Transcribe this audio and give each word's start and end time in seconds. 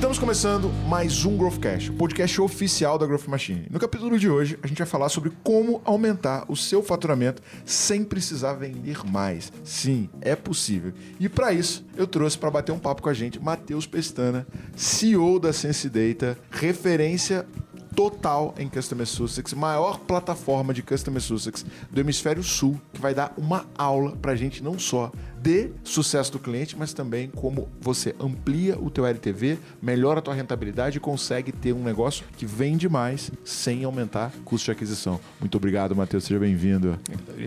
Estamos 0.00 0.18
começando 0.18 0.70
mais 0.88 1.26
um 1.26 1.36
Growthcast, 1.36 1.90
o 1.90 1.92
podcast 1.92 2.40
oficial 2.40 2.96
da 2.96 3.04
Growth 3.04 3.26
Machine. 3.28 3.66
No 3.70 3.78
capítulo 3.78 4.18
de 4.18 4.30
hoje, 4.30 4.58
a 4.62 4.66
gente 4.66 4.78
vai 4.78 4.86
falar 4.86 5.10
sobre 5.10 5.30
como 5.44 5.82
aumentar 5.84 6.46
o 6.48 6.56
seu 6.56 6.82
faturamento 6.82 7.42
sem 7.66 8.02
precisar 8.02 8.54
vender 8.54 9.04
mais. 9.04 9.52
Sim, 9.62 10.08
é 10.22 10.34
possível. 10.34 10.94
E 11.20 11.28
para 11.28 11.52
isso, 11.52 11.84
eu 11.98 12.06
trouxe 12.06 12.38
para 12.38 12.50
bater 12.50 12.72
um 12.72 12.78
papo 12.78 13.02
com 13.02 13.10
a 13.10 13.14
gente 13.14 13.38
Matheus 13.38 13.86
Pestana, 13.86 14.46
CEO 14.74 15.38
da 15.38 15.52
Sense 15.52 15.90
Data, 15.90 16.38
referência 16.50 17.46
total 17.94 18.54
em 18.56 18.68
Customer 18.68 19.06
Sussex, 19.06 19.52
maior 19.52 19.98
plataforma 19.98 20.72
de 20.72 20.82
Customer 20.82 21.20
Sussex 21.20 21.66
do 21.90 22.00
Hemisfério 22.00 22.42
Sul, 22.42 22.80
que 22.94 23.00
vai 23.00 23.12
dar 23.14 23.34
uma 23.36 23.66
aula 23.76 24.16
pra 24.16 24.34
gente 24.34 24.62
não 24.62 24.78
só 24.78 25.12
de 25.42 25.70
sucesso 25.84 26.32
do 26.32 26.38
cliente, 26.38 26.76
mas 26.76 26.92
também 26.92 27.28
como 27.34 27.68
você 27.80 28.14
amplia 28.20 28.78
o 28.78 28.90
teu 28.90 29.06
LTV, 29.06 29.58
melhora 29.80 30.18
a 30.18 30.22
tua 30.22 30.34
rentabilidade 30.34 30.98
e 30.98 31.00
consegue 31.00 31.52
ter 31.52 31.72
um 31.72 31.82
negócio 31.82 32.24
que 32.36 32.44
vende 32.44 32.88
mais 32.88 33.30
sem 33.44 33.84
aumentar 33.84 34.32
custo 34.44 34.66
de 34.66 34.72
aquisição. 34.72 35.20
Muito 35.38 35.56
obrigado, 35.56 35.94
Matheus, 35.94 36.24
seja 36.24 36.38
bem-vindo. 36.38 36.98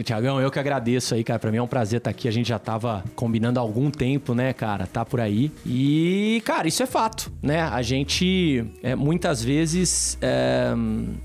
Tiagão, 0.03 0.39
eu 0.39 0.49
que 0.49 0.59
agradeço 0.59 1.13
aí, 1.13 1.23
cara. 1.23 1.39
Pra 1.39 1.51
mim 1.51 1.57
é 1.57 1.61
um 1.61 1.67
prazer 1.67 1.97
estar 1.97 2.09
aqui. 2.09 2.27
A 2.27 2.31
gente 2.31 2.47
já 2.47 2.59
tava 2.59 3.03
combinando 3.15 3.59
há 3.59 3.61
algum 3.61 3.89
tempo, 3.91 4.33
né, 4.33 4.53
cara? 4.53 4.87
Tá 4.87 5.05
por 5.05 5.19
aí. 5.19 5.51
E, 5.65 6.41
cara, 6.45 6.67
isso 6.67 6.81
é 6.81 6.85
fato, 6.85 7.31
né? 7.41 7.61
A 7.61 7.81
gente, 7.81 8.65
é, 8.81 8.95
muitas 8.95 9.43
vezes, 9.43 10.17
é, 10.21 10.73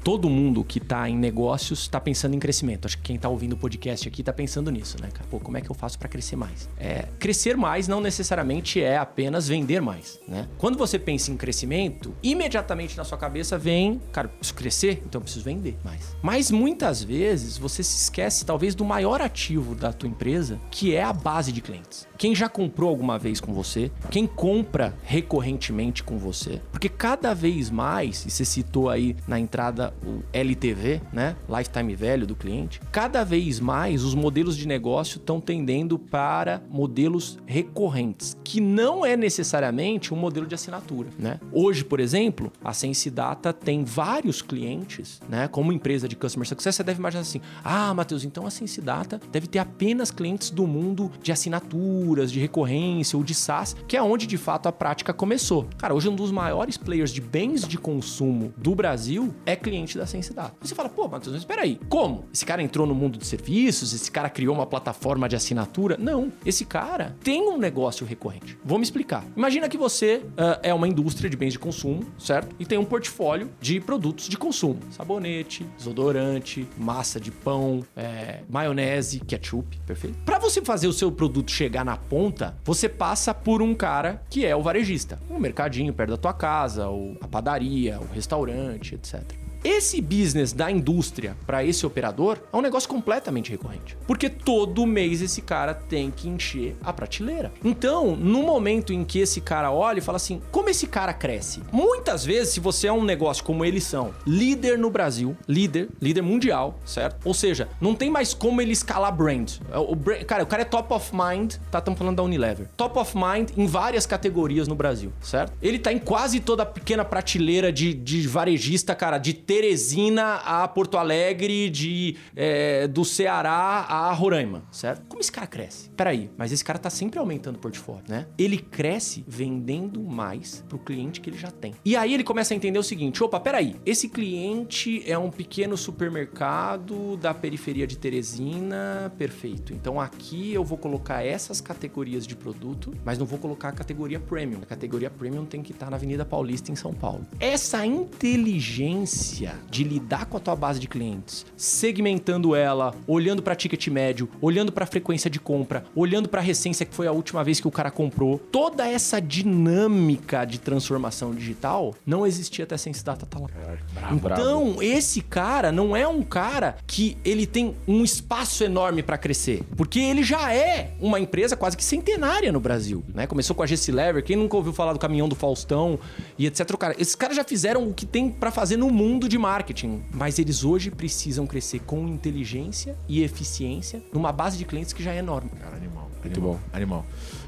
todo 0.03 0.29
mundo 0.29 0.65
que 0.65 0.81
tá 0.81 1.09
em 1.09 1.17
negócios 1.17 1.89
tá 1.89 2.01
pensando 2.01 2.35
em 2.35 2.39
crescimento. 2.39 2.87
Acho 2.87 2.97
que 2.97 3.05
quem 3.05 3.19
tá 3.19 3.29
ouvindo 3.29 3.53
o 3.53 3.57
podcast 3.57 4.09
aqui 4.09 4.23
tá 4.23 4.33
pensando 4.33 4.71
nisso, 4.71 4.97
né, 5.01 5.09
cara? 5.13 5.27
Pô, 5.31 5.39
como 5.39 5.57
é 5.57 5.61
que 5.61 5.71
eu 5.71 5.75
faço 5.75 5.99
para 5.99 6.09
crescer 6.09 6.37
mais? 6.37 6.58
Mais. 6.59 6.69
É, 6.79 7.07
crescer 7.19 7.57
mais 7.57 7.87
não 7.87 8.01
necessariamente 8.01 8.83
é 8.83 8.97
apenas 8.97 9.49
vender 9.49 9.81
mais, 9.81 10.19
né? 10.27 10.49
Quando 10.57 10.79
você 10.79 10.99
pensa 10.99 11.31
em 11.31 11.37
crescimento, 11.37 12.15
imediatamente 12.23 12.97
na 12.97 13.05
sua 13.05 13.19
cabeça 13.19 13.59
vem, 13.59 14.01
cara, 14.13 14.29
preciso 14.29 14.55
crescer, 14.55 15.03
então 15.07 15.21
preciso 15.21 15.45
vender 15.45 15.77
mais. 15.85 16.17
Mas 16.23 16.51
muitas 16.51 17.03
vezes 17.03 17.59
você 17.59 17.83
se 17.83 17.97
esquece 17.97 18.45
talvez 18.45 18.75
do 18.75 18.85
maior 18.85 19.21
ativo 19.21 19.75
da 19.75 19.93
tua 19.93 20.09
empresa, 20.09 20.59
que 20.71 20.95
é 20.95 21.03
a 21.03 21.13
base 21.13 21.53
de 21.53 21.61
clientes. 21.61 22.07
Quem 22.17 22.35
já 22.35 22.49
comprou 22.49 22.91
alguma 22.91 23.19
vez 23.19 23.41
com 23.41 23.53
você, 23.53 23.91
quem 24.11 24.27
compra 24.27 24.95
recorrentemente 25.05 26.03
com 26.03 26.19
você, 26.19 26.61
porque 26.73 26.89
cada 26.89 27.35
vez 27.35 27.71
mais, 27.71 28.25
e 28.27 28.31
você 28.31 28.45
citou 28.45 28.89
aí 28.89 29.17
na 29.27 29.39
entrada 29.39 29.95
o 30.05 30.23
LTV, 30.33 31.01
né? 31.13 31.37
Lifetime 31.49 31.95
Value 31.95 32.27
do 32.27 32.35
cliente, 32.35 32.81
cada 32.91 33.25
vez 33.25 33.61
mais 33.61 34.03
os 34.03 34.15
modelos 34.15 34.57
de 34.57 34.67
negócio 34.67 35.19
estão 35.19 35.41
tendendo 35.41 35.99
para 35.99 36.48
modelos 36.71 37.39
recorrentes, 37.47 38.37
que 38.43 38.61
não 38.61 39.05
é 39.05 39.17
necessariamente 39.17 40.13
um 40.13 40.17
modelo 40.17 40.47
de 40.47 40.55
assinatura, 40.55 41.09
né? 41.19 41.39
Hoje, 41.53 41.85
por 41.85 42.01
exemplo, 42.01 42.53
a 42.65 42.73
Sense 42.73 43.11
Data 43.11 43.53
tem 43.53 43.85
vários 43.85 44.41
clientes, 44.41 45.21
né? 45.29 45.49
Como 45.49 45.73
empresa 45.73 46.09
de 46.09 46.17
Customer 46.17 46.47
Success, 46.47 46.77
você 46.77 46.83
deve 46.83 46.99
imaginar 46.99 47.23
assim: 47.23 47.41
ah, 47.63 47.93
Matheus, 47.93 48.25
então 48.25 48.47
a 48.47 48.51
Sense 48.51 48.81
Data 48.81 49.21
deve 49.31 49.47
ter 49.47 49.59
apenas 49.59 50.11
clientes 50.11 50.51
do 50.51 50.67
mundo 50.67 51.11
de 51.23 51.33
assinatura 51.33 52.27
de 52.27 52.41
recorrência 52.41 53.17
ou 53.17 53.25
de 53.25 53.35
SaaS, 53.35 53.77
que 53.87 53.97
é 53.97 54.03
onde 54.03 54.27
de 54.27 54.37
fato 54.37 54.69
a 54.69 54.73
prática 54.73 55.13
começou. 55.13 55.67
Cara, 55.79 55.95
hoje 55.95 56.09
um 56.09 56.15
dos 56.15 56.31
maiores 56.31 56.77
players 56.77 57.13
de 57.13 57.21
bens 57.21 57.67
de 57.67 57.79
consumo 57.79 58.53
do 58.57 58.75
Brasil 58.75 59.35
é 59.45 59.57
cliente 59.57 59.99
da 59.99 60.07
Sensidata. 60.07 60.55
Você 60.61 60.75
fala, 60.75 60.89
pô, 60.89 61.09
Matheus, 61.09 61.33
mas 61.33 61.43
espera 61.43 61.63
aí, 61.63 61.81
como? 61.89 62.25
Esse 62.33 62.45
cara 62.45 62.63
entrou 62.63 62.87
no 62.87 62.95
mundo 62.95 63.19
de 63.19 63.27
serviços? 63.27 63.93
Esse 63.93 64.11
cara 64.11 64.31
criou 64.31 64.55
uma 64.55 64.67
plataforma 64.67 65.29
de 65.29 65.37
assinatura? 65.37 65.97
Não, 65.99 66.31
esse 66.45 66.65
cara 66.65 67.17
tem 67.23 67.43
um 67.43 67.59
negócio 67.59 68.07
recorrente. 68.07 68.59
Vou 68.65 68.79
me 68.79 68.85
explicar. 68.85 69.25
Imagina 69.37 69.69
que 69.69 69.77
você 69.77 70.17
uh, 70.17 70.61
é 70.63 70.73
uma 70.73 70.89
indústria 70.89 71.29
de 71.29 71.37
bens 71.37 71.53
de 71.53 71.59
consumo, 71.59 72.05
certo? 72.19 72.55
E 72.59 72.67
tem 72.67 72.79
um 72.79 72.85
portfólio 72.85 73.51
de 73.61 73.81
produtos 73.81 74.29
de 74.29 74.37
consumo: 74.37 74.81
sabonete, 74.91 75.67
desodorante, 75.77 76.67
massa 76.77 77.21
de 77.21 77.31
pão, 77.31 77.85
é, 77.97 78.41
maionese, 78.49 79.21
ketchup, 79.21 79.79
perfeito? 79.87 80.17
Para 80.25 80.39
você 80.39 80.63
fazer 80.63 80.87
o 80.87 80.93
seu 80.93 81.11
produto 81.11 81.51
chegar 81.51 81.85
na 81.85 81.97
ponta, 81.97 82.57
você 82.65 82.89
passa 82.89 83.35
por 83.35 83.63
um 83.63 83.75
cara 83.75 84.23
que 84.29 84.45
é 84.45 84.55
o 84.55 84.63
varejista. 84.63 85.19
Um 85.31 85.39
mercadinho 85.39 85.93
perto 85.93 86.11
da 86.11 86.17
tua 86.17 86.33
casa, 86.33 86.89
ou 86.89 87.17
a 87.21 87.29
padaria, 87.29 87.99
o 88.01 88.15
restaurante, 88.15 88.95
etc. 88.95 89.48
Esse 89.71 90.01
business 90.01 90.55
da 90.55 90.71
indústria 90.71 91.37
para 91.47 91.63
esse 91.63 91.85
operador 91.85 92.39
é 92.51 92.57
um 92.57 92.63
negócio 92.63 92.89
completamente 92.89 93.51
recorrente. 93.51 93.99
Porque 94.07 94.31
todo 94.31 94.87
mês 94.87 95.21
esse 95.21 95.43
cara 95.43 95.75
tem 95.75 96.11
que 96.11 96.27
encher 96.27 96.75
a 96.83 96.91
prateleira. 96.91 97.53
Então, 97.63 98.17
no 98.17 98.43
momento 98.43 98.95
em 98.95 99.05
que 99.05 99.19
esse 99.19 99.43
cara 99.43 99.71
olha 99.71 99.99
e 99.99 100.01
fala 100.01 100.17
assim: 100.17 100.41
como 100.51 100.71
esse 100.71 100.87
cara 100.87 101.13
cresce? 101.13 101.61
Muitas 101.71 102.25
vezes, 102.25 102.55
se 102.55 102.61
você 102.61 102.87
é 102.87 102.93
um 102.93 103.05
negócio 103.05 103.45
como 103.45 103.63
eles 103.63 103.85
são, 103.85 104.15
líder 104.27 104.79
no 104.79 104.89
Brasil, 104.89 105.37
líder, 105.47 105.91
líder 106.01 106.23
mundial, 106.23 106.81
certo? 106.87 107.19
Ou 107.27 107.35
seja, 107.35 107.69
não 107.79 107.95
tem 107.95 108.09
mais 108.09 108.33
como 108.33 108.63
ele 108.63 108.73
escalar 108.73 109.15
brand. 109.15 109.59
É, 109.71 109.77
o 109.77 109.95
brand 109.95 110.25
cara, 110.25 110.45
o 110.45 110.47
cara 110.47 110.63
é 110.63 110.65
top 110.65 110.95
of 110.95 111.11
mind, 111.15 111.57
tá? 111.71 111.79
Estamos 111.79 111.99
falando 111.99 112.17
da 112.17 112.23
Unilever. 112.23 112.69
Top 112.75 112.99
of 112.99 113.15
mind 113.15 113.51
em 113.55 113.67
várias 113.67 114.07
categorias 114.07 114.67
no 114.67 114.75
Brasil, 114.75 115.13
certo? 115.21 115.53
Ele 115.61 115.79
tá 115.79 115.93
em 115.93 115.99
quase 115.99 116.41
toda 116.41 116.63
a 116.63 116.67
pequena 116.67 117.05
prateleira 117.05 117.71
de, 117.71 117.93
de 117.93 118.27
varejista, 118.27 118.95
cara, 118.95 119.19
de 119.19 119.35
Teresina 119.59 120.35
a 120.37 120.69
Porto 120.69 120.97
Alegre, 120.97 121.69
de 121.69 122.15
é, 122.37 122.87
do 122.87 123.05
Ceará 123.05 123.51
a 123.89 124.13
Roraima, 124.13 124.63
certo? 124.71 125.03
Como 125.09 125.21
esse 125.21 125.33
cara 125.33 125.49
cresce? 125.49 125.91
Peraí, 125.97 126.31
mas 126.39 126.53
esse 126.53 126.65
cara 126.65 126.79
tá 126.79 126.89
sempre 126.89 127.19
aumentando 127.19 127.57
o 127.57 127.59
portfólio, 127.59 128.05
né? 128.07 128.29
Ele 128.39 128.57
cresce 128.57 129.25
vendendo 129.27 130.01
mais 130.01 130.65
pro 130.69 130.79
cliente 130.79 131.21
que 131.21 131.29
ele 131.29 131.37
já 131.37 131.51
tem. 131.51 131.75
E 131.85 131.97
aí 131.97 132.15
ele 132.15 132.23
começa 132.23 132.55
a 132.55 132.57
entender 132.57 132.79
o 132.79 132.85
seguinte: 132.85 133.21
opa, 133.21 133.41
peraí, 133.41 133.75
esse 133.85 134.09
cliente 134.09 135.03
é 135.05 135.19
um 135.19 135.29
pequeno 135.29 135.77
supermercado 135.77 137.17
da 137.17 137.35
periferia 137.35 137.85
de 137.85 137.99
Teresina, 137.99 139.13
perfeito. 139.19 139.73
Então 139.73 140.01
aqui 140.01 140.53
eu 140.53 140.63
vou 140.63 140.79
colocar 140.79 141.27
essas 141.27 141.61
categorias 141.61 142.25
de 142.25 142.37
produto, 142.37 142.95
mas 143.05 143.19
não 143.19 143.27
vou 143.27 143.41
colocar 143.41 143.71
a 143.71 143.73
categoria 143.73 144.21
premium. 144.21 144.61
A 144.63 144.67
categoria 144.67 145.11
premium 145.11 145.45
tem 145.45 145.65
que 145.65 145.73
estar 145.73 145.87
tá 145.87 145.91
na 145.91 145.97
Avenida 145.97 146.25
Paulista 146.25 146.71
em 146.71 146.77
São 146.77 146.95
Paulo. 146.95 147.27
Essa 147.41 147.85
inteligência 147.85 149.38
de 149.71 149.85
lidar 149.85 150.27
com 150.27 150.37
a 150.37 150.41
tua 150.41 150.57
base 150.57 150.81
de 150.81 150.89
clientes, 150.89 151.47
segmentando 151.57 152.55
ela, 152.55 152.95
olhando 153.07 153.43
para 153.43 153.55
ticket 153.55 153.89
médio, 153.89 154.29
olhando 154.41 154.73
para 154.73 154.87
frequência 154.87 155.31
de 155.31 155.39
compra, 155.39 155.85
olhando 155.95 156.29
para 156.29 156.41
recência 156.41 156.85
que 156.85 156.95
foi 156.95 157.07
a 157.07 157.13
última 157.13 157.45
vez 157.45 157.61
que 157.61 157.69
o 157.69 157.71
cara 157.71 157.91
comprou, 157.91 158.39
toda 158.39 158.87
essa 158.87 159.21
dinâmica 159.21 160.45
de 160.45 160.59
transformação 160.59 161.35
digital 161.35 161.95
não 162.07 162.27
existia 162.27 162.65
até 162.65 162.77
sem 162.77 162.93
data 163.05 163.27
tá 163.27 163.39
lá. 163.39 163.49
Bravo, 163.93 164.15
então, 164.15 164.65
bravo. 164.65 164.83
esse 164.83 165.21
cara 165.21 165.71
não 165.71 165.97
é 165.97 166.07
um 166.07 166.23
cara 166.23 166.77
que 166.87 167.17
ele 167.25 167.47
tem 167.47 167.75
um 167.87 168.03
espaço 168.03 168.65
enorme 168.65 169.03
para 169.03 169.17
crescer, 169.17 169.63
porque 169.77 169.99
ele 169.99 170.23
já 170.23 170.53
é 170.53 170.95
uma 171.01 171.21
empresa 171.21 171.57
quase 171.57 171.77
que 171.77 171.85
centenária 171.85 172.51
no 172.53 172.61
Brasil, 172.61 173.05
né? 173.15 173.27
Começou 173.27 173.55
com 173.55 173.63
a 173.63 173.67
GC 173.67 173.93
Lever, 173.93 174.25
quem 174.25 174.37
nunca 174.37 174.57
ouviu 174.57 174.73
falar 174.73 174.93
do 174.93 174.99
caminhão 174.99 175.29
do 175.29 175.35
Faustão 175.35 175.99
e 176.37 176.47
etc. 176.47 176.67
Cara, 176.77 176.95
esses 176.99 177.15
caras 177.15 177.37
já 177.37 177.45
fizeram 177.45 177.89
o 177.89 177.95
que 177.95 178.07
tem 178.07 178.31
para 178.31 178.51
fazer 178.51 178.77
no 178.77 178.91
mundo 178.91 179.28
de 179.29 179.39
marketing, 179.39 180.03
mas 180.13 180.39
eles 180.39 180.65
hoje 180.65 180.91
precisam 180.91 181.47
crescer 181.47 181.81
com 181.81 182.07
inteligência 182.09 182.97
e 183.09 183.23
eficiência 183.23 184.03
numa 184.13 184.33
base 184.33 184.57
de 184.59 184.65
clientes 184.65 184.93
que 184.93 185.03
já 185.03 185.13
é 185.13 185.19
enorme. 185.19 185.51
Cara, 185.61 185.77
animal. 185.77 186.11
Muito 186.23 186.41
bom, 186.41 186.59
animal. 186.73 187.07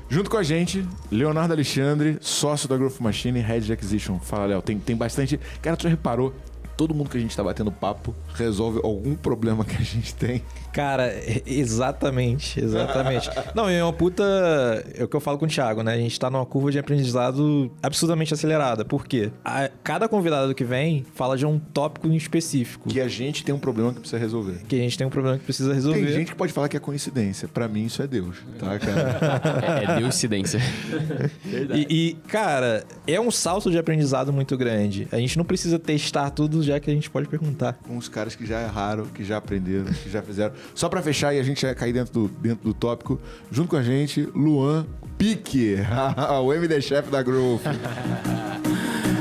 Junto 0.08 0.30
com 0.30 0.36
a 0.36 0.42
gente, 0.42 0.86
Leonardo 1.10 1.52
Alexandre, 1.52 2.18
sócio 2.20 2.68
da 2.68 2.76
Growth 2.76 3.00
Machine, 3.00 3.40
Head 3.40 3.66
de 3.66 3.72
Acquisition. 3.72 4.18
Fala, 4.18 4.46
Léo, 4.46 4.62
tem, 4.62 4.78
tem 4.78 4.96
bastante. 4.96 5.38
Cara, 5.62 5.76
tu 5.76 5.84
já 5.84 5.88
reparou 5.88 6.34
todo 6.76 6.94
mundo 6.94 7.10
que 7.10 7.18
a 7.18 7.20
gente 7.20 7.36
tá 7.36 7.44
batendo 7.44 7.70
papo 7.70 8.14
resolve 8.32 8.80
algum 8.82 9.14
problema 9.14 9.64
que 9.66 9.76
a 9.76 9.84
gente 9.84 10.14
tem. 10.14 10.42
Cara, 10.72 11.12
exatamente, 11.46 12.60
exatamente. 12.60 13.28
Não, 13.54 13.68
é 13.68 13.82
uma 13.82 13.92
puta. 13.92 14.22
É 14.94 15.04
o 15.04 15.08
que 15.08 15.16
eu 15.16 15.20
falo 15.20 15.38
com 15.38 15.46
o 15.46 15.48
Thiago, 15.48 15.82
né? 15.82 15.94
A 15.94 15.98
gente 15.98 16.18
tá 16.18 16.30
numa 16.30 16.46
curva 16.46 16.70
de 16.70 16.78
aprendizado 16.78 17.70
absurdamente 17.82 18.32
acelerada. 18.32 18.84
Por 18.84 19.06
quê? 19.06 19.30
A, 19.44 19.70
cada 19.82 20.08
convidado 20.08 20.54
que 20.54 20.64
vem 20.64 21.04
fala 21.14 21.36
de 21.36 21.44
um 21.44 21.58
tópico 21.58 22.06
em 22.06 22.16
específico. 22.16 22.88
Que 22.88 23.00
a 23.00 23.08
gente 23.08 23.44
tem 23.44 23.54
um 23.54 23.58
problema 23.58 23.92
que 23.92 24.00
precisa 24.00 24.18
resolver. 24.18 24.60
Que 24.68 24.76
a 24.76 24.78
gente 24.78 24.96
tem 24.96 25.06
um 25.06 25.10
problema 25.10 25.38
que 25.38 25.44
precisa 25.44 25.74
resolver. 25.74 26.00
Tem 26.04 26.12
gente 26.12 26.30
que 26.30 26.36
pode 26.36 26.52
falar 26.52 26.68
que 26.68 26.76
é 26.76 26.80
coincidência. 26.80 27.48
Para 27.48 27.66
mim, 27.66 27.86
isso 27.86 28.02
é 28.02 28.06
Deus, 28.06 28.36
tá, 28.58 28.78
cara? 28.78 29.80
é, 29.90 29.96
é 29.96 30.00
Deusidência. 30.00 30.60
e, 31.74 31.86
e, 31.90 32.14
cara, 32.28 32.84
é 33.06 33.20
um 33.20 33.30
salto 33.30 33.70
de 33.70 33.78
aprendizado 33.78 34.32
muito 34.32 34.56
grande. 34.56 35.08
A 35.10 35.18
gente 35.18 35.36
não 35.36 35.44
precisa 35.44 35.78
testar 35.78 36.30
tudo 36.30 36.62
já 36.62 36.78
que 36.78 36.90
a 36.90 36.94
gente 36.94 37.10
pode 37.10 37.28
perguntar. 37.28 37.74
Com 37.86 37.96
os 37.96 38.08
caras 38.08 38.36
que 38.36 38.46
já 38.46 38.62
erraram, 38.62 39.06
que 39.06 39.24
já 39.24 39.36
aprenderam, 39.36 39.86
que 39.86 40.10
já 40.10 40.22
fizeram. 40.22 40.54
Só 40.74 40.88
para 40.88 41.02
fechar 41.02 41.34
e 41.34 41.38
a 41.38 41.42
gente 41.42 41.66
cair 41.74 41.92
dentro 41.92 42.12
do, 42.12 42.28
dentro 42.28 42.64
do 42.64 42.74
tópico, 42.74 43.20
junto 43.50 43.68
com 43.68 43.76
a 43.76 43.82
gente, 43.82 44.22
Luan 44.34 44.86
Pique, 45.18 45.76
o 46.42 46.52
MD 46.52 46.80
Chef 46.80 47.10
da 47.10 47.22
Growth. 47.22 47.62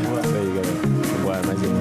Boa, 0.08 0.22
aí, 0.22 0.48
galera. 0.48 1.22
Boa, 1.22 1.42
mais 1.46 1.60
um. 1.64 1.79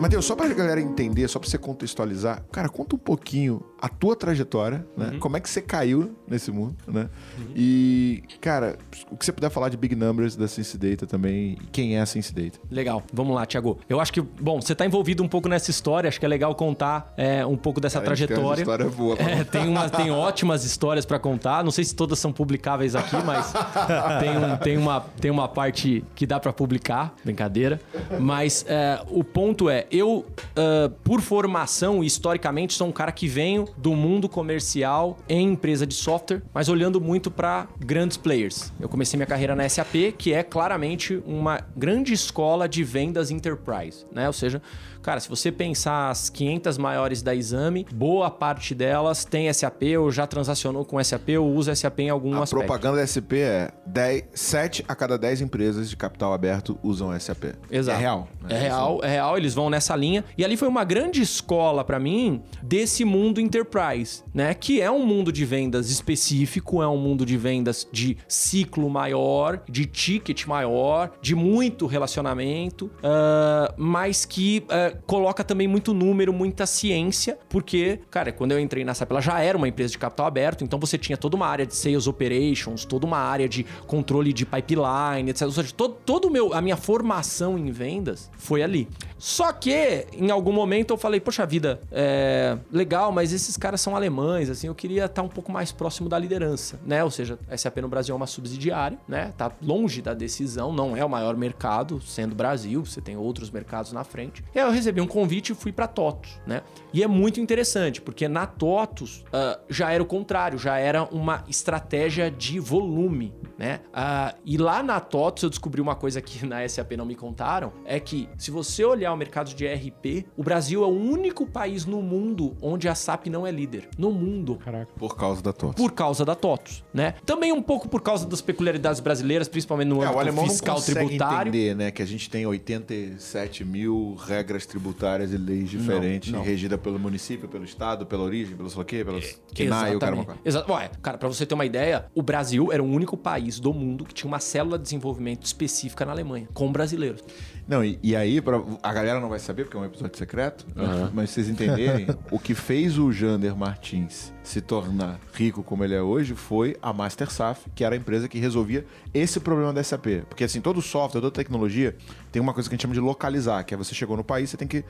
Matheus, 0.00 0.24
só 0.24 0.34
pra 0.34 0.48
galera 0.48 0.80
entender, 0.80 1.28
só 1.28 1.38
pra 1.38 1.48
você 1.48 1.58
contextualizar, 1.58 2.42
cara, 2.50 2.68
conta 2.68 2.96
um 2.96 2.98
pouquinho 2.98 3.62
a 3.80 3.88
tua 3.88 4.16
trajetória, 4.16 4.86
né? 4.96 5.16
Como 5.20 5.36
é 5.36 5.40
que 5.40 5.48
você 5.48 5.60
caiu 5.62 6.14
nesse 6.28 6.50
mundo, 6.50 6.74
né? 6.86 7.08
E, 7.54 8.22
cara, 8.40 8.78
o 9.10 9.16
que 9.16 9.24
você 9.24 9.32
puder 9.32 9.50
falar 9.50 9.68
de 9.68 9.76
Big 9.76 9.94
Numbers 9.94 10.36
da 10.36 10.46
Sense 10.48 10.76
Data 10.78 11.06
também, 11.06 11.58
e 11.62 11.66
quem 11.72 11.96
é 11.96 12.00
a 12.00 12.06
Sense 12.06 12.34
Data? 12.34 12.58
Legal, 12.70 13.02
vamos 13.12 13.34
lá, 13.34 13.44
Thiago. 13.46 13.78
Eu 13.88 14.00
acho 14.00 14.12
que, 14.12 14.20
bom, 14.20 14.60
você 14.60 14.74
tá 14.74 14.84
envolvido 14.86 15.22
um 15.22 15.28
pouco 15.28 15.48
nessa 15.48 15.70
história, 15.70 16.08
acho 16.08 16.18
que 16.18 16.24
é 16.26 16.28
legal 16.28 16.54
contar 16.54 17.12
é, 17.16 17.44
um 17.44 17.56
pouco 17.56 17.80
dessa 17.80 18.00
Cara, 18.00 18.12
a 18.12 18.16
gente 18.16 18.28
tem 18.28 18.38
uma 18.38 18.54
trajetória. 18.54 18.84
história 18.84 18.96
boa 18.96 19.16
É, 19.18 19.44
tem, 19.44 19.68
uma, 19.68 19.88
tem 19.88 20.10
ótimas 20.10 20.64
histórias 20.64 21.04
pra 21.06 21.18
contar. 21.18 21.62
Não 21.64 21.70
sei 21.70 21.84
se 21.84 21.94
todas 21.94 22.18
são 22.18 22.32
publicáveis 22.32 22.94
aqui, 22.94 23.16
mas 23.24 23.52
tem, 24.20 24.36
um- 24.36 24.56
tem 24.56 24.76
uma, 24.78 25.00
tem 25.20 25.30
uma 25.30 25.48
parte 25.48 26.04
que 26.14 26.26
dá 26.26 26.38
pra 26.40 26.52
publicar, 26.52 27.14
brincadeira. 27.24 27.80
Mas 28.18 28.64
é, 28.68 29.02
o 29.10 29.22
ponto 29.24 29.68
é, 29.68 29.86
eu, 29.90 30.26
ah, 30.56 30.90
por 31.04 31.20
formação, 31.20 32.02
historicamente, 32.02 32.74
sou 32.74 32.88
um 32.88 32.92
cara 32.92 33.12
que 33.12 33.26
venho 33.26 33.66
do 33.76 33.94
mundo 33.94 34.28
comercial 34.28 35.16
em 35.28 35.52
empresa 35.52 35.86
de 35.86 35.94
software, 35.94 36.42
mas 36.52 36.68
olhando 36.68 37.00
muito 37.00 37.30
pra 37.30 37.66
grandes 37.78 38.16
players. 38.16 38.72
Eu 38.80 38.88
comecei 38.88 39.16
minha 39.16 39.26
carreira 39.26 39.54
na 39.54 39.68
SAP, 39.68 40.12
que 40.16 40.32
é 40.32 40.42
claramente 40.42 41.22
uma 41.26 41.60
grande 41.76 42.12
escola 42.12 42.68
de 42.68 42.84
vendas 42.84 43.30
enterprise, 43.30 44.06
né? 44.12 44.26
Ou 44.26 44.32
seja, 44.32 44.62
Cara, 45.02 45.18
se 45.20 45.28
você 45.28 45.50
pensar 45.50 46.10
as 46.10 46.28
500 46.28 46.76
maiores 46.78 47.22
da 47.22 47.34
Exame, 47.34 47.86
boa 47.92 48.30
parte 48.30 48.74
delas 48.74 49.24
tem 49.24 49.50
SAP 49.52 49.82
ou 49.98 50.10
já 50.10 50.26
transacionou 50.26 50.84
com 50.84 51.02
SAP 51.02 51.30
ou 51.38 51.52
usa 51.54 51.74
SAP 51.74 52.00
em 52.00 52.10
algum 52.10 52.34
A 52.34 52.42
aspecto. 52.42 52.58
propaganda 52.66 52.98
da 52.98 53.06
SP 53.08 53.40
é 53.40 53.70
10, 53.86 54.24
7 54.34 54.84
a 54.86 54.94
cada 54.94 55.16
10 55.16 55.40
empresas 55.40 55.88
de 55.88 55.96
capital 55.96 56.32
aberto 56.34 56.78
usam 56.82 57.18
SAP. 57.18 57.54
Exato. 57.70 57.98
É 57.98 58.00
real. 58.00 58.28
né? 58.42 58.48
É 58.56 58.58
real, 58.58 59.00
é 59.02 59.08
real, 59.08 59.36
eles 59.38 59.54
vão 59.54 59.70
nessa 59.70 59.96
linha. 59.96 60.24
E 60.36 60.44
ali 60.44 60.56
foi 60.56 60.68
uma 60.68 60.84
grande 60.84 61.22
escola 61.22 61.82
pra 61.82 61.98
mim 61.98 62.42
desse 62.62 63.04
mundo 63.04 63.40
enterprise, 63.40 64.22
né? 64.34 64.52
Que 64.54 64.80
é 64.82 64.90
um 64.90 65.06
mundo 65.06 65.32
de 65.32 65.44
vendas 65.44 65.90
específico, 65.90 66.82
é 66.82 66.88
um 66.88 66.98
mundo 66.98 67.24
de 67.24 67.36
vendas 67.36 67.88
de 67.90 68.16
ciclo 68.28 68.88
maior, 68.90 69.62
de 69.68 69.86
ticket 69.86 70.46
maior, 70.46 71.10
de 71.22 71.34
muito 71.34 71.86
relacionamento, 71.86 72.90
ah, 73.02 73.72
mas 73.76 74.24
que 74.24 74.64
coloca 75.06 75.44
também 75.44 75.68
muito 75.68 75.92
número, 75.92 76.32
muita 76.32 76.66
ciência, 76.66 77.38
porque, 77.48 78.00
cara, 78.10 78.32
quando 78.32 78.52
eu 78.52 78.60
entrei 78.60 78.84
na 78.84 78.94
SAP, 78.94 79.10
ela 79.10 79.20
já 79.20 79.40
era 79.40 79.56
uma 79.56 79.68
empresa 79.68 79.92
de 79.92 79.98
capital 79.98 80.26
aberto, 80.26 80.64
então 80.64 80.78
você 80.78 80.96
tinha 80.98 81.16
toda 81.16 81.36
uma 81.36 81.46
área 81.46 81.66
de 81.66 81.74
sales 81.74 82.06
operations, 82.06 82.84
toda 82.84 83.06
uma 83.06 83.18
área 83.18 83.48
de 83.48 83.64
controle 83.86 84.32
de 84.32 84.46
pipeline, 84.46 85.30
etc. 85.30 85.42
Ou 85.42 85.52
seja, 85.52 85.72
todo, 85.76 85.94
todo 86.04 86.30
meu, 86.30 86.52
a 86.54 86.60
minha 86.60 86.76
formação 86.76 87.58
em 87.58 87.70
vendas 87.70 88.30
foi 88.38 88.62
ali. 88.62 88.88
Só 89.18 89.52
que, 89.52 90.06
em 90.12 90.30
algum 90.30 90.52
momento, 90.52 90.94
eu 90.94 90.96
falei, 90.96 91.20
poxa 91.20 91.44
vida, 91.44 91.80
é 91.92 92.56
legal, 92.72 93.12
mas 93.12 93.32
esses 93.32 93.56
caras 93.56 93.80
são 93.80 93.94
alemães, 93.94 94.48
assim, 94.48 94.66
eu 94.66 94.74
queria 94.74 95.04
estar 95.04 95.22
um 95.22 95.28
pouco 95.28 95.52
mais 95.52 95.72
próximo 95.72 96.08
da 96.08 96.18
liderança, 96.18 96.80
né? 96.86 97.04
Ou 97.04 97.10
seja, 97.10 97.38
a 97.48 97.56
SAP 97.56 97.78
no 97.78 97.88
Brasil 97.88 98.14
é 98.14 98.16
uma 98.16 98.26
subsidiária, 98.26 98.98
né? 99.06 99.32
Tá 99.36 99.52
longe 99.62 100.00
da 100.00 100.14
decisão, 100.14 100.72
não 100.72 100.96
é 100.96 101.04
o 101.04 101.08
maior 101.08 101.36
mercado, 101.36 102.00
sendo 102.00 102.34
Brasil, 102.34 102.84
você 102.84 103.00
tem 103.00 103.16
outros 103.16 103.50
mercados 103.50 103.92
na 103.92 104.04
frente. 104.04 104.42
E 104.54 104.58
aí 104.58 104.64
eu 104.64 104.72
recebi 104.80 105.00
um 105.00 105.06
convite 105.06 105.52
e 105.52 105.54
fui 105.54 105.72
pra 105.72 105.86
TOTUS, 105.86 106.40
né? 106.46 106.62
E 106.92 107.02
é 107.02 107.06
muito 107.06 107.40
interessante, 107.40 108.00
porque 108.00 108.28
na 108.28 108.46
TOTUS 108.46 109.24
ah, 109.32 109.60
já 109.68 109.92
era 109.92 110.02
o 110.02 110.06
contrário, 110.06 110.58
já 110.58 110.78
era 110.78 111.04
uma 111.04 111.44
estratégia 111.48 112.30
de 112.30 112.58
volume, 112.58 113.32
né? 113.60 113.80
Ah, 113.92 114.34
e 114.42 114.56
lá 114.56 114.82
na 114.82 114.98
TOTUS 114.98 115.42
eu 115.42 115.50
descobri 115.50 115.82
uma 115.82 115.94
coisa 115.94 116.18
que 116.22 116.46
na 116.46 116.66
SAP 116.66 116.92
não 116.92 117.04
me 117.04 117.14
contaram, 117.14 117.70
é 117.84 118.00
que 118.00 118.26
se 118.38 118.50
você 118.50 118.82
olhar 118.82 119.12
o 119.12 119.16
mercado 119.18 119.52
de 119.54 119.66
ERP, 119.66 120.24
o 120.34 120.42
Brasil 120.42 120.82
é 120.82 120.86
o 120.86 120.88
único 120.88 121.44
país 121.46 121.84
no 121.84 122.00
mundo 122.00 122.56
onde 122.62 122.88
a 122.88 122.94
SAP 122.94 123.26
não 123.26 123.46
é 123.46 123.50
líder. 123.50 123.86
No 123.98 124.10
mundo. 124.10 124.56
Caraca. 124.64 124.90
Por 124.96 125.14
causa 125.14 125.42
da 125.42 125.52
TOTS. 125.52 125.74
Por 125.76 125.92
causa 125.92 126.24
da 126.24 126.34
TOTUS, 126.34 126.82
né? 126.94 127.14
Também 127.26 127.52
um 127.52 127.60
pouco 127.60 127.86
por 127.86 128.00
causa 128.00 128.26
das 128.26 128.40
peculiaridades 128.40 128.98
brasileiras, 129.00 129.46
principalmente 129.46 129.88
no 129.88 129.96
É, 130.02 130.04
âmbito 130.06 130.16
o 130.16 130.20
alemão 130.20 130.48
fiscal 130.48 130.76
não 130.76 130.82
tributário. 130.82 131.50
entender, 131.50 131.76
né, 131.76 131.90
que 131.90 132.00
a 132.00 132.06
gente 132.06 132.30
tem 132.30 132.46
87 132.46 133.62
mil 133.64 134.14
regras 134.26 134.64
tributárias 134.64 135.32
e 135.34 135.36
leis 135.36 135.68
diferentes, 135.68 136.32
não. 136.32 136.42
regida 136.42 136.78
pelo 136.78 136.98
município, 136.98 137.46
pelo 137.46 137.64
estado, 137.64 138.06
pela 138.06 138.22
origem, 138.22 138.56
pelo 138.56 138.70
sei 138.70 138.76
lá 138.78 138.82
o 138.82 138.86
quê, 138.86 139.04
pelo 139.04 139.20
KNAI, 139.54 139.96
o 139.96 139.98
cara... 139.98 140.16
Exatamente. 140.16 140.40
Exa 140.46 140.64
Ué, 140.70 140.90
cara, 141.02 141.18
pra 141.18 141.28
você 141.28 141.44
ter 141.44 141.54
uma 141.54 141.66
ideia, 141.66 142.06
o 142.14 142.22
Brasil 142.22 142.72
era 142.72 142.82
o 142.82 142.86
único 142.86 143.16
país 143.16 143.49
do 143.58 143.72
mundo 143.72 144.04
que 144.04 144.14
tinha 144.14 144.28
uma 144.28 144.38
célula 144.38 144.78
de 144.78 144.84
desenvolvimento 144.84 145.44
específica 145.44 146.04
na 146.04 146.12
Alemanha, 146.12 146.46
com 146.52 146.70
brasileiros. 146.70 147.22
Não, 147.66 147.84
e, 147.84 147.98
e 148.02 148.14
aí, 148.14 148.40
pra, 148.40 148.62
a 148.82 148.92
galera 148.92 149.18
não 149.18 149.28
vai 149.28 149.38
saber, 149.38 149.64
porque 149.64 149.76
é 149.76 149.80
um 149.80 149.84
episódio 149.84 150.18
secreto, 150.18 150.66
né? 150.74 151.10
mas 151.12 151.30
vocês 151.30 151.48
entenderem, 151.48 152.06
o 152.30 152.38
que 152.38 152.54
fez 152.54 152.98
o 152.98 153.10
Jander 153.10 153.56
Martins 153.56 154.32
se 154.42 154.60
tornar 154.60 155.20
rico 155.34 155.62
como 155.62 155.84
ele 155.84 155.94
é 155.94 156.00
hoje 156.02 156.34
foi 156.34 156.76
a 156.82 156.92
MasterSaf, 156.92 157.68
que 157.74 157.84
era 157.84 157.94
a 157.94 157.98
empresa 157.98 158.28
que 158.28 158.38
resolvia 158.38 158.84
esse 159.12 159.38
problema 159.40 159.72
da 159.72 159.82
SAP. 159.82 160.24
Porque 160.28 160.44
assim, 160.44 160.60
todo 160.60 160.80
software, 160.80 161.20
toda 161.20 161.30
tecnologia 161.32 161.94
tem 162.32 162.40
uma 162.40 162.52
coisa 162.54 162.68
que 162.68 162.74
a 162.74 162.76
gente 162.76 162.82
chama 162.82 162.94
de 162.94 163.00
localizar, 163.00 163.62
que 163.64 163.74
é 163.74 163.76
você 163.76 163.94
chegou 163.94 164.16
no 164.16 164.24
país, 164.24 164.50
você 164.50 164.56
tem 164.56 164.66
que 164.68 164.84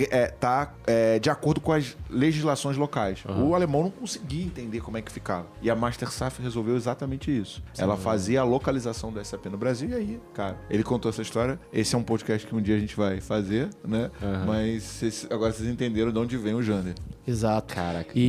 estar 0.00 0.74
de 1.20 1.30
acordo 1.30 1.60
com 1.60 1.72
as 1.72 1.96
legislações 2.08 2.76
locais. 2.76 3.22
O 3.42 3.54
alemão 3.54 3.82
não 3.84 3.90
conseguia 3.90 4.44
entender 4.44 4.80
como 4.80 4.96
é 4.96 5.02
que 5.02 5.12
ficava. 5.12 5.46
E 5.62 5.70
a 5.70 5.76
MasterSaf 5.76 6.40
resolveu 6.42 6.76
exatamente 6.76 7.30
isso. 7.36 7.62
Ela 7.78 7.96
fazia 7.96 8.40
a 8.40 8.44
localização 8.44 9.12
da 9.12 9.22
SAP 9.24 9.46
no 9.46 9.56
Brasil 9.58 9.90
e 9.90 9.94
aí, 9.94 10.20
cara, 10.34 10.58
ele 10.70 10.82
contou 10.82 11.08
essa 11.10 11.22
história. 11.22 11.58
Esse 11.72 11.94
é 11.94 11.98
um 11.98 12.02
podcast 12.02 12.46
que 12.46 12.54
um 12.54 12.60
dia 12.62 12.76
a 12.76 12.78
gente 12.78 12.96
vai 12.96 13.20
fazer, 13.20 13.68
né? 13.86 14.10
Mas 14.46 14.82
vocês- 14.82 15.26
agora 15.30 15.52
vocês 15.52 15.68
entenderam 15.68 16.10
de 16.12 16.18
onde 16.18 16.36
vem 16.36 16.54
o 16.54 16.62
Jander. 16.62 16.94
Exato. 17.26 17.74
Caraca, 17.74 18.10
E, 18.14 18.20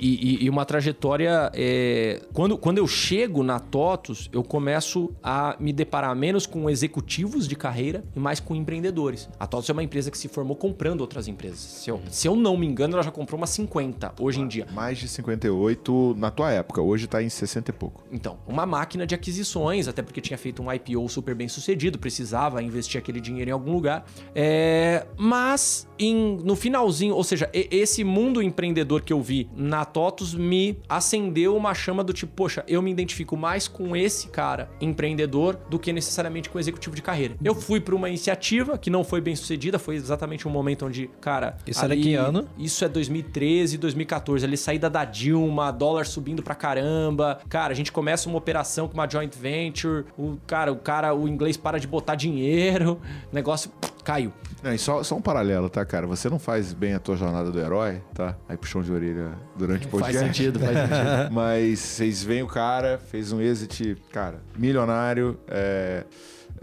e- 0.00 0.44
e- 0.44 0.50
uma 0.50 0.64
trajetória. 0.64 1.50
é, 1.54 2.20
Quando, 2.32 2.56
quando 2.56 2.78
eu 2.78 2.86
chego 2.86 3.42
na 3.42 3.58
TOTUS, 3.58 4.28
eu 4.32 4.42
começo 4.42 5.10
a 5.22 5.56
me 5.58 5.72
deparar 5.72 6.14
menos 6.14 6.46
com 6.46 6.68
executivos 6.70 7.48
de 7.48 7.56
carreira 7.56 8.04
e 8.14 8.18
mais 8.20 8.38
com 8.40 8.54
empreendedores. 8.54 9.28
A 9.38 9.46
TOTUS 9.46 9.70
é 9.70 9.72
uma 9.72 9.82
empresa 9.82 10.10
que 10.10 10.18
se 10.18 10.28
formou 10.28 10.56
comprando 10.56 11.00
outras 11.00 11.26
empresas. 11.28 11.58
Se 11.58 11.90
eu, 11.90 12.00
se 12.10 12.28
eu 12.28 12.36
não 12.36 12.56
me 12.56 12.66
engano, 12.66 12.94
ela 12.94 13.02
já 13.02 13.10
comprou 13.10 13.38
umas 13.38 13.50
50 13.50 14.12
hoje 14.20 14.40
em 14.40 14.46
dia. 14.48 14.66
Mais 14.72 14.98
de 14.98 15.08
58 15.08 16.14
na 16.18 16.30
tua 16.30 16.50
época, 16.52 16.80
hoje 16.80 17.06
tá 17.06 17.22
em 17.22 17.28
60 17.28 17.70
e 17.70 17.74
pouco. 17.74 18.02
Então, 18.12 18.38
uma 18.46 18.64
máquina 18.66 19.06
de 19.06 19.14
aquisições, 19.14 19.88
até 19.88 20.02
porque 20.02 20.20
tinha 20.20 20.38
feito 20.38 20.62
um 20.62 20.72
IPO 20.72 21.08
super 21.08 21.34
bem 21.34 21.48
sucedido, 21.48 21.98
precisava 21.98 22.62
investir 22.62 22.98
aquele 22.98 23.20
dinheiro 23.20 23.50
em 23.50 23.52
algum 23.52 23.72
lugar. 23.72 24.04
É, 24.34 25.06
mas 25.16 25.88
em- 25.98 26.36
no 26.44 26.54
finalzinho, 26.56 27.14
ou 27.14 27.24
seja, 27.24 27.48
esse 27.52 28.04
mundo 28.04 28.42
empreendedor 28.44 29.02
que 29.02 29.12
eu 29.12 29.20
vi 29.20 29.48
na 29.56 29.84
TOTUS 29.84 30.34
me 30.34 30.78
acendeu 30.88 31.56
uma 31.56 31.74
chama 31.74 32.04
do 32.04 32.12
tipo, 32.12 32.32
poxa, 32.34 32.64
eu 32.68 32.82
me 32.82 32.90
identifico 32.90 33.36
mais 33.36 33.68
com 33.68 33.96
esse 33.96 34.28
cara 34.28 34.70
empreendedor 34.80 35.56
do 35.68 35.78
que 35.78 35.92
necessariamente 35.92 36.48
com 36.48 36.58
o 36.58 36.60
executivo 36.60 36.94
de 36.94 37.02
carreira. 37.02 37.36
Eu 37.42 37.54
fui 37.54 37.80
para 37.80 37.94
uma 37.94 38.08
iniciativa 38.08 38.78
que 38.78 38.90
não 38.90 39.04
foi 39.04 39.20
bem 39.20 39.34
sucedida, 39.34 39.78
foi 39.78 39.96
exatamente 39.96 40.46
um 40.46 40.50
momento 40.50 40.86
onde, 40.86 41.08
cara. 41.20 41.56
Isso 41.66 41.84
era 41.84 41.96
que 41.96 42.14
ano? 42.14 42.46
Isso 42.58 42.84
é 42.84 42.88
2013, 42.88 43.78
2014. 43.78 44.44
Ali 44.44 44.56
saída 44.56 44.88
da 44.90 45.04
Dilma, 45.04 45.72
dólar 45.72 46.06
subindo 46.06 46.42
pra 46.42 46.54
caramba. 46.54 47.40
Cara, 47.48 47.72
a 47.72 47.76
gente 47.76 47.92
começa 47.92 48.28
uma 48.28 48.38
operação 48.38 48.88
com 48.88 48.94
uma 48.94 49.08
joint 49.08 49.34
venture. 49.36 50.04
O 50.18 50.36
cara, 50.46 50.72
o 50.72 50.76
cara, 50.76 51.14
o 51.14 51.28
inglês 51.28 51.56
para 51.56 51.78
de 51.78 51.86
botar 51.86 52.14
dinheiro. 52.14 53.00
O 53.30 53.34
negócio 53.34 53.70
caiu. 54.04 54.32
Não, 54.64 54.72
e 54.72 54.78
só, 54.78 55.02
só 55.02 55.14
um 55.14 55.20
paralelo, 55.20 55.68
tá, 55.68 55.84
cara? 55.84 56.06
Você 56.06 56.30
não 56.30 56.38
faz 56.38 56.72
bem 56.72 56.94
a 56.94 56.98
tua 56.98 57.16
jornada 57.16 57.50
do 57.50 57.60
herói, 57.60 58.00
tá? 58.14 58.34
Aí 58.48 58.56
puxão 58.56 58.80
de 58.80 58.90
orelha 58.90 59.32
durante 59.54 59.86
o 59.86 59.90
Faz 59.90 60.04
podcast. 60.04 60.26
sentido, 60.26 60.58
faz 60.58 60.72
sentido. 60.88 61.32
Mas 61.32 61.78
vocês 61.80 62.24
veem 62.24 62.42
o 62.42 62.46
cara, 62.46 62.96
fez 62.96 63.30
um 63.30 63.42
exit, 63.42 63.94
cara, 64.10 64.40
milionário, 64.56 65.38
é, 65.48 66.04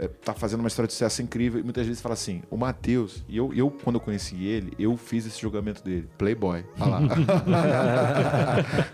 tá 0.08 0.32
fazendo 0.34 0.60
uma 0.60 0.68
história 0.68 0.86
de 0.86 0.92
sucesso 0.92 1.22
incrível. 1.22 1.60
E 1.60 1.62
muitas 1.62 1.86
vezes 1.86 2.00
fala 2.02 2.14
assim: 2.14 2.42
o 2.50 2.56
Matheus, 2.56 3.24
e 3.28 3.36
eu, 3.36 3.52
eu, 3.54 3.70
quando 3.70 3.96
eu 3.96 4.00
conheci 4.00 4.44
ele, 4.44 4.72
eu 4.78 4.96
fiz 4.96 5.26
esse 5.26 5.40
julgamento 5.40 5.82
dele. 5.82 6.08
Playboy. 6.18 6.64
Olha 6.78 6.90
lá. 6.90 7.00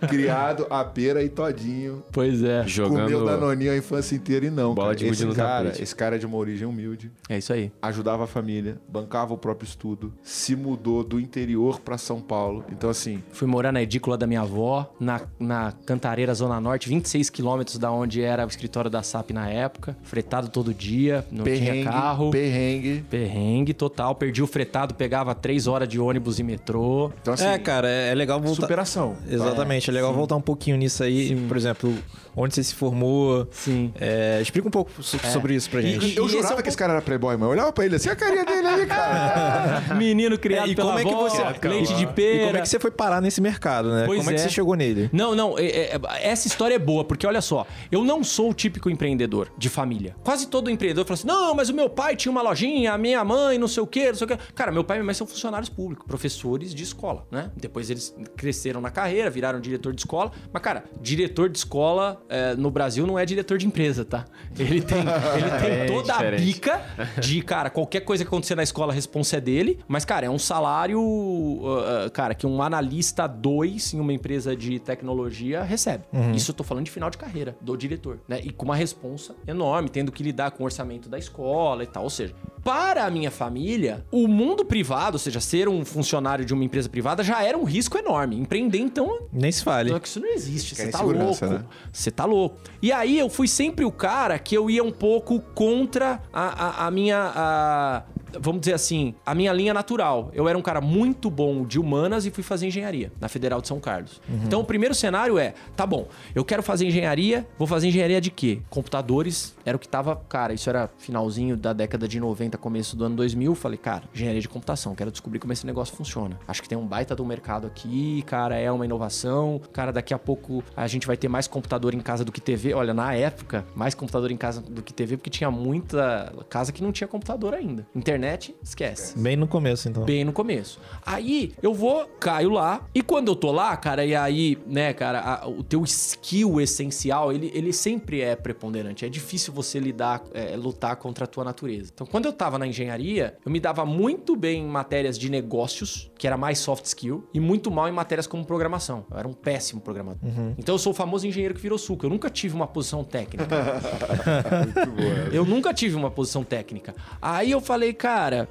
Criado 0.08 0.66
a 0.70 0.84
pera 0.84 1.22
e 1.22 1.28
todinho. 1.28 2.02
Pois 2.12 2.42
é. 2.42 2.64
Comeu 2.86 3.24
Danoninho 3.24 3.72
a 3.72 3.76
infância 3.76 4.14
inteira 4.14 4.46
e 4.46 4.50
não. 4.50 4.74
Bola 4.74 4.94
cara. 4.94 4.96
de 4.96 5.06
esse 5.06 5.26
cara, 5.34 5.82
esse 5.82 5.96
cara 5.96 6.16
é 6.16 6.18
de 6.18 6.26
uma 6.26 6.36
origem 6.36 6.66
humilde 6.66 7.10
É 7.28 7.38
isso 7.38 7.52
aí. 7.52 7.72
ajudava 7.82 8.24
a 8.24 8.26
família, 8.26 8.80
bancava 8.88 9.34
o 9.34 9.38
próprio 9.38 9.66
estudo, 9.66 10.12
se 10.22 10.54
mudou 10.54 11.02
do 11.02 11.18
interior 11.20 11.80
pra 11.80 11.98
São 11.98 12.20
Paulo. 12.20 12.64
Então, 12.70 12.90
assim, 12.90 13.22
Fui 13.32 13.46
morar 13.46 13.72
na 13.72 13.82
edícula 13.82 14.16
da 14.16 14.26
minha 14.26 14.42
avó, 14.42 14.94
na, 14.98 15.20
na 15.38 15.72
Cantareira, 15.86 16.34
Zona 16.34 16.60
Norte, 16.60 16.88
26 16.88 17.30
quilômetros 17.30 17.78
da 17.78 17.90
onde 17.90 18.22
era 18.22 18.44
o 18.44 18.48
escritório 18.48 18.90
da 18.90 19.02
SAP 19.02 19.30
na 19.30 19.48
época, 19.48 19.96
fretado 20.02 20.48
todo 20.48 20.72
dia. 20.74 20.97
Dia, 20.98 21.24
não 21.30 21.44
perrengue, 21.44 21.82
tinha 21.82 21.84
carro. 21.84 22.30
Perrengue. 22.30 23.04
Perrengue 23.08 23.74
total. 23.74 24.14
Perdi 24.14 24.42
o 24.42 24.46
fretado, 24.46 24.94
pegava 24.94 25.34
três 25.34 25.66
horas 25.66 25.88
de 25.88 26.00
ônibus 26.00 26.38
e 26.38 26.42
metrô. 26.42 27.12
Então, 27.20 27.34
assim, 27.34 27.46
é, 27.46 27.58
cara, 27.58 27.88
é, 27.88 28.10
é 28.10 28.14
legal 28.14 28.40
voltar. 28.40 28.62
superação. 28.62 29.16
Exatamente, 29.30 29.88
é, 29.90 29.92
legal 29.92 30.12
voltar 30.12 30.36
um 30.36 30.40
pouquinho 30.40 30.76
nisso 30.76 31.02
aí. 31.02 31.36
Por 31.46 31.56
exemplo, 31.56 31.94
onde 32.36 32.54
você 32.54 32.62
se 32.64 32.74
formou. 32.74 33.46
Sim. 33.50 33.92
É, 34.00 34.38
explica 34.40 34.66
um 34.68 34.70
pouco 34.70 34.90
so- 35.02 35.18
sobre 35.32 35.54
isso 35.54 35.68
pra 35.70 35.80
gente. 35.80 36.06
E- 36.14 36.16
Eu 36.16 36.28
jurava 36.28 36.54
é 36.54 36.58
um 36.58 36.62
que 36.62 36.68
esse 36.68 36.76
cara 36.76 36.92
era 36.94 37.02
playboy, 37.02 37.34
mas 37.36 37.42
eu 37.46 37.48
olhava 37.50 37.72
pra 37.72 37.84
ele 37.84 37.96
assim, 37.96 38.08
a 38.08 38.16
carinha 38.16 38.44
dele 38.44 38.66
ali, 38.66 38.86
cara. 38.86 39.82
Menino 39.96 40.38
criado 40.38 40.68
É, 40.68 40.72
e 40.72 40.74
pela 40.74 40.88
como 40.88 40.98
é 40.98 41.04
que 41.04 41.10
avó, 41.14 41.28
você- 41.28 41.68
leite 41.68 41.94
de 41.94 42.02
E 42.04 42.06
pera. 42.06 42.46
como 42.46 42.56
é 42.58 42.60
que 42.62 42.68
você 42.68 42.78
foi 42.80 42.90
parar 42.90 43.20
nesse 43.20 43.40
mercado, 43.40 43.90
né? 43.90 44.04
Pois 44.06 44.18
como 44.18 44.30
é 44.30 44.34
que 44.34 44.40
é. 44.40 44.42
você 44.44 44.50
chegou 44.50 44.74
nele? 44.74 45.08
Não, 45.12 45.34
não, 45.34 45.58
é- 45.58 45.64
é- 45.94 46.00
essa 46.22 46.46
história 46.46 46.74
é 46.74 46.78
boa, 46.78 47.04
porque 47.04 47.26
olha 47.26 47.40
só, 47.40 47.66
eu 47.90 48.04
não 48.04 48.22
sou 48.24 48.50
o 48.50 48.54
típico 48.54 48.88
empreendedor 48.90 49.50
de 49.56 49.68
família. 49.68 50.14
Quase 50.24 50.46
todo 50.48 50.70
empreendedor 50.70 51.04
fala 51.04 51.14
assim: 51.14 51.26
não, 51.26 51.54
mas 51.54 51.68
o 51.68 51.74
meu 51.74 51.88
pai 51.90 52.16
tinha 52.16 52.30
uma 52.32 52.42
lojinha, 52.42 52.92
a 52.92 52.98
minha 52.98 53.22
mãe, 53.24 53.58
não 53.58 53.68
sei 53.68 53.82
o 53.82 53.86
quê, 53.86 54.08
não 54.08 54.14
sei 54.14 54.24
o 54.24 54.28
quê. 54.28 54.38
Cara, 54.54 54.70
meu 54.72 54.84
pai 54.84 54.96
e 54.96 55.00
minha 55.00 55.06
mãe 55.06 55.14
são 55.14 55.26
funcionários 55.26 55.68
públicos, 55.68 56.04
professores 56.06 56.74
de 56.74 56.82
escola, 56.82 57.26
né? 57.30 57.50
Depois 57.56 57.90
eles 57.90 58.14
cresceram 58.36 58.80
na 58.80 58.90
carreira, 58.90 59.28
viraram 59.30 59.60
diretor 59.60 59.92
de 59.92 60.00
escola. 60.00 60.32
Mas, 60.52 60.62
cara, 60.62 60.84
diretor 61.00 61.48
de 61.48 61.58
escola 61.58 62.17
é, 62.28 62.54
no 62.54 62.70
Brasil 62.70 63.06
não 63.06 63.18
é 63.18 63.24
diretor 63.24 63.58
de 63.58 63.66
empresa, 63.66 64.04
tá? 64.04 64.24
Ele 64.58 64.80
tem, 64.80 64.98
ele 65.00 65.50
tem 65.60 65.68
É 65.78 65.86
toda 65.86 66.14
a 66.14 66.30
bica 66.32 66.80
de, 67.20 67.42
cara, 67.42 67.70
qualquer 67.70 68.00
coisa 68.00 68.24
que 68.24 68.28
acontecer 68.28 68.54
na 68.54 68.62
escola, 68.62 68.92
a 68.92 68.94
responsa 68.94 69.36
é 69.36 69.40
dele. 69.40 69.78
Mas, 69.86 70.04
cara, 70.04 70.26
é 70.26 70.30
um 70.30 70.38
salário, 70.38 71.00
uh, 71.00 72.10
cara, 72.12 72.34
que 72.34 72.46
um 72.46 72.62
analista 72.62 73.26
2 73.26 73.94
em 73.94 74.00
uma 74.00 74.12
empresa 74.12 74.56
de 74.56 74.78
tecnologia 74.78 75.62
recebe. 75.62 76.04
Isso 76.34 76.50
eu 76.50 76.54
tô 76.54 76.64
falando 76.64 76.84
de 76.84 76.90
final 76.90 77.10
de 77.10 77.18
carreira 77.18 77.56
do 77.60 77.76
diretor, 77.76 78.20
né? 78.28 78.40
E 78.42 78.50
com 78.50 78.64
uma 78.64 78.76
responsa 78.76 79.34
enorme, 79.46 79.88
tendo 79.88 80.10
que 80.12 80.22
lidar 80.22 80.50
com 80.52 80.62
o 80.62 80.66
orçamento 80.66 81.08
da 81.08 81.18
escola 81.18 81.82
e 81.82 81.86
tal. 81.86 82.04
Ou 82.04 82.10
seja, 82.10 82.34
para 82.64 83.04
a 83.04 83.10
minha 83.10 83.30
família, 83.30 84.04
o 84.10 84.26
mundo 84.28 84.64
privado, 84.64 85.14
ou 85.14 85.18
seja, 85.18 85.40
ser 85.40 85.68
um 85.68 85.84
funcionário 85.84 86.44
de 86.44 86.52
uma 86.52 86.64
empresa 86.64 86.88
privada 86.88 87.22
já 87.22 87.42
era 87.42 87.56
um 87.56 87.64
risco 87.64 87.96
enorme. 87.96 88.36
Empreender, 88.38 88.78
então, 88.78 89.26
Nem 89.32 89.50
se 89.52 89.62
fale. 89.62 89.90
não, 89.90 90.00
que 90.00 90.08
isso 90.08 90.20
não 90.20 90.28
existe, 90.28 90.74
você 90.74 90.88
tá 90.88 91.00
louco. 91.00 91.46
né? 91.46 91.64
Você 91.92 92.07
tá 92.10 92.24
louco. 92.24 92.58
E 92.82 92.92
aí 92.92 93.18
eu 93.18 93.28
fui 93.28 93.48
sempre 93.48 93.84
o 93.84 93.90
cara 93.92 94.38
que 94.38 94.54
eu 94.54 94.68
ia 94.70 94.82
um 94.84 94.92
pouco 94.92 95.40
contra 95.54 96.20
a, 96.32 96.66
a- 96.84 96.86
a 96.86 96.90
minha. 96.90 97.32
a- 97.34 98.02
vamos 98.38 98.60
dizer 98.60 98.74
assim, 98.74 99.14
a 99.24 99.34
minha 99.34 99.52
linha 99.52 99.72
natural. 99.72 100.30
Eu 100.34 100.48
era 100.48 100.56
um 100.56 100.62
cara 100.62 100.80
muito 100.80 101.30
bom 101.30 101.64
de 101.64 101.78
humanas 101.78 102.26
e 102.26 102.30
fui 102.30 102.42
fazer 102.42 102.66
engenharia 102.66 103.12
na 103.20 103.28
Federal 103.28 103.60
de 103.60 103.68
São 103.68 103.80
Carlos. 103.80 104.20
Então 104.44 104.60
o 104.60 104.64
primeiro 104.64 104.94
cenário 104.94 105.38
é: 105.38 105.54
tá 105.76 105.86
bom, 105.86 106.08
eu 106.34 106.44
quero 106.44 106.62
fazer 106.62 106.86
engenharia, 106.86 107.46
vou 107.58 107.66
fazer 107.66 107.88
engenharia 107.88 108.20
de 108.20 108.30
quê? 108.30 108.60
Computadores 108.68 109.54
era 109.64 109.76
o 109.76 109.80
que 109.80 109.88
tava. 109.88 110.16
Cara, 110.28 110.52
isso 110.52 110.68
era 110.68 110.88
finalzinho 110.98 111.56
da 111.56 111.72
década 111.72 112.08
de 112.08 112.18
90, 112.18 112.58
começo 112.58 112.96
do 112.96 113.04
ano 113.04 113.16
2000. 113.16 113.54
Falei, 113.54 113.78
cara, 113.78 114.04
engenharia 114.14 114.40
de 114.40 114.48
computação, 114.48 114.94
quero 114.94 115.10
descobrir 115.10 115.38
como 115.38 115.52
esse 115.52 115.66
negócio 115.66 115.94
funciona. 115.94 116.38
Acho 116.46 116.62
que 116.62 116.68
tem 116.68 116.76
um 116.76 116.86
baita 116.86 117.14
do 117.14 117.24
mercado 117.24 117.66
aqui, 117.66 118.22
cara, 118.22 118.56
é 118.56 118.70
uma 118.70 118.84
inovação. 118.84 119.60
Cara, 119.72 119.92
daqui 119.92 120.14
a 120.14 120.18
pouco 120.18 120.62
a 120.76 120.86
gente 120.86 121.06
vai 121.06 121.16
ter 121.16 121.28
mais 121.28 121.46
computador 121.46 121.94
em 121.94 122.00
casa 122.00 122.24
do 122.24 122.32
que 122.32 122.40
TV. 122.40 122.74
Olha, 122.74 122.94
na 122.94 123.14
época, 123.14 123.66
mais 123.74 123.94
computador 123.94 124.30
em 124.30 124.36
casa 124.36 124.60
do 124.60 124.82
que 124.82 124.92
TV, 124.92 125.16
porque 125.16 125.30
tinha 125.30 125.50
muita 125.50 126.32
casa 126.48 126.72
que 126.72 126.82
não 126.82 126.92
tinha 126.92 127.06
computador 127.08 127.54
ainda. 127.54 127.86
Internet, 127.94 128.17
esquece. 128.62 129.18
Bem 129.18 129.36
no 129.36 129.46
começo, 129.46 129.88
então. 129.88 130.04
Bem 130.04 130.24
no 130.24 130.32
começo. 130.32 130.80
Aí 131.04 131.52
eu 131.62 131.72
vou, 131.72 132.06
caio 132.20 132.50
lá, 132.50 132.86
e 132.94 133.02
quando 133.02 133.28
eu 133.28 133.36
tô 133.36 133.50
lá, 133.52 133.76
cara, 133.76 134.04
e 134.04 134.14
aí, 134.14 134.58
né, 134.66 134.92
cara, 134.92 135.20
a- 135.20 135.48
o 135.48 135.62
teu 135.62 135.82
skill 135.84 136.60
essencial, 136.60 137.32
ele, 137.32 137.50
ele 137.54 137.72
sempre 137.72 138.20
é 138.20 138.34
preponderante. 138.36 139.04
É 139.04 139.08
difícil 139.08 139.52
você 139.52 139.78
lidar, 139.78 140.22
é, 140.34 140.56
lutar 140.56 140.96
contra 140.96 141.24
a 141.24 141.26
tua 141.26 141.44
natureza. 141.44 141.90
Então, 141.94 142.06
quando 142.06 142.26
eu 142.26 142.32
tava 142.32 142.58
na 142.58 142.66
engenharia, 142.66 143.36
eu 143.44 143.50
me 143.52 143.60
dava 143.60 143.84
muito 143.84 144.34
bem 144.36 144.62
em 144.62 144.66
matérias 144.68 145.18
de 145.18 145.30
negócios, 145.30 146.10
que 146.18 146.26
era 146.26 146.36
mais 146.36 146.58
soft 146.58 146.84
skill, 146.86 147.28
e 147.32 147.40
muito 147.40 147.70
mal 147.70 147.88
em 147.88 147.92
matérias 147.92 148.26
como 148.26 148.44
programação. 148.44 149.06
Eu 149.10 149.18
era 149.18 149.28
um 149.28 149.32
péssimo 149.32 149.80
programador. 149.80 150.18
Então, 150.58 150.74
eu 150.74 150.78
sou 150.78 150.92
o 150.92 150.94
famoso 150.94 151.26
engenheiro 151.26 151.54
que 151.54 151.60
virou 151.60 151.78
suco. 151.78 152.04
Eu 152.06 152.10
nunca 152.10 152.28
tive 152.30 152.54
uma 152.54 152.66
posição 152.66 153.04
técnica. 153.04 153.46
Muito 154.64 154.90
boa. 154.90 155.28
Eu 155.32 155.44
nunca 155.44 155.72
tive 155.72 155.94
uma 155.96 156.10
posição 156.10 156.42
técnica. 156.44 156.94
Aí 157.20 157.50
eu 157.50 157.60
falei, 157.60 157.92
cara, 157.92 158.07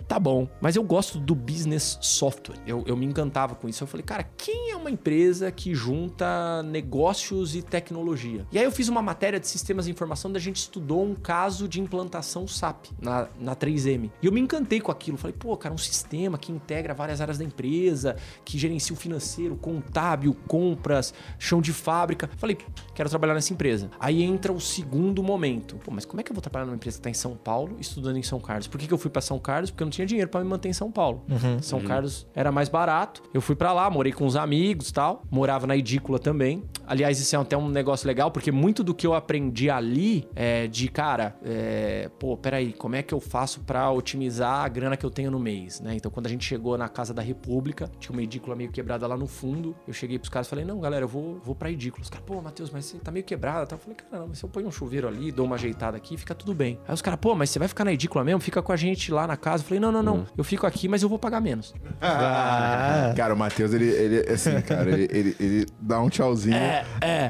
tá 0.08 0.20
bom, 0.20 0.48
mas 0.62 0.76
eu 0.76 0.84
gosto 0.84 1.18
do 1.18 1.34
business 1.34 1.98
software. 2.00 2.58
Eu, 2.66 2.84
eu 2.86 2.96
me 2.96 3.06
encantava 3.06 3.56
com 3.56 3.68
isso. 3.68 3.84
Eu 3.84 3.88
falei, 3.88 4.06
cara, 4.06 4.24
quem 4.38 4.72
é 4.72 4.76
uma 4.76 4.92
empresa 4.92 5.52
que 5.52 5.74
junta 5.74 6.62
negócios 6.64 7.56
e 7.56 7.64
tecnologia? 7.64 8.46
E 8.52 8.60
aí 8.60 8.64
eu 8.64 8.72
fiz 8.72 8.88
uma 8.88 9.02
matéria 9.02 9.40
de 9.40 9.48
sistemas 9.48 9.86
de 9.86 9.92
informação 9.92 10.30
onde 10.30 10.38
a 10.38 10.42
gente 10.42 10.58
estudou 10.58 11.04
um 11.04 11.16
caso 11.16 11.68
de 11.68 11.82
implantação 11.82 12.48
SAP 12.48 12.88
na, 13.02 13.28
na 13.40 13.56
3M. 13.56 14.12
E 14.22 14.26
eu 14.28 14.32
me 14.32 14.40
encantei 14.40 14.80
com 14.80 14.92
aquilo. 14.92 15.18
Falei, 15.18 15.36
pô, 15.38 15.58
cara, 15.58 15.74
um 15.74 15.78
sistema 15.78 16.38
que 16.38 16.52
integra 16.52 16.94
várias 16.94 17.20
áreas 17.20 17.40
da 17.40 17.44
empresa, 17.44 18.16
que 18.46 18.60
gerencia 18.60 18.94
o 18.94 18.98
financeiro, 18.98 19.56
contábil, 19.56 20.36
compras, 20.48 21.14
chão 21.40 21.62
de 21.62 21.74
fábrica. 21.74 22.30
Falei, 22.38 22.58
quero 22.94 23.10
trabalhar 23.10 23.34
nessa 23.34 23.54
empresa. 23.54 23.90
Aí 24.00 24.22
entra 24.22 24.54
o 24.54 24.62
segundo 24.62 25.24
momento. 25.24 25.78
Pô, 25.78 25.92
mas 25.92 26.06
como 26.06 26.22
é 26.22 26.24
que 26.24 26.32
eu 26.32 26.36
vou 26.36 26.42
trabalhar 26.42 26.66
numa 26.66 26.76
empresa 26.76 26.98
que 26.98 27.00
está 27.00 27.10
em 27.10 27.14
São 27.14 27.36
Paulo, 27.36 27.76
estudando 27.80 28.18
em 28.18 28.24
São 28.24 28.40
Carlos? 28.40 28.68
Por 28.68 28.80
que, 28.80 28.88
que 28.88 28.94
eu 28.94 28.98
fui 29.00 29.10
para 29.10 29.22
São 29.22 29.40
Carlos? 29.40 29.47
Porque 29.72 29.84
eu 29.84 29.86
não 29.86 29.92
tinha 29.92 30.06
dinheiro 30.06 30.30
para 30.30 30.42
me 30.42 30.50
manter 30.50 30.70
em 30.70 30.74
São 30.74 30.92
Paulo. 30.92 31.24
São 31.62 31.82
Carlos 31.82 32.28
era 32.36 32.52
mais 32.52 32.70
barato. 32.70 33.22
Eu 33.34 33.42
fui 33.42 33.56
para 33.56 33.72
lá, 33.74 33.90
morei 33.90 34.12
com 34.12 34.26
os 34.26 34.36
amigos 34.36 34.92
tal. 34.92 35.24
Morava 35.30 35.66
na 35.68 35.76
edícula 35.76 36.20
também. 36.20 36.64
Aliás, 36.86 37.20
isso 37.20 37.36
é 37.36 37.40
até 37.40 37.58
um 37.58 37.68
negócio 37.68 38.08
legal, 38.08 38.32
porque 38.32 38.52
muito 38.52 38.84
do 38.84 38.94
que 38.94 39.06
eu 39.06 39.14
aprendi 39.14 39.70
ali 39.70 40.28
é 40.36 40.68
de, 40.68 40.88
cara, 40.88 41.36
é, 41.44 42.10
pô, 42.18 42.38
peraí, 42.38 42.72
como 42.72 42.96
é 42.96 43.04
que 43.04 43.14
eu 43.14 43.20
faço 43.20 43.60
para 43.62 43.92
otimizar 43.92 44.64
a 44.64 44.68
grana 44.70 44.96
que 44.96 45.06
eu 45.06 45.12
tenho 45.12 45.30
no 45.30 45.40
mês, 45.40 45.82
né? 45.82 45.96
Então, 45.96 46.10
quando 46.10 46.28
a 46.28 46.30
gente 46.30 46.46
chegou 46.46 46.78
na 46.78 46.88
Casa 46.88 47.14
da 47.14 47.22
República, 47.22 47.92
tinha 48.00 48.14
uma 48.14 48.24
edícula 48.24 48.56
meio 48.56 48.72
quebrada 48.72 49.06
lá 49.06 49.18
no 49.18 49.28
fundo. 49.28 49.76
Eu 49.88 49.94
cheguei 49.94 50.18
pros 50.18 50.30
caras 50.30 50.48
e 50.48 50.50
falei, 50.50 50.64
não, 50.64 50.80
galera, 50.80 51.04
eu 51.04 51.10
vou, 51.10 51.40
vou 51.44 51.54
pra 51.54 51.70
edícula. 51.70 52.04
Os 52.04 52.10
caras, 52.10 52.26
pô, 52.26 52.42
Matheus, 52.42 52.70
mas 52.70 52.86
você 52.86 52.98
tá 53.00 53.12
meio 53.12 53.26
quebrada. 53.26 53.66
Tá? 53.66 53.76
Eu 53.76 53.80
falei, 53.80 53.96
cara, 53.96 54.22
não, 54.22 54.28
mas 54.30 54.40
se 54.40 54.46
eu 54.46 54.50
ponho 54.50 54.68
um 54.68 54.72
chuveiro 54.72 55.08
ali, 55.08 55.32
dou 55.32 55.46
uma 55.46 55.56
ajeitada 55.56 55.98
aqui, 55.98 56.18
fica 56.18 56.34
tudo 56.34 56.54
bem. 56.54 56.80
Aí 56.88 56.94
os 56.94 57.02
caras, 57.02 57.20
pô, 57.20 57.36
mas 57.36 57.50
você 57.50 57.60
vai 57.60 57.68
ficar 57.68 57.84
na 57.84 57.94
edícula 57.94 58.24
mesmo? 58.24 58.40
Fica 58.40 58.62
com 58.62 58.72
a 58.72 58.78
gente 58.78 59.12
lá 59.12 59.28
na 59.28 59.37
casa. 59.38 59.64
Eu 59.64 59.68
falei, 59.68 59.80
não, 59.80 59.92
não, 59.92 60.04
não, 60.04 60.26
eu 60.38 60.44
fico 60.44 60.66
aqui, 60.68 60.88
mas 60.88 61.02
eu 61.04 61.10
vou 61.10 61.20
pagar 61.20 61.42
menos. 61.42 61.74
Ah. 62.02 63.14
Cara, 63.16 63.34
o 63.34 63.38
Matheus, 63.38 63.74
ele, 63.74 63.86
ele 63.86 64.32
assim, 64.32 64.60
cara, 64.62 64.90
ele, 64.90 65.08
ele, 65.12 65.36
ele 65.40 65.66
dá 65.80 66.02
um 66.02 66.10
tchauzinho. 66.10 66.56
É, 66.56 66.86
é. 67.02 67.30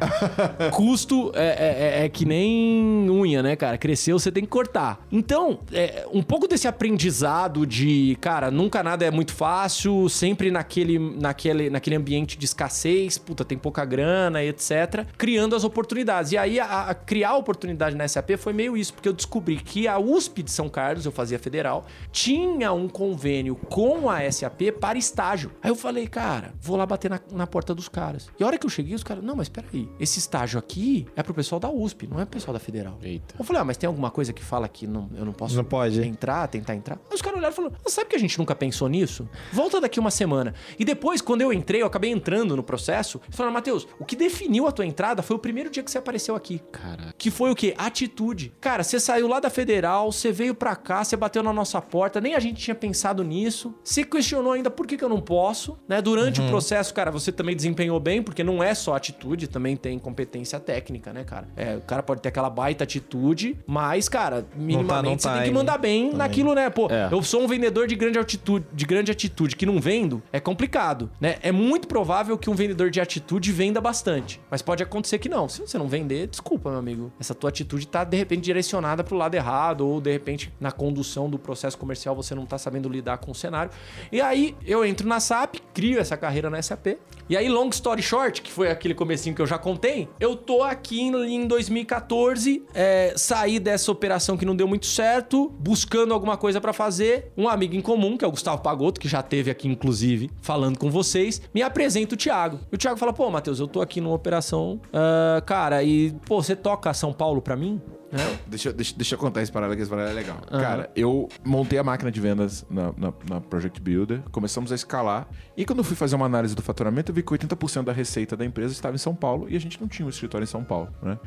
Custo 0.72 1.32
é, 1.36 2.02
é- 2.02 2.06
é 2.06 2.10
que 2.10 2.26
nem 2.26 3.10
unha, 3.10 3.42
né, 3.44 3.56
cara? 3.56 3.78
Cresceu, 3.78 4.18
você 4.20 4.32
tem 4.32 4.44
que 4.44 4.50
cortar. 4.50 5.06
Então, 5.12 5.60
é, 5.72 6.06
um 6.12 6.22
pouco 6.24 6.48
desse 6.48 6.68
aprendizado 6.68 7.66
de, 7.66 8.18
cara, 8.22 8.50
nunca 8.52 8.84
nada 8.84 9.06
é 9.06 9.12
muito 9.12 9.34
fácil, 9.34 10.08
sempre 10.10 10.52
naquele, 10.52 10.98
naquele, 11.00 11.70
naquele 11.70 11.96
ambiente 11.96 12.38
de 12.38 12.46
escassez, 12.46 13.18
puta, 13.18 13.44
tem 13.46 13.58
pouca 13.58 13.84
grana 13.86 14.44
e 14.44 14.50
etc. 14.50 15.06
Criando 15.18 15.56
as 15.56 15.64
oportunidades. 15.64 16.32
E 16.32 16.38
aí, 16.38 16.60
a, 16.60 16.90
a 16.90 16.94
criar 16.94 17.36
oportunidade 17.36 17.96
na 17.96 18.08
SAP 18.08 18.32
foi 18.38 18.54
meio 18.54 18.76
isso, 18.78 18.94
porque 18.94 19.10
eu 19.10 19.14
descobri 19.14 19.58
que 19.58 19.88
a 19.88 19.98
USP 20.00 20.44
de 20.44 20.52
São 20.52 20.70
Carlos, 20.70 21.06
eu 21.06 21.12
fazia 21.12 21.40
federal, 21.40 21.86
tinha 22.12 22.72
um 22.74 22.88
convênio 22.88 23.56
com 23.56 24.10
a 24.10 24.30
SAP 24.32 24.72
para 24.80 24.98
estágio. 24.98 25.52
Aí 25.62 25.70
eu 25.72 25.76
falei, 25.76 26.08
cara, 26.08 26.54
vou 26.62 26.76
lá 26.78 26.86
bater 26.86 27.10
na, 27.10 27.20
na 27.32 27.48
porta 27.48 27.74
dos 27.76 27.88
caras. 27.90 28.30
E 28.40 28.44
a 28.44 28.48
hora 28.48 28.58
que 28.58 28.66
eu 28.66 28.70
cheguei, 28.70 28.96
os 28.96 29.04
caras, 29.04 29.24
não, 29.24 29.36
mas 29.36 29.50
peraí, 29.50 29.90
esse 30.00 30.20
estágio 30.20 30.60
aqui 30.60 31.06
é 31.16 31.24
pro 31.24 31.34
pessoal 31.34 31.60
da 31.60 31.70
USP, 31.70 32.08
não 32.08 32.20
é 32.20 32.26
pro 32.26 32.34
pessoal 32.38 32.54
da 32.54 32.60
federal. 32.60 32.98
Eita. 33.02 33.36
Eu 33.38 33.46
falei, 33.46 33.62
ah, 33.62 33.66
mas 33.66 33.78
tem 33.78 33.88
alguma 33.88 34.10
coisa 34.12 34.34
que 34.34 34.44
fala 34.44 34.68
que 34.68 34.88
não, 34.88 35.10
eu 35.16 35.26
não 35.26 35.34
posso 35.34 35.56
Não 35.56 35.64
pode. 35.64 36.02
entrar, 36.02 36.48
tentar 36.48 36.76
entrar? 36.76 36.96
Aí 37.10 37.16
os 37.16 37.22
caras 37.22 37.38
olharam 37.40 37.54
e 37.54 37.56
falaram, 37.56 37.76
"Ah, 37.86 37.90
sabe 37.90 38.10
que 38.10 38.16
a 38.16 38.20
gente 38.20 38.38
nunca 38.38 38.56
pensou 38.56 38.88
nisso? 38.88 39.28
Volta 39.52 39.80
daqui 39.82 40.00
uma 40.00 40.12
semana. 40.12 40.54
E 40.80 40.86
depois, 40.86 41.22
quando 41.22 41.42
eu 41.42 41.52
entrei, 41.54 41.82
eu 41.82 41.88
acabei 41.88 42.12
entrando 42.12 42.56
no 42.56 42.64
processo, 42.64 43.22
eles 43.26 43.36
falaram, 43.36 43.54
Matheus, 43.54 43.88
o 44.00 44.06
que 44.06 44.16
definiu 44.16 44.68
a 44.68 44.72
tua 44.72 44.86
entrada 44.86 45.22
foi 45.22 45.36
o 45.36 45.40
primeiro 45.40 45.70
dia 45.70 45.84
que 45.84 45.92
você 45.92 45.98
apareceu 45.98 46.36
aqui. 46.36 46.60
Caraca. 46.72 47.14
Que 47.18 47.30
foi 47.32 47.52
o 47.52 47.56
quê? 47.56 47.74
Atitude. 47.78 48.54
Cara, 48.60 48.84
você 48.84 49.00
saiu 49.00 49.28
lá 49.28 49.40
da 49.40 49.50
federal, 49.50 50.12
você 50.12 50.32
veio 50.32 50.54
pra 50.56 50.76
cá, 50.76 51.04
você 51.04 51.16
bateu 51.16 51.42
na 51.44 51.54
nossa 51.54 51.82
porta, 51.90 52.20
nem 52.22 52.36
a 52.36 52.40
gente 52.40 52.62
tinha 52.62 52.76
pensado 52.76 53.24
nisso. 53.24 53.74
Você 53.84 54.04
questionou 54.04 54.52
ainda 54.54 54.70
por 54.70 54.86
que, 54.86 54.98
que 54.98 55.04
eu 55.04 55.10
não 55.10 55.22
posso, 55.22 55.78
né? 55.88 56.02
Durante 56.02 56.42
o 56.42 56.48
processo, 56.48 56.94
cara, 56.94 57.12
você 57.12 57.32
também 57.32 57.56
desempenhou 57.56 58.00
bem, 58.00 58.22
porque 58.22 58.44
não 58.44 58.62
é 58.64 58.74
só 58.74 58.96
atitude, 58.96 59.48
também 59.48 59.76
tem 59.76 59.98
competência 60.00 60.60
técnica, 60.60 61.14
né, 61.14 61.24
cara? 61.24 61.48
É, 61.56 61.76
o 61.78 61.82
cara 61.82 62.04
pode 62.04 62.22
ter 62.22 62.30
aquela 62.30 62.50
baita 62.50 62.84
atitude, 62.84 63.58
mas, 63.66 64.10
cara, 64.10 64.46
minimamente 64.56 65.26
no 65.26 65.32
você 65.32 65.38
tem 65.40 65.48
que 65.50 65.52
mandar 65.56 65.78
bem 65.78 66.04
também. 66.06 66.18
naquilo, 66.18 66.54
né? 66.54 66.70
Pô, 66.70 66.88
É. 66.92 67.10
eu 67.12 67.22
sou 67.24 67.42
um 67.44 67.48
vendedor 67.48 67.88
de 67.88 67.96
grande 67.96 68.20
atitude, 68.20 68.66
de 68.74 68.86
grande 68.86 69.12
atitude 69.12 69.56
que 69.56 69.66
não 69.66 69.80
vendo, 69.80 70.22
é 70.32 70.40
complicado, 70.40 71.10
né? 71.20 71.38
É 71.42 71.52
muito 71.52 71.88
provável 71.88 72.38
que 72.38 72.50
um 72.50 72.56
vendedor 72.56 72.90
de 72.90 73.00
atitude 73.00 73.52
venda 73.52 73.80
bastante, 73.80 74.42
mas 74.50 74.62
pode 74.62 74.84
acontecer 74.84 75.18
que 75.20 75.30
não. 75.30 75.48
Se 75.48 75.62
você 75.62 75.78
não 75.78 75.88
vender, 75.88 76.28
desculpa, 76.28 76.70
meu 76.70 76.80
amigo. 76.80 77.12
Essa 77.20 77.34
tua 77.36 77.50
atitude 77.50 77.88
tá 77.88 78.04
de 78.04 78.18
repente 78.18 78.42
direcionada 78.44 79.04
pro 79.04 79.16
lado 79.16 79.36
errado 79.36 79.88
ou 79.88 80.02
de 80.02 80.12
repente 80.12 80.52
na 80.60 80.72
condução 80.72 81.30
do 81.30 81.38
processo 81.38 81.77
comercial, 81.78 82.16
você 82.16 82.36
não 82.36 82.46
tá 82.46 82.58
sabendo 82.58 82.90
lidar 82.90 83.18
com 83.18 83.32
o 83.32 83.36
cenário. 83.36 83.72
E 84.12 84.22
aí 84.22 84.56
eu 84.66 84.86
entro 84.86 85.08
na 85.08 85.20
SAP, 85.20 85.58
crio 85.74 86.00
essa 86.00 86.18
carreira 86.18 86.50
na 86.50 86.62
SAP. 86.62 86.98
E 87.30 87.36
aí, 87.36 87.50
long 87.50 87.70
story 87.70 88.02
short, 88.02 88.42
que 88.42 88.50
foi 88.50 88.72
aquele 88.72 88.94
comecinho 88.94 89.36
que 89.36 89.42
eu 89.42 89.46
já 89.46 89.58
contei, 89.58 90.08
eu 90.18 90.36
tô 90.36 90.64
aqui 90.64 91.02
em, 91.02 91.36
em 91.36 91.46
2014, 91.46 92.64
é, 92.74 93.14
saí 93.18 93.60
dessa 93.60 93.92
operação 93.92 94.38
que 94.38 94.46
não 94.46 94.56
deu 94.56 94.66
muito 94.66 94.86
certo, 94.86 95.50
buscando 95.60 96.14
alguma 96.14 96.38
coisa 96.38 96.62
para 96.62 96.72
fazer. 96.72 97.32
Um 97.36 97.50
amigo 97.50 97.76
em 97.76 97.82
comum, 97.82 98.18
que 98.18 98.24
é 98.24 98.28
o 98.28 98.32
Gustavo 98.32 98.62
Pagotto, 98.62 99.00
que 99.00 99.10
já 99.10 99.22
teve 99.22 99.52
aqui, 99.52 99.68
inclusive, 99.68 100.32
falando 100.42 100.80
com 100.80 100.90
vocês, 100.90 101.42
me 101.54 101.62
apresenta 101.62 102.16
o 102.16 102.18
Thiago. 102.18 102.60
E 102.72 102.76
o 102.76 102.78
Thiago 102.78 102.98
fala: 102.98 103.12
pô, 103.12 103.30
Matheus, 103.30 103.60
eu 103.60 103.68
tô 103.68 103.82
aqui 103.82 104.00
numa 104.00 104.16
operação, 104.16 104.80
uh, 104.88 105.42
cara, 105.46 105.84
e, 105.84 106.12
pô, 106.26 106.42
você 106.42 106.56
toca 106.56 106.94
São 106.94 107.12
Paulo 107.12 107.42
pra 107.42 107.58
mim? 107.58 107.82
É. 108.12 108.38
Deixa, 108.48 108.72
deixa, 108.72 108.96
deixa 108.96 109.16
eu 109.16 109.20
contar 109.20 109.42
esse 109.42 109.52
parada 109.52 109.76
que 109.76 109.82
esse 109.82 109.90
parada 109.90 110.10
é 110.10 110.14
legal. 110.14 110.38
Uhum. 110.52 110.60
Cara, 110.60 110.90
eu 110.96 111.28
montei 111.44 111.78
a 111.78 111.84
máquina 111.84 112.12
de 112.12 112.20
vendas 112.20 112.66
na, 112.70 112.94
na, 112.98 113.14
na, 113.30 113.42
Project 113.42 113.82
Builder, 113.82 114.22
começamos 114.32 114.72
a 114.72 114.76
escalar. 114.76 115.28
E 115.56 115.66
quando 115.66 115.80
eu 115.80 115.84
fui 115.84 115.96
fazer 115.96 116.16
uma 116.16 116.26
análise 116.26 116.56
do 116.56 116.62
faturamento, 116.62 117.12
eu 117.12 117.16
vi 117.16 117.22
que 117.22 117.30
80% 117.30 117.84
da 117.84 117.92
receita 117.92 118.38
da 118.38 118.46
empresa 118.46 118.74
estava 118.74 118.96
em 118.96 119.00
São 119.00 119.16
Paulo 119.16 119.48
e 119.50 119.56
a 119.56 119.60
gente 119.60 119.80
não 119.80 119.88
tinha 119.88 120.06
um 120.06 120.10
escritório 120.10 120.44
em 120.44 120.48
São 120.48 120.64
Paulo, 120.64 120.90
né? 121.02 121.18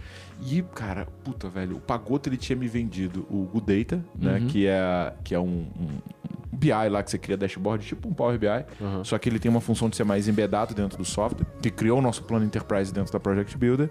E, 0.43 0.63
cara, 0.75 1.07
puta, 1.23 1.49
velho, 1.49 1.77
o 1.77 1.81
Pagoto 1.81 2.29
ele 2.29 2.37
tinha 2.37 2.57
me 2.57 2.67
vendido 2.67 3.27
o 3.31 3.45
Good 3.45 3.79
Data, 3.79 4.05
né? 4.15 4.39
Uhum. 4.39 4.47
Que 4.47 4.67
é, 4.67 5.13
que 5.23 5.35
é 5.35 5.39
um, 5.39 5.67
um 5.79 5.99
BI 6.53 6.89
lá 6.91 7.03
que 7.03 7.11
você 7.11 7.19
cria 7.19 7.37
dashboard, 7.37 7.87
tipo 7.87 8.09
um 8.09 8.13
Power 8.13 8.39
BI, 8.39 8.47
uhum. 8.81 9.05
só 9.05 9.19
que 9.19 9.29
ele 9.29 9.39
tem 9.39 9.51
uma 9.51 9.61
função 9.61 9.89
de 9.89 9.97
ser 9.97 10.05
mais 10.05 10.29
embedado 10.29 10.75
dentro 10.75 10.99
do 10.99 11.05
software, 11.05 11.47
que 11.63 11.71
criou 11.71 11.99
o 11.99 12.03
nosso 12.03 12.23
plano 12.23 12.45
Enterprise 12.45 12.93
dentro 12.93 13.13
da 13.13 13.21
Project 13.21 13.57
Builder. 13.57 13.91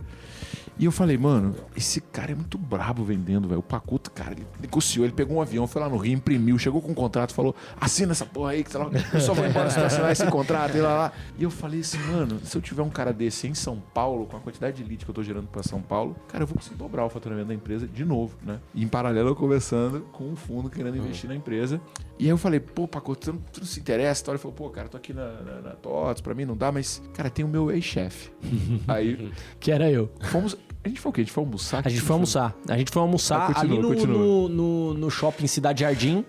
E 0.79 0.85
eu 0.85 0.93
falei, 0.93 1.17
mano, 1.17 1.53
esse 1.75 1.99
cara 1.99 2.31
é 2.31 2.35
muito 2.35 2.57
brabo 2.57 3.03
vendendo, 3.03 3.49
velho. 3.49 3.59
O 3.59 3.63
Pacuto, 3.63 4.09
cara, 4.09 4.31
ele 4.31 4.47
negociou, 4.61 5.05
ele 5.05 5.13
pegou 5.13 5.35
um 5.35 5.41
avião, 5.41 5.67
foi 5.67 5.81
lá 5.81 5.89
no 5.89 5.97
Rio, 5.97 6.13
imprimiu, 6.13 6.57
chegou 6.57 6.81
com 6.81 6.91
um 6.93 6.95
contrato, 6.95 7.33
falou: 7.33 7.53
assina 7.81 8.13
essa 8.13 8.25
porra 8.25 8.51
aí, 8.51 8.63
que 8.63 8.71
sei 8.71 8.79
lá, 8.79 8.89
eu 9.13 9.19
só 9.19 9.33
vou 9.33 9.45
embora 9.45 9.69
se 9.69 9.77
assinar 9.77 10.09
esse 10.09 10.25
contrato 10.27 10.77
e 10.77 10.79
lá, 10.79 10.93
lá. 10.93 11.13
E 11.37 11.43
eu 11.43 11.51
falei 11.51 11.81
assim, 11.81 11.97
mano, 11.97 12.39
se 12.45 12.57
eu 12.57 12.61
tiver 12.61 12.81
um 12.81 12.89
cara 12.89 13.11
desse 13.11 13.45
em 13.45 13.53
São 13.53 13.83
Paulo, 13.93 14.25
com 14.25 14.37
a 14.37 14.39
quantidade 14.39 14.81
de 14.81 14.87
lead 14.87 15.03
que 15.03 15.11
eu 15.11 15.15
tô 15.15 15.21
gerando 15.21 15.47
pra 15.47 15.63
São 15.63 15.81
Paulo, 15.81 16.15
cara, 16.29 16.43
eu 16.43 16.47
vou 16.47 16.55
conseguir 16.55 16.77
dobrar 16.77 17.03
o 17.03 17.09
faturamento 17.09 17.49
da 17.49 17.53
empresa 17.53 17.85
de 17.85 18.05
novo, 18.05 18.37
né? 18.41 18.61
E 18.73 18.81
em 18.81 18.87
paralelo 18.87 19.27
eu 19.27 19.35
conversando 19.35 20.07
com 20.13 20.29
um 20.29 20.35
fundo 20.37 20.69
querendo 20.69 20.95
investir 20.95 21.25
uhum. 21.25 21.35
na 21.35 21.37
empresa. 21.37 21.81
E 22.19 22.25
aí 22.25 22.29
eu 22.29 22.37
falei, 22.37 22.59
pô, 22.59 22.85
você 22.85 23.31
não, 23.31 23.39
você 23.49 23.61
não 23.61 23.65
se 23.65 23.79
interessa? 23.79 24.29
Ele 24.29 24.37
falou, 24.37 24.53
pô, 24.53 24.69
cara, 24.69 24.89
tô 24.89 24.97
aqui 24.97 25.13
na, 25.13 25.41
na, 25.41 25.61
na 25.61 25.69
TOTS, 25.71 26.19
pra 26.19 26.35
mim 26.35 26.43
não 26.43 26.55
dá, 26.55 26.69
mas, 26.69 27.01
cara, 27.13 27.29
tem 27.29 27.45
o 27.45 27.47
meu 27.47 27.71
ex-chefe. 27.71 28.29
aí. 28.89 29.31
Que 29.57 29.71
era 29.71 29.89
eu. 29.89 30.11
Fomos. 30.23 30.57
A 30.83 30.89
gente 30.89 30.99
foi 30.99 31.09
o 31.09 31.13
quê? 31.13 31.21
A 31.21 31.23
gente 31.23 31.33
foi 31.33 31.43
almoçar? 31.43 31.81
A 31.85 31.89
gente 31.89 32.01
foi 32.01 32.13
almoçar. 32.13 32.55
A 32.67 32.77
gente 32.77 32.91
foi 32.91 33.01
almoçar 33.01 33.49
ah, 33.49 33.53
continua, 33.53 33.93
ali 33.93 34.05
no, 34.05 34.07
no, 34.07 34.49
no, 34.49 34.93
no, 34.95 35.09
shopping 35.09 35.47
Cidade 35.47 35.79
Jardim. 35.81 36.25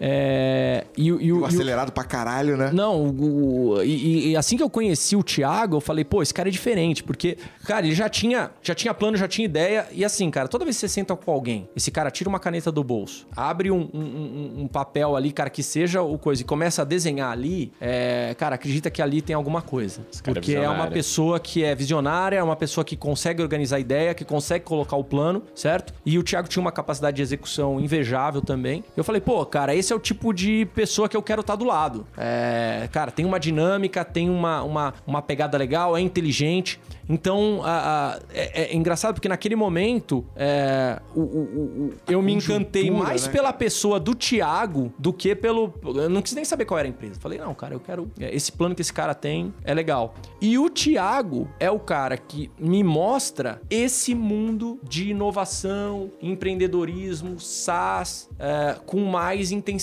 É, 0.00 0.84
e, 0.96 1.08
e, 1.08 1.26
e, 1.26 1.32
o 1.32 1.44
acelerado 1.44 1.88
e 1.88 1.90
o, 1.90 1.92
pra 1.92 2.04
caralho, 2.04 2.56
né? 2.56 2.70
Não, 2.72 3.06
o, 3.06 3.82
e, 3.82 4.30
e, 4.30 4.36
assim 4.36 4.56
que 4.56 4.62
eu 4.62 4.70
conheci 4.70 5.16
o 5.16 5.22
Thiago, 5.22 5.76
eu 5.76 5.80
falei, 5.80 6.04
pô, 6.04 6.22
esse 6.22 6.34
cara 6.34 6.48
é 6.48 6.52
diferente, 6.52 7.02
porque, 7.02 7.38
cara, 7.64 7.86
ele 7.86 7.94
já 7.94 8.08
tinha, 8.08 8.50
já 8.62 8.74
tinha 8.74 8.92
plano, 8.92 9.16
já 9.16 9.26
tinha 9.26 9.44
ideia. 9.44 9.86
E 9.92 10.04
assim, 10.04 10.30
cara, 10.30 10.48
toda 10.48 10.64
vez 10.64 10.76
que 10.76 10.80
você 10.80 10.88
senta 10.88 11.16
com 11.16 11.30
alguém, 11.30 11.68
esse 11.74 11.90
cara 11.90 12.10
tira 12.10 12.28
uma 12.28 12.38
caneta 12.38 12.70
do 12.70 12.84
bolso, 12.84 13.26
abre 13.34 13.70
um, 13.70 13.88
um, 13.92 14.62
um 14.62 14.68
papel 14.68 15.16
ali, 15.16 15.32
cara, 15.32 15.48
que 15.50 15.62
seja 15.62 16.02
o 16.02 16.18
coisa, 16.18 16.42
e 16.42 16.44
começa 16.44 16.82
a 16.82 16.84
desenhar 16.84 17.30
ali, 17.30 17.72
é, 17.80 18.34
cara, 18.38 18.54
acredita 18.56 18.90
que 18.90 19.00
ali 19.00 19.22
tem 19.22 19.34
alguma 19.34 19.62
coisa. 19.62 20.00
É 20.24 20.32
porque 20.32 20.54
é, 20.54 20.64
é, 20.64 20.68
uma 20.68 20.88
pessoa 20.88 21.40
que 21.40 21.64
é 21.64 21.74
visionária, 21.74 22.36
é 22.38 22.42
uma 22.42 22.56
pessoa 22.56 22.84
que 22.84 22.96
consegue 22.96 23.42
organizar 23.42 23.76
a 23.76 23.80
ideia, 23.80 24.14
que 24.14 24.24
consegue 24.24 24.64
colocar 24.64 24.96
o 24.96 25.04
plano, 25.04 25.42
certo? 25.54 25.94
E 26.04 26.18
o 26.18 26.22
Thiago 26.22 26.48
tinha 26.48 26.60
uma 26.60 26.72
capacidade 26.72 27.16
de 27.16 27.22
execução 27.22 27.80
invejável 27.80 28.40
também. 28.40 28.84
Eu 28.96 29.04
falei, 29.04 29.20
pô, 29.20 29.44
cara, 29.46 29.74
esse 29.74 29.85
esse 29.86 29.92
é 29.92 29.96
o 29.96 30.00
tipo 30.00 30.32
de 30.32 30.66
pessoa 30.74 31.08
que 31.08 31.16
eu 31.16 31.22
quero 31.22 31.42
estar 31.42 31.52
tá 31.52 31.56
do 31.56 31.64
lado. 31.64 32.06
É, 32.16 32.88
cara, 32.90 33.12
tem 33.12 33.24
uma 33.24 33.38
dinâmica, 33.38 34.04
tem 34.04 34.28
uma, 34.28 34.62
uma, 34.64 34.94
uma 35.06 35.22
pegada 35.22 35.56
legal, 35.56 35.96
é 35.96 36.00
inteligente. 36.00 36.80
Então, 37.08 37.60
a, 37.62 38.14
a, 38.14 38.18
é, 38.34 38.62
é, 38.62 38.76
engraçado 38.76 39.14
porque 39.14 39.28
naquele 39.28 39.54
momento 39.54 40.24
é, 40.34 41.00
o, 41.14 41.20
o, 41.20 41.24
o, 41.24 41.94
eu 42.08 42.20
me 42.20 42.32
encantei 42.32 42.90
mais 42.90 43.26
né? 43.26 43.32
pela 43.32 43.52
pessoa 43.52 44.00
do 44.00 44.14
Thiago 44.14 44.92
do 44.98 45.12
que 45.12 45.34
pelo. 45.34 45.72
Eu 45.84 46.10
não 46.10 46.20
quis 46.20 46.34
nem 46.34 46.44
saber 46.44 46.64
qual 46.64 46.78
era 46.78 46.88
a 46.88 46.90
empresa. 46.90 47.20
Falei, 47.20 47.38
não, 47.38 47.54
cara, 47.54 47.74
eu 47.74 47.80
quero. 47.80 48.10
É, 48.18 48.34
esse 48.34 48.50
plano 48.50 48.74
que 48.74 48.82
esse 48.82 48.92
cara 48.92 49.14
tem 49.14 49.54
é 49.64 49.72
legal. 49.72 50.14
E 50.40 50.58
o 50.58 50.68
Thiago 50.68 51.48
é 51.60 51.70
o 51.70 51.78
cara 51.78 52.16
que 52.16 52.50
me 52.58 52.82
mostra 52.82 53.60
esse 53.70 54.14
mundo 54.14 54.80
de 54.82 55.10
inovação, 55.10 56.10
empreendedorismo, 56.20 57.38
SaaS, 57.38 58.28
é, 58.38 58.76
com 58.84 59.04
mais 59.04 59.52
intensidade. 59.52 59.75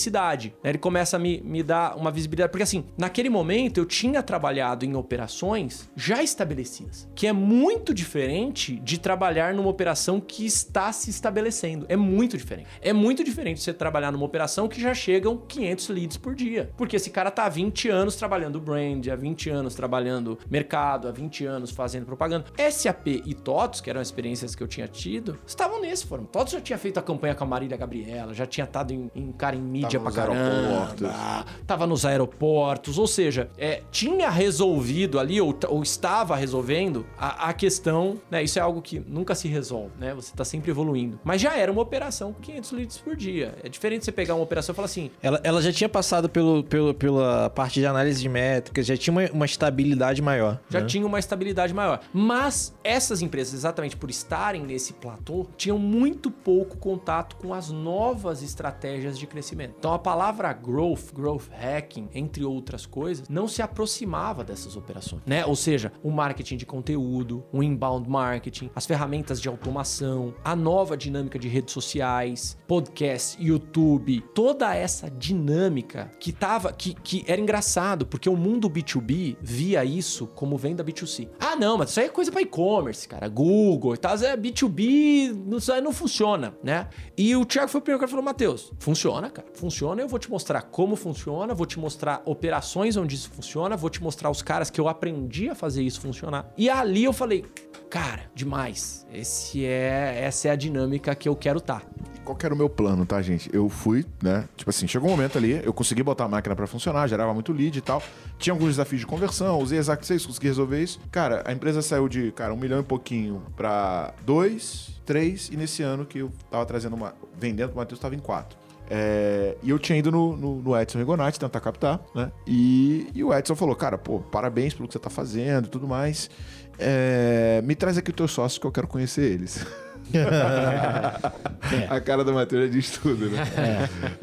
Ele 0.64 0.78
começa 0.78 1.18
a 1.18 1.20
me, 1.20 1.42
me 1.42 1.64
dar 1.64 1.96
uma 1.96 2.12
visibilidade. 2.12 2.52
Porque 2.52 2.64
assim, 2.64 2.86
naquele 2.98 3.30
momento 3.30 3.80
eu 3.80 3.86
tinha 3.86 4.22
trabalhado 4.22 4.86
em 4.86 4.96
operações 4.96 5.90
já 5.96 6.22
estabelecidas 6.24 7.08
que 7.16 7.28
é 7.28 7.34
muito 7.34 7.94
diferente 7.94 8.76
de 8.78 8.98
trabalhar 8.98 9.54
numa 9.54 9.70
operação 9.70 10.20
que 10.20 10.46
está 10.46 10.92
se 10.92 11.10
estabelecendo. 11.10 11.86
É 11.90 11.96
muito 11.96 12.38
diferente. 12.38 12.68
É 12.82 12.94
muito 12.94 13.24
diferente 13.24 13.62
você 13.62 13.74
trabalhar 13.74 14.12
numa 14.12 14.26
operação 14.26 14.68
que 14.68 14.80
já 14.80 14.94
chegam 14.94 15.38
500 15.38 15.90
leads 15.90 16.18
por 16.18 16.36
dia. 16.36 16.72
Porque 16.78 16.96
esse 16.96 17.10
cara 17.10 17.32
tá 17.32 17.46
há 17.46 17.50
20 17.50 17.90
anos 17.90 18.16
trabalhando 18.16 18.60
brand, 18.60 19.08
há 19.08 19.16
20 19.16 19.50
anos 19.50 19.76
trabalhando 19.76 20.38
mercado, 20.50 21.08
há 21.08 21.12
20 21.12 21.46
anos 21.46 21.72
fazendo 21.72 22.06
propaganda. 22.06 22.46
SAP 22.72 23.08
e 23.08 23.34
TOTOS, 23.34 23.82
que 23.82 23.90
eram 23.90 24.02
experiências 24.02 24.56
que 24.56 24.64
eu 24.64 24.68
tinha 24.68 24.88
tido, 24.88 25.38
estavam 25.46 25.82
nesse 25.82 26.06
foram. 26.06 26.26
TOTOS 26.26 26.54
já 26.54 26.62
tinha 26.62 26.78
feito 26.78 26.98
a 27.00 27.02
campanha 27.02 27.36
com 27.36 27.44
a 27.44 27.48
Marília 27.48 27.78
Gabriela, 27.78 28.34
já 28.34 28.46
tinha 28.46 28.66
estado 28.66 28.92
em, 28.94 29.10
em 29.16 29.32
cara 29.32 29.56
em 29.56 29.62
tava 29.88 30.00
pra 30.00 30.12
caramba. 30.12 31.46
Tava 31.66 31.88
nos 31.88 32.06
aeroportos. 32.06 32.98
Ou 32.98 33.08
seja, 33.08 33.50
é, 33.58 33.82
tinha 33.92 34.30
resolvido 34.30 35.20
ali, 35.20 35.40
ou, 35.40 35.58
ou 35.70 35.84
estava 35.84 36.36
resolvendo 36.36 37.06
a, 37.18 37.50
a, 37.50 37.54
questão, 37.54 38.20
né? 38.30 38.44
Isso 38.44 38.60
é 38.60 38.62
algo 38.62 38.82
que 38.82 39.00
nunca 39.00 39.36
se 39.36 39.48
resolve, 39.48 39.92
né? 40.00 40.14
Você 40.14 40.34
tá 40.36 40.46
sempre 40.46 40.72
evoluindo. 40.72 41.20
Mas 41.24 41.42
já 41.42 41.56
era 41.56 41.72
uma 41.72 41.82
operação 41.82 42.34
com 42.34 42.42
500 42.42 42.72
litros 42.72 42.98
por 43.00 43.16
dia. 43.16 43.56
É 43.64 43.70
diferente 43.70 44.06
você 44.06 44.12
pegar 44.12 44.36
uma 44.36 44.44
operação 44.44 44.74
e 44.74 44.76
falar 44.76 44.86
assim. 44.86 45.12
Ela, 45.22 45.40
ela 45.44 45.62
já 45.62 45.72
tinha 45.72 45.90
passado 45.90 46.30
pelo, 46.30 46.64
pelo, 46.64 46.94
pela 46.94 47.50
parte 47.50 47.80
de 47.80 47.86
análise 47.86 48.22
de 48.22 48.30
métricas, 48.30 48.86
já 48.86 48.98
tinha 48.98 49.12
uma, 49.12 49.30
uma 49.32 49.46
estabilidade 49.46 50.22
maior. 50.22 50.60
Já 50.70 50.82
né? 50.82 50.86
tinha 50.86 51.06
uma 51.06 51.20
estabilidade 51.20 51.74
maior. 51.74 52.02
Mas 52.14 52.74
essas 52.84 53.22
empresas, 53.22 53.54
exatamente 53.54 53.96
por 53.96 54.10
estarem 54.10 54.64
nesse 54.64 54.94
platô, 54.94 55.48
tinham 55.58 55.78
muito 55.78 56.30
pouco 56.30 56.78
contato 56.78 57.36
com 57.38 57.54
as 57.54 57.70
novas 57.70 58.42
estratégias 58.42 59.18
de 59.18 59.28
crescimento. 59.28 59.73
Então 59.78 59.94
a 59.94 60.00
palavra 60.00 60.52
growth, 60.54 61.14
growth 61.14 61.50
hacking, 61.52 62.10
entre 62.14 62.44
outras 62.44 62.86
coisas, 62.86 63.28
não 63.30 63.48
se 63.48 63.62
aproximava 63.62 64.44
dessas 64.44 64.76
operações, 64.76 65.22
né? 65.26 65.46
Ou 65.46 65.56
seja, 65.56 65.92
o 66.04 66.12
marketing 66.12 66.58
de 66.58 66.66
conteúdo 66.66 67.44
o 67.52 67.62
inbound 67.64 68.10
marketing, 68.10 68.70
as 68.76 68.86
ferramentas 68.86 69.40
de 69.42 69.48
automação, 69.48 70.34
a 70.44 70.56
nova 70.56 70.98
dinâmica 70.98 71.38
de 71.38 71.48
redes 71.48 71.74
sociais, 71.74 72.58
podcast, 72.68 73.38
YouTube, 73.44 74.22
toda 74.34 74.76
essa 74.76 75.10
dinâmica 75.10 76.12
que 76.20 76.32
tava 76.32 76.72
que, 76.74 76.94
que 76.94 77.24
era 77.28 77.40
engraçado, 77.40 78.06
porque 78.06 78.30
o 78.30 78.36
mundo 78.36 78.70
B2B 78.70 79.38
via 79.42 79.84
isso 79.86 80.28
como 80.28 80.58
venda 80.58 80.84
B2C. 80.84 81.30
Ah, 81.40 81.56
não, 81.56 81.78
mas 81.78 81.92
isso 81.92 82.00
aí 82.00 82.08
é 82.08 82.10
coisa 82.10 82.32
para 82.32 82.42
e-commerce, 82.42 83.08
cara, 83.08 83.28
Google 83.28 83.94
e 83.94 83.98
tal, 83.98 84.16
é 84.16 84.38
B2B, 84.38 85.56
isso 85.58 85.72
aí 85.72 85.82
não 85.82 85.94
funciona, 85.94 86.56
né? 86.64 86.88
E 87.18 87.36
o 87.36 87.46
Thiago 87.46 87.70
foi 87.70 87.80
o 87.80 87.84
primeiro 87.84 88.04
que 88.04 88.10
falou: 88.10 88.26
"Matheus, 88.26 88.72
funciona, 88.80 89.30
cara. 89.30 89.48
Funciona, 89.64 90.02
eu 90.02 90.10
vou 90.10 90.20
te 90.20 90.30
mostrar 90.30 90.62
como 90.62 90.94
funciona, 90.98 91.54
vou 91.54 91.66
te 91.66 91.80
mostrar 91.80 92.22
operações 92.26 92.98
onde 92.98 93.16
isso 93.16 93.30
funciona, 93.30 93.78
vou 93.78 93.90
te 93.90 94.04
mostrar 94.04 94.30
os 94.30 94.42
caras 94.42 94.70
que 94.70 94.82
eu 94.82 94.90
aprendi 94.90 95.48
a 95.48 95.56
fazer 95.56 95.82
isso 95.82 96.02
funcionar". 96.02 96.52
E 96.58 96.70
ali 96.70 97.06
eu 97.06 97.14
falei, 97.14 97.46
cara, 97.90 98.24
demais. 98.36 99.08
Esse 99.14 99.64
é, 99.64 100.20
essa 100.22 100.50
é 100.50 100.52
a 100.52 100.56
dinâmica 100.58 101.16
que 101.16 101.30
eu 101.30 101.36
quero 101.38 101.60
estar. 101.60 101.80
Tá. 101.80 101.88
Qual 102.26 102.36
que 102.36 102.46
era 102.46 102.54
o 102.54 102.58
meu 102.58 102.70
plano, 102.70 103.06
tá, 103.06 103.22
gente? 103.22 103.50
Eu 103.54 103.70
fui, 103.70 104.06
né? 104.22 104.50
Tipo 104.58 104.70
assim, 104.70 104.86
chegou 104.86 105.08
um 105.08 105.12
momento 105.12 105.38
ali, 105.38 105.62
eu 105.64 105.72
consegui 105.72 106.04
botar 106.04 106.26
a 106.26 106.28
máquina 106.28 106.54
para 106.56 106.68
funcionar, 106.68 107.08
gerava 107.08 107.34
muito 107.34 107.54
lead 107.54 107.78
e 107.78 107.82
tal. 107.82 108.04
Tinha 108.38 108.54
alguns 108.54 108.70
desafios 108.70 109.00
de 109.00 109.08
conversão, 109.08 109.60
usei 109.60 109.80
Exact 109.80 110.06
6, 110.06 110.26
consegui 110.26 110.48
resolver 110.48 110.84
isso. 110.84 111.00
Cara, 111.10 111.42
a 111.46 111.54
empresa 111.54 111.82
saiu 111.82 112.10
de, 112.10 112.34
cara, 112.34 112.54
um 112.54 112.58
milhão 112.58 112.82
e 112.82 112.84
pouquinho 112.84 113.42
para 113.56 114.14
dois, 114.26 115.02
três, 115.06 115.50
e 115.50 115.56
nesse 115.56 115.84
ano 115.84 116.06
que 116.06 116.20
eu 116.20 116.32
tava 116.52 116.66
trazendo 116.66 116.98
uma. 116.98 117.16
vendendo 117.40 117.70
pro 117.70 117.78
Matheus, 117.78 118.00
tava 118.00 118.14
em 118.14 118.20
quatro. 118.20 118.63
É, 118.90 119.58
e 119.64 119.70
eu 119.70 119.80
tinha 119.80 119.98
ido 119.98 120.12
no, 120.12 120.36
no, 120.36 120.62
no 120.62 120.80
Edson 120.80 121.00
Rigonati 121.00 121.40
tentar 121.40 121.60
captar, 121.60 122.02
né? 122.14 122.32
E, 122.46 123.08
e, 123.16 123.24
o 123.24 123.34
Edson 123.34 123.56
falou, 123.56 123.76
cara, 123.76 123.98
pô, 123.98 124.20
parabéns 124.20 124.74
pelo 124.74 124.88
que 124.88 124.94
você 124.94 125.00
tá 125.00 125.10
fazendo 125.10 125.66
e 125.68 125.70
tudo 125.70 125.88
mais. 125.88 126.30
É, 126.78 127.62
me 127.64 127.76
traz 127.76 127.98
aqui 127.98 128.12
os 128.12 128.16
teus 128.16 128.32
sócios 128.32 128.60
que 128.60 128.66
eu 128.66 128.72
quero 128.72 128.88
conhecer 128.88 129.32
eles. 129.32 129.66
A 131.90 132.00
cara 132.02 132.24
do 132.24 132.34
Matheus 132.34 132.66
já 132.66 132.70
diz 132.70 132.92
tudo, 132.92 133.30
né? 133.30 133.40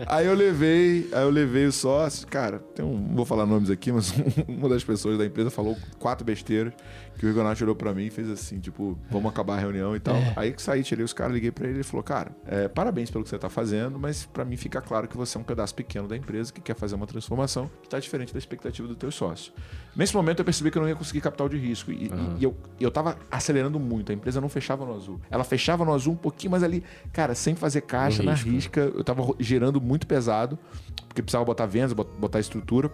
Aí 0.07 0.27
eu 0.27 0.35
levei, 0.35 1.09
aí 1.13 1.23
eu 1.23 1.31
levei 1.31 1.67
o 1.67 1.73
sócio. 1.73 2.27
Cara, 2.27 2.59
tem 2.75 2.85
um, 2.85 2.99
não 2.99 3.17
vou 3.17 3.25
falar 3.25 3.47
nomes 3.47 3.71
aqui, 3.71 3.91
mas 3.91 4.13
uma 4.47 4.69
das 4.69 4.85
pessoas 4.85 5.17
da 5.17 5.25
empresa 5.25 5.51
falou 5.51 5.77
quatro 5.99 6.25
besteiras 6.25 6.73
que 7.21 7.27
o 7.27 7.29
Rigonati 7.29 7.63
olhou 7.63 7.77
pra 7.77 7.93
mim 7.93 8.07
e 8.07 8.11
fez 8.11 8.31
assim, 8.31 8.59
tipo, 8.59 8.99
vamos 9.11 9.31
acabar 9.31 9.57
a 9.57 9.59
reunião 9.61 9.95
e 9.95 10.01
tal. 10.01 10.17
Aí 10.37 10.55
que 10.55 10.63
saí, 10.63 10.83
tirei 10.83 11.05
os 11.05 11.13
caras, 11.13 11.35
liguei 11.35 11.51
pra 11.51 11.67
ele 11.67 11.75
e 11.75 11.77
ele 11.77 11.85
falou, 11.85 12.03
cara, 12.03 12.35
é, 12.47 12.67
parabéns 12.67 13.11
pelo 13.11 13.23
que 13.23 13.29
você 13.29 13.39
tá 13.39 13.51
fazendo, 13.51 13.99
mas 13.99 14.25
pra 14.25 14.43
mim 14.43 14.57
fica 14.57 14.81
claro 14.81 15.07
que 15.07 15.19
você 15.19 15.37
é 15.37 15.41
um 15.43 15.45
pedaço 15.45 15.75
pequeno 15.75 16.09
da 16.09 16.17
empresa 16.17 16.51
que 16.51 16.63
quer 16.63 16.75
fazer 16.75 16.95
uma 16.95 17.07
transformação 17.07 17.71
que 17.83 17.91
tá 17.91 18.01
diferente 18.01 18.33
da 18.33 18.39
expectativa 18.39 18.89
do 18.89 18.95
teu 18.97 19.11
sócio. 19.11 19.53
Nesse 19.95 20.15
momento 20.17 20.39
eu 20.39 20.45
percebi 20.47 20.71
que 20.71 20.79
eu 20.79 20.83
não 20.83 20.89
ia 20.89 20.97
conseguir 20.97 21.21
capital 21.21 21.47
de 21.47 21.59
risco 21.59 21.93
e, 21.93 22.11
e 22.39 22.43
eu, 22.45 22.57
eu 22.81 22.91
tava 22.91 23.19
acelerando 23.31 23.79
muito, 23.79 24.11
a 24.13 24.15
empresa 24.15 24.41
não 24.41 24.49
fechava 24.49 24.87
no 24.87 24.95
azul. 24.95 25.21
Ela 25.31 25.45
fechava 25.45 25.85
no 25.85 25.93
azul 25.93 26.15
um 26.15 26.17
pouquinho, 26.17 26.53
mas 26.53 26.63
ali, 26.63 26.83
cara, 27.13 27.35
sem 27.35 27.55
fazer 27.55 27.83
caixa, 27.83 28.23
na 28.23 28.33
risca, 28.51 28.81
eu 28.81 29.05
tava 29.05 29.23
gerando 29.39 29.79
muito 29.79 30.07
pesado, 30.07 30.59
porque 31.07 31.21
precisava 31.21 31.45
botar 31.45 31.67
vendas, 31.67 31.93
bot- 31.93 32.17
botar 32.19 32.41
estrutura. 32.41 32.91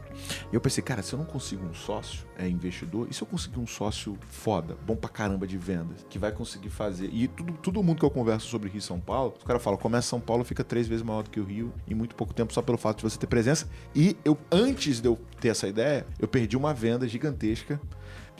E 0.51 0.55
eu 0.57 0.61
pensei, 0.61 0.83
cara, 0.83 1.01
se 1.01 1.13
eu 1.13 1.19
não 1.21 1.27
consigo 1.27 1.65
um 1.65 1.75
sócio, 1.75 2.27
é 2.37 2.49
investidor, 2.49 3.07
e 3.09 3.15
se 3.15 3.23
eu 3.23 3.27
conseguir 3.27 3.61
um 3.61 3.67
sócio 3.67 4.16
foda, 4.29 4.77
bom 4.87 4.97
pra 4.97 5.09
caramba 5.09 5.47
de 5.47 5.57
vendas, 5.57 6.05
que 6.09 6.19
vai 6.19 6.33
conseguir 6.33 6.71
fazer. 6.71 7.09
E 7.13 7.29
tudo, 7.29 7.53
todo 7.55 7.83
mundo 7.83 7.99
que 7.99 8.05
eu 8.05 8.11
converso 8.11 8.49
sobre 8.49 8.69
Rio 8.69 8.79
e 8.79 8.83
São 8.83 9.01
Paulo, 9.01 9.35
os 9.39 9.45
caras 9.45 9.63
falam, 9.63 9.79
começa 9.79 10.09
São 10.09 10.21
Paulo, 10.21 10.45
fica 10.45 10.65
três 10.65 10.87
vezes 10.87 11.05
maior 11.05 11.23
do 11.23 11.31
que 11.31 11.41
o 11.41 11.45
Rio 11.45 11.73
em 11.89 11.95
muito 11.95 12.15
pouco 12.15 12.35
tempo, 12.35 12.53
só 12.53 12.63
pelo 12.63 12.79
fato 12.79 12.99
de 12.99 13.03
você 13.05 13.19
ter 13.19 13.27
presença. 13.27 13.69
E 13.95 14.17
eu, 14.25 14.37
antes 14.51 15.01
de 15.01 15.09
eu 15.09 15.19
ter 15.41 15.49
essa 15.49 15.67
ideia, 15.69 16.07
eu 16.19 16.29
perdi 16.29 16.57
uma 16.57 16.73
venda 16.73 17.07
gigantesca 17.07 17.81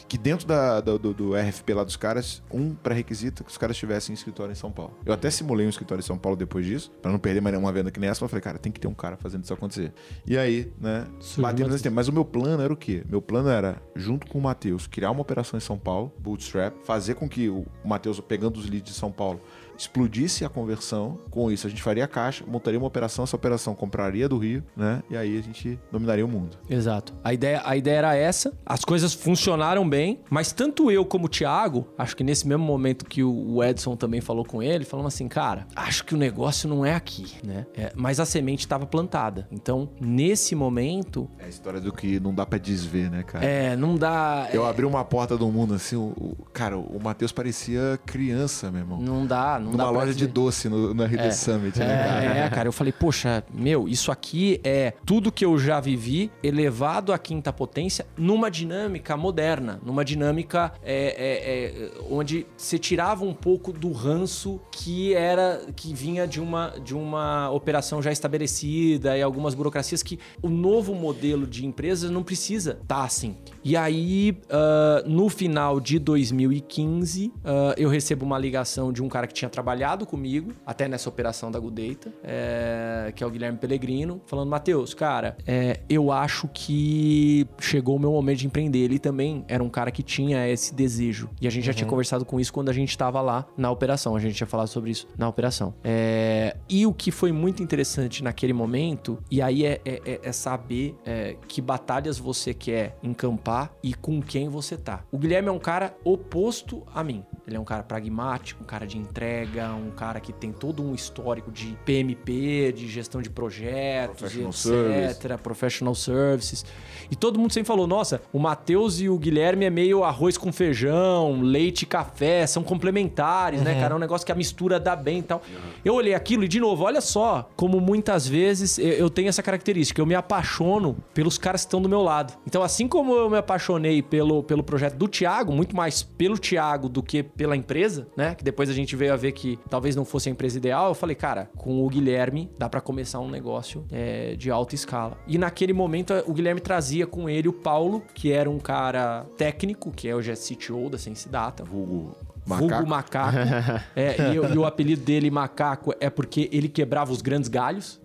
que 0.07 0.17
dentro 0.17 0.47
da- 0.47 0.79
do, 0.81 0.97
do- 0.97 1.13
do 1.13 1.35
RFP 1.35 1.73
lá 1.73 1.83
dos 1.83 1.95
caras, 1.97 2.41
um 2.51 2.73
pré-requisito 2.73 3.43
que 3.43 3.49
os 3.51 3.57
caras 3.57 3.75
tivessem 3.77 4.13
escritório 4.13 4.51
em 4.51 4.55
São 4.55 4.71
Paulo. 4.71 4.93
Eu 5.05 5.13
até 5.13 5.29
simulei 5.29 5.65
um 5.65 5.69
escritório 5.69 6.01
em 6.01 6.05
São 6.05 6.17
Paulo 6.17 6.37
depois 6.37 6.65
disso, 6.65 6.91
pra 7.01 7.11
não 7.11 7.19
perder 7.19 7.41
mais 7.41 7.53
nenhuma 7.53 7.71
venda 7.71 7.91
que 7.91 7.99
nessa, 7.99 8.19
mas 8.19 8.21
eu 8.21 8.29
falei, 8.29 8.41
cara, 8.41 8.57
tem 8.57 8.71
que 8.71 8.79
ter 8.79 8.87
um 8.87 8.93
cara 8.93 9.17
fazendo 9.17 9.43
isso 9.43 9.53
acontecer. 9.53 9.93
E 10.25 10.37
aí, 10.37 10.71
né, 10.79 11.05
batendo 11.37 11.69
nesse 11.69 11.83
tempo. 11.83 11.95
Mas 11.95 12.07
o 12.07 12.13
meu 12.13 12.23
plano 12.25 12.61
era 12.63 12.71
o 12.71 12.77
quê? 12.77 13.03
Meu 13.09 13.21
plano 13.21 13.49
era, 13.49 13.81
junto 13.95 14.27
com 14.27 14.37
o 14.39 14.41
Matheus, 14.41 14.87
criar 14.87 15.11
uma 15.11 15.21
operação 15.21 15.57
em 15.57 15.61
São 15.61 15.77
Paulo, 15.77 16.11
bootstrap, 16.19 16.73
fazer 16.83 17.15
com 17.15 17.27
que 17.27 17.49
o 17.49 17.65
Matheus, 17.83 18.19
pegando 18.19 18.57
os 18.57 18.69
leads 18.69 18.93
de 18.93 18.97
São 18.99 19.11
Paulo, 19.11 19.41
explodisse 19.77 20.43
a 20.43 20.49
conversão. 20.49 21.19
Com 21.29 21.51
isso, 21.51 21.67
a 21.67 21.69
gente 21.69 21.83
faria 21.83 22.07
caixa, 22.07 22.43
montaria 22.47 22.79
uma 22.79 22.87
operação, 22.87 23.23
essa 23.23 23.35
operação 23.35 23.75
compraria 23.75 24.27
do 24.27 24.37
Rio, 24.37 24.63
né? 24.75 25.03
E 25.09 25.15
aí 25.15 25.37
a 25.37 25.41
gente 25.41 25.79
dominaria 25.91 26.25
o 26.25 26.27
mundo. 26.27 26.57
Exato. 26.69 27.13
A 27.23 27.33
ideia, 27.33 27.61
a 27.63 27.77
ideia 27.77 27.97
era 27.97 28.15
essa. 28.15 28.57
As 28.65 28.83
coisas 28.83 29.13
funcionaram 29.13 29.87
bem, 29.87 29.96
mas 30.29 30.51
tanto 30.51 30.89
eu 30.91 31.05
como 31.05 31.25
o 31.25 31.29
Thiago, 31.29 31.87
acho 31.97 32.15
que 32.15 32.23
nesse 32.23 32.47
mesmo 32.47 32.63
momento 32.65 33.05
que 33.05 33.23
o 33.23 33.63
Edson 33.63 33.95
também 33.95 34.21
falou 34.21 34.43
com 34.45 34.61
ele, 34.61 34.85
falamos 34.85 35.13
assim, 35.13 35.27
cara, 35.27 35.67
acho 35.75 36.03
que 36.05 36.13
o 36.13 36.17
negócio 36.17 36.67
não 36.69 36.85
é 36.85 36.93
aqui, 36.95 37.25
né? 37.43 37.65
É, 37.75 37.91
mas 37.95 38.19
a 38.19 38.25
semente 38.25 38.59
estava 38.61 38.85
plantada. 38.85 39.47
Então, 39.51 39.89
nesse 39.99 40.55
momento, 40.55 41.29
É 41.39 41.45
a 41.45 41.49
história 41.49 41.79
do 41.79 41.91
que 41.91 42.19
não 42.19 42.33
dá 42.33 42.45
pra 42.45 42.57
desver, 42.57 43.09
né, 43.09 43.23
cara? 43.23 43.45
é, 43.45 43.75
não 43.75 43.95
dá. 43.95 44.49
Eu 44.53 44.65
é, 44.65 44.69
abri 44.69 44.85
uma 44.85 45.03
porta 45.03 45.37
do 45.37 45.47
mundo 45.51 45.73
assim, 45.73 45.95
o, 45.95 46.13
o- 46.17 46.35
cara, 46.53 46.77
o 46.77 46.99
Matheus 47.01 47.31
parecia 47.31 47.99
criança, 48.05 48.71
meu 48.71 48.81
irmão. 48.81 48.99
não 49.01 49.25
dá, 49.25 49.59
não 49.59 49.71
dá 49.71 49.77
Numa 49.77 49.91
pra 49.91 49.99
loja 50.01 50.13
de 50.13 50.27
doce 50.27 50.69
no, 50.69 50.93
no 50.93 51.03
RD 51.03 51.31
Summit, 51.31 51.79
né, 51.79 51.85
cara? 52.03 52.23
É, 52.23 52.39
é, 52.45 52.49
cara, 52.49 52.67
eu 52.67 52.73
falei, 52.73 52.93
poxa, 52.93 53.43
meu, 53.53 53.87
isso 53.87 54.11
aqui 54.11 54.59
é 54.63 54.93
tudo 55.05 55.31
que 55.31 55.45
eu 55.45 55.57
já 55.57 55.79
vivi 55.79 56.31
elevado 56.43 57.11
à 57.13 57.17
quinta 57.17 57.51
potência 57.53 58.05
numa 58.17 58.49
dinâmica 58.49 59.15
moderna, 59.17 59.79
numa 59.87 60.03
dinâmica 60.03 60.73
é, 60.83 61.07
é, 61.17 61.85
é, 61.85 61.91
onde 62.11 62.45
você 62.57 62.77
tirava 62.77 63.23
um 63.23 63.33
pouco 63.33 63.71
do 63.71 63.91
ranço 63.91 64.59
que 64.71 65.13
era 65.13 65.61
que 65.75 65.93
vinha 65.93 66.27
de 66.27 66.41
uma, 66.41 66.73
de 66.83 66.93
uma 66.93 67.49
operação 67.49 68.01
já 68.01 68.11
estabelecida 68.11 69.17
e 69.17 69.21
algumas 69.21 69.55
burocracias 69.55 70.03
que 70.03 70.19
o 70.41 70.49
novo 70.49 70.93
modelo 70.93 71.47
de 71.47 71.65
empresa 71.65 72.11
não 72.11 72.21
precisa 72.21 72.77
estar 72.81 73.03
assim. 73.03 73.35
E 73.63 73.75
aí, 73.75 74.37
ah, 74.49 75.03
no 75.05 75.29
final 75.29 75.79
de 75.79 75.99
2015, 75.99 77.31
ah, 77.43 77.73
eu 77.77 77.89
recebo 77.89 78.25
uma 78.25 78.37
ligação 78.37 78.91
de 78.91 79.01
um 79.01 79.07
cara 79.07 79.25
que 79.27 79.33
tinha 79.33 79.49
trabalhado 79.49 80.05
comigo, 80.05 80.51
até 80.65 80.87
nessa 80.87 81.07
operação 81.07 81.49
da 81.49 81.59
Good 81.59 81.87
Data, 81.87 82.13
é, 82.23 83.13
que 83.15 83.23
é 83.23 83.27
o 83.27 83.29
Guilherme 83.29 83.57
Pellegrino, 83.57 84.21
falando: 84.25 84.49
Matheus, 84.49 84.93
cara, 84.93 85.37
é, 85.45 85.79
eu 85.89 86.11
acho 86.11 86.47
que 86.47 87.47
chegou 87.59 87.95
o 87.95 87.99
meu 87.99 88.11
momento 88.11 88.39
de 88.39 88.47
empreender. 88.47 88.79
Ele 88.79 88.99
também 88.99 89.45
era 89.47 89.63
um 89.63 89.69
cara 89.77 89.91
que 89.91 90.01
tinha 90.01 90.47
esse 90.47 90.73
desejo. 90.73 91.29
E 91.39 91.47
a 91.47 91.51
gente 91.51 91.63
já 91.65 91.71
tinha 91.71 91.87
conversado 91.87 92.25
com 92.25 92.39
isso 92.39 92.51
quando 92.51 92.69
a 92.69 92.73
gente 92.73 92.89
estava 92.89 93.21
lá 93.21 93.45
na 93.55 93.69
operação. 93.69 94.15
A 94.15 94.19
gente 94.19 94.33
tinha 94.35 94.47
falado 94.47 94.67
sobre 94.69 94.89
isso 94.89 95.05
na 95.15 95.29
operação. 95.29 95.71
É, 95.83 96.57
e 96.67 96.83
o 96.87 96.91
que 96.91 97.11
foi 97.11 97.31
muito 97.31 97.61
interessante 97.61 98.23
naquele 98.23 98.53
momento, 98.53 99.19
e 99.29 99.39
aí 99.39 99.63
é, 99.67 99.79
é- 99.85 100.01
é- 100.03 100.19
é 100.23 100.31
saber 100.31 100.95
é, 101.05 101.35
que 101.47 101.61
batalhas 101.61 102.17
você 102.17 102.55
quer 102.55 102.97
encampar 103.03 103.71
e 103.83 103.93
com 103.93 104.19
quem 104.19 104.49
você 104.49 104.75
tá. 104.75 105.03
O 105.11 105.17
Guilherme 105.19 105.49
é 105.49 105.51
um 105.51 105.59
cara 105.59 105.95
oposto 106.03 106.81
a 106.91 107.03
mim. 107.03 107.23
Ele 107.45 107.55
é 107.55 107.59
um 107.59 107.63
cara 107.63 107.83
pragmático, 107.83 108.63
um 108.63 108.65
cara 108.65 108.87
de 108.87 108.97
entrega, 108.97 109.71
um 109.75 109.91
cara 109.91 110.19
que 110.19 110.33
tem 110.33 110.51
todo 110.51 110.81
um 110.83 110.95
histórico 110.95 111.51
de 111.51 111.77
PMP, 111.85 112.73
de 112.75 112.87
gestão 112.87 113.21
de 113.21 113.29
projetos, 113.29 114.17
Professional 114.17 114.49
e 114.51 115.03
etc, 115.05 115.21
service. 115.21 115.43
professional 115.43 115.93
services. 115.95 116.65
E 117.11 117.15
todo 117.15 117.37
mundo 117.39 117.53
sempre 117.53 117.67
falou: 117.67 117.85
nossa, 117.85 118.21
o 118.33 118.39
Matheus 118.39 118.99
e 118.99 119.07
o 119.07 119.17
Guilherme 119.19 119.66
é 119.67 119.69
meio 119.69 120.03
arroz 120.03 120.37
com 120.37 120.51
feijão, 120.51 121.41
leite 121.41 121.83
e 121.83 121.85
café, 121.85 122.45
são 122.47 122.63
complementares, 122.63 123.61
né, 123.61 123.79
cara? 123.79 123.93
É 123.93 123.95
um 123.97 123.99
negócio 123.99 124.25
que 124.25 124.31
a 124.31 124.35
mistura 124.35 124.79
dá 124.79 124.95
bem 124.95 125.19
e 125.19 125.23
tal. 125.23 125.41
Eu 125.83 125.93
olhei 125.95 126.13
aquilo 126.13 126.43
e, 126.43 126.47
de 126.47 126.59
novo, 126.59 126.83
olha 126.83 127.01
só 127.01 127.49
como 127.55 127.79
muitas 127.79 128.27
vezes 128.27 128.77
eu- 128.79 129.09
tenho 129.09 129.29
essa 129.29 129.41
característica. 129.43 129.99
Eu 130.01 130.05
me 130.05 130.13
apaixono 130.15 130.97
pelos 131.13 131.37
caras 131.37 131.61
que 131.61 131.67
estão 131.67 131.81
do 131.81 131.89
meu 131.89 132.01
lado. 132.01 132.33
Então, 132.45 132.61
assim 132.61 132.87
como 132.87 133.13
eu 133.13 133.29
me 133.29 133.37
apaixonei 133.37 134.01
pelo, 134.01 134.43
pelo 134.43 134.61
projeto 134.63 134.95
do 134.95 135.07
Thiago, 135.07 135.51
muito 135.51 135.75
mais 135.75 136.03
pelo 136.03 136.37
Thiago 136.37 136.87
do 136.89 137.01
que 137.01 137.23
pela 137.23 137.55
empresa, 137.55 138.07
né? 138.15 138.35
Que 138.35 138.43
depois 138.43 138.69
a 138.69 138.73
gente 138.73 138.95
veio 138.95 139.13
a 139.13 139.15
ver 139.15 139.31
que 139.31 139.57
talvez 139.69 139.95
não 139.95 140.05
fosse 140.05 140.29
a 140.29 140.31
empresa 140.31 140.57
ideal. 140.57 140.89
Eu 140.89 140.93
falei, 140.95 141.15
cara, 141.15 141.49
com 141.55 141.83
o 141.85 141.89
Guilherme 141.89 142.49
dá 142.57 142.69
pra 142.69 142.79
começar 142.81 143.19
um 143.19 143.29
negócio 143.29 143.85
é, 143.91 144.35
de 144.35 144.51
alta 144.51 144.75
escala. 144.75 145.17
E 145.27 145.37
naquele 145.37 145.73
momento 145.73 146.13
o 146.27 146.33
Guilherme 146.33 146.61
trazia 146.61 147.07
com 147.07 147.29
ele 147.29 147.47
o 147.47 147.53
Paulo, 147.53 148.03
que 148.13 148.31
era 148.31 148.49
um 148.49 148.59
cara 148.59 149.25
técnico, 149.37 149.56
que 149.95 150.07
é 150.07 150.15
hoje 150.15 150.31
é 150.31 150.35
CTO 150.35 150.89
da 150.89 150.97
Sense 150.97 151.27
Data. 151.27 151.63
Vulgo 151.63 152.15
Vulgo 152.45 152.65
macaco. 152.87 152.87
macaco. 152.87 153.37
É, 153.95 154.33
e, 154.33 154.39
o- 154.39 154.53
e 154.53 154.57
o 154.57 154.65
apelido 154.65 155.01
dele, 155.03 155.29
macaco, 155.29 155.93
é 155.99 156.09
porque 156.09 156.49
ele 156.53 156.69
quebrava 156.69 157.11
os 157.11 157.21
grandes 157.21 157.49
galhos. 157.49 157.99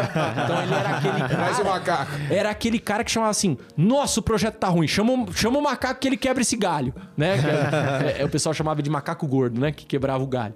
Então 0.00 0.62
ele 0.62 0.74
era 0.74 0.88
aquele 0.96 1.18
cara. 1.20 1.38
Mais 1.38 1.58
um 1.58 1.64
macaco. 1.64 2.12
Era 2.30 2.50
aquele 2.50 2.78
cara 2.78 3.04
que 3.04 3.10
chamava 3.10 3.30
assim: 3.30 3.56
Nossa, 3.76 4.20
o 4.20 4.22
projeto 4.22 4.56
tá 4.56 4.68
ruim, 4.68 4.86
chama, 4.88 5.12
o- 5.12 5.32
chama 5.32 5.58
o 5.58 5.62
macaco 5.62 6.00
que 6.00 6.08
ele 6.08 6.16
quebra 6.16 6.42
esse 6.42 6.56
galho. 6.56 6.94
Né? 7.16 7.36
É, 8.16 8.22
é, 8.22 8.24
o 8.24 8.28
pessoal 8.28 8.52
chamava 8.54 8.82
de 8.82 8.90
macaco 8.90 9.26
gordo, 9.26 9.60
né? 9.60 9.72
Que 9.72 9.86
quebrava 9.86 10.22
o 10.22 10.26
galho. 10.26 10.54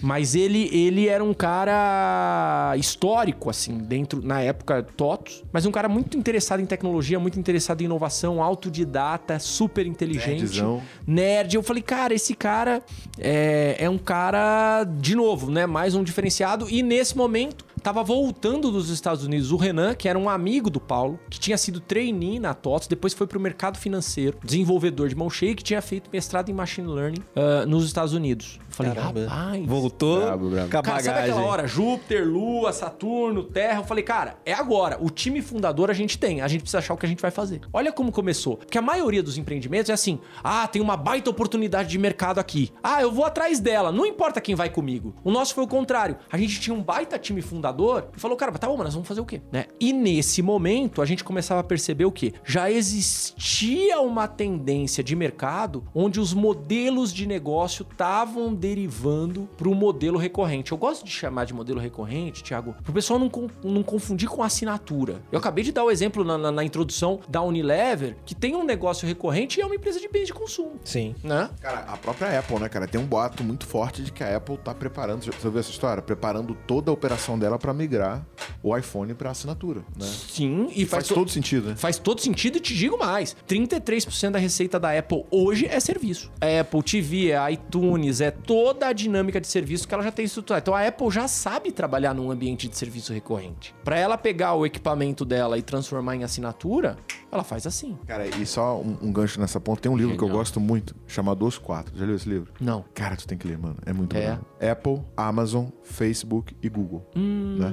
Mas 0.00 0.34
ele, 0.34 0.68
ele 0.72 1.08
era 1.08 1.22
um 1.22 1.32
cara 1.32 2.74
histórico, 2.76 3.48
assim, 3.48 3.78
dentro, 3.78 4.20
na 4.24 4.40
época, 4.40 4.82
TOTOS, 4.82 5.44
mas 5.52 5.64
um 5.64 5.70
cara 5.70 5.88
muito 5.88 6.16
interessado 6.18 6.60
em 6.60 6.66
tecnologia, 6.66 7.18
muito 7.20 7.38
interessado 7.38 7.80
em 7.80 7.84
inovação, 7.84 8.42
autodidata, 8.42 9.38
super 9.38 9.86
inteligente. 9.86 10.40
Nerdzão. 10.40 10.82
Nerd. 11.06 11.54
Eu 11.54 11.62
falei, 11.62 11.82
cara, 11.82 12.12
esse 12.14 12.34
cara 12.34 12.82
é, 13.18 13.76
é 13.78 13.88
um 13.88 13.98
cara, 13.98 14.84
de 14.84 15.14
novo, 15.14 15.50
né? 15.50 15.66
Mais 15.66 15.94
um 15.94 16.02
diferenciado. 16.02 16.68
E 16.68 16.82
nesse 16.82 17.16
momento, 17.16 17.64
tava 17.82 18.02
voltando 18.02 18.70
dos 18.70 18.88
Estados 18.88 19.24
Unidos 19.24 19.50
o 19.50 19.56
Renan, 19.56 19.94
que 19.94 20.08
era 20.08 20.18
um 20.18 20.28
amigo 20.28 20.70
do 20.70 20.80
Paulo, 20.80 21.18
que 21.28 21.40
tinha 21.40 21.58
sido 21.58 21.80
trainee 21.80 22.38
na 22.38 22.54
TOTS, 22.54 22.86
depois 22.86 23.12
foi 23.12 23.26
pro 23.26 23.40
mercado 23.40 23.76
financeiro, 23.76 24.38
desenvolvedor 24.44 25.08
de 25.08 25.16
mão 25.16 25.28
cheia, 25.28 25.54
que 25.54 25.64
tinha 25.64 25.82
feito 25.82 26.08
mestrado 26.12 26.48
em 26.48 26.52
machine 26.54 26.88
learning 26.88 27.22
ah, 27.34 27.66
nos 27.66 27.84
Estados 27.84 28.12
Unidos. 28.12 28.58
Eu 28.72 28.76
falei, 28.76 28.92
Caramba. 28.94 29.26
rapaz. 29.26 29.66
Voltou 29.66 30.20
brabo. 30.20 30.50
com 30.50 30.78
a 30.78 30.82
Cara, 30.82 31.02
sabe 31.02 31.18
aquela 31.20 31.42
hora? 31.42 31.66
Júpiter, 31.66 32.26
Lua, 32.26 32.72
Saturno, 32.72 33.44
Terra. 33.44 33.80
Eu 33.80 33.84
falei, 33.84 34.02
cara, 34.02 34.38
é 34.46 34.52
agora. 34.54 34.96
O 35.00 35.10
time 35.10 35.42
fundador 35.42 35.90
a 35.90 35.94
gente 35.94 36.18
tem. 36.18 36.40
A 36.40 36.48
gente 36.48 36.62
precisa 36.62 36.78
achar 36.78 36.94
o 36.94 36.96
que 36.96 37.04
a 37.04 37.08
gente 37.08 37.20
vai 37.20 37.30
fazer. 37.30 37.60
Olha 37.72 37.92
como 37.92 38.10
começou. 38.10 38.56
Porque 38.56 38.78
a 38.78 38.82
maioria 38.82 39.22
dos 39.22 39.36
empreendimentos 39.36 39.90
é 39.90 39.92
assim: 39.92 40.18
ah, 40.42 40.66
tem 40.66 40.80
uma 40.80 40.96
baita 40.96 41.28
oportunidade 41.28 41.90
de 41.90 41.98
mercado 41.98 42.38
aqui. 42.38 42.72
Ah, 42.82 43.02
eu 43.02 43.12
vou 43.12 43.24
atrás 43.24 43.60
dela. 43.60 43.92
Não 43.92 44.06
importa 44.06 44.40
quem 44.40 44.54
vai 44.54 44.70
comigo. 44.70 45.14
O 45.22 45.30
nosso 45.30 45.54
foi 45.54 45.64
o 45.64 45.68
contrário. 45.68 46.16
A 46.30 46.38
gente 46.38 46.58
tinha 46.60 46.74
um 46.74 46.82
baita 46.82 47.18
time 47.18 47.42
fundador 47.42 48.08
e 48.16 48.20
falou, 48.20 48.36
cara, 48.36 48.52
tá 48.52 48.66
bom, 48.66 48.76
mas 48.76 48.86
nós 48.86 48.94
vamos 48.94 49.08
fazer 49.08 49.20
o 49.20 49.26
quê? 49.26 49.42
Né? 49.52 49.66
E 49.78 49.92
nesse 49.92 50.40
momento 50.40 51.02
a 51.02 51.04
gente 51.04 51.22
começava 51.22 51.60
a 51.60 51.64
perceber 51.64 52.06
o 52.06 52.12
quê? 52.12 52.32
Já 52.44 52.70
existia 52.70 54.00
uma 54.00 54.26
tendência 54.26 55.04
de 55.04 55.14
mercado 55.14 55.84
onde 55.94 56.18
os 56.18 56.32
modelos 56.32 57.12
de 57.12 57.26
negócio 57.26 57.86
estavam 57.90 58.54
derivando 58.62 59.48
para 59.56 59.68
o 59.68 59.74
modelo 59.74 60.16
recorrente. 60.16 60.70
Eu 60.70 60.78
gosto 60.78 61.04
de 61.04 61.10
chamar 61.10 61.46
de 61.46 61.52
modelo 61.52 61.80
recorrente, 61.80 62.44
Thiago, 62.44 62.76
para 62.80 62.92
o 62.92 62.94
pessoal 62.94 63.18
não, 63.18 63.28
não 63.64 63.82
confundir 63.82 64.28
com 64.28 64.40
assinatura. 64.40 65.20
Eu 65.32 65.40
acabei 65.40 65.64
de 65.64 65.72
dar 65.72 65.82
o 65.82 65.90
exemplo 65.90 66.22
na, 66.22 66.38
na, 66.38 66.52
na, 66.52 66.62
introdução 66.62 67.18
da 67.28 67.42
Unilever, 67.42 68.16
que 68.24 68.36
tem 68.36 68.54
um 68.54 68.64
negócio 68.64 69.06
recorrente 69.06 69.58
e 69.58 69.62
é 69.62 69.66
uma 69.66 69.74
empresa 69.74 69.98
de 69.98 70.06
bens 70.06 70.26
de 70.26 70.32
consumo. 70.32 70.78
Sim. 70.84 71.16
Né? 71.24 71.50
Cara, 71.60 71.80
a 71.80 71.96
própria 71.96 72.38
Apple, 72.38 72.60
né, 72.60 72.68
cara, 72.68 72.86
tem 72.86 73.00
um 73.00 73.04
boato 73.04 73.42
muito 73.42 73.66
forte 73.66 74.00
de 74.00 74.12
que 74.12 74.22
a 74.22 74.36
Apple 74.36 74.56
tá 74.58 74.72
preparando, 74.72 75.24
você 75.24 75.50
viu 75.50 75.58
essa 75.58 75.70
história? 75.70 76.00
Preparando 76.00 76.56
toda 76.64 76.92
a 76.92 76.94
operação 76.94 77.36
dela 77.36 77.58
para 77.58 77.74
migrar 77.74 78.24
o 78.62 78.76
iPhone 78.76 79.12
para 79.12 79.30
assinatura, 79.30 79.80
né? 79.98 80.06
Sim, 80.06 80.68
e 80.70 80.86
faz, 80.86 81.08
faz 81.08 81.08
todo 81.08 81.30
sentido, 81.32 81.70
né? 81.70 81.76
Faz 81.76 81.98
todo 81.98 82.20
sentido 82.20 82.58
e 82.58 82.60
te 82.60 82.76
digo 82.76 82.96
mais, 82.96 83.36
33% 83.48 84.30
da 84.30 84.38
receita 84.38 84.78
da 84.78 84.96
Apple 84.96 85.24
hoje 85.32 85.66
é 85.66 85.80
serviço. 85.80 86.30
É 86.40 86.60
Apple 86.60 86.82
TV, 86.82 87.32
é 87.32 87.52
iTunes, 87.52 88.20
é 88.20 88.30
toda 88.52 88.88
a 88.88 88.92
dinâmica 88.92 89.40
de 89.40 89.46
serviço 89.46 89.88
que 89.88 89.94
ela 89.94 90.02
já 90.02 90.12
tem 90.12 90.26
estruturada. 90.26 90.62
Então 90.62 90.74
a 90.74 90.86
Apple 90.86 91.10
já 91.10 91.26
sabe 91.26 91.72
trabalhar 91.72 92.12
num 92.12 92.30
ambiente 92.30 92.68
de 92.68 92.76
serviço 92.76 93.10
recorrente. 93.10 93.74
Para 93.82 93.96
ela 93.96 94.18
pegar 94.18 94.52
o 94.52 94.66
equipamento 94.66 95.24
dela 95.24 95.56
e 95.56 95.62
transformar 95.62 96.16
em 96.16 96.22
assinatura, 96.22 96.98
ela 97.30 97.42
faz 97.42 97.66
assim. 97.66 97.96
Cara, 98.06 98.26
e 98.26 98.44
só 98.44 98.78
um, 98.78 98.98
um 99.00 99.10
gancho 99.10 99.40
nessa 99.40 99.58
ponta, 99.58 99.80
tem 99.80 99.90
um 99.90 99.96
livro 99.96 100.12
Genial. 100.12 100.28
que 100.28 100.30
eu 100.30 100.36
gosto 100.36 100.60
muito, 100.60 100.94
chamado 101.06 101.46
Os 101.46 101.56
Quatro. 101.56 101.96
Já 101.96 102.04
leu 102.04 102.14
esse 102.14 102.28
livro? 102.28 102.52
Não. 102.60 102.84
Cara, 102.92 103.16
tu 103.16 103.26
tem 103.26 103.38
que 103.38 103.48
ler, 103.48 103.56
mano. 103.56 103.76
É 103.86 103.92
muito 103.94 104.14
é. 104.14 104.38
Apple, 104.70 105.00
Amazon, 105.16 105.68
Facebook 105.82 106.54
e 106.62 106.68
Google. 106.68 107.08
Hum, 107.16 107.56
né? 107.58 107.72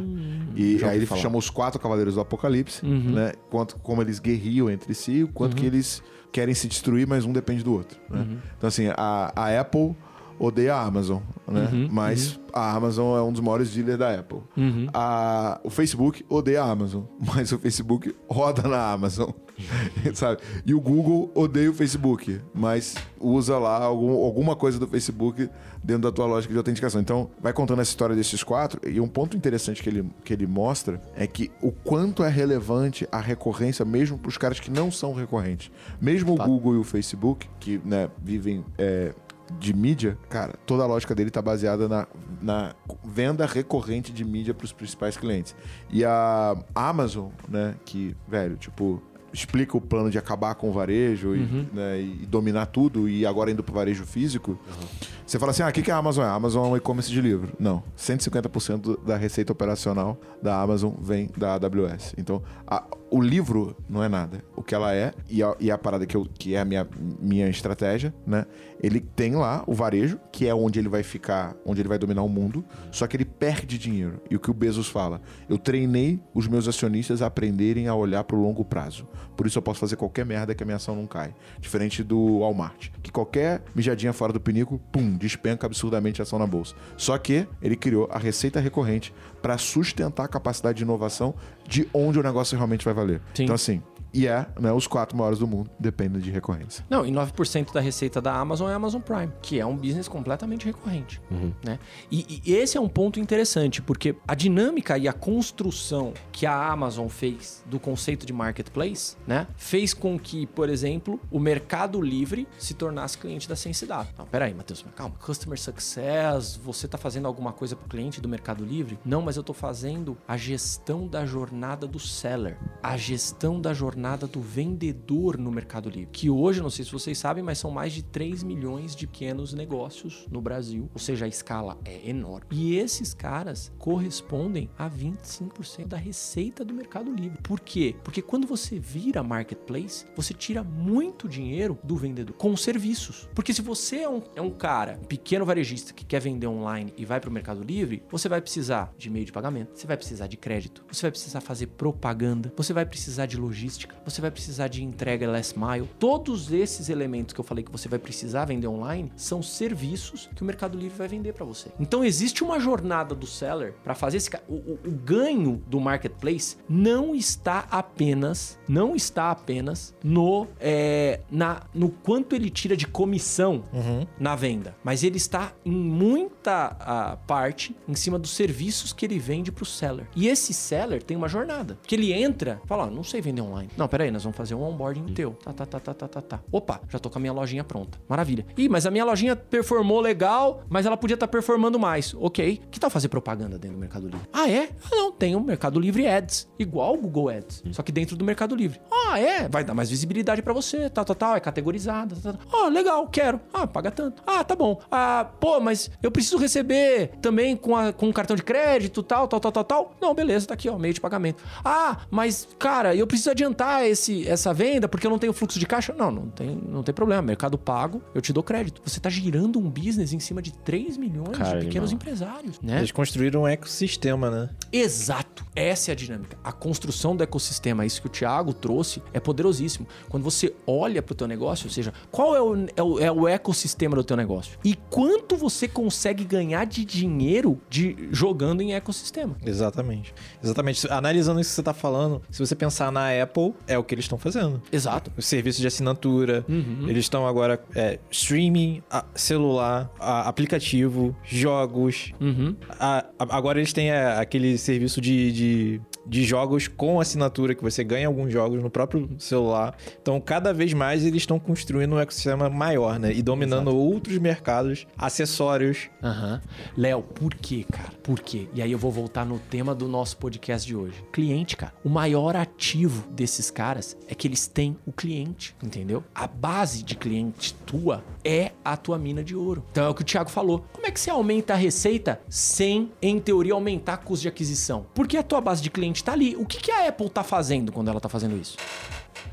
E 0.56 0.82
aí 0.86 0.96
ele 0.96 1.06
falar. 1.06 1.20
chama 1.20 1.38
os 1.38 1.50
quatro 1.50 1.78
cavaleiros 1.78 2.16
do 2.16 2.22
Apocalipse, 2.22 2.86
uhum. 2.86 3.12
né? 3.16 3.34
Quanto, 3.50 3.78
como 3.80 4.02
eles 4.02 4.18
guerriam 4.18 4.70
entre 4.70 4.94
si, 4.94 5.24
o 5.24 5.28
quanto 5.28 5.56
uhum. 5.56 5.60
que 5.60 5.66
eles 5.66 6.02
querem 6.32 6.54
se 6.54 6.70
destruir, 6.70 7.06
mas 7.06 7.26
um 7.26 7.34
depende 7.34 7.64
do 7.64 7.74
outro. 7.74 8.00
Né? 8.10 8.20
Uhum. 8.20 8.38
Então, 8.58 8.68
assim, 8.68 8.88
a, 8.96 9.34
a 9.36 9.60
Apple 9.60 9.96
odeia 10.40 10.76
a 10.76 10.82
Amazon, 10.82 11.22
né? 11.48 11.70
Uhum, 11.72 11.90
mas 11.92 12.36
uhum. 12.36 12.44
a 12.54 12.72
Amazon 12.74 13.18
é 13.18 13.22
um 13.22 13.32
dos 13.32 13.42
maiores 13.42 13.70
dealers 13.72 14.00
da 14.00 14.18
Apple. 14.18 14.40
Uhum. 14.56 14.88
A, 14.94 15.60
o 15.64 15.70
Facebook 15.70 16.26
odeia 16.30 16.64
a 16.64 16.72
Amazon, 16.72 17.04
mas 17.20 17.52
o 17.52 17.60
Facebook 17.60 18.16
roda 18.30 18.68
na 18.68 18.92
Amazon, 18.92 19.30
sabe? 20.16 20.42
E 20.66 20.74
o 20.74 20.80
Google 20.80 21.30
odeia 21.36 21.70
o 21.70 21.74
Facebook, 21.74 22.40
mas 22.54 22.96
usa 23.20 23.58
lá 23.58 23.84
algum, 23.84 24.12
alguma 24.24 24.56
coisa 24.56 24.80
do 24.80 24.88
Facebook 24.88 25.50
dentro 25.84 26.04
da 26.04 26.12
tua 26.12 26.26
lógica 26.26 26.54
de 26.54 26.58
autenticação. 26.58 27.02
Então, 27.02 27.30
vai 27.42 27.52
contando 27.52 27.82
essa 27.82 27.92
história 27.92 28.16
desses 28.16 28.42
quatro, 28.42 28.80
e 28.90 29.00
um 29.02 29.08
ponto 29.08 29.36
interessante 29.36 29.84
que 29.84 29.90
ele, 29.90 30.10
que 30.24 30.32
ele 30.32 30.48
mostra 30.48 31.02
é 31.16 31.28
que 31.28 31.52
o 31.62 31.72
quanto 31.72 32.24
é 32.24 32.30
relevante 32.30 33.08
a 33.12 33.20
recorrência 33.20 33.84
mesmo 33.84 34.18
para 34.18 34.30
os 34.30 34.38
caras 34.38 34.60
que 34.60 34.72
não 34.72 34.90
são 34.90 35.14
recorrentes. 35.14 35.70
Mesmo 36.00 36.36
tá. 36.36 36.44
o 36.44 36.48
Google 36.48 36.76
e 36.76 36.78
o 36.78 36.84
Facebook, 36.84 37.50
que 37.60 37.82
né, 37.84 38.10
vivem... 38.24 38.64
É, 38.78 39.14
de 39.58 39.74
mídia, 39.74 40.18
cara, 40.30 40.54
toda 40.66 40.84
a 40.84 40.86
lógica 40.86 41.16
dele 41.16 41.30
tá 41.32 41.42
baseada 41.42 41.88
na, 41.88 42.08
na 42.42 42.76
venda 43.04 43.46
recorrente 43.46 44.12
de 44.12 44.24
mídia 44.24 44.54
para 44.54 44.66
os 44.66 44.72
principais 44.72 45.18
clientes. 45.18 45.56
E 45.90 46.06
a 46.06 46.56
Amazon, 46.76 47.30
né, 47.48 47.76
que, 47.86 48.16
velho, 48.28 48.58
tipo, 48.58 49.02
explica 49.34 49.78
o 49.78 49.82
plano 49.82 50.10
de 50.10 50.18
acabar 50.18 50.56
com 50.56 50.70
o 50.70 50.74
varejo 50.74 51.30
uhum. 51.30 51.68
e, 51.72 51.76
né, 51.76 52.02
e, 52.02 52.26
dominar 52.26 52.68
tudo 52.68 53.08
e 53.08 53.26
agora 53.26 53.52
indo 53.52 53.64
para 53.64 53.72
o 53.72 53.76
varejo 53.76 54.06
físico. 54.06 54.52
Uhum. 54.52 54.88
Você 55.26 55.38
fala 55.38 55.52
assim: 55.52 55.64
ah, 55.64 55.70
o 55.70 55.72
que, 55.72 55.82
que 55.82 55.92
a 55.92 55.98
Amazon 55.98 56.26
é? 56.26 56.28
A 56.28 56.34
Amazon 56.34 56.66
é 56.66 56.70
um 56.70 56.78
e-commerce 56.78 57.12
de 57.12 57.22
livro. 57.22 57.54
Não. 57.60 57.84
150% 57.98 59.04
da 59.06 59.18
receita 59.18 59.52
operacional 59.52 60.20
da 60.42 60.60
Amazon 60.60 60.94
vem 61.00 61.30
da 61.38 61.54
AWS. 61.54 62.16
Então, 62.18 62.42
a, 62.68 62.84
o 63.12 63.22
livro 63.22 63.76
não 63.90 64.04
é 64.04 64.10
nada. 64.10 64.44
O 64.56 64.64
que 64.64 64.76
ela 64.76 64.94
é, 64.94 65.14
e 65.30 65.42
a, 65.42 65.56
e 65.60 65.72
a 65.72 65.78
parada 65.78 66.06
que, 66.06 66.16
eu, 66.16 66.28
que 66.38 66.56
é 66.56 66.60
a 66.60 66.66
minha, 66.66 66.88
minha 67.20 67.50
estratégia, 67.50 68.14
né? 68.26 68.46
Ele 68.82 69.00
tem 69.00 69.36
lá 69.36 69.64
o 69.68 69.74
varejo, 69.74 70.20
que 70.32 70.48
é 70.48 70.56
onde 70.56 70.80
ele 70.80 70.88
vai 70.88 71.04
ficar, 71.04 71.56
onde 71.66 71.82
ele 71.82 71.90
vai 71.90 71.98
dominar 71.98 72.24
o 72.24 72.30
mundo, 72.30 72.64
só 72.92 73.08
que 73.08 73.18
ele 73.18 73.26
perde 73.26 73.78
dinheiro. 73.78 74.22
E 74.30 74.36
o 74.36 74.40
que 74.40 74.50
o 74.50 74.54
Bezos 74.54 74.88
fala? 74.88 75.22
Eu 75.50 75.58
treinei 75.58 76.20
os 76.34 76.48
meus 76.48 76.68
acionistas 76.68 77.22
a 77.22 77.28
aprenderem 77.28 77.88
a 77.88 77.96
olhar 77.96 78.24
para 78.24 78.38
o 78.38 78.42
longo 78.42 78.64
prazo. 78.64 79.08
Por 79.36 79.46
isso 79.46 79.58
eu 79.58 79.62
posso 79.62 79.80
fazer 79.80 79.96
qualquer 79.98 80.26
merda 80.26 80.56
que 80.56 80.64
a 80.64 80.66
minha 80.66 80.78
ação 80.78 80.96
não 80.96 81.06
cai. 81.06 81.34
Diferente 81.60 82.04
do 82.04 82.40
Walmart, 82.40 82.90
que 83.04 83.12
qualquer 83.12 83.62
mijadinha 83.76 84.14
fora 84.14 84.32
do 84.32 84.40
pinico, 84.40 84.80
pum, 84.92 85.18
despenca 85.18 85.66
absurdamente 85.66 86.22
a 86.22 86.24
ação 86.24 86.40
na 86.40 86.48
bolsa. 86.48 86.74
Só 86.96 87.18
que 87.18 87.48
ele 87.62 87.76
criou 87.76 88.08
a 88.12 88.18
receita 88.18 88.60
recorrente 88.60 89.14
para 89.42 89.58
sustentar 89.58 90.26
a 90.26 90.28
capacidade 90.28 90.78
de 90.78 90.84
inovação 90.84 91.34
de 91.68 91.88
onde 91.94 92.20
o 92.20 92.24
negócio 92.24 92.58
realmente 92.58 92.86
vai 92.86 92.94
valer. 92.94 93.22
Sim. 93.34 93.44
Então, 93.44 93.56
assim, 93.56 93.82
e 94.14 94.28
é, 94.28 94.48
né, 94.60 94.72
os 94.72 94.88
quatro 94.88 95.18
maiores 95.18 95.40
do 95.40 95.48
mundo 95.48 95.70
dependem 95.80 96.22
de 96.22 96.32
recorrência. 96.32 96.84
Não, 96.90 97.06
e 97.06 97.12
9% 97.12 97.72
da 97.72 97.80
receita 97.80 98.22
da 98.22 98.34
Amazon 98.34 98.70
é 98.70 98.74
Amazon 98.74 99.02
Prime, 99.02 99.32
que 99.42 99.60
é 99.60 99.66
um 99.66 99.76
business 99.76 100.08
completamente 100.08 100.66
recorrente. 100.66 101.22
Uhum. 101.30 101.54
Né? 101.64 101.80
E, 102.12 102.42
e, 102.46 102.54
esse 102.54 102.78
é 102.78 102.82
um 102.82 102.90
ponto 102.90 103.20
interessante, 103.20 103.82
porque 103.82 104.16
a 104.28 104.34
dinâmica 104.34 104.98
e 104.98 105.08
a 105.08 105.14
construção 105.14 106.14
que 106.32 106.46
a 106.46 106.72
Amazon 106.72 107.08
fez 107.08 107.64
do 107.66 107.80
conceito 107.80 108.26
de 108.26 108.34
marketplace, 108.34 109.16
né, 109.28 109.48
fez 109.56 109.94
com 109.94 110.18
que, 110.18 110.46
por 110.48 110.70
exemplo, 110.70 111.20
o 111.32 111.40
Mercado 111.40 112.02
Livre 112.02 112.48
se 112.58 112.74
tornasse 112.74 113.18
cliente 113.18 113.48
da 113.48 113.56
Sensidade. 113.56 114.10
Não, 114.18 114.26
peraí, 114.26 114.54
Matheus, 114.54 114.84
calma. 114.96 115.16
Customer 115.20 115.60
Success, 115.60 116.56
você 116.56 116.86
está 116.86 116.98
fazendo 116.98 117.28
alguma 117.28 117.54
coisa 117.54 117.76
para 117.76 117.86
o 117.86 117.90
cliente 117.90 118.20
do 118.20 118.28
Mercado 118.28 118.66
Livre? 118.66 118.98
Não, 119.06 119.22
mas 119.22 119.36
eu 119.36 119.42
estou 119.42 119.56
fazendo 119.56 120.18
a 120.28 120.36
gestão 120.36 121.08
da 121.08 121.26
jornada 121.26 121.88
do 121.88 122.00
seller, 122.00 122.58
a 122.82 122.98
gestão 122.98 123.60
da 123.62 123.74
jornada 123.74 123.99
jornada 124.00 124.28
do 124.28 124.40
vendedor 124.40 125.38
no 125.38 125.52
Mercado 125.52 125.90
Livre. 125.90 126.08
Que 126.14 126.30
hoje, 126.30 126.62
não 126.62 126.70
sei 126.70 126.86
se 126.86 126.92
vocês 126.92 127.18
sabem, 127.18 127.44
mas 127.44 127.58
são 127.58 127.70
mais 127.70 127.92
de 127.92 128.02
3 128.02 128.44
milhões 128.44 128.96
de 128.96 129.06
pequenos 129.06 129.54
negócios 129.54 130.26
no 130.32 130.40
Brasil. 130.40 130.90
Ou 130.94 131.00
seja, 131.00 131.26
a 131.26 131.28
escala 131.28 131.78
é 131.84 132.10
enorme. 132.10 132.48
E 132.50 132.78
esses 132.78 133.14
caras 133.14 133.74
correspondem 133.78 134.70
a 134.78 134.90
25% 134.90 135.88
da 135.88 135.98
receita 135.98 136.64
do 136.64 136.74
Mercado 136.74 137.12
Livre. 137.12 137.40
Por 137.44 137.60
quê? 137.60 137.94
Porque 138.02 138.22
quando 138.22 138.48
você 138.48 138.80
vira 138.80 139.22
marketplace, 139.22 140.06
você 140.16 140.34
tira 140.34 140.64
muito 140.64 141.28
dinheiro 141.28 141.78
do 141.84 141.98
vendedor 141.98 142.34
com 142.38 142.56
serviços. 142.56 143.28
Porque 143.36 143.54
se 143.54 143.62
você 143.62 143.98
é 143.98 144.10
um, 144.10 144.22
é 144.34 144.42
um 144.42 144.52
cara, 144.52 144.98
um 145.04 145.08
pequeno 145.08 145.46
varejista 145.46 145.92
que 145.92 146.06
quer 146.06 146.22
vender 146.22 146.48
online 146.48 146.94
e 146.96 147.04
vai 147.04 147.20
para 147.20 147.30
o 147.30 147.34
Mercado 147.34 147.62
Livre, 147.62 148.02
você 148.10 148.30
vai 148.30 148.40
precisar 148.40 148.94
de 148.98 149.10
meio 149.10 149.26
de 149.26 149.32
pagamento, 149.34 149.78
você 149.78 149.86
vai 149.86 149.98
precisar 149.98 150.28
de 150.28 150.38
crédito, 150.38 150.86
você 150.90 151.02
vai 151.02 151.12
precisar 151.12 151.42
fazer 151.42 151.68
propaganda, 151.68 152.54
você 152.56 152.72
vai 152.72 152.86
precisar 152.86 153.26
de 153.26 153.36
logística 153.36 153.89
logística, 153.90 153.96
você 154.06 154.22
vai 154.22 154.32
precisar 154.32 154.68
de 154.68 154.84
entrega 154.84 155.30
last 155.30 155.58
mile. 155.58 155.90
Todos 156.00 156.52
esses 156.52 156.90
elementos 156.90 157.34
que 157.34 157.40
eu 157.40 157.44
falei 157.44 157.64
que 157.64 157.72
você 157.72 157.90
vai 157.90 158.00
precisar 158.00 158.46
vender 158.46 158.68
online 158.68 159.12
são 159.16 159.42
serviços 159.42 160.30
que 160.36 160.42
o 160.42 160.46
Mercado 160.46 160.78
Livre 160.78 160.98
vai 160.98 161.08
vender 161.08 161.34
para 161.34 161.46
você. 161.46 161.70
Então 161.80 162.04
existe 162.04 162.44
uma 162.44 162.60
jornada 162.60 163.16
do 163.16 163.26
seller 163.26 163.74
para 163.84 163.96
fazer 163.96 164.18
esse 164.18 164.30
o, 164.48 164.54
o, 164.54 164.80
o 164.86 164.92
ganho 164.92 165.62
do 165.68 165.80
marketplace 165.80 166.58
não 166.68 167.16
está 167.16 167.66
apenas 167.72 168.60
não 168.68 168.96
está 168.96 169.32
apenas 169.32 169.94
no 170.04 170.48
é, 170.60 171.22
na 171.32 171.64
no 171.74 171.90
quanto 171.90 172.36
ele 172.36 172.50
tira 172.50 172.78
de 172.78 172.86
comissão 172.86 173.64
uhum. 173.74 174.06
na 174.20 174.36
venda, 174.36 174.76
mas 174.84 175.04
ele 175.04 175.18
está 175.18 175.54
em 175.66 175.72
muita 175.72 177.18
parte 177.28 177.76
em 177.88 177.96
cima 177.96 178.20
dos 178.20 178.32
serviços 178.32 178.94
que 178.94 179.06
ele 179.06 179.18
vende 179.18 179.52
para 179.52 179.64
o 179.64 179.66
seller. 179.66 180.08
E 180.16 180.28
esse 180.28 180.54
seller 180.54 181.02
tem 181.02 181.18
uma 181.18 181.28
jornada 181.28 181.78
que 181.86 181.96
ele 181.96 182.14
entra, 182.14 182.62
fala, 182.66 182.84
ah, 182.84 182.92
não 182.92 183.04
sei 183.04 183.22
vender 183.22 183.42
online. 183.42 183.70
Não, 183.80 183.88
peraí, 183.88 184.12
nós 184.12 184.24
vamos 184.24 184.36
fazer 184.36 184.56
um 184.56 184.62
onboarding 184.62 185.14
teu. 185.14 185.32
Tá, 185.42 185.54
tá, 185.54 185.66
tá, 185.66 185.80
tá, 185.80 185.94
tá, 185.94 186.08
tá, 186.10 186.22
tá. 186.22 186.40
Opa, 186.52 186.82
já 186.90 187.00
tô 187.00 187.10
com 187.10 187.18
a 187.18 187.22
minha 187.22 187.32
lojinha 187.32 187.64
pronta. 187.64 187.98
Maravilha. 188.10 188.46
Ih, 188.58 188.68
mas 188.68 188.86
a 188.86 188.92
minha 188.92 189.06
lojinha 189.06 189.38
performou 189.38 190.02
legal, 190.02 190.64
mas 190.68 190.86
ela 190.86 190.98
podia 190.98 191.14
estar 191.14 191.28
tá 191.28 191.32
performando 191.32 191.80
mais. 191.80 192.14
Ok. 192.14 192.62
Que 192.70 192.78
tal 192.78 192.90
fazer 192.90 193.08
propaganda 193.08 193.58
dentro 193.58 193.78
do 193.78 193.80
Mercado 193.80 194.10
Livre? 194.10 194.28
Ah, 194.34 194.50
é? 194.50 194.70
Ah, 194.84 194.96
não, 194.96 195.14
tem 195.14 195.34
o 195.34 195.40
Mercado 195.40 195.80
Livre 195.80 196.06
Ads. 196.06 196.50
Igual 196.60 196.96
o 196.96 196.98
Google 196.98 197.30
Ads. 197.30 197.64
Só 197.72 197.82
que 197.82 197.94
dentro 197.94 198.18
do 198.18 198.26
Mercado 198.26 198.54
Livre. 198.54 198.82
Ah, 198.92 199.18
é? 199.18 199.48
Vai 199.48 199.64
dar 199.64 199.74
mais 199.74 199.90
visibilidade 199.90 200.42
para 200.42 200.52
você, 200.52 200.90
tal, 200.90 201.06
tal, 201.06 201.16
tal. 201.16 201.36
É 201.38 201.40
categorizado. 201.40 202.18
Tal, 202.18 202.34
tal. 202.34 202.66
Ah, 202.66 202.68
legal, 202.68 203.08
quero. 203.08 203.40
Ah, 203.54 203.66
paga 203.66 203.92
tanto. 203.92 204.22
Ah, 204.28 204.44
tá 204.44 204.58
bom. 204.58 204.82
Ah, 204.92 205.26
pô, 205.40 205.62
mas 205.62 205.90
eu 206.04 206.12
preciso 206.12 206.38
receber 206.38 207.12
também 207.22 207.56
com, 207.56 207.78
a, 207.78 207.94
com 207.94 208.10
um 208.10 208.12
cartão 208.12 208.36
de 208.36 208.44
crédito, 208.44 209.02
tal, 209.02 209.26
tal, 209.26 209.40
tal, 209.40 209.54
tal, 209.54 209.64
tal. 209.64 209.96
Não, 210.02 210.14
beleza, 210.14 210.48
tá 210.48 210.54
aqui, 210.54 210.68
ó, 210.68 210.78
meio 210.78 210.94
de 210.94 211.00
pagamento. 211.00 211.42
Ah, 211.64 212.00
mas, 212.12 212.46
cara, 212.60 212.94
eu 212.94 213.08
preciso 213.08 213.32
adiantar 213.32 213.69
esse, 213.86 214.28
essa 214.28 214.54
venda 214.54 214.88
porque 214.88 215.06
eu 215.06 215.12
não 215.12 215.20
tenho 215.20 215.34
fluxo 215.34 215.60
de 215.60 215.66
caixa. 215.66 215.94
Não, 215.98 216.12
não 216.12 216.30
tem, 216.30 216.56
não 216.68 216.84
tem 216.84 216.94
problema. 216.94 217.22
Mercado 217.22 217.58
pago, 217.58 218.02
eu 218.14 218.22
te 218.22 218.34
dou 218.34 218.44
crédito. 218.44 218.82
Você 218.86 219.00
tá 219.00 219.10
girando 219.10 219.60
um 219.60 219.70
business 219.70 220.14
em 220.14 220.20
cima 220.20 220.42
de 220.42 220.52
3 220.54 220.98
milhões 220.98 221.38
de 221.38 221.66
pequenos 221.66 221.92
empresários, 221.92 222.60
né? 222.62 222.80
Eles 222.80 222.92
construíram 222.92 223.42
um 223.42 223.48
ecossistema, 223.48 224.30
né? 224.30 224.50
Exato. 224.72 225.46
Essa 225.56 225.92
é 225.92 225.94
a 225.94 225.96
dinâmica. 225.96 226.38
A 226.44 226.52
construção 226.52 227.16
do 227.16 227.24
ecossistema, 227.24 227.86
isso 227.86 228.02
que 228.02 228.08
o 228.08 228.10
Thiago 228.10 228.54
trouxe, 228.54 229.02
é 229.14 229.20
poderosíssimo. 229.20 229.88
Quando 230.08 230.24
você 230.24 230.54
olha 230.66 231.02
para 231.02 231.14
o 231.14 231.16
teu 231.16 231.28
negócio, 231.28 231.68
ou 231.68 231.72
seja, 231.72 231.94
qual 232.12 232.36
é 232.36 232.42
o, 232.42 232.56
é, 232.76 232.84
o, 232.84 233.00
é 233.00 233.12
o 233.12 233.28
ecossistema 233.28 233.96
do 233.96 234.04
teu 234.04 234.16
negócio? 234.16 234.58
E 234.64 234.76
quanto 234.90 235.36
você 235.36 235.68
consegue 235.68 236.24
ganhar 236.24 236.66
de 236.66 236.86
dinheiro 236.86 237.60
de 237.70 238.10
jogando 238.12 238.62
em 238.62 238.74
ecossistema? 238.74 239.36
Exatamente. 239.46 240.14
Exatamente. 240.44 240.92
Analisando 240.92 241.40
isso 241.40 241.50
que 241.50 241.56
você 241.56 241.64
tá 241.64 241.74
falando, 241.74 242.22
se 242.30 242.40
você 242.40 242.56
pensar 242.56 242.92
na 242.92 243.10
Apple, 243.22 243.54
é 243.68 243.78
o 243.78 243.84
que 243.84 243.94
eles 243.94 244.06
estão 244.06 244.18
fazendo. 244.18 244.62
Exato. 244.72 245.12
O 245.18 245.22
serviço 245.22 245.62
de 245.62 245.68
assinatura, 245.68 246.44
eles 246.88 247.06
estão 247.06 247.28
agora 247.28 247.62
é, 247.76 248.00
streaming, 248.12 248.82
a- 248.90 249.06
celular, 249.16 249.90
a- 250.00 250.28
aplicativo, 250.28 251.16
jogos. 251.24 252.12
Uhum. 252.20 252.56
A- 252.80 253.06
a- 253.18 253.38
agora 253.38 253.60
eles 253.60 253.74
têm 253.74 253.92
é, 253.92 254.18
aquele 254.18 254.58
serviço 254.58 255.00
de, 255.02 255.32
de, 255.32 255.82
de 256.10 256.24
jogos 256.24 256.68
com 256.68 257.00
assinatura, 257.00 257.54
que 257.54 257.62
você 257.62 257.84
ganha 257.84 258.08
alguns 258.08 258.34
jogos 258.34 258.62
no 258.62 258.70
próprio 258.70 259.08
celular. 259.20 259.78
Então, 260.02 260.20
cada 260.20 260.52
vez 260.52 260.74
mais 260.74 261.06
eles 261.06 261.22
estão 261.22 261.40
construindo 261.40 261.94
um 261.94 262.00
ecossistema 262.00 262.50
maior, 262.50 263.00
né? 263.00 263.14
E 263.14 263.22
dominando 263.22 263.76
outros 263.76 264.18
mercados, 264.18 264.88
acessórios. 264.98 265.90
Aham. 266.04 266.42
Léo, 266.76 267.04
por 267.04 267.34
quê, 267.36 267.64
cara? 267.72 267.92
Por 268.02 268.20
quê? 268.20 268.48
E 268.54 268.62
aí 268.62 268.72
eu 268.72 268.80
vou 268.80 268.92
voltar 268.92 269.26
no 269.26 269.38
tema 269.38 269.76
do 269.76 269.88
nosso 269.88 270.18
podcast 270.18 270.68
de 270.68 270.76
hoje. 270.76 271.04
Cliente, 271.12 271.56
cara. 271.56 271.74
O 271.84 271.90
maior 271.90 272.36
ativo 272.36 273.08
desses 273.12 273.52
caras 273.52 273.96
é 274.08 274.16
que 274.16 274.28
eles 274.28 274.48
têm 274.48 274.76
o 274.86 274.92
cliente, 274.92 275.56
entendeu? 275.64 276.04
A 276.16 276.26
base 276.26 276.84
de 276.84 276.96
cliente 276.96 277.54
tua 277.66 278.04
é 278.24 278.52
a 278.66 278.76
tua 278.76 278.98
mina 278.98 279.24
de 279.24 279.36
ouro. 279.36 279.64
Então 279.72 279.86
é 279.86 279.90
o 279.90 279.94
que 279.94 280.02
o 280.02 280.06
Thiago 280.06 280.30
falou. 280.30 280.66
Como 280.74 280.88
é 280.88 280.92
que 280.92 281.00
você 281.00 281.10
aumenta 281.10 281.54
a 281.54 281.58
receita 281.58 282.20
sem, 282.28 282.92
em 283.02 283.20
teoria, 283.20 283.54
aumentar 283.54 283.98
custo 283.98 284.24
de 284.24 284.28
aquisição? 284.28 284.88
Porque 284.96 285.18
a 285.18 285.24
tua 285.24 285.40
base 285.40 285.62
de 285.62 285.70
cliente 285.70 285.99
tá 286.04 286.14
ali. 286.14 286.36
O 286.36 286.46
que, 286.46 286.58
que 286.60 286.72
a 286.72 286.88
Apple 286.88 287.10
tá 287.10 287.24
fazendo 287.24 287.72
quando 287.72 287.90
ela 287.90 288.00
tá 288.00 288.10
fazendo 288.10 288.38
isso? 288.38 288.58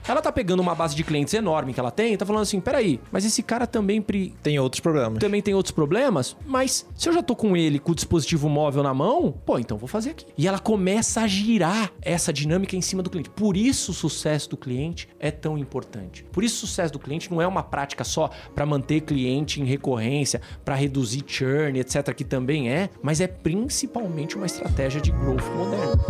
Ela 0.08 0.22
tá 0.22 0.30
pegando 0.30 0.60
uma 0.60 0.74
base 0.74 0.94
de 0.94 1.02
clientes 1.02 1.34
enorme 1.34 1.74
que 1.74 1.80
ela 1.80 1.90
tem 1.90 2.12
e 2.14 2.16
tá 2.16 2.24
falando 2.24 2.42
assim: 2.42 2.60
peraí, 2.60 3.00
mas 3.10 3.24
esse 3.24 3.42
cara 3.42 3.66
também 3.66 4.00
pre- 4.00 4.32
Tem 4.42 4.58
outros 4.58 4.80
problemas. 4.80 5.18
também 5.18 5.42
tem 5.42 5.54
outros 5.54 5.72
problemas, 5.72 6.36
mas 6.46 6.86
se 6.94 7.08
eu 7.08 7.12
já 7.12 7.22
tô 7.22 7.34
com 7.34 7.56
ele 7.56 7.78
com 7.78 7.92
o 7.92 7.94
dispositivo 7.94 8.48
móvel 8.48 8.82
na 8.82 8.94
mão, 8.94 9.32
pô, 9.44 9.58
então 9.58 9.76
vou 9.76 9.88
fazer 9.88 10.10
aqui. 10.10 10.26
E 10.38 10.46
ela 10.46 10.58
começa 10.58 11.20
a 11.22 11.26
girar 11.26 11.92
essa 12.00 12.32
dinâmica 12.32 12.76
em 12.76 12.80
cima 12.80 13.02
do 13.02 13.10
cliente. 13.10 13.30
Por 13.30 13.56
isso 13.56 13.90
o 13.90 13.94
sucesso 13.94 14.50
do 14.50 14.56
cliente 14.56 15.08
é 15.18 15.30
tão 15.30 15.58
importante. 15.58 16.24
Por 16.32 16.44
isso 16.44 16.64
o 16.64 16.68
sucesso 16.68 16.92
do 16.92 16.98
cliente 16.98 17.30
não 17.30 17.42
é 17.42 17.46
uma 17.46 17.62
prática 17.62 18.04
só 18.04 18.30
para 18.54 18.64
manter 18.64 19.00
cliente 19.00 19.60
em 19.60 19.64
recorrência, 19.64 20.40
para 20.64 20.74
reduzir 20.74 21.24
churn, 21.26 21.78
etc, 21.80 22.14
que 22.14 22.24
também 22.24 22.70
é, 22.70 22.90
mas 23.02 23.20
é 23.20 23.26
principalmente 23.26 24.36
uma 24.36 24.46
estratégia 24.46 25.00
de 25.00 25.10
growth 25.10 25.44
moderno. 25.56 26.02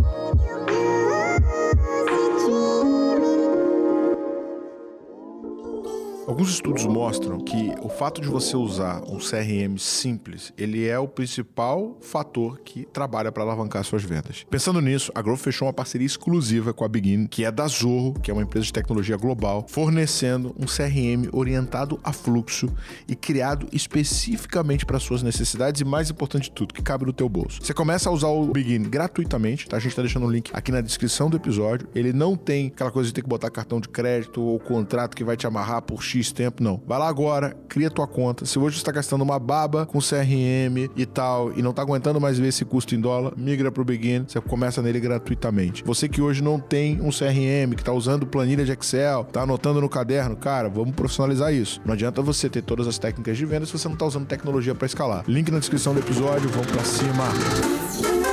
Alguns 6.27 6.51
estudos 6.51 6.85
mostram 6.85 7.39
que 7.39 7.73
o 7.81 7.89
fato 7.89 8.21
de 8.21 8.27
você 8.27 8.57
usar 8.57 9.01
um 9.05 9.19
CRM 9.19 9.79
simples, 9.79 10.53
ele 10.59 10.85
é 10.85 10.99
o 10.99 11.07
principal 11.07 11.97
fator 12.01 12.59
que 12.65 12.85
trabalha 12.85 13.31
para 13.31 13.45
alavancar 13.45 13.85
suas 13.85 14.03
vendas. 14.03 14.45
Pensando 14.51 14.81
nisso, 14.81 15.13
a 15.15 15.23
Growth 15.23 15.39
fechou 15.39 15.69
uma 15.69 15.73
parceria 15.73 16.05
exclusiva 16.05 16.75
com 16.75 16.85
a 16.85 16.89
Begin, 16.89 17.29
que 17.29 17.45
é 17.45 17.53
da 17.53 17.69
Zorro, 17.69 18.13
que 18.15 18.29
é 18.29 18.35
uma 18.35 18.43
empresa 18.43 18.67
de 18.67 18.73
tecnologia 18.73 19.17
global, 19.17 19.67
fornecendo 19.69 20.53
um 20.59 20.67
CRM 20.67 21.31
orientado 21.33 22.01
a 22.03 22.13
fluxo 22.13 22.69
e 23.07 23.15
criado 23.15 23.69
especificamente 23.73 24.85
para 24.85 24.99
suas 24.99 25.23
necessidades 25.23 25.81
e 25.81 25.85
mais 25.85 26.11
importante 26.11 26.45
de 26.45 26.51
tudo, 26.51 26.75
que 26.75 26.83
cabe 26.83 27.07
no 27.07 27.13
teu 27.13 27.29
bolso. 27.29 27.61
Você 27.63 27.73
começa 27.73 28.11
a 28.11 28.13
usar 28.13 28.29
o 28.31 28.47
Begin 28.47 28.83
gratuitamente, 28.83 29.69
tá? 29.69 29.77
A 29.77 29.81
gente 29.81 29.95
tá 29.95 30.03
deixando 30.03 30.27
o 30.27 30.31
link 30.31 30.51
aqui 30.53 30.73
na 30.73 30.81
descrição 30.81 31.31
do 31.31 31.37
episódio. 31.37 31.87
Ele 31.95 32.13
não 32.13 32.35
tem 32.35 32.67
aquela 32.67 32.91
coisa 32.91 33.07
de 33.07 33.15
ter 33.15 33.23
que 33.23 33.29
botar 33.29 33.49
cartão 33.49 33.81
de 33.81 33.89
crédito 33.89 34.43
ou 34.43 34.59
contrato 34.59 35.15
que 35.15 35.23
vai 35.23 35.37
te 35.37 35.47
amarrar 35.47 35.83
por 35.83 36.03
X 36.03 36.16
tempo, 36.35 36.63
não. 36.63 36.81
Vai 36.87 36.99
lá 36.99 37.09
agora, 37.09 37.57
cria 37.69 37.91
tua 37.91 38.07
conta. 38.07 38.45
Se 38.45 38.59
hoje 38.59 38.77
você 38.77 38.81
está 38.81 38.93
gastando 38.93 39.23
uma 39.23 39.39
baba 39.39 39.87
com 39.87 39.99
CRM 39.99 40.91
e 40.97 41.07
tal 41.07 41.53
e 41.57 41.63
não 41.63 41.73
tá 41.73 41.83
aguentando 41.83 42.21
mais 42.21 42.39
ver 42.39 42.49
esse 42.49 42.65
custo 42.65 42.95
em 42.95 43.01
dólar, 43.01 43.33
migra 43.37 43.71
pro 43.71 43.85
Begin, 43.85 44.25
você 44.27 44.41
começa 44.41 44.83
nele 44.83 45.01
gratuitamente. 45.01 45.85
Você 45.85 46.09
que 46.09 46.21
hoje 46.21 46.43
não 46.43 46.59
tem 46.59 47.01
um 47.01 47.11
CRM, 47.11 47.75
que 47.77 47.85
tá 47.85 47.93
usando 47.93 48.27
planilha 48.27 48.65
de 48.65 48.73
Excel, 48.73 49.25
tá 49.25 49.43
anotando 49.43 49.81
no 49.81 49.89
caderno, 49.89 50.37
cara, 50.37 50.69
vamos 50.69 50.95
profissionalizar 50.95 51.53
isso. 51.53 51.81
Não 51.85 51.95
adianta 51.95 52.23
você 52.23 52.49
ter 52.49 52.63
todas 52.63 52.87
as 52.87 52.99
técnicas 52.99 53.37
de 53.37 53.47
venda 53.47 53.67
se 53.67 53.73
você 53.73 53.89
não 53.89 53.97
tá 53.97 54.07
usando 54.07 54.27
tecnologia 54.27 54.75
para 54.75 54.87
escalar. 54.87 55.25
Link 55.29 55.51
na 55.51 55.59
descrição 55.59 55.95
do 55.95 56.01
episódio, 56.01 56.49
vamos 56.51 56.71
para 56.71 56.85
cima. 56.85 58.26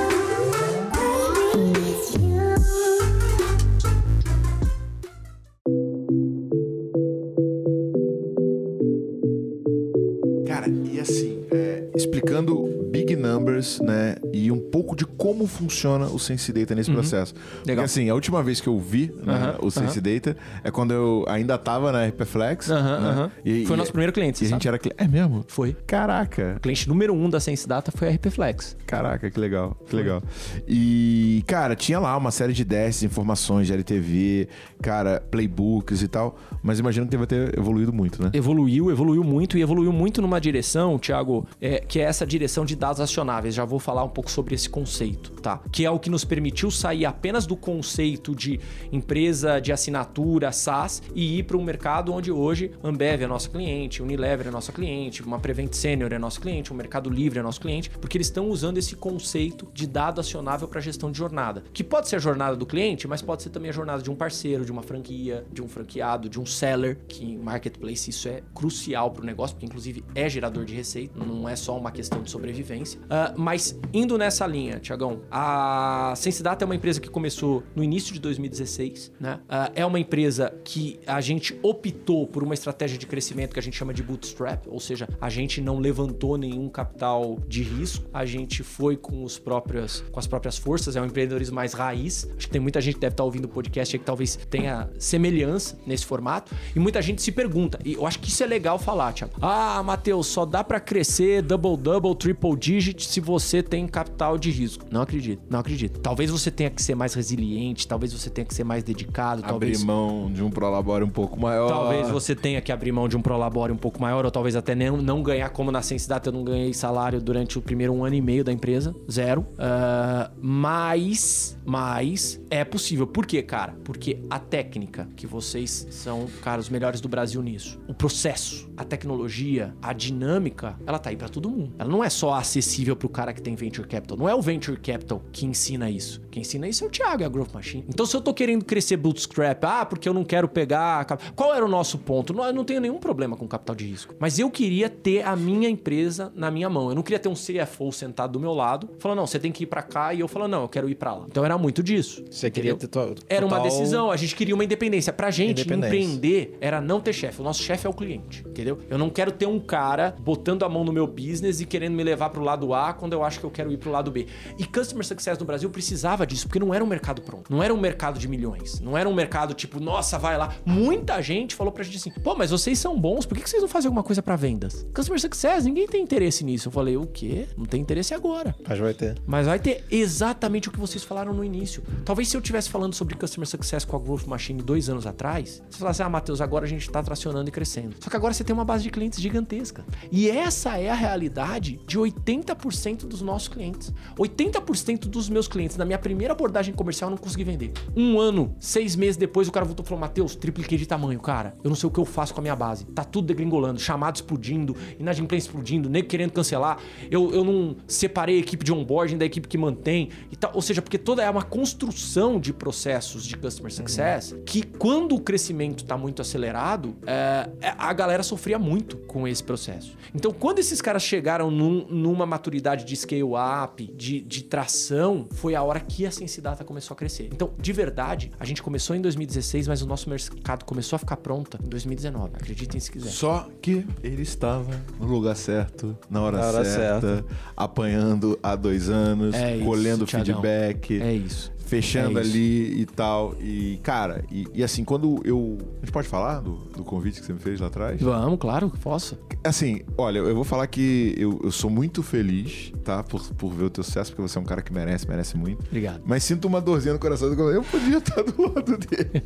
Um 14.54 14.70
pouco 14.70 14.96
de 14.96 15.06
como 15.24 15.48
funciona 15.48 16.08
o 16.08 16.20
Sense 16.20 16.52
Data 16.52 16.76
nesse 16.76 16.92
processo. 16.92 17.34
Porque 17.34 17.70
Legal. 17.70 17.86
assim, 17.86 18.10
a 18.10 18.14
última 18.14 18.44
vez 18.44 18.60
que 18.60 18.68
eu 18.68 18.78
vi 18.78 19.10
né, 19.24 19.34
Aham, 19.34 19.56
o 19.62 19.72
Sense 19.72 20.02
Data 20.02 20.36
é 20.62 20.70
quando 20.70 20.94
eu 20.94 21.24
ainda 21.30 21.58
tava 21.58 21.94
na 21.94 22.06
RPFlex. 22.08 22.68
Né? 22.68 22.76
aham. 22.76 23.32
Foi 23.66 23.74
o 23.74 23.78
nosso 23.78 23.94
primeiro 23.94 24.12
cliente, 24.12 24.44
E 24.44 24.48
a 24.48 24.50
gente 24.50 24.68
era. 24.68 24.78
É 24.98 25.08
mesmo? 25.08 25.46
Foi. 25.48 25.78
Caraca. 25.88 26.56
O 26.58 26.60
cliente 26.60 26.90
número 26.90 27.14
um 27.14 27.30
da 27.30 27.40
Sense 27.40 27.66
Data 27.66 27.90
foi 27.90 28.10
a 28.10 28.12
RP 28.12 28.32
Flex. 28.32 28.76
Caraca, 28.86 29.32
que 29.32 29.40
legal, 29.40 29.78
que 29.88 29.96
legal. 29.96 30.22
E, 30.68 31.42
cara, 31.48 31.74
tinha 31.74 32.00
lá 32.00 32.18
uma 32.18 32.30
série 32.30 32.52
de 32.52 32.66
desks, 32.66 33.04
informações 33.04 33.68
de 33.68 33.74
LTV, 33.74 34.50
cara, 34.82 35.24
playbooks 35.32 36.02
e 36.02 36.08
tal, 36.10 36.38
mas 36.62 36.80
imagino 36.80 37.06
que 37.06 37.12
deve 37.12 37.26
ter 37.26 37.58
evoluído 37.58 37.94
muito, 37.94 38.22
né? 38.22 38.30
Evoluiu, 38.34 38.92
evoluiu 38.92 39.24
muito 39.24 39.58
e 39.58 39.62
evoluiu 39.62 39.94
muito 39.94 40.22
numa 40.22 40.40
direção, 40.42 41.00
Thiago, 41.00 41.48
é, 41.62 41.80
que 41.80 42.00
é 42.00 42.04
essa 42.04 42.26
direção 42.26 42.66
de 42.66 42.76
dados 42.76 43.00
acionáveis. 43.00 43.56
Já 43.56 43.64
vou 43.64 43.80
falar 43.80 44.04
um 44.04 44.10
pouco 44.10 44.30
sobre 44.30 44.54
esse 44.54 44.70
conceito, 44.70 45.13
tá? 45.16 45.62
Que 45.72 45.86
é 45.86 45.92
o 45.92 46.00
que 46.00 46.10
nos 46.10 46.24
permitiu 46.26 46.72
sair 46.72 47.06
apenas 47.06 47.46
do 47.46 47.56
conceito 47.56 48.36
de 48.36 48.60
empresa 48.92 49.60
de 49.60 49.72
assinatura, 49.72 50.52
SaaS, 50.52 51.02
e 51.14 51.40
ir 51.40 51.44
para 51.44 51.58
um 51.58 51.64
mercado 51.64 52.14
onde 52.14 52.32
hoje 52.32 52.72
Ambev 52.84 53.24
é 53.24 53.28
nossa 53.28 53.50
cliente, 53.50 54.02
Unilever 54.02 54.48
é 54.48 54.52
nossa 54.52 54.72
cliente, 54.72 55.22
uma 55.22 55.40
Prevent 55.40 55.74
Senior 55.74 56.12
é 56.14 56.20
nosso 56.20 56.40
cliente, 56.40 56.72
o 56.72 56.76
Mercado 56.76 57.10
Livre 57.10 57.40
é 57.40 57.42
nosso 57.42 57.60
cliente, 57.60 57.90
porque 57.90 58.18
eles 58.18 58.28
estão 58.28 58.50
usando 58.50 58.78
esse 58.78 58.96
conceito 58.96 59.68
de 59.74 59.88
dado 59.88 60.20
acionável 60.20 60.68
para 60.68 60.80
gestão 60.80 61.12
de 61.12 61.18
jornada, 61.18 61.64
que 61.74 61.84
pode 61.84 62.10
ser 62.10 62.18
a 62.18 62.20
jornada 62.20 62.56
do 62.56 62.66
cliente, 62.66 63.08
mas 63.08 63.22
pode 63.22 63.44
ser 63.44 63.50
também 63.50 63.70
a 63.70 63.74
jornada 63.74 64.02
de 64.02 64.10
um 64.10 64.16
parceiro, 64.16 64.66
de 64.66 64.72
uma 64.72 64.82
franquia, 64.82 65.46
de 65.52 65.62
um 65.62 65.68
franqueado, 65.68 66.30
de 66.30 66.40
um 66.40 66.46
seller, 66.46 66.98
que 67.08 67.24
em 67.24 67.38
marketplace 67.38 68.10
isso 68.10 68.28
é 68.28 68.42
crucial 68.54 69.12
para 69.12 69.24
o 69.24 69.26
negócio, 69.26 69.56
porque 69.56 69.66
inclusive 69.66 70.04
é 70.16 70.30
gerador 70.30 70.66
de 70.66 70.74
receita, 70.74 71.20
não 71.24 71.48
é 71.48 71.56
só 71.56 71.78
uma 71.78 71.92
questão 71.92 72.22
de 72.22 72.32
sobrevivência. 72.32 73.00
Ah, 73.10 73.34
mas 73.38 73.80
indo 73.94 74.18
nessa 74.18 74.46
linha, 74.48 74.80
Tiagão, 74.94 75.22
a 75.32 76.14
Sensidata 76.16 76.64
é 76.64 76.66
uma 76.66 76.76
empresa 76.76 77.02
que 77.02 77.10
começou 77.10 77.64
no 77.76 77.84
início 77.84 78.14
de 78.14 78.20
2016, 78.20 79.12
né? 79.20 79.40
Ah, 79.50 79.72
é 79.74 79.84
uma 79.86 80.00
empresa 80.00 80.54
que 80.64 81.00
a 81.08 81.20
gente 81.20 81.58
optou 81.64 82.28
por 82.28 82.44
uma 82.44 82.54
estratégia 82.54 82.98
de 82.98 83.08
crescimento 83.08 83.54
que 83.54 83.60
a 83.60 83.64
gente 83.64 83.76
chama 83.76 83.94
de 83.94 84.04
bootstrap, 84.04 84.68
ou 84.68 84.80
seja, 84.80 85.08
a 85.20 85.30
gente 85.30 85.60
não 85.62 85.80
levantou 85.80 86.38
nenhum 86.38 86.70
capital 86.70 87.40
de 87.48 87.64
risco, 87.64 88.06
a 88.14 88.24
gente 88.24 88.62
foi 88.62 88.96
com 88.96 89.24
os 89.24 89.40
próprios, 89.40 90.04
com 90.12 90.20
as 90.20 90.28
próprias 90.28 90.58
forças, 90.58 90.96
é 90.96 91.02
um 91.02 91.06
empreendedorismo 91.06 91.56
mais 91.56 91.74
raiz. 91.74 92.28
Acho 92.38 92.48
que 92.48 92.54
tem 92.54 92.62
muita 92.62 92.80
gente 92.80 92.96
que 92.96 93.02
deve 93.02 93.14
estar 93.14 93.24
ouvindo 93.24 93.46
o 93.46 93.50
podcast 93.50 93.98
que 93.98 94.06
talvez 94.06 94.36
tenha 94.50 94.90
semelhança 95.00 95.78
nesse 95.88 96.06
formato, 96.06 96.54
e 96.76 96.80
muita 96.80 97.02
gente 97.02 97.22
se 97.22 97.32
pergunta, 97.32 97.80
e 97.84 97.94
eu 97.94 98.06
acho 98.06 98.20
que 98.20 98.30
isso 98.30 98.44
é 98.44 98.46
legal 98.46 98.78
falar, 98.78 99.14
Thiago. 99.14 99.34
Ah, 99.42 99.82
Matheus, 99.84 100.28
só 100.28 100.46
dá 100.46 100.64
pra 100.64 100.80
crescer 100.80 101.42
double 101.42 101.78
double, 101.78 102.16
triple 102.16 102.56
digit 102.56 103.06
se 103.06 103.20
você 103.20 103.64
tem 103.64 103.88
capital 103.88 104.38
de 104.38 104.52
risco. 104.52 104.86
Não 104.94 105.02
acredito, 105.02 105.42
não 105.50 105.60
acredito. 105.60 106.00
Talvez 106.00 106.30
você 106.30 106.52
tenha 106.52 106.70
que 106.70 106.80
ser 106.80 106.94
mais 106.94 107.16
resiliente, 107.16 107.88
talvez 107.88 108.14
você 108.14 108.30
tenha 108.30 108.46
que 108.46 108.54
ser 108.54 108.64
mais 108.64 108.84
dedicado, 108.84 109.42
Abrir 109.42 109.50
talvez 109.50 109.84
mão 109.84 110.32
de 110.32 110.44
um 110.44 110.52
prolabore 110.52 111.04
um 111.04 111.10
pouco 111.10 111.40
maior. 111.40 111.68
Talvez 111.68 112.10
você 112.10 112.36
tenha 112.36 112.62
que 112.62 112.72
abrir 112.72 112.92
mão 112.92 113.08
de 113.08 113.18
um 113.18 113.22
prolabore 113.22 113.74
um 113.74 113.78
pouco 113.78 114.00
maior, 114.00 114.24
ou 114.24 114.30
talvez 114.30 114.56
até 114.56 114.76
nem, 114.76 114.92
não 114.92 115.24
ganhar, 115.24 115.50
como 115.50 115.72
na 115.72 115.82
Sensidata 115.82 116.30
eu 116.30 116.34
não 116.34 116.44
ganhei 116.44 116.72
salário 116.76 117.20
durante 117.20 117.58
o 117.58 117.62
primeiro 117.62 117.92
um 117.92 118.06
ano 118.06 118.14
e 118.14 118.22
meio 118.22 118.44
da 118.44 118.54
empresa, 118.54 118.96
zero. 119.12 119.48
Ah, 119.58 120.30
mas, 120.40 121.58
mas 121.66 122.40
é 122.52 122.64
possível. 122.64 123.08
Por 123.08 123.26
quê, 123.26 123.42
cara? 123.42 123.76
Porque 123.84 124.20
a 124.30 124.38
técnica, 124.38 125.10
que 125.16 125.26
vocês 125.26 125.88
são, 125.90 126.28
cara, 126.44 126.62
os 126.62 126.70
melhores 126.70 127.02
do 127.02 127.10
Brasil 127.10 127.42
nisso, 127.42 127.82
o 127.88 127.96
processo, 127.96 128.70
a 128.78 128.84
tecnologia, 128.84 129.76
a 129.82 129.92
dinâmica, 129.92 130.78
ela 130.86 131.00
tá 131.00 131.10
aí 131.10 131.18
pra 131.18 131.30
todo 131.30 131.50
mundo. 131.50 131.74
Ela 131.80 131.90
não 131.90 132.04
é 132.04 132.12
só 132.12 132.36
acessível 132.36 132.96
pro 132.96 133.10
cara 133.10 133.34
que 133.34 133.42
tem 133.42 133.56
venture 133.56 133.88
capital. 133.88 134.16
Não 134.20 134.30
é 134.30 134.36
o 134.36 134.42
venture 134.42 134.83
capital 134.84 135.22
que 135.32 135.46
ensina 135.46 135.90
isso. 135.90 136.22
Quem 136.34 136.42
ensina 136.42 136.68
isso 136.68 136.84
é 136.84 136.88
o 136.88 136.90
Thiago, 136.90 137.22
é 137.22 137.28
a 137.28 137.30
Growth 137.30 137.54
Machine. 137.54 137.86
Então, 137.88 138.08
se 138.08 138.18
eu 138.18 138.20
tô 138.20 138.34
querendo 138.34 138.66
crescer 138.66 138.98
bootstrap, 138.98 139.64
ah, 139.66 139.86
porque 139.86 140.10
eu 140.10 140.16
não 140.16 140.24
quero 140.24 140.48
pegar. 140.48 141.06
Qual 141.36 141.54
era 141.54 141.64
o 141.64 141.68
nosso 141.68 142.00
ponto? 142.00 142.34
Eu 142.34 142.52
não 142.52 142.66
tenho 142.66 142.82
nenhum 142.82 142.98
problema 142.98 143.38
com 143.38 143.48
capital 143.48 143.76
de 143.76 143.86
risco. 143.86 144.16
Mas 144.18 144.40
eu 144.40 144.50
queria 144.50 144.90
ter 144.90 145.22
a 145.22 145.36
minha 145.36 145.70
empresa 145.70 146.34
na 146.36 146.50
minha 146.50 146.68
mão. 146.72 146.90
Eu 146.90 146.96
não 146.96 147.04
queria 147.04 147.20
ter 147.20 147.30
um 147.30 147.36
CFO 147.36 147.92
sentado 147.92 148.34
do 148.34 148.40
meu 148.40 148.52
lado, 148.52 148.90
falando, 148.98 149.20
não, 149.20 149.28
você 149.28 149.38
tem 149.38 149.52
que 149.52 149.66
ir 149.66 149.68
para 149.68 149.84
cá, 149.84 150.12
e 150.12 150.22
eu 150.22 150.28
falando, 150.28 150.54
não, 150.54 150.62
eu 150.64 150.70
quero 150.70 150.90
ir 150.90 150.96
para 150.96 151.14
lá. 151.14 151.26
Então 151.28 151.46
era 151.46 151.56
muito 151.56 151.84
disso. 151.84 152.26
Você 152.32 152.50
queria 152.50 152.76
ter 152.76 152.88
tua, 152.88 153.14
Era 153.30 153.46
uma 153.46 153.60
decisão, 153.60 154.10
a 154.10 154.18
gente 154.18 154.36
queria 154.36 154.56
uma 154.56 154.64
independência. 154.64 155.14
Pra 155.14 155.30
gente, 155.30 155.72
empreender 155.72 156.58
era 156.60 156.82
não 156.82 157.00
ter 157.00 157.14
chefe. 157.14 157.42
O 157.42 157.44
nosso 157.44 157.62
chefe 157.62 157.86
é 157.86 157.90
o 157.92 157.94
cliente, 157.94 158.44
entendeu? 158.48 158.80
Eu 158.90 158.98
não 158.98 159.12
quero 159.12 159.32
ter 159.32 159.46
um 159.46 159.60
cara 159.60 160.16
botando 160.20 160.64
a 160.64 160.70
mão 160.70 160.84
no 160.84 160.92
meu 160.92 161.06
business 161.06 161.62
e 161.62 161.66
querendo 161.68 161.94
me 161.94 162.04
levar 162.04 162.32
pro 162.32 162.42
lado 162.42 162.74
A 162.74 162.92
quando 162.92 163.14
eu 163.14 163.24
acho 163.24 163.40
que 163.40 163.46
eu 163.46 163.52
quero 163.52 163.72
ir 163.72 163.78
pro 163.78 163.92
lado 163.92 164.10
B. 164.10 164.26
E 164.58 164.66
Customer 164.66 165.06
Success 165.06 165.38
no 165.38 165.46
Brasil 165.46 165.70
precisava 165.70 166.23
disso, 166.26 166.48
porque 166.48 166.60
não 166.60 166.74
era 166.74 166.84
um 166.84 166.88
mercado 166.88 167.22
pronto. 167.22 167.52
Não 167.52 167.62
era 167.62 167.74
um 167.74 167.80
mercado 167.80 168.20
de 168.20 168.28
milhões. 168.28 168.80
Não 168.80 168.98
era 168.98 169.08
um 169.08 169.14
mercado 169.14 169.54
tipo, 169.54 169.80
nossa, 169.80 170.18
vai 170.18 170.38
lá. 170.38 170.56
Muita 170.66 171.22
gente 171.22 171.56
falou 171.56 171.72
pra 171.72 171.84
gente 171.84 171.98
assim, 171.98 172.12
pô, 172.12 172.36
mas 172.36 172.52
vocês 172.52 172.80
são 172.80 173.00
bons, 173.00 173.26
por 173.26 173.38
que 173.38 173.50
vocês 173.50 173.62
não 173.62 173.70
fazem 173.70 173.88
alguma 173.88 174.04
coisa 174.04 174.22
pra 174.22 174.36
vendas? 174.36 174.86
Customer 174.94 175.20
Success, 175.20 175.66
ninguém 175.66 175.88
tem 175.88 176.02
interesse 176.02 176.44
nisso. 176.44 176.68
Eu 176.68 176.72
falei, 176.72 176.98
o 176.98 177.06
quê? 177.06 177.48
Não 177.58 177.66
tem 177.66 177.82
interesse 177.82 178.14
agora. 178.14 178.56
Mas 178.68 178.80
vai 178.80 178.94
ter. 178.94 179.18
Mas 179.26 179.48
vai 179.48 179.60
ter 179.60 179.84
exatamente 179.92 180.70
o 180.70 180.72
que 180.72 180.80
vocês 180.80 181.04
falaram 181.04 181.34
no 181.34 181.44
início. 181.44 181.84
Talvez 182.06 182.28
se 182.28 182.38
eu 182.38 182.42
estivesse 182.42 182.70
falando 182.70 182.94
sobre 182.94 183.16
Customer 183.16 183.48
Success 183.48 183.86
com 183.86 183.96
a 183.96 184.00
Growth 184.00 184.26
Machine 184.26 184.62
dois 184.62 184.90
anos 184.90 185.06
atrás, 185.06 185.62
você 185.70 185.78
falasse, 185.78 186.02
ah, 186.02 186.10
Matheus, 186.10 186.42
agora 186.42 186.66
a 186.66 186.68
gente 186.68 186.90
tá 186.90 187.02
tracionando 187.02 187.50
e 187.50 187.52
crescendo. 187.52 187.96
Só 188.00 188.10
que 188.10 188.16
agora 188.16 188.34
você 188.34 188.44
tem 188.44 188.54
uma 188.54 188.66
base 188.66 188.84
de 188.84 188.90
clientes 188.90 189.20
gigantesca. 189.20 189.86
E 190.12 190.30
essa 190.30 190.78
é 190.78 190.90
a 190.90 190.96
realidade 190.96 191.80
de 191.86 191.98
80% 191.98 193.06
dos 193.06 193.22
nossos 193.22 193.48
clientes. 193.48 193.94
80% 194.18 195.02
dos 195.08 195.30
meus 195.30 195.48
clientes, 195.48 195.78
na 195.78 195.86
minha 195.86 196.00
primeira 196.00 196.13
abordagem 196.32 196.74
comercial, 196.74 197.10
eu 197.10 197.16
não 197.16 197.18
consegui 197.18 197.44
vender. 197.44 197.72
Um 197.96 198.20
ano, 198.20 198.56
seis 198.60 198.96
meses 198.96 199.18
depois, 199.18 199.48
o 199.48 199.52
cara 199.52 199.66
voltou 199.66 199.84
e 199.84 199.88
falou, 199.88 200.00
Matheus, 200.02 200.36
tripliquei 200.36 200.78
de 200.78 200.86
tamanho, 200.86 201.20
cara. 201.20 201.54
Eu 201.64 201.70
não 201.70 201.76
sei 201.76 201.88
o 201.88 201.92
que 201.92 202.00
eu 202.00 202.06
faço 202.06 202.34
com 202.34 202.40
a 202.40 202.44
minha 202.44 202.56
base. 202.56 202.86
Tá 202.86 203.04
tudo 203.04 203.28
degringolando, 203.28 203.80
chamado 203.80 204.16
explodindo, 204.16 204.76
inadimplência 205.00 205.48
explodindo, 205.48 205.90
nego 205.90 206.08
querendo 206.08 206.32
cancelar. 206.32 206.78
Eu, 207.10 207.32
eu 207.34 207.44
não 207.44 207.76
separei 207.88 208.38
a 208.38 208.40
equipe 208.40 208.64
de 208.64 208.72
onboarding 208.74 209.18
da 209.18 209.26
equipe 209.26 209.48
que 209.48 209.58
mantém 209.58 210.10
e 210.32 210.36
tal. 210.36 210.52
Ou 210.54 210.62
seja, 210.62 210.82
porque 210.82 210.98
toda 210.98 211.24
é 211.24 211.30
uma 211.30 211.44
construção 211.44 212.40
de 212.40 212.54
processos 212.54 213.26
de 213.26 213.36
customer 213.38 213.72
success 213.74 214.36
que 214.46 214.62
quando 214.64 215.16
o 215.16 215.20
crescimento 215.22 215.84
tá 215.86 215.98
muito 215.98 216.22
acelerado, 216.22 216.96
é, 217.06 217.50
é, 217.62 217.74
a 217.78 217.92
galera 217.94 218.24
sofria 218.24 218.58
muito 218.60 218.98
com 218.98 219.28
esse 219.28 219.44
processo. 219.44 219.96
Então, 220.14 220.32
quando 220.32 220.60
esses 220.60 220.82
caras 220.82 221.04
chegaram 221.04 221.50
num- 221.50 221.86
numa 221.90 222.26
maturidade 222.26 222.86
de 222.86 222.96
scale-up, 222.96 223.92
de, 223.96 224.22
de 224.22 224.44
tração, 224.44 225.26
foi 225.32 225.56
a 225.56 225.64
hora 225.64 225.80
que 225.80 226.03
a 226.06 226.12
Sensidata 226.12 226.64
começou 226.64 226.94
a 226.94 226.98
crescer. 226.98 227.30
Então, 227.32 227.52
de 227.58 227.72
verdade, 227.74 228.32
a 228.40 228.46
gente 228.46 228.62
começou 228.62 228.96
em 228.96 229.02
2016, 229.02 229.68
mas 229.68 229.82
o 229.82 229.86
nosso 229.88 230.10
mercado 230.10 230.66
começou 230.66 230.96
a 230.98 231.00
ficar 231.00 231.18
pronta 231.18 231.58
em 231.64 231.70
2019. 231.70 232.32
Acreditem 232.36 232.80
se 232.80 232.92
quiser. 232.92 233.10
Só 233.10 233.48
que 233.62 233.86
ele 234.04 234.22
estava 234.24 234.72
no 235.00 235.06
lugar 235.08 235.36
certo, 235.36 235.98
na 236.10 236.22
hora, 236.22 236.38
Na 236.38 236.48
hora 236.48 236.66
certa, 236.66 237.08
certa. 237.16 237.26
apanhando 237.56 238.38
há 238.44 238.56
dois 238.56 238.90
anos, 238.90 239.34
É 239.36 239.56
isso, 239.58 239.66
colhendo 239.66 240.06
Thiagão. 240.06 240.26
feedback. 240.42 241.02
É 241.02 241.14
isso. 241.14 241.53
Fechando 241.74 242.20
É 242.20 242.22
ali 242.22 242.82
e 242.82 242.86
tal. 242.86 243.36
E, 243.40 243.80
cara, 243.82 244.24
e, 244.32 244.48
e 244.54 244.64
assim, 244.64 244.84
quando 244.84 245.22
eu. 245.26 245.58
A 245.82 245.86
gente 245.86 245.92
pode 245.92 246.08
falar 246.08 246.40
do, 246.40 246.56
do 246.76 246.84
convite 246.84 247.20
que 247.20 247.26
você 247.26 247.34
me 247.34 247.40
fez 247.40 247.60
lá 247.60 247.68
atrás? 247.68 248.02
Vamos, 248.02 248.40
claro 248.40 248.70
que 248.70 248.78
posso. 248.80 249.18
Assim, 249.44 249.82
olha, 249.98 250.20
eu 250.20 250.36
vou 250.36 250.44
falar 250.44 250.68
que 250.68 251.16
eu, 251.18 251.40
eu 251.44 251.52
sou 251.52 251.70
muito 251.70 252.04
feliz, 252.04 252.72
tá? 252.84 253.04
Por, 253.04 253.22
por 253.34 253.52
ver 253.52 253.66
o 253.66 253.70
teu 253.70 253.84
sucesso, 253.84 254.12
porque 254.12 254.22
você 254.22 254.38
é 254.38 254.42
um 254.42 254.46
cara 254.46 254.62
que 254.62 254.72
merece, 254.72 255.08
merece 255.08 255.36
muito. 255.36 255.66
Obrigado. 255.66 256.02
Mas 256.06 256.24
sinto 256.24 256.46
uma 256.46 256.62
dorzinha 256.62 256.94
no 256.94 257.00
coração. 257.00 257.34
Eu 257.34 257.64
podia 257.64 257.98
estar 257.98 258.22
do 258.22 258.42
lado 258.42 258.78
dele. 258.78 259.24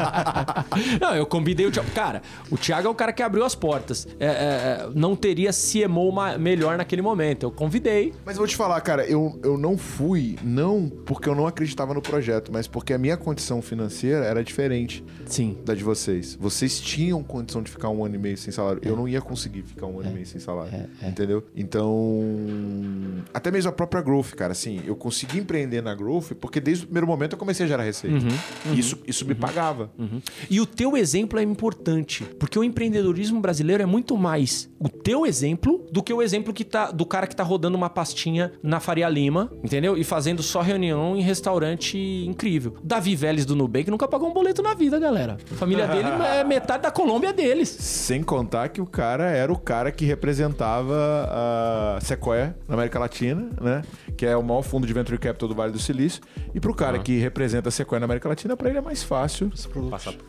não, 1.00 1.14
eu 1.14 1.26
convidei 1.26 1.66
o 1.66 1.70
Thiago. 1.70 1.90
Cara, 1.90 2.22
o 2.50 2.56
Thiago 2.56 2.86
é 2.88 2.90
o 2.90 2.94
cara 2.94 3.12
que 3.12 3.22
abriu 3.22 3.44
as 3.44 3.54
portas. 3.54 4.06
É, 4.18 4.26
é, 4.26 4.28
é, 4.28 4.90
não 4.94 5.16
teria 5.16 5.50
CMO 5.52 6.12
melhor 6.38 6.78
naquele 6.78 7.02
momento. 7.02 7.44
Eu 7.44 7.50
convidei. 7.50 8.14
Mas 8.24 8.36
eu 8.36 8.40
vou 8.40 8.48
te 8.48 8.56
falar, 8.56 8.80
cara, 8.80 9.04
eu, 9.06 9.38
eu 9.42 9.58
não 9.58 9.76
fui, 9.76 10.38
não 10.42 10.88
porque 11.04 11.28
eu 11.28 11.34
não 11.34 11.46
acreditava 11.46 11.79
no 11.86 12.02
projeto, 12.02 12.52
mas 12.52 12.66
porque 12.66 12.92
a 12.92 12.98
minha 12.98 13.16
condição 13.16 13.60
financeira 13.62 14.24
era 14.24 14.42
diferente 14.44 15.04
Sim. 15.26 15.56
da 15.64 15.74
de 15.74 15.82
vocês. 15.82 16.36
Vocês 16.40 16.80
tinham 16.80 17.22
condição 17.22 17.62
de 17.62 17.70
ficar 17.70 17.88
um 17.88 18.04
ano 18.04 18.14
e 18.14 18.18
meio 18.18 18.36
sem 18.36 18.52
salário. 18.52 18.80
Eu 18.84 18.96
não 18.96 19.08
ia 19.08 19.20
conseguir 19.20 19.62
ficar 19.62 19.86
um 19.86 20.00
ano 20.00 20.10
e 20.10 20.14
meio 20.14 20.26
sem 20.26 20.40
salário. 20.40 20.88
Entendeu? 21.02 21.44
Então. 21.56 22.20
Até 23.32 23.50
mesmo 23.50 23.70
a 23.70 23.72
própria 23.72 24.02
Growth, 24.02 24.32
cara, 24.34 24.52
assim, 24.52 24.80
eu 24.86 24.96
consegui 24.96 25.38
empreender 25.38 25.82
na 25.82 25.94
Growth 25.94 26.32
porque 26.40 26.60
desde 26.60 26.84
o 26.84 26.86
primeiro 26.86 27.06
momento 27.06 27.32
eu 27.32 27.38
comecei 27.38 27.64
a 27.64 27.68
gerar 27.68 27.82
receita. 27.82 28.16
Isso, 28.74 28.98
isso 29.06 29.26
me 29.26 29.34
pagava. 29.34 29.90
Uhum. 29.98 30.20
E 30.48 30.60
o 30.60 30.66
teu 30.66 30.96
exemplo 30.96 31.38
é 31.38 31.42
importante, 31.42 32.24
porque 32.38 32.58
o 32.58 32.64
empreendedorismo 32.64 33.40
brasileiro 33.40 33.82
é 33.82 33.86
muito 33.86 34.16
mais 34.16 34.68
o 34.78 34.88
teu 34.88 35.26
exemplo 35.26 35.86
do 35.90 36.02
que 36.02 36.12
o 36.12 36.22
exemplo 36.22 36.52
que 36.52 36.64
tá, 36.64 36.90
do 36.90 37.04
cara 37.04 37.26
que 37.26 37.36
tá 37.36 37.42
rodando 37.42 37.76
uma 37.76 37.90
pastinha 37.90 38.52
na 38.62 38.80
Faria 38.80 39.08
Lima, 39.08 39.52
entendeu? 39.62 39.96
E 39.96 40.04
fazendo 40.04 40.42
só 40.42 40.60
reunião 40.60 41.16
em 41.16 41.22
restaurante 41.22 41.59
incrível. 42.24 42.74
Davi 42.82 43.14
Vélez 43.16 43.44
do 43.44 43.54
Nubank 43.56 43.90
nunca 43.90 44.06
pagou 44.08 44.28
um 44.30 44.32
boleto 44.32 44.62
na 44.62 44.74
vida, 44.74 44.98
galera. 44.98 45.36
A 45.50 45.54
família 45.54 45.86
dele 45.88 46.08
é 46.08 46.44
metade 46.44 46.82
da 46.82 46.90
Colômbia 46.90 47.32
deles. 47.32 47.68
Sem 47.68 48.22
contar 48.22 48.68
que 48.68 48.80
o 48.80 48.86
cara 48.86 49.24
era 49.30 49.52
o 49.52 49.58
cara 49.58 49.90
que 49.90 50.04
representava 50.04 50.94
a 51.30 51.98
Sequoia 52.00 52.56
na 52.68 52.74
América 52.74 52.98
Latina, 52.98 53.48
né? 53.60 53.82
Que 54.16 54.26
é 54.26 54.36
o 54.36 54.42
maior 54.42 54.62
fundo 54.62 54.86
de 54.86 54.92
venture 54.92 55.18
capital 55.18 55.48
do 55.48 55.54
Vale 55.54 55.72
do 55.72 55.78
Silício. 55.78 56.20
E 56.54 56.60
pro 56.60 56.74
cara 56.74 56.98
que 56.98 57.18
representa 57.18 57.68
a 57.68 57.72
Sequoia 57.72 58.00
na 58.00 58.04
América 58.04 58.28
Latina, 58.28 58.56
pra 58.56 58.68
ele 58.68 58.78
é 58.78 58.80
mais 58.82 59.02
fácil. 59.02 59.50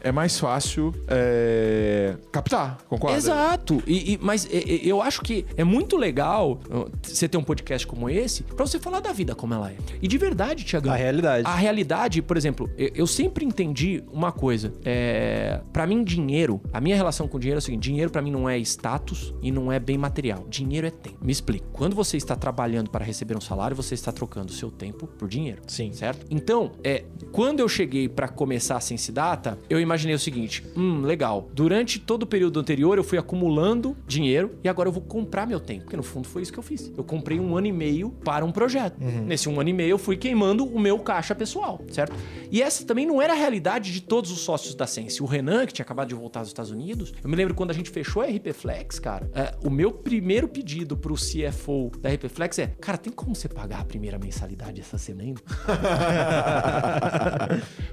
É 0.02 0.12
mais 0.12 0.40
fácil 0.40 0.94
é, 1.08 2.16
captar, 2.32 2.78
concorda? 2.88 3.18
Exato. 3.18 3.82
E, 3.86 4.14
e- 4.14 4.20
mas 4.22 4.48
eu 4.84 5.02
acho 5.02 5.22
que 5.22 5.46
é 5.58 5.64
muito 5.64 5.98
legal 5.98 6.60
você 7.02 7.28
ter 7.28 7.38
um 7.38 7.44
podcast 7.44 7.86
como 7.88 8.10
esse 8.10 8.44
pra 8.44 8.66
você 8.66 8.80
falar 8.80 9.00
da 9.00 9.12
vida 9.12 9.36
como 9.36 9.54
ela 9.54 9.70
é. 9.72 9.76
E 10.02 10.08
de 10.08 10.18
verdade, 10.18 10.64
Tiagão. 10.64 10.94
A 10.94 10.96
realidade. 11.22 11.48
A 11.48 11.56
realidade, 11.56 12.22
por 12.22 12.38
exemplo, 12.38 12.70
eu, 12.78 13.08
sempre 13.08 13.46
entendi 13.46 14.04
uma 14.12 14.32
coisa. 14.32 14.74
É, 14.84 15.62
para 15.72 15.86
mim, 15.86 16.04
dinheiro, 16.04 16.62
a 16.74 16.82
minha 16.82 16.96
relação 16.96 17.28
com 17.28 17.40
dinheiro 17.40 17.58
é 17.58 17.62
o 17.62 17.62
seguinte: 17.62 17.84
dinheiro 17.84 18.12
pra 18.12 18.22
mim 18.22 18.32
não 18.32 18.50
é 18.50 18.58
status 18.60 19.34
e 19.42 19.52
não 19.52 19.72
é 19.72 19.80
bem 19.80 19.98
material. 19.98 20.46
Dinheiro 20.50 20.88
é 20.88 20.92
tempo. 20.92 21.18
Me 21.22 21.32
explico. 21.32 21.68
Quando 21.72 21.96
você 21.96 22.18
está 22.18 22.36
trabalhando 22.36 22.90
para 22.90 23.06
receber 23.06 23.38
um 23.38 23.42
salário, 23.42 23.76
você 23.76 23.94
está 23.94 24.12
trocando 24.12 24.52
seu 24.52 24.72
tempo 24.72 25.08
por 25.08 25.28
dinheiro. 25.28 25.62
Sim. 25.68 25.92
Certo? 25.94 26.26
Então, 26.30 26.72
é, 26.84 27.04
quando 27.32 27.60
eu 27.60 27.70
cheguei 27.70 28.10
pra 28.10 28.28
começar 28.28 28.78
a 28.78 28.80
Sense 28.80 29.12
Data, 29.12 29.60
eu 29.70 29.80
imaginei 29.80 30.16
o 30.16 30.20
seguinte: 30.20 30.66
hum, 30.76 31.02
legal. 31.02 31.50
Durante 31.54 32.00
todo 32.00 32.24
o 32.24 32.28
período 32.28 32.60
anterior, 32.60 32.98
eu 32.98 33.04
fui 33.04 33.18
acumulando 33.18 33.96
dinheiro 34.08 34.52
e 34.64 34.70
agora 34.70 34.90
eu 34.90 34.94
vou 34.94 35.04
comprar 35.04 35.46
meu 35.46 35.60
tempo. 35.60 35.82
Porque 35.84 35.98
no 35.98 36.04
fundo 36.04 36.28
foi 36.28 36.42
isso 36.42 36.52
que 36.52 36.60
eu 36.60 36.64
fiz. 36.64 36.92
Eu 36.98 37.04
comprei 37.04 37.40
um 37.40 37.56
ano 37.56 37.68
e 37.68 37.72
meio 37.72 38.12
para 38.24 38.46
um 38.46 38.52
projeto. 38.52 38.98
Nesse 39.26 39.50
um 39.50 39.60
ano 39.60 39.70
e 39.70 39.74
meio, 39.74 39.92
eu 39.92 39.98
fui 39.98 40.16
queimando 40.18 40.66
o 40.66 40.80
meu 40.80 41.00
caixa 41.14 41.36
pessoal, 41.36 41.82
certo? 41.92 42.16
E 42.50 42.62
essa 42.62 42.86
também 42.86 43.06
não 43.06 43.22
era 43.22 43.34
a 43.34 43.36
realidade 43.36 43.92
de 43.92 44.02
todos 44.02 44.32
os 44.32 44.40
sócios 44.42 44.74
da 44.76 44.88
Sense. 44.88 45.22
O 45.22 45.26
Renan, 45.26 45.66
que 45.66 45.74
tinha 45.74 45.84
acabado 45.84 46.08
de 46.08 46.16
voltar 46.16 46.40
dos 46.42 46.50
Estados 46.50 46.72
Unidos, 46.72 47.14
eu 47.24 47.30
me 47.30 47.36
lembro 47.36 47.54
quando 47.54 47.72
a 47.72 47.74
gente 47.74 47.90
fechou 47.90 48.22
a 48.22 48.26
RP 48.26 48.54
Flex, 48.54 49.00
cara, 49.00 49.30
é, 49.34 49.54
o 49.64 49.70
meu 49.70 49.92
primeiro 49.92 50.48
pedido 50.48 50.96
pro 50.98 51.16
CFO 51.16 51.92
da 52.00 52.10
RP 52.10 52.30
Flex 52.30 52.60
é: 52.60 52.68
cara, 52.80 52.98
tem 52.98 53.12
como 53.12 53.36
você 53.36 53.48
pagar 53.50 53.82
a 53.82 53.86
primeira 53.86 54.18
mensalidade 54.18 54.80
essa 54.82 54.98
semana? 54.98 55.12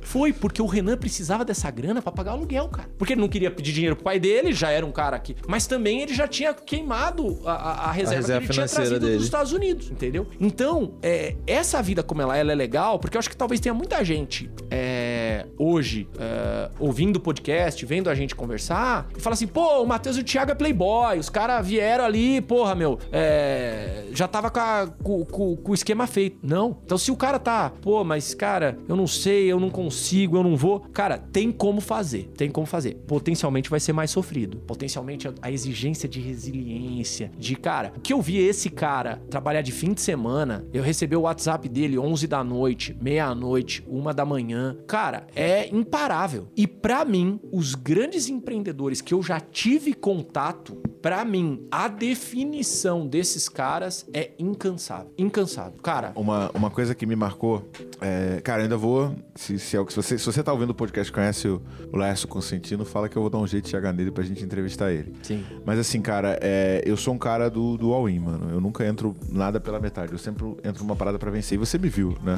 Foi 0.01 0.33
porque 0.33 0.63
o 0.63 0.67
Renan 0.67 0.97
precisava 0.97 1.45
dessa 1.45 1.71
grana 1.71 2.01
pra 2.01 2.11
pagar 2.13 2.33
o 2.33 2.39
aluguel, 2.39 2.69
cara. 2.69 2.89
Porque 2.97 3.13
ele 3.13 3.21
não 3.21 3.29
queria 3.29 3.51
pedir 3.51 3.73
dinheiro 3.73 3.97
pro 3.97 4.05
pai 4.05 4.19
dele, 4.19 4.53
já 4.53 4.71
era 4.71 4.85
um 4.87 4.93
cara 4.93 5.17
aqui. 5.17 5.37
Mas 5.47 5.67
também 5.67 6.01
ele 6.01 6.15
já 6.15 6.27
tinha 6.27 6.55
queimado 6.55 7.39
a, 7.45 7.53
a- 7.53 7.89
a 7.89 7.93
reserva, 7.93 8.17
reserva 8.21 8.41
que 8.41 8.47
ele 8.47 8.53
tinha 8.55 8.69
trazido 8.69 9.01
dele. 9.01 9.17
dos 9.17 9.25
Estados 9.25 9.53
Unidos, 9.53 9.91
entendeu? 9.91 10.27
Então, 10.41 10.95
é, 11.03 11.37
essa 11.47 11.83
vida 11.83 12.03
como 12.03 12.23
ela, 12.23 12.37
ela 12.37 12.53
é 12.53 12.55
legal, 12.55 12.99
porque 13.09 13.17
eu 13.17 13.21
acho 13.21 13.31
que 13.31 13.37
talvez 13.37 13.61
tenha 13.61 13.75
muita 13.75 14.05
gente 14.05 14.51
é, 14.71 15.47
hoje 15.59 16.09
é, 16.19 16.71
ouvindo 16.79 17.17
o 17.17 17.21
podcast, 17.21 17.85
vendo 17.87 18.09
a 18.11 18.15
gente 18.15 18.35
conversar, 18.35 19.09
e 19.17 19.21
fala 19.21 19.35
assim, 19.35 19.47
pô, 19.47 19.83
o 19.83 19.87
Matheus 19.87 20.17
e 20.17 20.21
o 20.21 20.25
Thiago 20.25 20.51
é 20.53 20.55
playboy, 20.55 21.19
os 21.19 21.29
caras 21.31 21.67
vieram 21.67 22.05
ali, 22.05 22.41
porra, 22.41 22.75
meu, 22.75 22.99
é, 23.11 24.05
já 24.13 24.29
tava 24.29 24.51
com, 24.51 24.61
a- 24.61 24.89
com- 25.03 25.25
com- 25.25 25.57
com 25.57 25.71
o 25.73 25.75
esquema 25.75 26.07
feito. 26.07 26.39
Não. 26.43 26.79
Então, 26.85 26.99
se 26.99 27.11
o 27.11 27.17
cara 27.17 27.39
tá, 27.39 27.71
pô, 27.81 28.05
mas, 28.05 28.35
cara, 28.35 28.79
eu 28.89 28.95
não 28.97 29.07
sei, 29.07 29.51
eu 29.51 29.59
não 29.59 29.71
consigo, 29.71 30.37
eu 30.37 30.43
não 30.43 30.57
vou. 30.57 30.81
Cara, 30.93 31.19
tem 31.19 31.51
como 31.51 31.81
fazer. 31.81 32.31
Tem 32.37 32.51
como 32.51 32.67
fazer. 32.67 32.95
Potencialmente 33.07 33.71
vai 33.71 33.81
ser 33.81 33.93
mais 33.93 34.11
sofrido. 34.11 34.59
Potencialmente 34.59 35.29
a, 35.29 35.33
a 35.43 35.51
exigência 35.51 36.09
de 36.09 36.21
resiliência, 36.21 37.31
de, 37.39 37.57
cara, 37.57 37.93
o 37.97 38.01
que 38.01 38.13
eu 38.13 38.21
vi 38.21 38.39
esse 38.39 38.69
cara 38.71 39.21
trabalhar 39.31 39.63
de 39.63 39.73
fim 39.73 39.93
de 39.93 40.01
semana, 40.01 40.65
eu 40.73 40.83
recebi 40.83 41.17
o 41.17 41.23
WhatsApp 41.23 41.69
dele 41.69 41.99
11 41.99 42.27
da 42.27 42.43
noite, 42.45 42.93
meia-noite, 43.01 43.85
uma 43.89 44.13
da 44.13 44.25
manhã. 44.25 44.77
Cara, 44.87 45.27
é 45.35 45.69
imparável. 45.75 46.49
E 46.57 46.67
pra 46.67 47.05
mim, 47.05 47.41
os 47.53 47.75
grandes 47.75 48.29
empreendedores 48.29 49.01
que 49.01 49.15
eu 49.15 49.23
já 49.23 49.41
tive 49.41 49.93
contato 49.95 50.75
pra 51.03 51.25
mim, 51.25 51.67
a 51.71 51.89
definição 51.89 53.07
desses 53.07 53.49
caras 53.49 54.07
é 54.13 54.33
incansável. 54.39 55.13
Incansável. 55.17 55.79
Cara, 55.83 56.13
Uma, 56.17 56.51
uma 56.55 56.71
coisa 56.71 56.95
que 56.95 57.07
me 57.07 57.15
marcou, 57.17 57.69
é, 58.01 58.41
cara, 58.43 58.63
ainda 58.63 58.77
vou. 58.77 59.15
Se, 59.35 59.59
se, 59.59 59.77
é 59.77 59.81
o 59.81 59.87
que- 59.87 59.93
se 59.93 59.97
você, 59.97 60.19
se 60.19 60.25
você 60.27 60.43
tá 60.43 60.53
ouvindo 60.53 60.71
o 60.71 60.75
podcast 60.75 61.13
conhece 61.13 61.47
o, 61.49 61.63
o 61.93 61.97
Laércio 61.97 62.27
Constantino, 62.29 62.85
fala 62.85 63.09
que 63.09 63.17
eu 63.17 63.23
vou 63.23 63.31
dar 63.31 63.39
um 63.39 63.47
jeito 63.47 63.65
de 63.65 63.71
chegar 63.71 63.93
nele 63.93 64.11
pra 64.11 64.25
gente 64.25 64.45
entrevistar 64.45 64.93
ele. 64.93 65.13
Sim. 65.23 65.45
Mas 65.65 65.79
assim, 65.79 66.01
cara, 66.01 66.39
é, 66.43 66.83
eu 66.85 66.97
sou 66.97 67.15
um 67.15 67.19
cara 67.19 67.49
do, 67.49 67.77
do 67.77 67.93
all-in, 67.93 68.19
mano. 68.19 68.51
Eu 68.51 68.61
nunca 68.61 68.85
entro 68.87 69.15
nada 69.31 69.61
pela 69.61 69.79
metade. 69.81 70.13
Eu 70.13 70.19
sempre 70.19 70.45
entro 70.65 70.83
numa 70.83 70.97
parada 70.97 71.19
pra 71.19 71.31
vencer. 71.31 71.57
E 71.57 71.59
você 71.59 71.79
me 71.79 71.89
viu, 71.89 72.17
né? 72.23 72.37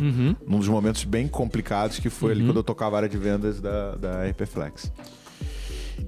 Num 0.51 0.59
dos 0.59 0.67
momentos 0.67 1.05
bem 1.05 1.29
complicados 1.29 2.01
que 2.01 2.11
foi 2.11 2.33
ali 2.33 2.45
quando 2.45 2.57
eu 2.57 2.65
tocava 2.65 2.97
a 2.97 2.99
área 2.99 3.09
de 3.09 3.17
vendas 3.17 3.61
da, 3.61 3.95
da 3.95 4.29
RP 4.29 4.47
Flex. 4.47 4.91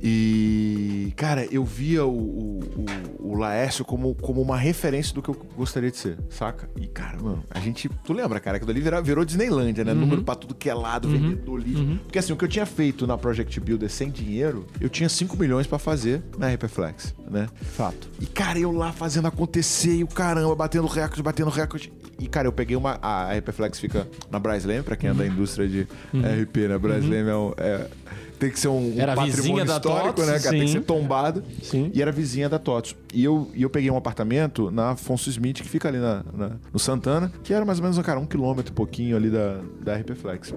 E, 0.03 1.13
cara, 1.15 1.47
eu 1.53 1.65
via 1.65 2.05
o, 2.05 2.11
o, 2.11 2.61
o, 3.21 3.37
Laércio 3.37 3.85
como, 3.85 4.17
como 4.17 4.43
uma 4.43 4.57
referência 4.57 5.15
do 5.15 5.23
que 5.23 5.29
eu 5.29 5.37
gostaria 5.57 5.93
de 5.93 5.97
ser, 5.97 6.19
saca? 6.29 6.69
E, 6.77 6.89
cara, 6.89 7.23
mano, 7.23 7.45
a 7.49 7.61
gente. 7.61 7.89
Tu 8.05 8.13
lembra, 8.13 8.41
cara, 8.41 8.59
que 8.59 8.69
ali 8.69 8.81
virou, 8.81 9.01
virou 9.01 9.25
Disneylândia, 9.25 9.85
né? 9.85 9.95
Número 9.95 10.25
pra 10.25 10.35
tudo 10.35 10.57
que 10.57 10.69
é 10.69 10.75
lado, 10.75 11.09
vendedor, 11.09 11.57
lead. 11.57 12.01
Porque 12.03 12.19
assim, 12.19 12.33
o 12.33 12.37
que 12.37 12.45
eu 12.45 12.49
tinha 12.49 12.67
feito 12.67 13.07
na 13.07 13.17
Project 13.17 13.61
Builder 13.61 13.89
sem 13.89 14.11
dinheiro, 14.11 14.67
eu 14.81 14.89
tinha 14.89 15.09
5 15.09 15.37
milhões 15.37 15.69
pra 15.69 15.79
fazer 15.79 16.21
na 16.37 16.53
RP 16.53 16.65
Flex, 16.67 17.15
né? 17.31 17.49
Fato. 17.61 18.11
E, 18.21 18.27
cara, 18.27 18.59
eu 18.59 18.73
lá 18.73 18.91
fazendo 18.91 19.29
acontecer 19.29 19.95
e 19.95 20.03
o 20.03 20.09
caramba, 20.09 20.55
batendo 20.57 20.89
recorde, 20.89 21.23
batendo 21.23 21.51
recorde. 21.51 21.93
E, 22.19 22.27
cara, 22.27 22.47
eu 22.49 22.53
peguei 22.53 22.77
uma. 22.77 22.99
A 23.03 23.33
RP 23.37 23.51
Flex 23.53 23.79
fica 23.81 24.07
na 24.31 24.39
Braskem, 24.39 24.83
pra 24.83 24.97
quem 24.97 25.11
é 25.11 25.15
da 25.15 25.27
indústria 25.27 25.67
de 25.69 25.83
RP, 26.15 26.69
né? 26.69 26.79
Braskem 26.79 27.15
é, 27.29 27.35
um- 27.37 27.53
é- 27.57 27.87
Tem 28.39 28.51
que 28.51 28.59
ser 28.59 28.67
um, 28.69 28.97
um 28.97 29.01
Era 29.01 29.15
patrimônio 29.15 29.65
histórico, 29.65 30.15
TOTS, 30.15 30.27
né, 30.27 30.39
cara? 30.41 30.51
Tem 30.51 30.61
que 30.63 30.67
sim. 30.67 30.73
ser 30.73 30.81
tombado. 30.83 31.45
Sim. 31.63 31.93
E 31.95 32.03
era 32.03 32.11
vizinha 32.11 32.49
da 32.49 32.59
TOTS. 32.59 32.97
E 33.15 33.23
eu, 33.23 33.49
e 33.55 33.63
eu 33.63 33.71
peguei 33.71 33.89
um 33.89 33.97
apartamento 33.97 34.69
na 34.71 34.91
Afonso 34.91 35.31
Smith, 35.31 35.61
que 35.63 35.69
fica 35.69 35.87
ali 35.89 35.99
na, 35.99 36.25
na- 36.37 36.51
no 36.73 36.79
Santana, 36.79 37.33
que 37.45 37.55
era 37.55 37.65
mais 37.65 37.79
ou 37.79 37.85
menos, 37.85 37.97
cara, 38.01 38.19
um 38.19 38.27
quilômetro 38.27 38.73
e 38.73 38.75
pouquinho 38.75 39.17
ali 39.17 39.31
da, 39.31 39.61
da 39.81 39.95
RP 39.97 40.15
Flex. 40.17 40.53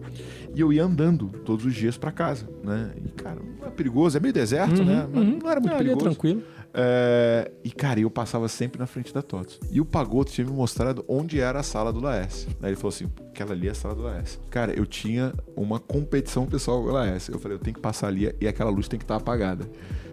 E 0.55 0.59
eu 0.59 0.73
ia 0.73 0.83
andando 0.83 1.27
todos 1.45 1.63
os 1.65 1.75
dias 1.75 1.95
pra 1.95 2.11
casa, 2.11 2.47
né? 2.63 2.89
E, 3.05 3.09
cara, 3.09 3.37
não 3.61 3.67
é 3.67 3.69
perigoso, 3.71 4.17
é 4.17 4.19
meio 4.19 4.33
deserto, 4.33 4.83
né? 4.83 5.05
Mas 5.13 5.23
não 5.43 5.49
era 5.51 5.59
muito 5.59 5.73
Ah, 5.73 5.77
ali 5.77 5.89
é 5.89 5.93
perigoso. 5.93 6.05
tranquilo. 6.05 6.41
É, 6.77 7.49
e, 7.63 7.71
cara, 7.71 8.01
eu 8.01 8.09
passava 8.09 8.49
sempre 8.49 8.77
na 8.77 8.85
frente 8.85 9.13
da 9.13 9.21
TOTS. 9.21 9.59
E 9.71 9.79
o 9.79 9.85
Pagoto 9.85 10.31
tinha 10.31 10.45
me 10.45 10.51
mostrado 10.51 11.05
onde 11.07 11.39
era 11.39 11.59
a 11.59 11.63
sala 11.63 11.93
do 11.93 12.01
Laércio. 12.01 12.49
Aí 12.61 12.69
ele 12.69 12.75
falou 12.75 12.89
assim: 12.89 13.09
aquela 13.29 13.53
ali 13.53 13.69
é 13.69 13.71
a 13.71 13.73
sala 13.73 13.95
do 13.95 14.03
Laércio. 14.03 14.41
Cara, 14.49 14.73
eu 14.73 14.85
tinha 14.85 15.33
uma 15.55 15.79
competição 15.79 16.45
pessoal 16.45 16.83
com 16.83 16.89
o 16.89 16.91
Laércio. 16.91 17.33
Eu 17.33 17.39
falei: 17.39 17.55
eu 17.55 17.61
tenho 17.61 17.75
que 17.75 17.81
passar 17.81 18.07
ali 18.07 18.35
e 18.41 18.47
aquela 18.47 18.69
luz 18.69 18.89
tem 18.89 18.99
que 18.99 19.05
estar 19.05 19.15
apagada. 19.15 19.69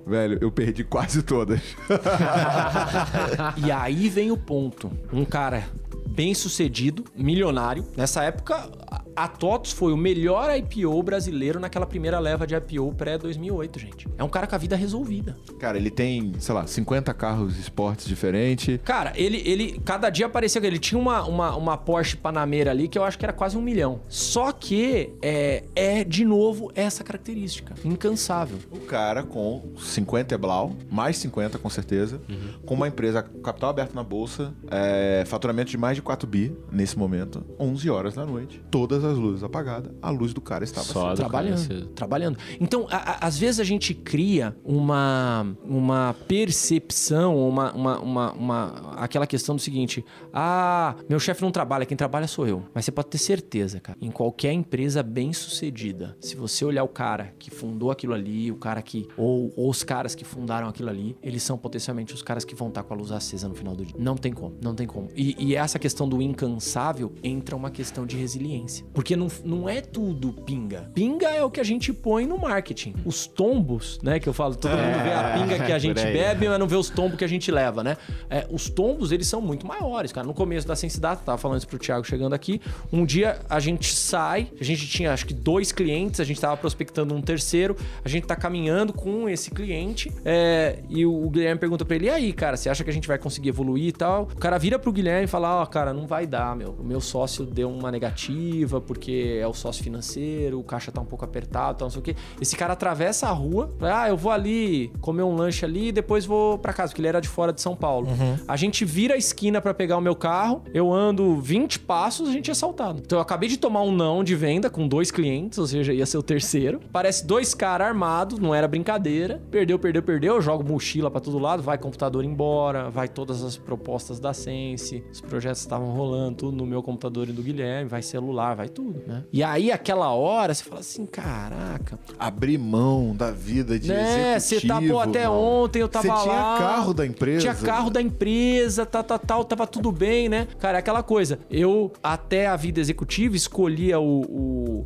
Velho, 0.07 0.39
eu 0.41 0.53
perdi 0.53 0.85
quase 0.85 1.23
todas. 1.23 1.61
e 3.65 3.71
aí 3.71 4.09
vem 4.09 4.31
o 4.31 4.37
ponto. 4.37 4.91
Um 5.13 5.25
cara 5.25 5.65
bem 6.13 6.35
sucedido, 6.35 7.05
milionário. 7.17 7.85
Nessa 7.97 8.23
época, 8.25 8.71
a- 9.17 9.29
TOTS 9.29 9.73
foi 9.73 9.93
o 9.93 9.97
melhor 9.97 10.51
IPO 10.57 11.03
brasileiro 11.03 11.59
naquela 11.59 11.87
primeira 11.87 12.19
leva 12.19 12.47
de 12.47 12.55
IPO 12.55 12.95
pré-2008, 12.95 13.79
gente. 13.81 14.09
É 14.19 14.23
um 14.25 14.29
cara 14.29 14.47
com 14.47 14.55
a 14.55 14.59
vida 14.59 14.77
resolvida. 14.77 15.37
Cara, 15.59 15.77
ele 15.79 15.91
tem, 15.91 16.33
sei 16.39 16.55
lá, 16.55 16.67
50 16.67 17.13
carros 17.15 17.59
esportes 17.59 18.07
diferentes. 18.07 18.79
Cara, 18.85 19.13
ele, 19.17 19.43
ele 19.45 19.81
cada 19.85 20.11
dia 20.11 20.27
aparecia 20.27 20.61
que 20.61 20.67
ele 20.67 20.79
tinha 20.79 20.99
uma, 21.01 21.25
uma, 21.25 21.57
uma 21.57 21.77
Porsche 21.77 22.17
Panamera 22.17 22.71
ali 22.71 22.89
que 22.89 22.99
eu 22.99 23.05
acho 23.05 23.19
que 23.19 23.25
era 23.25 23.33
quase 23.33 23.57
um 23.57 23.63
milhão. 23.63 24.01
Só 24.09 24.53
que 24.53 25.11
é, 25.23 25.65
é 25.75 26.05
de 26.05 26.25
novo 26.25 26.71
essa 26.75 27.03
característica, 27.03 27.75
incansável. 27.85 28.59
O 28.71 28.81
cara 28.81 29.23
com 29.23 29.73
50 29.79 30.35
Eblau, 30.35 30.73
mais 30.91 31.17
50 31.19 31.59
com 31.59 31.71
certeza, 31.71 32.21
com 32.67 32.75
uma 32.75 32.89
empresa 32.89 33.23
capital 33.23 33.71
aberto 33.71 33.95
na 33.95 34.03
bolsa, 34.03 34.53
é, 34.71 35.25
faturamento 35.27 35.71
de 35.71 35.79
mais 35.79 35.97
de 35.97 36.02
4 36.03 36.27
bi 36.29 36.55
nesse 36.71 36.99
momento, 36.99 37.45
11 37.59 37.89
horas 37.91 38.15
da 38.15 38.25
noite, 38.27 38.63
todas 38.71 39.05
as 39.05 39.17
luzes 39.17 39.43
apagadas, 39.43 39.93
a 40.01 40.11
luz 40.11 40.33
do 40.35 40.41
cara 40.41 40.65
estava 40.65 40.87
Só 40.87 41.15
Trabalhando, 41.15 41.69
cara 41.69 41.87
trabalhando. 41.95 42.39
Então, 42.61 42.87
a- 42.91 42.97
a- 42.97 43.27
às 43.27 43.39
vezes 43.39 43.61
a 43.61 43.65
gente 43.65 43.95
cria 43.95 44.57
uma, 44.65 45.47
uma 45.65 46.15
percepção, 46.29 47.37
uma, 47.49 47.73
uma, 47.73 47.99
uma, 48.01 48.33
uma- 48.33 48.95
aquela 48.97 49.27
questão 49.27 49.57
do 49.57 49.61
seguinte: 49.63 50.05
ah, 50.33 50.95
meu 51.09 51.19
chefe 51.21 51.43
não 51.43 51.51
trabalha, 51.51 51.85
quem 51.87 51.97
trabalha 51.97 52.27
sou 52.27 52.47
eu. 52.47 52.63
Mas 52.75 52.85
você 52.85 52.93
pode 52.93 53.09
ter 53.09 53.19
certeza, 53.19 53.81
cara, 53.81 53.99
em 54.01 54.11
qualquer 54.11 54.53
empresa 54.53 55.03
bem 55.03 55.33
sucedida, 55.33 56.17
se 56.21 56.37
você 56.37 56.65
olhar 56.65 56.85
o 56.85 56.89
cara 56.89 57.35
que 57.39 57.51
fundou 57.51 57.91
aquilo 57.91 58.15
ali, 58.15 58.51
o 58.51 58.57
cara 58.57 58.83
que. 58.83 59.09
Ou, 59.17 59.53
ou 59.57 59.71
os 59.71 59.83
caras 59.83 60.15
que 60.15 60.25
fundaram 60.25 60.69
aquilo 60.69 60.89
ali, 60.89 61.17
eles 61.23 61.43
são 61.43 61.57
potencialmente 61.59 62.15
os 62.15 62.23
caras 62.23 62.45
que 62.45 62.55
vão 62.55 62.69
estar 62.69 62.83
com 62.83 62.95
a 62.95 62.97
luz 62.97 63.11
acesa 63.13 63.49
no 63.49 63.55
final 63.55 63.75
do 63.75 63.85
dia. 63.85 63.97
Não 63.99 64.17
tem 64.17 64.33
como, 64.33 64.57
não 64.63 64.75
tem 64.75 64.87
como. 64.87 65.09
E, 65.15 65.35
e 65.39 65.55
essa 65.55 65.79
questão 65.79 65.92
do 65.95 66.21
incansável 66.21 67.13
entra 67.23 67.55
uma 67.55 67.71
questão 67.71 68.07
de 68.07 68.17
resiliência. 68.17 68.85
Porque 68.93 69.15
não, 69.17 69.29
não 69.45 69.69
é 69.69 69.81
tudo 69.81 70.33
pinga. 70.33 70.91
Pinga 70.95 71.29
é 71.29 71.45
o 71.45 71.51
que 71.51 71.61
a 71.61 71.65
gente 71.65 71.93
põe 71.93 72.27
no 72.27 72.39
marketing. 72.39 72.95
Os 73.05 73.27
tombos, 73.27 73.99
né? 74.03 74.19
Que 74.19 74.29
eu 74.29 74.33
falo, 74.33 74.55
todo 74.55 74.71
mundo 74.73 75.03
vê 75.03 75.13
a 75.13 75.39
pinga 75.39 75.65
que 75.65 75.73
a 75.73 75.79
gente 75.81 76.03
bebe, 76.03 76.49
mas 76.49 76.59
não 76.59 76.67
vê 76.67 76.77
os 76.77 76.91
tombos 76.91 77.19
que 77.19 77.25
a 77.25 77.29
gente 77.29 77.51
leva, 77.51 77.83
né? 77.83 77.97
É, 78.29 78.47
os 78.51 78.69
tombos, 78.69 79.13
eles 79.13 79.27
são 79.27 79.41
muito 79.41 79.67
maiores, 79.67 80.13
cara. 80.13 80.27
No 80.27 80.35
começo 80.35 80.67
da 80.67 80.77
Sensidata, 80.77 81.23
tava 81.25 81.39
falando 81.39 81.59
isso 81.59 81.69
pro 81.69 81.79
Thiago 81.79 82.05
chegando 82.05 82.35
aqui. 82.35 82.61
Um 82.93 83.05
dia 83.05 83.41
a 83.49 83.61
gente 83.61 83.95
sai, 83.95 84.49
a 84.61 84.65
gente 84.65 84.87
tinha 84.89 85.13
acho 85.13 85.27
que 85.27 85.35
dois 85.35 85.73
clientes, 85.73 86.21
a 86.21 86.25
gente 86.25 86.41
tava 86.41 86.57
prospectando 86.57 87.15
um 87.15 87.21
terceiro, 87.21 87.77
a 88.05 88.09
gente 88.09 88.27
tá 88.27 88.37
caminhando 88.37 88.93
com 88.93 89.29
esse 89.29 89.51
cliente, 89.51 90.13
é, 90.25 90.79
e 90.89 91.05
o 91.05 91.29
Guilherme 91.31 91.59
pergunta 91.59 91.85
pra 91.85 91.97
ele: 91.97 92.07
e 92.07 92.11
aí, 92.11 92.33
cara, 92.33 92.57
você 92.57 92.69
acha 92.69 92.85
que 92.85 92.91
a 92.91 92.93
gente 92.93 93.09
vai 93.09 93.19
conseguir 93.19 93.49
evoluir 93.49 93.89
e 93.89 93.93
tal? 93.93 94.29
O 94.35 94.39
cara 94.39 94.59
vira 94.59 94.79
pro 94.79 94.93
Guilherme 94.93 95.25
e 95.25 95.29
fala: 95.29 95.63
ó, 95.63 95.67
cara, 95.67 95.82
não 95.91 96.07
vai 96.07 96.27
dar, 96.27 96.55
meu. 96.55 96.77
O 96.79 96.85
meu 96.85 97.01
sócio 97.01 97.47
deu 97.47 97.71
uma 97.71 97.91
negativa 97.91 98.79
porque 98.79 99.39
é 99.41 99.47
o 99.47 99.55
sócio 99.55 99.83
financeiro, 99.83 100.61
o 100.61 100.63
caixa 100.63 100.93
tá 100.93 101.01
um 101.01 101.07
pouco 101.07 101.25
apertado, 101.25 101.79
tal, 101.79 101.87
não 101.87 101.91
sei 101.91 102.01
o 102.01 102.03
quê. 102.03 102.15
Esse 102.41 102.55
cara 102.57 102.75
atravessa 102.75 103.29
a 103.29 103.31
rua, 103.33 103.75
ah, 103.81 104.09
eu 104.09 104.17
vou 104.17 104.31
ali 104.31 104.93
comer 105.01 105.23
um 105.23 105.35
lanche 105.35 105.65
ali 105.65 105.89
e 105.89 105.93
depois 105.93 106.27
vou 106.27 106.59
pra 106.59 106.75
casa, 106.75 106.91
porque 106.91 107.01
ele 107.01 107.09
era 107.09 107.21
de 107.21 107.29
fora 107.29 107.53
de 107.53 107.63
São 107.63 107.75
Paulo. 107.75 108.09
A 108.47 108.57
gente 108.57 108.85
vira 108.85 109.15
a 109.15 109.17
esquina 109.17 109.63
pra 109.63 109.73
pegar 109.73 109.97
o 109.97 110.01
meu 110.01 110.15
carro, 110.15 110.63
eu 110.75 110.93
ando 110.93 111.41
20 111.41 111.79
passos, 111.81 112.29
a 112.29 112.33
gente 112.33 112.51
é 112.51 112.53
assaltado. 112.53 113.01
Então 113.05 113.19
eu 113.19 113.23
acabei 113.23 113.49
de 113.49 113.57
tomar 113.57 113.83
um 113.83 113.93
não 113.93 114.23
de 114.23 114.35
venda 114.35 114.69
com 114.69 114.87
dois 114.87 115.11
clientes, 115.11 115.59
ou 115.59 115.67
seja, 115.67 115.93
ia 115.93 116.05
ser 116.05 116.19
o 116.19 116.23
terceiro. 116.23 116.81
Parece 116.93 117.27
dois 117.27 117.55
caras 117.55 117.87
armados, 117.89 118.39
não 118.39 118.55
era 118.55 118.67
brincadeira. 118.69 119.41
Perdeu, 119.51 119.79
perdeu, 119.79 120.03
perdeu. 120.03 120.35
Eu 120.35 120.43
jogo 120.43 120.65
mochila 120.69 121.11
pra 121.11 121.21
todo 121.21 121.39
lado, 121.39 121.63
vai 121.63 121.79
computador 121.79 122.25
embora, 122.25 122.91
vai 122.91 123.09
todas 123.09 123.43
as 123.43 123.57
propostas 123.57 124.19
da 124.19 124.33
Sense, 124.33 125.05
os 125.13 125.21
projetos 125.21 125.61
estavam 125.73 125.91
rolando, 125.91 126.37
tudo 126.37 126.57
no 126.57 126.67
meu 126.67 126.83
computador 126.83 127.29
e 127.29 127.33
do 127.33 127.43
Guilherme, 127.43 127.89
vai 127.89 128.03
celular, 128.03 128.55
vai 128.55 128.69
tudo, 128.69 129.03
né? 129.07 129.25
E 129.33 129.43
aí, 129.43 129.73
aquela 129.73 130.11
hora, 130.13 130.53
você 130.53 130.63
fala 130.63 130.81
assim, 130.81 131.07
caraca, 131.07 131.99
Abrir 132.19 132.59
mão 132.59 133.17
da 133.17 133.31
vida 133.31 133.79
de 133.79 133.89
né? 133.89 134.39
Você 134.39 134.61
tá, 134.61 134.75
pô, 134.75 134.81
executivo, 134.81 134.99
até 135.01 135.29
mano. 135.29 135.41
ontem 135.41 135.81
eu 135.81 135.89
tava 135.89 136.07
Você 136.07 136.23
tinha 136.23 136.35
lá. 136.35 136.59
carro 136.59 136.95
da 136.95 137.07
empresa. 137.07 137.41
Tinha 137.41 137.55
carro 137.55 137.91
da 137.91 138.03
empresa, 138.03 138.85
tal, 138.85 139.03
tal, 139.03 139.19
tal, 139.19 139.45
tava 139.45 139.67
tudo 139.67 139.91
bem, 139.91 140.29
né? 140.29 140.47
Cara, 140.59 140.79
é 140.79 140.81
aquela 140.81 141.03
coisa. 141.03 141.39
Eu, 141.51 141.93
até 142.03 142.47
a 142.47 142.57
vida 142.57 142.81
executiva, 142.81 143.35
escolhia 143.35 143.99
o, 143.99 144.21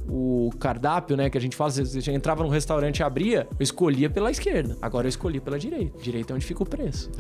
o, 0.09 0.47
o 0.47 0.51
cardápio, 0.59 1.17
né? 1.17 1.29
Que 1.29 1.39
a 1.39 1.41
gente 1.41 1.57
fala, 1.57 1.71
você 1.71 2.13
entrava 2.13 2.43
num 2.43 2.49
restaurante 2.51 3.01
e 3.01 3.03
abria, 3.03 3.49
eu 3.59 3.63
escolhia 3.63 4.09
pela 4.09 4.31
esquerda. 4.31 4.77
Agora 4.81 5.07
eu 5.07 5.11
escolhi 5.11 5.41
pela 5.41 5.59
direita. 5.59 5.99
Direita 6.01 6.33
é 6.33 6.37
onde 6.37 6.45
fica 6.45 6.63
o 6.63 6.67
preço. 6.67 7.11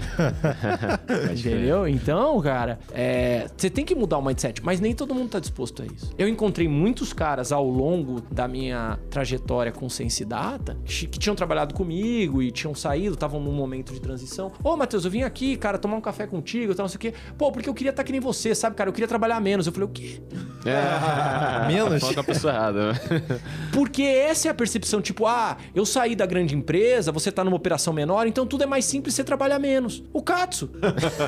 Entendeu? 1.36 1.88
Então, 1.88 2.40
cara, 2.40 2.78
é, 2.92 3.46
você 3.56 3.70
tem 3.70 3.84
que 3.84 3.94
mudar 3.94 4.18
o 4.18 4.22
mindset, 4.24 4.62
mas 4.64 4.80
nem 4.80 4.94
todo 4.94 5.14
mundo 5.14 5.30
tá 5.30 5.40
disposto 5.40 5.82
a 5.82 5.86
isso. 5.86 6.12
Eu 6.18 6.28
encontrei 6.28 6.68
muitos 6.68 7.12
caras 7.12 7.52
ao 7.52 7.68
longo 7.68 8.20
da 8.30 8.46
minha 8.46 8.98
trajetória 9.10 9.72
com 9.72 9.88
Sense 9.88 10.24
Data 10.24 10.76
que, 10.84 11.06
que 11.06 11.18
tinham 11.18 11.34
trabalhado 11.34 11.74
comigo 11.74 12.42
e 12.42 12.50
tinham 12.50 12.74
saído, 12.74 13.14
estavam 13.14 13.40
num 13.40 13.52
momento 13.52 13.92
de 13.92 14.00
transição. 14.00 14.52
Ô, 14.62 14.76
Matheus, 14.76 15.04
eu 15.04 15.10
vim 15.10 15.22
aqui, 15.22 15.56
cara, 15.56 15.78
tomar 15.78 15.96
um 15.96 16.00
café 16.00 16.26
contigo, 16.26 16.74
tal, 16.74 16.84
não 16.84 16.88
sei 16.88 16.96
o 16.96 17.00
quê. 17.00 17.14
Pô, 17.38 17.50
porque 17.50 17.68
eu 17.68 17.74
queria 17.74 17.90
estar 17.90 18.04
que 18.04 18.12
nem 18.12 18.20
você, 18.20 18.54
sabe, 18.54 18.76
cara? 18.76 18.88
Eu 18.88 18.92
queria 18.92 19.08
trabalhar 19.08 19.40
menos. 19.40 19.66
Eu 19.66 19.72
falei, 19.72 19.88
o 19.88 19.92
quê? 19.92 20.20
É. 20.64 21.66
Menos? 21.68 22.00
Fala 22.00 22.14
com 22.14 22.20
a 22.20 22.24
pessoa 22.24 22.52
errada. 22.52 22.92
Porque 23.72 24.02
essa 24.02 24.48
é 24.48 24.50
a 24.50 24.54
percepção, 24.54 25.00
tipo, 25.00 25.26
ah, 25.26 25.56
eu 25.74 25.86
saí 25.86 26.16
da 26.16 26.26
grande 26.26 26.54
empresa, 26.54 27.12
você 27.12 27.30
tá 27.30 27.44
numa 27.44 27.56
operação 27.56 27.92
menor, 27.92 28.26
então 28.26 28.46
tudo 28.46 28.64
é 28.64 28.66
mais 28.66 28.84
simples 28.84 29.14
você 29.14 29.22
trabalhar 29.22 29.58
menos. 29.58 30.02
O 30.12 30.22
Katsu. 30.22 30.70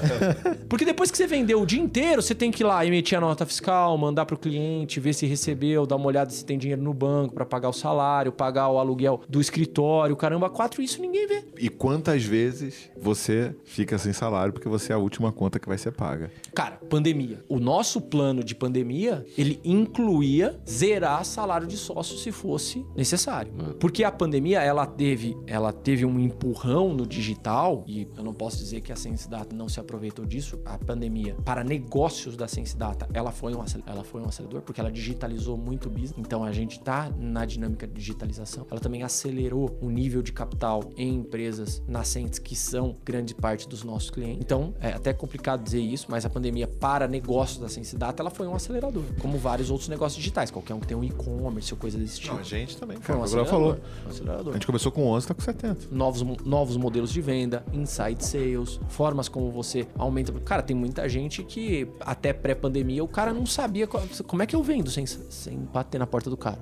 Porque 0.68 0.85
depois 0.85 1.11
que 1.11 1.16
você 1.16 1.26
vendeu 1.26 1.62
o 1.62 1.66
dia 1.66 1.81
inteiro, 1.81 2.18
você 2.23 2.35
tem 2.35 2.51
que 2.51 2.62
ir 2.62 2.66
lá 2.66 2.85
emitir 2.85 3.16
a 3.16 3.21
nota 3.21 3.47
fiscal, 3.47 3.97
mandar 3.97 4.27
pro 4.27 4.39
cliente, 4.39 5.01
ver 5.01 5.12
se 5.12 5.27
recebeu, 5.27 5.87
dar 5.87 5.97
uma 5.97 6.07
olhada 6.07 6.31
se 6.31 6.45
tem 6.45 6.59
dinheiro 6.59 6.83
no 6.83 6.93
banco 6.93 7.35
pra 7.35 7.47
pagar 7.47 7.69
o 7.69 7.73
salário, 7.73 8.33
pagar 8.33 8.69
o 8.69 8.79
aluguel 8.79 9.21
do 9.29 9.41
escritório, 9.41 10.16
caramba, 10.16 10.51
quatro, 10.51 10.83
isso 10.83 11.01
ninguém 11.01 11.27
vê. 11.27 11.45
E 11.59 11.69
quantas 11.69 12.25
vezes 12.25 12.91
você 13.01 13.55
fica 13.64 13.99
sem 13.99 14.12
salário 14.12 14.53
porque 14.53 14.69
você 14.69 14.93
é 14.93 14.95
a 14.95 14.99
última 14.99 15.33
conta 15.33 15.59
que 15.59 15.69
vai 15.69 15.79
ser 15.79 15.93
paga? 15.93 16.31
Cara, 16.55 16.81
pandemia. 16.89 17.45
O 17.49 17.59
nosso 17.59 18.01
plano 18.01 18.43
de 18.43 18.55
pandemia, 18.55 19.25
ele 19.37 19.61
incluía 19.64 20.59
zerar 20.69 21.25
salário 21.25 21.66
de 21.66 21.77
sócios 21.77 22.23
se 22.23 22.33
fosse 22.33 22.85
necessário. 22.97 23.53
Porque 23.79 24.05
a 24.05 24.11
pandemia, 24.11 24.61
ela 24.61 24.87
teve, 24.87 25.37
ela 25.47 25.73
teve 25.73 26.05
um 26.05 26.19
empurrão 26.19 26.93
no 26.95 27.07
digital, 27.07 27.85
e 27.87 28.09
eu 28.16 28.25
não 28.25 28.33
posso 28.33 28.59
dizer 28.59 28.81
que 28.81 28.93
a 28.93 28.97
Sense 28.97 29.29
Data 29.29 29.55
não 29.55 29.69
se 29.69 29.81
aproveitou 29.81 30.25
disso. 30.25 30.59
A 30.64 30.79
pandemia, 30.79 31.37
para 31.45 31.62
negócios 31.99 32.37
da 32.37 32.47
Sense 32.47 32.77
Data, 32.77 33.09
ela 33.13 33.33
foi 33.33 33.55
um, 33.57 33.65
ela 33.85 34.05
foi 34.05 34.21
um 34.21 34.29
acelerador, 34.29 34.63
porque 34.63 34.81
ela 34.81 34.91
digitalizou 34.91 35.57
muito 35.57 35.89
o 35.89 35.91
business. 35.91 36.15
Então 36.17 36.45
a 36.45 36.53
gente 36.53 36.79
tá 36.79 37.11
na 37.19 37.45
dinâmica 37.45 37.89
de 37.89 37.95
digitalização. 37.95 38.67
Ela 38.71 38.79
também 38.79 39.03
acelerou 39.03 39.77
o 39.81 39.91
nível 39.91 40.23
de 40.23 40.33
capital 40.33 40.93
em 40.97 41.17
empresas 41.17 41.83
nascentes 41.89 42.39
que 42.39 42.55
são 42.55 42.97
grande 43.05 43.35
parte 43.35 43.69
dos 43.69 43.83
nossos 43.83 44.11
clientes. 44.11 44.39
Então, 44.41 44.75
é 44.81 44.91
até 44.91 45.13
complicado 45.13 45.65
dizer 45.65 45.81
isso, 45.81 46.07
mas 46.09 46.25
a 46.25 46.31
pandemia 46.31 46.69
para 46.69 47.09
negócios 47.09 47.59
da 47.59 47.69
Sense 47.69 47.97
Data, 47.97 48.23
ela 48.23 48.31
foi 48.31 48.47
um 48.47 48.55
acelerador, 48.55 49.03
como 49.21 49.37
vários 49.37 49.69
outros 49.69 49.89
negócios 49.89 50.17
digitais, 50.17 50.53
qualquer 50.53 50.75
um 50.75 50.81
que 50.81 50.87
tem 50.87 50.97
um 50.97 51.03
e-commerce 51.03 51.73
ou 51.75 51.81
coisa 51.81 51.99
desse 51.99 52.21
tipo. 52.21 52.35
Não, 52.35 52.41
a 52.41 52.45
gente 52.45 52.77
também. 52.77 52.97
Foi 52.99 53.17
um 53.17 53.21
Gabriel 53.23 53.45
falou. 53.45 53.71
acelerador. 53.73 54.07
Um 54.07 54.11
acelerador 54.11 54.51
A 54.51 54.53
gente 54.55 54.67
começou 54.67 54.93
com 54.93 55.07
11, 55.09 55.27
tá 55.27 55.35
com 55.35 55.41
70. 55.41 55.89
novos, 55.91 56.23
novos 56.45 56.77
modelos 56.77 57.13
de 57.13 57.21
venda, 57.21 57.65
inside 57.73 58.25
sales, 58.25 58.79
formas 58.89 59.29
como 59.29 59.51
você 59.51 59.89
aumenta. 59.97 60.33
Cara, 60.41 60.63
tem 60.63 60.77
muita 60.77 61.09
gente 61.09 61.43
que 61.43 61.88
até 62.01 62.32
pré-pandemia 62.32 63.03
o 63.03 63.09
cara 63.09 63.32
não 63.32 63.47
sabia 63.47 63.86
qual- 63.86 64.03
como 64.26 64.43
é 64.43 64.47
que 64.47 64.55
eu 64.57 64.62
vendo 64.62 64.91
sem, 64.91 65.07
sem 65.07 65.59
bater 65.72 65.99
na 65.99 66.07
porta 66.07 66.28
do 66.30 66.36
cara. 66.36 66.59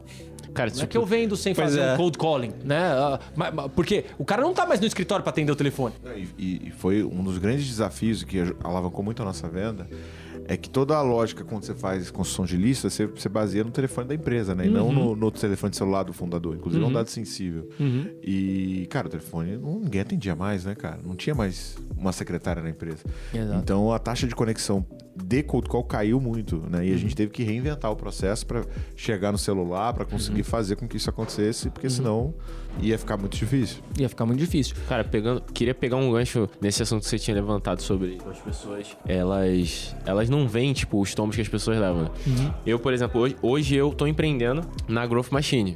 Cara, 0.54 0.70
Como 0.70 0.80
é 0.80 0.86
tipo, 0.86 0.90
que 0.92 0.96
eu 0.96 1.04
vendo 1.04 1.36
sem 1.36 1.52
fazer 1.52 1.80
é. 1.80 1.92
um 1.92 1.96
cold 1.98 2.16
calling, 2.16 2.52
né? 2.64 2.78
Ah, 2.78 3.20
porque 3.74 4.06
o 4.16 4.24
cara 4.24 4.40
não 4.40 4.54
tá 4.54 4.64
mais 4.64 4.80
no 4.80 4.86
escritório 4.86 5.22
para 5.22 5.28
atender 5.30 5.52
o 5.52 5.56
telefone. 5.56 5.94
E, 6.38 6.68
e- 6.68 6.70
foi 6.78 7.02
um 7.04 7.22
dos 7.22 7.36
grandes 7.36 7.66
desafios 7.66 8.22
que 8.24 8.38
alavancou 8.64 9.04
muito 9.04 9.20
a 9.20 9.24
nossa 9.26 9.46
venda. 9.48 9.86
É 10.48 10.56
que 10.56 10.70
toda 10.70 10.96
a 10.96 11.02
lógica 11.02 11.44
quando 11.44 11.64
você 11.64 11.74
faz 11.74 12.08
construção 12.10 12.44
de 12.46 12.56
lista, 12.56 12.88
você, 12.88 13.04
você 13.06 13.28
baseia 13.28 13.64
no 13.64 13.70
telefone 13.70 14.06
da 14.08 14.14
empresa, 14.14 14.54
né? 14.54 14.66
E 14.66 14.70
não 14.70 14.92
no, 14.92 15.14
no 15.16 15.30
telefone 15.30 15.74
celular 15.74 16.04
do 16.04 16.12
fundador. 16.14 16.54
Inclusive 16.56 16.82
é 16.82 16.86
um 16.86 16.92
dado 16.92 17.10
sensível. 17.10 17.68
E, 18.22 18.86
cara, 18.88 19.08
o 19.08 19.10
telefone 19.10 19.56
ninguém 19.58 20.00
atendia 20.00 20.34
mais, 20.34 20.64
né, 20.64 20.74
cara? 20.74 21.00
Não 21.04 21.16
tinha 21.16 21.34
mais 21.34 21.76
uma 21.98 22.12
secretária 22.12 22.62
na 22.62 22.70
empresa. 22.70 22.98
Exato. 23.34 23.58
Então 23.58 23.92
a 23.92 23.98
taxa 23.98 24.26
de 24.26 24.34
conexão 24.34 24.86
de 25.24 25.42
cold 25.42 25.68
call 25.68 25.84
caiu 25.84 26.20
muito, 26.20 26.62
né? 26.70 26.86
E 26.86 26.92
a 26.92 26.96
gente 26.96 27.14
teve 27.14 27.30
que 27.32 27.42
reinventar 27.42 27.90
o 27.90 27.96
processo 27.96 28.46
para 28.46 28.64
chegar 28.94 29.32
no 29.32 29.38
celular, 29.38 29.92
para 29.94 30.04
conseguir 30.04 30.42
fazer 30.42 30.76
com 30.76 30.86
que 30.86 30.96
isso 30.96 31.08
acontecesse, 31.10 31.70
porque 31.70 31.88
senão 31.88 32.34
ia 32.80 32.98
ficar 32.98 33.16
muito 33.16 33.36
difícil. 33.36 33.82
Ia 33.98 34.08
ficar 34.08 34.26
muito 34.26 34.38
difícil. 34.38 34.76
Cara, 34.88 35.02
pegando, 35.02 35.40
queria 35.52 35.74
pegar 35.74 35.96
um 35.96 36.12
gancho 36.12 36.48
nesse 36.60 36.82
assunto 36.82 37.02
que 37.02 37.08
você 37.08 37.18
tinha 37.18 37.34
levantado 37.34 37.80
sobre 37.80 38.18
as 38.30 38.38
pessoas. 38.38 38.96
Elas, 39.06 39.96
elas 40.04 40.28
não 40.28 40.46
veem, 40.46 40.72
tipo, 40.72 41.00
os 41.00 41.14
tombos 41.14 41.36
que 41.36 41.42
as 41.42 41.48
pessoas 41.48 41.78
levam. 41.78 42.02
né? 42.02 42.54
Eu, 42.66 42.78
por 42.78 42.92
exemplo, 42.92 43.20
hoje, 43.20 43.36
hoje 43.40 43.74
eu 43.74 43.90
tô 43.92 44.06
empreendendo 44.06 44.62
na 44.86 45.06
Growth 45.06 45.30
Machine. 45.30 45.74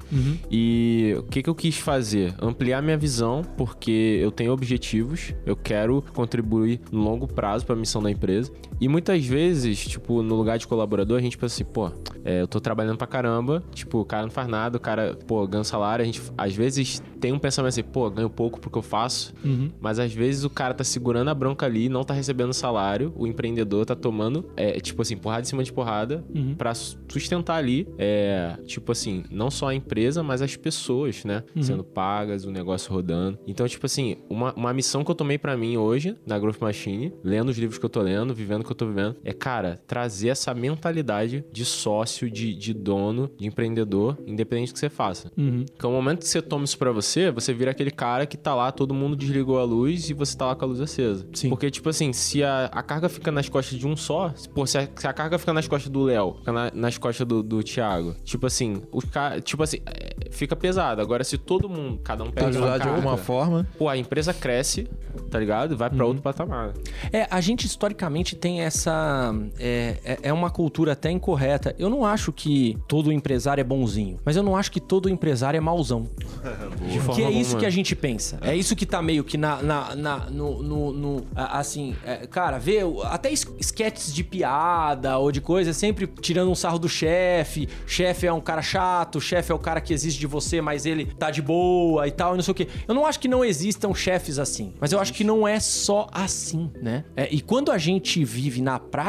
E 0.51 1.14
o 1.18 1.22
que, 1.24 1.43
que 1.43 1.49
eu 1.51 1.55
quis 1.55 1.76
fazer? 1.78 2.34
Ampliar 2.41 2.82
minha 2.82 2.97
visão, 2.99 3.43
porque 3.57 4.18
eu 4.22 4.30
tenho 4.30 4.53
objetivos, 4.53 5.34
eu 5.47 5.57
quero 5.57 6.03
contribuir 6.14 6.80
no 6.93 7.01
longo 7.03 7.26
prazo 7.26 7.64
para 7.64 7.74
a 7.74 7.78
missão 7.78 8.03
da 8.03 8.11
empresa. 8.11 8.51
E 8.80 8.88
muitas 8.88 9.24
vezes, 9.31 9.78
tipo, 9.87 10.22
no 10.22 10.35
lugar 10.35 10.59
de 10.59 10.66
colaborador, 10.66 11.18
a 11.18 11.22
gente 11.22 11.39
pensa 11.39 11.55
assim, 11.55 11.64
pô, 11.64 11.91
é, 12.24 12.43
eu 12.43 12.49
tô 12.49 12.61
trabalhando 12.61 12.99
pra 12.99 13.07
caramba, 13.07 13.62
tipo, 13.72 14.01
o 14.01 14.05
cara 14.05 14.24
não 14.24 14.31
faz 14.31 14.49
nada, 14.49 14.76
o 14.76 14.81
cara, 14.81 15.16
pô, 15.26 15.47
ganha 15.47 15.64
salário, 15.64 16.03
a 16.03 16.07
gente 16.07 16.20
às 16.37 16.55
vezes 16.55 17.03
tem 17.20 17.33
um 17.33 17.39
pensamento 17.39 17.70
assim, 17.70 17.83
pô, 17.83 18.11
ganho 18.11 18.28
pouco 18.28 18.61
porque 18.61 18.76
eu 18.76 18.83
faço, 18.83 19.33
mas 19.81 19.99
às 19.99 20.12
vezes 20.12 20.45
o 20.45 20.51
cara 20.51 20.74
tá 20.74 20.85
segurando 20.85 21.28
a 21.28 21.35
bronca 21.35 21.64
ali, 21.64 21.89
não 21.89 22.03
tá 22.05 22.12
recebendo 22.12 22.53
salário, 22.53 23.12
o 23.16 23.26
empreendedor 23.26 23.87
tá 23.87 23.95
tomando, 23.95 24.51
é, 24.57 24.81
tipo 24.81 25.01
assim, 25.03 25.16
porrada 25.16 25.43
em 25.43 25.45
cima 25.47 25.62
de 25.64 25.72
porrada 25.72 26.24
pra 26.59 26.74
sustentar 26.74 27.57
ali, 27.57 27.87
é, 27.97 28.57
tipo 28.66 28.91
assim, 28.93 29.22
não 29.31 29.51
só 29.51 29.68
a 29.68 29.74
empresa, 29.74 30.22
mas 30.22 30.43
as 30.43 30.57
pessoas, 30.57 31.24
né, 31.24 31.45
sendo 31.62 31.85
pagas, 31.85 32.45
o 32.45 32.51
negócio 32.51 32.93
rodando. 32.93 33.39
Então, 33.47 33.66
tipo 33.68 33.87
assim, 33.87 34.16
uma, 34.28 34.53
uma 34.55 34.72
missão 34.72 35.05
que 35.05 35.11
eu 35.11 35.14
tomei 35.14 35.39
pra 35.39 35.57
mim 35.57 35.76
hoje, 35.76 36.16
na 36.26 36.39
Growth 36.39 36.61
Machine, 36.61 37.12
lendo 37.22 37.49
os 37.51 37.59
livros 37.59 37.78
que 37.78 37.85
eu 37.85 37.91
tô 37.91 38.01
lendo, 38.01 38.35
vivendo 38.35 38.62
o 38.62 38.64
que 38.64 38.72
eu 38.72 38.76
tô 38.76 38.87
vivendo, 38.87 39.16
é, 39.25 39.33
cara, 39.33 39.81
trazer 39.87 40.29
essa 40.29 40.53
mentalidade 40.55 41.45
de 41.53 41.64
sócio, 41.64 42.31
de, 42.31 42.55
de 42.55 42.73
dono, 42.73 43.31
de 43.39 43.47
empreendedor, 43.47 44.16
independente 44.27 44.71
do 44.71 44.75
que 44.75 44.79
você 44.81 44.89
faça. 44.89 45.31
Porque 45.31 45.87
o 45.87 45.91
momento 45.91 46.21
que 46.21 46.29
você 46.29 46.41
toma 46.43 46.64
isso 46.64 46.79
pra 46.79 46.91
você, 46.93 47.31
você 47.31 47.53
vira 47.53 47.71
aquele 47.71 47.91
cara 47.91 48.27
que 48.27 48.37
tá 48.37 48.55
lá, 48.55 48.71
todo 48.73 48.95
mundo 48.95 49.14
desligou 49.16 49.59
a 49.59 49.64
luz 49.64 50.09
e 50.11 50.14
você 50.14 50.37
tá 50.37 50.47
lá 50.47 50.55
com 50.57 50.64
a 50.64 50.68
luz 50.68 50.81
acesa. 50.81 51.27
Sim. 51.35 51.49
Porque, 51.49 51.71
tipo 51.71 51.89
assim, 51.89 52.12
se 52.12 52.43
a, 52.43 52.66
a 52.66 52.83
carga 52.83 53.09
fica 53.09 53.31
nas 53.31 53.49
costas 53.49 53.79
de 53.79 53.87
um 53.87 53.97
só, 53.97 54.33
pô, 54.55 54.66
se 54.66 54.79
a, 54.79 54.89
se 54.97 55.07
a 55.07 55.12
carga 55.12 55.39
fica 55.39 55.53
nas 55.53 55.66
costas 55.68 55.91
do 55.91 56.03
Léo, 56.03 56.37
fica 56.39 56.53
na- 56.53 56.71
nas 56.75 56.97
costas 56.99 57.27
do, 57.27 57.43
do 57.43 57.62
Thiago, 57.62 58.14
tipo 58.25 58.47
assim, 58.47 58.83
os 58.93 59.05
ca- 59.05 59.41
tipo 59.41 59.62
assim, 59.62 59.79
é, 59.87 60.31
fica 60.31 60.55
pesado. 60.57 61.01
Agora, 61.01 61.23
se 61.25 61.37
todo 61.39 61.68
mundo, 61.68 61.99
cada 62.03 62.23
um 62.25 62.31
pega 62.31 62.47
Pode 62.47 62.57
a 62.57 62.61
sua 62.61 62.68
ajudar 62.71 62.79
de 62.79 62.85
carga, 62.85 62.97
alguma 62.97 63.16
forma. 63.16 63.66
pô, 63.79 63.89
a 63.89 63.97
empresa 63.97 64.33
cresce, 64.33 64.87
tá 65.31 65.39
ligado? 65.39 65.77
Vai 65.77 65.91
pra 65.91 66.05
outro 66.07 66.23
patamar. 66.23 66.73
É, 67.12 67.27
a 67.31 67.41
gente 67.41 67.66
historicamente 67.66 68.35
tem 68.37 68.61
essa. 68.62 69.10
É, 69.59 69.97
é- 70.05 70.19
é 70.25 70.33
uma 70.33 70.51
cultura 70.51 70.93
até 70.93 71.11
incorreta. 71.11 71.75
Eu 71.79 71.89
não 71.91 72.05
acho 72.05 72.33
que 72.33 72.77
todo 72.89 73.13
empresário 73.13 73.61
é 73.61 73.65
bonzinho, 73.65 74.19
mas 74.25 74.37
eu 74.37 74.43
não 74.43 74.57
acho 74.57 74.71
que 74.73 74.81
todo 74.81 75.09
empresário 75.09 75.59
é 75.59 75.61
mauzão. 75.61 76.09
De 76.91 76.99
forma 77.01 77.15
Que 77.15 77.23
é 77.23 77.31
isso 77.31 77.57
que 77.57 77.67
a 77.67 77.71
gente 77.71 77.95
pensa. 77.95 78.39
É 78.41 78.55
isso 78.57 78.75
que 78.77 78.87
tá 78.87 79.01
meio 79.03 79.23
que 79.25 79.37
na. 79.37 79.63
na, 79.63 79.95
na- 79.97 80.31
no, 80.31 80.63
no- 80.63 80.93
no- 80.93 81.27
assim, 81.35 81.95
é, 82.05 82.27
cara, 82.27 82.59
vê 82.59 82.79
até 83.05 83.31
es- 83.31 83.47
sketches 83.61 84.13
de 84.15 84.23
piada 84.25 85.19
ou 85.19 85.31
de 85.33 85.41
coisa, 85.41 85.73
sempre 85.73 86.07
tirando 86.07 86.51
um 86.51 86.55
sarro 86.55 86.79
do 86.79 86.89
chefe. 86.89 87.69
Chefe 87.87 88.27
é 88.27 88.33
um 88.33 88.41
cara 88.41 88.63
chato, 88.63 89.21
chefe 89.21 89.53
é 89.53 89.55
o 89.55 89.59
cara 89.59 89.81
que 89.81 89.93
exige 89.93 90.19
de 90.19 90.27
você, 90.27 90.61
mas 90.61 90.87
ele 90.87 91.05
tá 91.07 91.31
de 91.31 91.43
boa 91.43 92.07
e 92.07 92.11
tal, 92.11 92.35
e 92.35 92.37
não 92.37 92.43
sei 92.43 92.53
o 92.53 92.55
quê. 92.55 92.69
Eu 92.87 92.95
não 92.95 93.07
acho 93.07 93.19
que 93.21 93.29
não 93.29 93.45
existam 93.45 93.93
chefes 93.95 94.39
assim, 94.39 94.73
mas 94.81 94.93
eu 94.93 95.01
acho 95.01 95.13
que 95.13 95.25
não 95.25 95.47
é 95.47 95.59
só 95.61 96.07
assim, 96.13 96.71
né? 96.81 97.05
É, 97.17 97.29
e 97.33 97.41
quando 97.41 97.71
a 97.71 97.79
gente 97.79 98.25
vive 98.25 98.61
na 98.63 98.79
prática, 98.79 98.99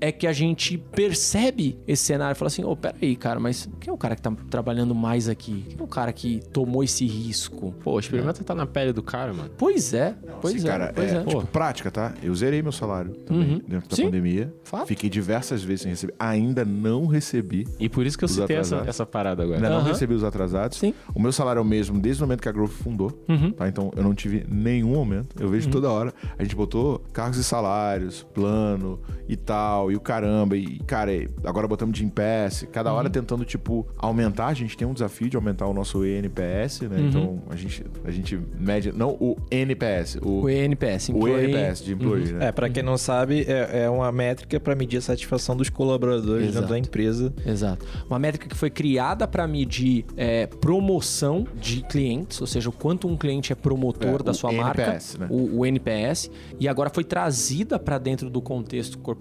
é 0.00 0.12
que 0.12 0.26
a 0.26 0.32
gente 0.32 0.78
percebe 0.78 1.78
esse 1.86 2.04
cenário 2.04 2.34
e 2.34 2.38
fala 2.38 2.46
assim: 2.48 2.64
ô, 2.64 2.76
peraí, 2.76 3.16
cara, 3.16 3.40
mas 3.40 3.68
quem 3.80 3.90
é 3.90 3.94
o 3.94 3.98
cara 3.98 4.14
que 4.16 4.22
tá 4.22 4.32
trabalhando 4.50 4.94
mais 4.94 5.28
aqui? 5.28 5.64
Quem 5.68 5.80
é 5.80 5.82
o 5.82 5.86
cara 5.86 6.12
que 6.12 6.40
tomou 6.52 6.82
esse 6.84 7.06
risco? 7.06 7.72
Pô, 7.82 7.98
experimenta 7.98 8.44
tá 8.44 8.54
na 8.54 8.66
pele 8.66 8.92
do 8.92 9.02
cara, 9.02 9.32
mano. 9.32 9.50
Pois 9.56 9.92
é, 9.94 10.14
pois 10.40 10.54
Assim, 10.54 10.66
é, 10.66 10.70
cara, 10.70 10.92
pois 10.94 11.12
é, 11.12 11.16
é. 11.16 11.24
tipo, 11.24 11.46
prática, 11.46 11.90
tá? 11.90 12.14
Eu 12.22 12.34
zerei 12.34 12.62
meu 12.62 12.72
salário 12.72 13.12
também 13.26 13.62
dentro 13.66 13.88
da 13.88 13.96
Sim. 13.96 14.04
pandemia. 14.04 14.54
Fato. 14.64 14.86
Fiquei 14.86 15.08
diversas 15.10 15.62
vezes 15.62 15.82
sem 15.82 15.90
receber. 15.90 16.14
Ainda 16.18 16.64
não 16.64 17.06
recebi. 17.06 17.66
E 17.78 17.88
por 17.88 18.06
isso 18.06 18.16
que 18.16 18.24
eu 18.24 18.28
citei 18.28 18.56
essa, 18.56 18.76
essa 18.86 19.06
parada 19.06 19.42
agora. 19.42 19.58
Ainda 19.58 19.70
não 19.70 19.78
Aham. 19.78 19.88
recebi 19.88 20.14
os 20.14 20.24
atrasados. 20.24 20.78
Sim. 20.78 20.94
O 21.14 21.20
meu 21.20 21.32
salário 21.32 21.58
é 21.58 21.62
o 21.62 21.64
mesmo 21.64 21.98
desde 21.98 22.22
o 22.22 22.26
momento 22.26 22.40
que 22.40 22.48
a 22.48 22.52
Growth 22.52 22.70
fundou. 22.72 23.10
Tá? 23.56 23.68
Então 23.68 23.90
eu 23.96 24.02
não 24.02 24.14
tive 24.14 24.44
nenhum 24.48 24.94
momento. 24.94 25.40
Eu 25.40 25.48
vejo 25.48 25.68
toda 25.70 25.90
hora. 25.90 26.12
A 26.38 26.42
gente 26.42 26.54
botou 26.56 26.98
cargos 27.12 27.38
e 27.38 27.44
salários, 27.44 28.22
plano 28.34 29.00
e 29.28 29.36
tal, 29.36 29.90
e 29.90 29.96
o 29.96 30.00
caramba. 30.00 30.56
E, 30.56 30.78
cara, 30.80 31.12
e 31.12 31.28
agora 31.44 31.66
botamos 31.66 31.96
de 31.96 32.04
impasse. 32.04 32.66
Cada 32.66 32.92
hora 32.92 33.08
tentando, 33.08 33.44
tipo, 33.44 33.86
aumentar. 33.96 34.46
A 34.46 34.54
gente 34.54 34.76
tem 34.76 34.86
um 34.86 34.92
desafio 34.92 35.28
de 35.28 35.36
aumentar 35.36 35.66
o 35.66 35.74
nosso 35.74 36.04
ENPS, 36.04 36.82
né? 36.82 37.00
Então 37.00 37.42
a 37.48 37.56
gente, 37.56 37.84
a 38.04 38.10
gente 38.10 38.38
mede. 38.58 38.92
Não 38.92 39.10
o 39.20 39.36
NPS, 39.50 40.16
o, 40.22 40.42
O 40.42 40.50
ENPS, 40.50 41.08
o 41.10 41.28
ENPS 41.28 41.84
de 41.84 41.92
employee, 41.94 42.32
né? 42.32 42.48
É, 42.48 42.52
pra 42.52 42.68
quem 42.68 42.82
não 42.82 42.98
sabe, 42.98 43.44
é, 43.48 43.84
é 43.84 43.90
uma 43.90 44.10
métrica 44.12 44.58
pra 44.60 44.74
medir 44.74 44.98
a 44.98 45.00
satisfação 45.00 45.56
dos 45.56 45.68
colaboradores 45.68 46.48
Exato. 46.48 46.60
dentro 46.60 46.70
da 46.70 46.78
empresa. 46.78 47.32
Exato. 47.46 47.86
Uma 48.08 48.18
métrica 48.18 48.48
que 48.48 48.56
foi 48.56 48.70
criada 48.70 49.26
para 49.26 49.46
medir 49.46 50.04
é, 50.16 50.46
promoção 50.46 51.46
de 51.60 51.82
clientes, 51.82 52.40
ou 52.40 52.46
seja, 52.46 52.68
o 52.68 52.72
quanto 52.72 53.08
um 53.08 53.16
cliente 53.16 53.52
é 53.52 53.56
promotor 53.56 54.20
É, 54.20 54.22
da 54.24 54.30
o 54.32 54.34
sua 54.34 54.52
NPS, 54.52 55.16
marca, 55.16 55.18
né? 55.18 55.26
o, 55.30 55.60
o 55.60 55.66
NPS, 55.66 56.30
e 56.60 56.68
agora 56.68 56.90
foi 56.92 57.04
trazida 57.04 57.78
para 57.78 57.98
dentro 57.98 58.28
do 58.28 58.40
contexto 58.42 58.98
corporativo, 58.98 59.13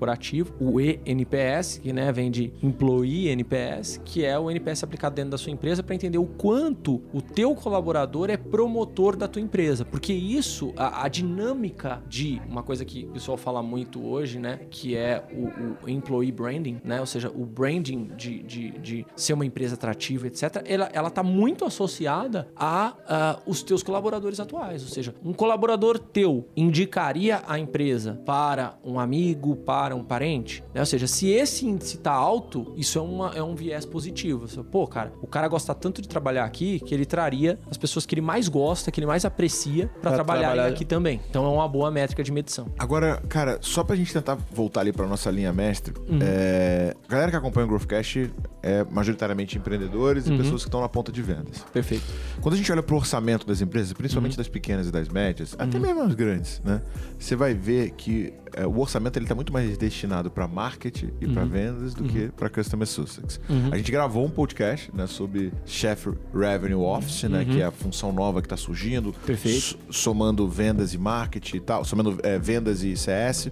o 0.59 0.79
ENPS, 0.79 1.77
que 1.77 1.93
né, 1.93 2.11
vem 2.11 2.31
de 2.31 2.53
Employee 2.61 3.29
NPS, 3.29 4.01
que 4.03 4.25
é 4.25 4.37
o 4.37 4.49
NPS 4.49 4.83
aplicado 4.83 5.15
dentro 5.15 5.31
da 5.31 5.37
sua 5.37 5.51
empresa 5.51 5.83
para 5.83 5.95
entender 5.95 6.17
o 6.17 6.25
quanto 6.25 7.01
o 7.13 7.21
teu 7.21 7.55
colaborador 7.55 8.29
é 8.29 8.37
promotor 8.37 9.15
da 9.15 9.27
tua 9.27 9.41
empresa, 9.41 9.85
porque 9.85 10.13
isso, 10.13 10.73
a, 10.75 11.05
a 11.05 11.07
dinâmica 11.07 12.01
de 12.07 12.41
uma 12.47 12.63
coisa 12.63 12.85
que 12.85 13.05
o 13.05 13.13
pessoal 13.13 13.37
fala 13.37 13.61
muito 13.61 14.05
hoje, 14.05 14.39
né, 14.39 14.59
que 14.69 14.95
é 14.95 15.23
o, 15.31 15.85
o 15.85 15.89
employee 15.89 16.31
branding, 16.31 16.79
né, 16.83 16.99
ou 16.99 17.05
seja, 17.05 17.29
o 17.29 17.45
branding 17.45 18.11
de, 18.15 18.43
de, 18.43 18.71
de 18.79 19.05
ser 19.15 19.33
uma 19.33 19.45
empresa 19.45 19.75
atrativa, 19.75 20.27
etc. 20.27 20.63
Ela, 20.65 20.89
ela 20.93 21.09
tá 21.09 21.23
muito 21.23 21.65
associada 21.65 22.47
a, 22.55 22.93
a 23.07 23.39
os 23.45 23.63
teus 23.63 23.83
colaboradores 23.83 24.39
atuais, 24.39 24.83
ou 24.83 24.89
seja, 24.89 25.13
um 25.23 25.33
colaborador 25.33 25.99
teu 25.99 26.47
indicaria 26.55 27.41
a 27.47 27.59
empresa 27.59 28.21
para 28.25 28.77
um 28.83 28.99
amigo, 28.99 29.55
para 29.55 29.82
um 29.91 30.03
parente, 30.03 30.63
né? 30.73 30.79
Ou 30.79 30.85
seja, 30.85 31.07
se 31.07 31.27
esse 31.29 31.65
índice 31.65 31.97
tá 31.97 32.11
alto, 32.11 32.71
isso 32.77 32.97
é, 32.97 33.01
uma, 33.01 33.31
é 33.35 33.43
um 33.43 33.55
viés 33.55 33.85
positivo. 33.85 34.47
Você, 34.47 34.61
Pô, 34.63 34.87
cara, 34.87 35.11
o 35.21 35.27
cara 35.27 35.47
gosta 35.47 35.73
tanto 35.75 36.01
de 36.01 36.07
trabalhar 36.07 36.45
aqui 36.45 36.79
que 36.79 36.93
ele 36.93 37.05
traria 37.05 37.59
as 37.69 37.75
pessoas 37.77 38.05
que 38.05 38.13
ele 38.15 38.21
mais 38.21 38.47
gosta, 38.47 38.89
que 38.91 38.99
ele 38.99 39.07
mais 39.07 39.25
aprecia 39.25 39.87
para 39.87 40.01
Pra 40.01 40.11
trabalhar- 40.13 40.65
aqui 40.67 40.85
também. 40.85 41.19
Então 41.29 41.45
é 41.45 41.49
uma 41.49 41.67
boa 41.67 41.89
métrica 41.91 42.23
de 42.23 42.31
medição. 42.31 42.67
Agora, 42.79 43.21
cara, 43.27 43.57
só 43.61 43.83
pra 43.83 43.95
gente 43.95 44.13
tentar 44.13 44.37
voltar 44.51 44.81
ali 44.81 44.93
para 44.93 45.05
nossa 45.07 45.29
linha 45.31 45.51
mestre, 45.51 45.93
Uhum. 46.07 46.19
é, 46.21 46.95
a 47.07 47.11
galera 47.11 47.31
que 47.31 47.37
acompanha 47.37 47.65
o 47.65 47.69
Growthcast 47.69 48.31
é 48.61 48.83
majoritariamente 48.89 49.57
empreendedores 49.57 50.27
Uhum. 50.27 50.35
e 50.35 50.37
pessoas 50.37 50.61
que 50.63 50.67
estão 50.69 50.79
na 50.81 50.87
ponta 50.89 51.11
de 51.11 51.21
vendas. 51.21 51.59
Perfeito. 51.73 52.03
Quando 52.41 52.53
a 52.53 52.57
gente 52.57 52.71
olha 52.71 52.83
para 52.83 52.93
o 52.95 52.97
orçamento 52.97 53.45
das 53.45 53.61
empresas, 53.61 53.91
Uhum. 53.91 53.97
principalmente 53.97 54.37
das 54.37 54.47
pequenas 54.47 54.87
e 54.87 54.91
das 54.91 55.09
médias, 55.09 55.55
até 55.57 55.77
mesmo 55.79 56.01
as 56.03 56.13
grandes, 56.15 56.61
né? 56.63 56.81
Você 57.19 57.35
vai 57.35 57.53
ver 57.53 57.91
que 57.91 58.33
é, 58.55 58.65
o 58.67 58.79
orçamento 58.79 59.17
ele 59.17 59.25
está 59.25 59.35
muito 59.35 59.51
mais 59.51 59.77
destinado 59.77 60.29
para 60.31 60.47
marketing 60.47 61.11
e 61.21 61.25
Uhum. 61.25 61.33
para 61.33 61.45
vendas 61.45 61.93
do 61.93 62.03
que 62.03 62.29
para 62.29 62.49
customer 62.49 62.87
success. 62.87 63.39
A 63.71 63.77
gente 63.77 63.91
gravou 63.91 64.25
um 64.25 64.29
podcast 64.29 64.91
né, 64.93 65.07
sobre 65.07 65.51
Chef 65.65 66.07
Revenue 66.33 66.75
Office, 66.83 67.23
né, 67.23 67.43
que 67.45 67.61
é 67.61 67.65
a 67.65 67.71
função 67.71 68.11
nova 68.11 68.41
que 68.41 68.45
está 68.47 68.57
surgindo, 68.57 69.07
Uhum. 69.07 69.13
Perfeito. 69.25 69.77
somando 69.89 70.47
vendas 70.47 70.93
e 70.93 70.97
marketing 70.97 71.57
e 71.57 71.59
tal, 71.59 71.83
somando 71.85 72.17
é, 72.23 72.37
vendas 72.39 72.83
e 72.83 72.95
CS. 72.95 73.49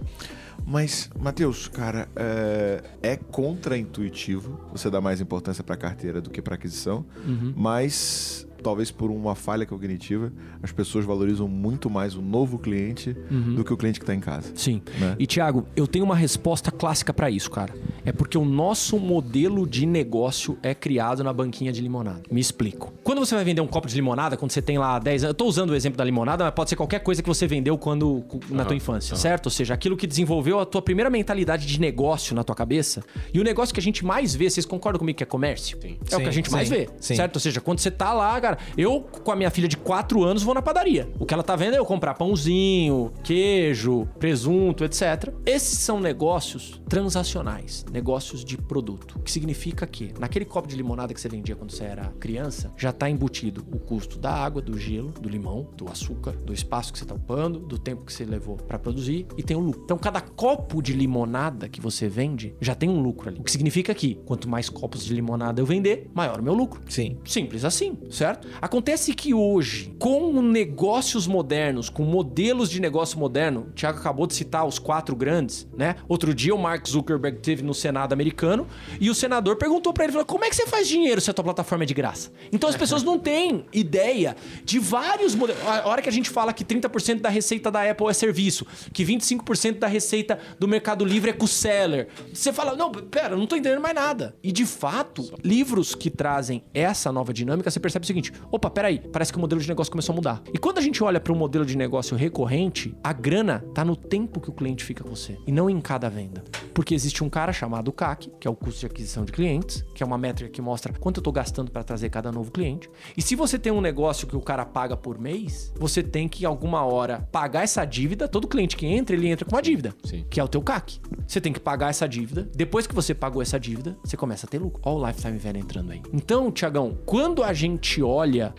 Mas, 0.64 1.10
Matheus, 1.18 1.66
cara, 1.66 2.08
é, 2.14 2.82
é 3.02 3.16
contra-intuitivo 3.16 4.60
você 4.72 4.90
dar 4.90 5.00
mais 5.00 5.20
importância 5.20 5.64
para 5.64 5.76
carteira 5.76 6.20
do 6.20 6.30
que 6.30 6.40
para 6.40 6.54
aquisição, 6.54 7.04
Uhum. 7.26 7.52
mas 7.56 8.46
talvez 8.62 8.90
por 8.90 9.10
uma 9.10 9.34
falha 9.34 9.66
cognitiva, 9.66 10.32
as 10.62 10.72
pessoas 10.72 11.04
valorizam 11.04 11.48
muito 11.48 11.90
mais 11.90 12.14
o 12.14 12.22
novo 12.22 12.58
cliente 12.58 13.12
do 13.54 13.64
que 13.64 13.72
o 13.72 13.76
cliente 13.76 13.98
que 13.98 14.04
está 14.04 14.14
em 14.14 14.20
casa. 14.20 14.52
Sim. 14.54 14.80
Né? 14.98 15.16
E 15.18 15.26
Thiago, 15.26 15.66
eu 15.76 15.86
tenho 15.86 16.04
uma 16.04 16.16
resposta 16.16 16.70
clássica 16.70 17.12
pra 17.12 17.30
isso, 17.30 17.50
cara. 17.50 17.74
É 18.04 18.12
porque 18.12 18.38
o 18.38 18.44
nosso 18.44 18.98
modelo 18.98 19.66
de 19.66 19.86
negócio 19.86 20.58
é 20.62 20.74
criado 20.74 21.22
na 21.22 21.32
banquinha 21.32 21.72
de 21.72 21.80
limonada. 21.80 22.22
Me 22.30 22.40
explico. 22.40 22.92
Quando 23.02 23.18
você 23.18 23.34
vai 23.34 23.44
vender 23.44 23.60
um 23.60 23.66
copo 23.66 23.88
de 23.88 23.94
limonada, 23.94 24.36
quando 24.36 24.50
você 24.50 24.62
tem 24.62 24.78
lá 24.78 24.98
10 24.98 25.24
anos, 25.24 25.30
eu 25.30 25.34
tô 25.34 25.46
usando 25.46 25.70
o 25.70 25.74
exemplo 25.74 25.96
da 25.98 26.04
limonada, 26.04 26.44
mas 26.44 26.54
pode 26.54 26.70
ser 26.70 26.76
qualquer 26.76 27.00
coisa 27.00 27.22
que 27.22 27.28
você 27.28 27.46
vendeu 27.46 27.76
quando 27.76 28.24
na 28.50 28.64
tua 28.64 28.76
infância, 28.76 29.16
certo? 29.16 29.46
Ou 29.46 29.50
seja, 29.50 29.74
aquilo 29.74 29.96
que 29.96 30.06
desenvolveu 30.06 30.60
a 30.60 30.66
tua 30.66 30.82
primeira 30.82 31.10
mentalidade 31.10 31.66
de 31.66 31.80
negócio 31.80 32.34
na 32.34 32.44
tua 32.44 32.54
cabeça. 32.54 33.02
E 33.32 33.40
o 33.40 33.44
negócio 33.44 33.74
que 33.74 33.80
a 33.80 33.82
gente 33.82 34.04
mais 34.04 34.34
vê, 34.34 34.48
vocês 34.48 34.66
concordam 34.66 34.98
comigo 34.98 35.16
que 35.16 35.22
é 35.22 35.26
comércio? 35.26 35.78
Sim. 35.80 35.96
É 36.10 36.16
o 36.16 36.20
que 36.20 36.26
a 36.26 36.32
Sim, 36.32 36.32
gente 36.32 36.50
mais 36.50 36.68
sim, 36.68 36.74
vê, 36.74 36.88
sim. 37.00 37.16
certo? 37.16 37.36
Ou 37.36 37.40
seja, 37.40 37.60
quando 37.60 37.78
você 37.80 37.90
tá 37.90 38.12
lá, 38.12 38.40
cara, 38.40 38.51
eu 38.76 39.00
com 39.00 39.32
a 39.32 39.36
minha 39.36 39.50
filha 39.50 39.68
de 39.68 39.76
4 39.76 40.22
anos 40.24 40.42
vou 40.42 40.54
na 40.54 40.62
padaria. 40.62 41.10
O 41.18 41.26
que 41.26 41.34
ela 41.34 41.42
tá 41.42 41.56
vendo 41.56 41.74
é 41.74 41.78
eu 41.78 41.86
comprar 41.86 42.14
pãozinho, 42.14 43.12
queijo, 43.22 44.08
presunto, 44.18 44.84
etc. 44.84 45.32
Esses 45.44 45.78
são 45.78 46.00
negócios 46.00 46.80
transacionais, 46.88 47.84
negócios 47.90 48.44
de 48.44 48.56
produto. 48.56 49.16
O 49.18 49.22
que 49.22 49.30
significa 49.30 49.86
que 49.86 50.12
naquele 50.18 50.44
copo 50.44 50.68
de 50.68 50.76
limonada 50.76 51.14
que 51.14 51.20
você 51.20 51.28
vendia 51.28 51.56
quando 51.56 51.70
você 51.70 51.84
era 51.84 52.12
criança, 52.20 52.72
já 52.76 52.92
tá 52.92 53.08
embutido 53.08 53.64
o 53.72 53.78
custo 53.78 54.18
da 54.18 54.32
água, 54.32 54.60
do 54.60 54.78
gelo, 54.78 55.10
do 55.10 55.28
limão, 55.28 55.68
do 55.76 55.90
açúcar, 55.90 56.32
do 56.32 56.52
espaço 56.52 56.92
que 56.92 56.98
você 56.98 57.04
tá 57.04 57.14
ocupando, 57.14 57.58
do 57.60 57.78
tempo 57.78 58.04
que 58.04 58.12
você 58.12 58.24
levou 58.24 58.56
para 58.56 58.78
produzir 58.78 59.26
e 59.36 59.42
tem 59.42 59.56
o 59.56 59.60
lucro. 59.60 59.82
Então 59.84 59.98
cada 59.98 60.20
copo 60.20 60.82
de 60.82 60.92
limonada 60.92 61.68
que 61.68 61.80
você 61.80 62.08
vende 62.08 62.54
já 62.60 62.74
tem 62.74 62.88
um 62.88 63.00
lucro 63.00 63.28
ali. 63.28 63.40
O 63.40 63.42
que 63.42 63.50
significa 63.50 63.94
que 63.94 64.16
quanto 64.26 64.48
mais 64.48 64.68
copos 64.68 65.04
de 65.04 65.14
limonada 65.14 65.60
eu 65.60 65.66
vender, 65.66 66.10
maior 66.14 66.40
o 66.40 66.42
meu 66.42 66.54
lucro. 66.54 66.80
Sim. 66.88 67.18
Simples 67.24 67.64
assim, 67.64 67.98
certo? 68.10 68.41
Acontece 68.60 69.14
que 69.14 69.34
hoje, 69.34 69.94
com 69.98 70.40
negócios 70.42 71.26
modernos, 71.26 71.88
com 71.88 72.04
modelos 72.04 72.70
de 72.70 72.80
negócio 72.80 73.18
moderno, 73.18 73.66
o 73.68 73.72
Thiago 73.72 73.98
acabou 73.98 74.26
de 74.26 74.34
citar 74.34 74.66
os 74.66 74.78
quatro 74.78 75.14
grandes, 75.16 75.66
né? 75.76 75.96
Outro 76.08 76.34
dia 76.34 76.54
o 76.54 76.58
Mark 76.58 76.86
Zuckerberg 76.88 77.38
teve 77.38 77.62
no 77.62 77.74
Senado 77.74 78.12
americano 78.12 78.66
e 79.00 79.10
o 79.10 79.14
senador 79.14 79.56
perguntou 79.56 79.92
pra 79.92 80.04
ele, 80.04 80.12
falou, 80.12 80.26
como 80.26 80.44
é 80.44 80.48
que 80.48 80.56
você 80.56 80.66
faz 80.66 80.88
dinheiro 80.88 81.20
se 81.20 81.30
a 81.30 81.34
tua 81.34 81.44
plataforma 81.44 81.84
é 81.84 81.86
de 81.86 81.94
graça? 81.94 82.30
Então 82.52 82.68
as 82.68 82.76
pessoas 82.76 83.02
não 83.02 83.18
têm 83.18 83.64
ideia 83.72 84.36
de 84.64 84.78
vários 84.78 85.34
modelos. 85.34 85.62
A 85.66 85.88
hora 85.88 86.02
que 86.02 86.08
a 86.08 86.12
gente 86.12 86.30
fala 86.30 86.52
que 86.52 86.64
30% 86.64 87.20
da 87.20 87.28
receita 87.28 87.70
da 87.70 87.88
Apple 87.90 88.08
é 88.08 88.12
serviço, 88.12 88.66
que 88.92 89.04
25% 89.04 89.78
da 89.78 89.86
receita 89.86 90.38
do 90.58 90.68
Mercado 90.68 91.04
Livre 91.04 91.30
é 91.30 91.32
co-seller, 91.32 92.08
você 92.32 92.52
fala, 92.52 92.74
não, 92.74 92.90
pera, 92.90 93.36
não 93.36 93.46
tô 93.46 93.56
entendendo 93.56 93.80
mais 93.80 93.94
nada. 93.94 94.36
E 94.42 94.52
de 94.52 94.66
fato, 94.66 95.32
livros 95.42 95.94
que 95.94 96.10
trazem 96.10 96.64
essa 96.72 97.12
nova 97.12 97.32
dinâmica, 97.32 97.70
você 97.70 97.80
percebe 97.80 98.04
o 98.04 98.06
seguinte: 98.06 98.31
opa, 98.50 98.70
peraí, 98.70 99.00
parece 99.12 99.32
que 99.32 99.38
o 99.38 99.40
modelo 99.40 99.60
de 99.60 99.68
negócio 99.68 99.90
começou 99.90 100.12
a 100.12 100.16
mudar. 100.16 100.42
E 100.52 100.58
quando 100.58 100.78
a 100.78 100.80
gente 100.80 101.02
olha 101.02 101.20
para 101.20 101.32
um 101.32 101.36
modelo 101.36 101.64
de 101.64 101.76
negócio 101.76 102.16
recorrente, 102.16 102.94
a 103.02 103.12
grana 103.12 103.64
tá 103.74 103.84
no 103.84 103.96
tempo 103.96 104.40
que 104.40 104.50
o 104.50 104.52
cliente 104.52 104.84
fica 104.84 105.02
com 105.02 105.10
você 105.10 105.38
e 105.46 105.52
não 105.52 105.68
em 105.68 105.80
cada 105.80 106.08
venda. 106.08 106.42
Porque 106.74 106.94
existe 106.94 107.22
um 107.22 107.28
cara 107.28 107.52
chamado 107.52 107.92
CAC, 107.92 108.30
que 108.40 108.48
é 108.48 108.50
o 108.50 108.54
custo 108.54 108.80
de 108.80 108.86
aquisição 108.86 109.24
de 109.24 109.32
clientes, 109.32 109.84
que 109.94 110.02
é 110.02 110.06
uma 110.06 110.16
métrica 110.16 110.50
que 110.50 110.62
mostra 110.62 110.92
quanto 110.92 111.18
eu 111.18 111.22
tô 111.22 111.32
gastando 111.32 111.70
para 111.70 111.82
trazer 111.82 112.08
cada 112.08 112.32
novo 112.32 112.50
cliente. 112.50 112.90
E 113.16 113.22
se 113.22 113.34
você 113.34 113.58
tem 113.58 113.72
um 113.72 113.80
negócio 113.80 114.26
que 114.26 114.36
o 114.36 114.40
cara 114.40 114.64
paga 114.64 114.96
por 114.96 115.18
mês, 115.18 115.72
você 115.76 116.02
tem 116.02 116.28
que, 116.28 116.46
alguma 116.46 116.84
hora, 116.84 117.28
pagar 117.30 117.62
essa 117.62 117.84
dívida. 117.84 118.26
Todo 118.26 118.48
cliente 118.48 118.76
que 118.76 118.86
entra, 118.86 119.14
ele 119.14 119.28
entra 119.28 119.44
com 119.44 119.54
uma 119.54 119.62
dívida, 119.62 119.94
Sim. 120.04 120.24
que 120.30 120.40
é 120.40 120.44
o 120.44 120.48
teu 120.48 120.62
CAC. 120.62 120.98
Você 121.26 121.40
tem 121.40 121.52
que 121.52 121.60
pagar 121.60 121.90
essa 121.90 122.08
dívida. 122.08 122.48
Depois 122.54 122.86
que 122.86 122.94
você 122.94 123.14
pagou 123.14 123.42
essa 123.42 123.60
dívida, 123.60 123.96
você 124.02 124.16
começa 124.16 124.46
a 124.46 124.48
ter 124.48 124.58
lucro. 124.58 124.80
Olha 124.84 125.04
o 125.04 125.06
Lifetime 125.06 125.38
Value 125.38 125.58
entrando 125.58 125.92
aí. 125.92 126.02
Então, 126.12 126.50
Tiagão, 126.50 126.98
quando 127.04 127.42
a 127.42 127.52
gente 127.52 128.02
olha 128.02 128.11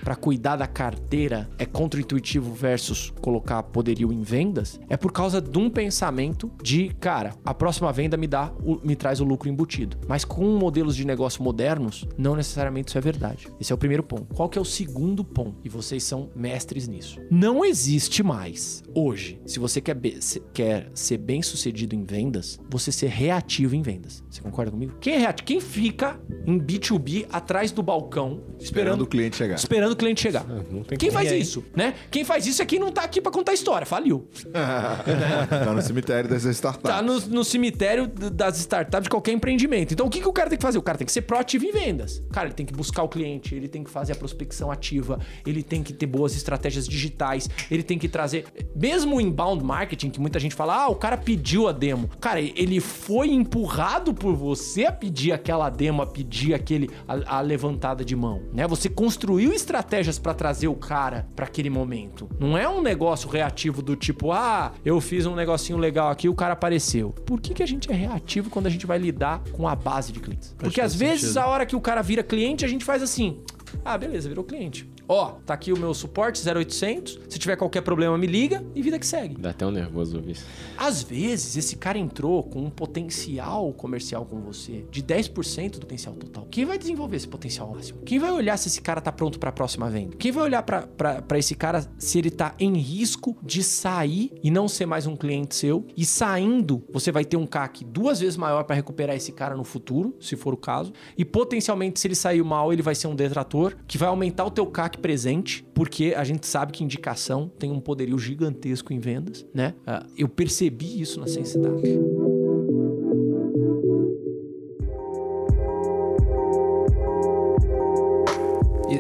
para 0.04 0.16
cuidar 0.16 0.56
da 0.56 0.68
carteira, 0.68 1.50
é 1.60 1.66
contra-intuitivo 1.66 2.52
versus 2.54 3.12
colocar 3.22 3.62
poderio 3.64 4.12
em 4.12 4.22
vendas, 4.22 4.80
é 4.90 4.98
por 4.98 5.12
causa 5.12 5.40
de 5.40 5.58
um 5.58 5.70
pensamento 5.70 6.52
de, 6.62 6.90
cara, 7.00 7.34
a 7.46 7.54
próxima 7.54 7.92
venda 7.94 8.18
me 8.18 8.26
dá, 8.28 8.52
me 8.84 8.96
traz 8.96 9.20
o 9.20 9.24
lucro 9.24 9.48
embutido. 9.50 9.98
Mas 10.08 10.26
com 10.26 10.44
modelos 10.58 10.96
de 10.96 11.06
negócio 11.06 11.44
modernos, 11.44 12.06
não 12.18 12.36
necessariamente 12.36 12.90
isso 12.90 12.98
é 12.98 13.02
verdade. 13.02 13.48
Esse 13.60 13.72
é 13.72 13.76
o 13.76 13.78
primeiro 13.78 14.04
ponto. 14.04 14.34
Qual 14.34 14.50
que 14.50 14.58
é 14.58 14.62
o 14.62 14.66
segundo 14.66 15.24
ponto? 15.24 15.56
E 15.64 15.70
vocês 15.70 16.04
são 16.04 16.30
mestres 16.36 16.88
nisso. 16.88 17.20
Não 17.30 17.64
existe 17.64 18.24
mais 18.24 18.82
hoje, 18.96 19.40
se 19.46 19.60
você 19.60 19.80
quer, 19.80 19.94
be- 19.96 20.22
se- 20.22 20.42
quer 20.54 20.90
ser 20.94 21.18
bem 21.18 21.42
sucedido 21.42 21.96
em 21.96 22.04
vendas, 22.04 22.60
você 22.70 22.92
ser 22.92 23.10
reativo 23.10 23.76
em 23.76 23.82
vendas. 23.82 24.24
Você 24.30 24.42
concorda 24.42 24.72
comigo? 24.72 24.94
Quem 25.00 25.14
é 25.16 25.18
reativo? 25.20 25.46
Quem 25.46 25.60
fica 25.62 26.20
em 26.46 26.60
B2B 26.60 27.28
atrás 27.32 27.72
do 27.72 27.84
balcão 27.84 28.42
Esperando 28.60 28.84
esperando 28.84 29.02
o 29.02 29.08
cliente 29.08 29.36
chegar. 29.44 29.56
Esperando 29.56 29.92
o 29.92 29.96
cliente 29.96 30.22
chegar. 30.22 30.46
não 30.48 30.84
tem 30.84 30.98
Quem 30.98 31.10
como. 31.10 31.22
faz 31.24 31.32
isso, 31.32 31.64
né? 31.76 31.94
Quem 32.10 32.24
faz 32.24 32.46
isso 32.48 32.62
é 32.62 32.66
quem 32.66 32.80
não 32.80 32.92
tá 32.92 33.04
aqui 33.04 33.22
pra 33.22 33.32
contar 33.32 33.54
história, 33.54 33.86
faliu. 33.86 34.28
tá 34.52 35.74
no 35.74 35.82
cemitério 35.82 36.30
das 36.30 36.44
startups. 36.46 36.90
Tá 36.90 37.02
no, 37.02 37.20
no 37.20 37.44
cemitério 37.44 38.08
das 38.08 38.58
startups 38.60 39.04
de 39.04 39.10
qualquer 39.10 39.32
empreendimento. 39.32 39.94
Então 39.94 40.08
o 40.08 40.10
que, 40.10 40.20
que 40.22 40.28
o 40.28 40.34
cara 40.34 40.50
tem 40.50 40.58
que 40.58 40.64
fazer? 40.64 40.78
O 40.78 40.82
cara 40.82 40.98
tem 40.98 41.06
que 41.06 41.12
ser 41.12 41.22
proativo 41.22 41.66
em 41.66 41.72
vendas. 41.72 42.22
Cara, 42.32 42.48
ele 42.48 42.56
tem 42.56 42.66
que 42.66 42.74
buscar 42.74 43.04
o 43.04 43.10
cliente, 43.10 43.56
ele 43.56 43.68
tem 43.68 43.84
que 43.84 43.90
fazer 43.90 44.14
a 44.14 44.16
prospecção 44.16 44.72
ativa, 44.72 45.20
ele 45.46 45.64
tem 45.64 45.84
que 45.84 45.94
ter 45.94 46.06
boas 46.06 46.36
estratégias 46.36 46.88
digitais, 46.88 47.50
ele 47.70 47.84
tem 47.84 47.98
que 47.98 48.08
trazer. 48.08 48.46
Mesmo 48.76 49.18
o 49.18 49.22
inbound 49.22 49.64
marketing, 49.64 50.10
que 50.10 50.20
muita 50.20 50.40
gente 50.40 50.56
fala, 50.56 50.84
ah, 50.84 50.90
o 50.90 50.96
cara 50.96 51.18
pediu 51.18 51.68
a 51.68 51.72
demo. 51.72 52.10
Cara, 52.20 52.40
ele 52.40 52.80
foi 52.80 53.30
empurrado 53.30 54.14
por 54.14 54.36
você 54.36 54.86
a 54.86 54.92
pedir 54.92 55.32
aquela 55.32 55.70
demo, 55.70 56.02
a 56.02 56.06
pedir 56.06 56.54
aquele, 56.54 56.90
a, 57.08 57.38
a 57.38 57.42
levantada 57.42 58.04
de 58.04 58.16
mão, 58.16 58.42
né? 58.54 58.68
Você 58.68 58.90
construiu 58.90 59.33
estratégias 59.40 60.20
pra 60.20 60.34
trazer 60.34 60.68
o 60.68 60.76
cara 60.76 61.28
pra 61.36 61.46
aquele 61.46 61.70
momento. 61.70 62.30
Não 62.40 62.58
é 62.58 62.68
um 62.68 62.82
negócio 62.82 63.30
reativo 63.30 63.82
do 63.82 63.96
tipo, 63.96 64.32
ah, 64.32 64.72
eu 64.84 65.00
fiz 65.00 65.26
um 65.26 65.36
negocinho 65.36 65.78
legal 65.78 66.10
aqui, 66.10 66.30
o 66.30 66.36
cara 66.36 66.54
apareceu. 66.54 67.10
Por 67.26 67.40
que, 67.42 67.54
que 67.54 67.64
a 67.64 67.66
gente 67.66 67.92
é 67.92 67.96
reativo 67.96 68.50
quando 68.50 68.68
a 68.68 68.70
gente 68.70 68.86
vai 68.86 68.98
lidar 68.98 69.42
com 69.52 69.68
a 69.68 69.76
base 69.76 70.12
de 70.12 70.20
clientes? 70.20 70.56
Porque 70.58 70.82
às 70.82 70.96
vezes 70.96 71.38
a 71.38 71.48
hora 71.48 71.66
que 71.66 71.76
o 71.76 71.82
cara 71.82 72.02
vira 72.02 72.24
cliente, 72.24 72.66
a 72.66 72.68
gente 72.68 72.86
faz 72.86 73.02
assim. 73.02 73.40
Ah, 73.84 73.98
beleza, 73.98 74.30
virou 74.30 74.44
cliente. 74.44 74.88
Ó, 75.08 75.34
tá 75.46 75.54
aqui 75.54 75.74
o 75.74 75.78
meu 75.78 75.94
suporte 75.94 76.42
0800. 76.48 77.20
Se 77.30 77.40
tiver 77.40 77.56
qualquer 77.56 77.82
problema, 77.82 78.18
me 78.18 78.28
liga 78.28 78.64
e 78.74 78.82
vida 78.82 78.98
que 78.98 79.06
segue. 79.06 79.36
Dá 79.38 79.50
até 79.50 79.66
um 79.66 79.72
nervoso 79.72 80.18
ouvir 80.18 80.32
isso. 80.32 80.46
Às 80.78 81.04
vezes, 81.04 81.58
esse 81.58 81.76
cara 81.76 81.98
entrou 81.98 82.44
com 82.44 82.60
um 82.60 82.70
potencial 82.70 83.72
comercial 83.74 84.26
com 84.26 84.40
você 84.40 84.86
de 84.90 85.04
10% 85.04 85.72
do 85.74 85.82
potencial 85.82 86.16
total. 86.16 86.48
Quem 86.50 86.66
vai 86.66 86.78
desenvolver 86.78 87.18
esse 87.18 87.28
potencial 87.28 87.70
máximo? 87.70 88.02
Quem 88.06 88.20
vai 88.20 88.32
olhar 88.32 88.58
se 88.58 88.68
esse 88.68 88.82
cara 88.82 89.02
tá 89.02 89.12
pronto 89.12 89.40
pra 89.40 89.52
próxima 89.52 89.90
venda? 89.90 90.16
Quem 90.18 90.32
vai 90.32 90.44
olhar 90.44 90.64
pra 90.64 91.38
esse 91.38 91.56
cara 91.56 91.86
se 91.98 92.18
ele 92.18 92.30
tá 92.30 92.56
em 92.60 92.74
risco 92.78 93.36
de 93.44 93.64
sair 93.64 94.32
e 94.44 94.50
não 94.50 94.68
ser 94.68 94.86
mais 94.86 95.06
um 95.06 95.16
cliente 95.16 95.56
seu? 95.56 95.86
E 95.98 96.06
saindo, 96.06 96.84
você 96.92 97.12
vai 97.12 97.26
ter 97.26 97.38
um 97.38 97.46
CAC 97.46 97.84
duas 97.84 98.20
vezes 98.20 98.38
maior 98.38 98.64
pra 98.64 98.76
recuperar 98.76 99.16
esse 99.16 99.32
cara 99.32 99.56
no 99.56 99.64
futuro, 99.64 100.16
se 100.20 100.36
for 100.36 100.54
o 100.54 100.58
caso. 100.58 100.94
E 101.18 101.26
potencialmente, 101.26 102.00
se 102.00 102.08
ele 102.08 102.16
sair 102.16 102.44
mal, 102.44 102.72
ele 102.72 102.82
vai 102.82 102.96
ser 102.96 103.08
um 103.08 103.16
detrator 103.16 103.76
que 103.88 103.98
vai 103.98 104.10
aumentar 104.10 104.46
o 104.46 104.52
teu 104.52 104.66
CAC 104.66 104.98
presente, 105.04 105.66
porque 105.74 106.14
a 106.16 106.24
gente 106.24 106.48
sabe 106.48 106.72
que 106.72 106.82
indicação 106.82 107.52
tem 107.60 107.70
um 107.70 107.80
poderio 107.82 108.18
gigantesco 108.18 108.94
em 108.94 109.00
vendas, 109.00 109.46
né? 109.54 109.76
Ah, 109.86 110.06
eu 110.18 110.30
percebi 110.30 111.02
isso 111.02 111.20
na 111.20 111.28
sensidade. 111.28 111.84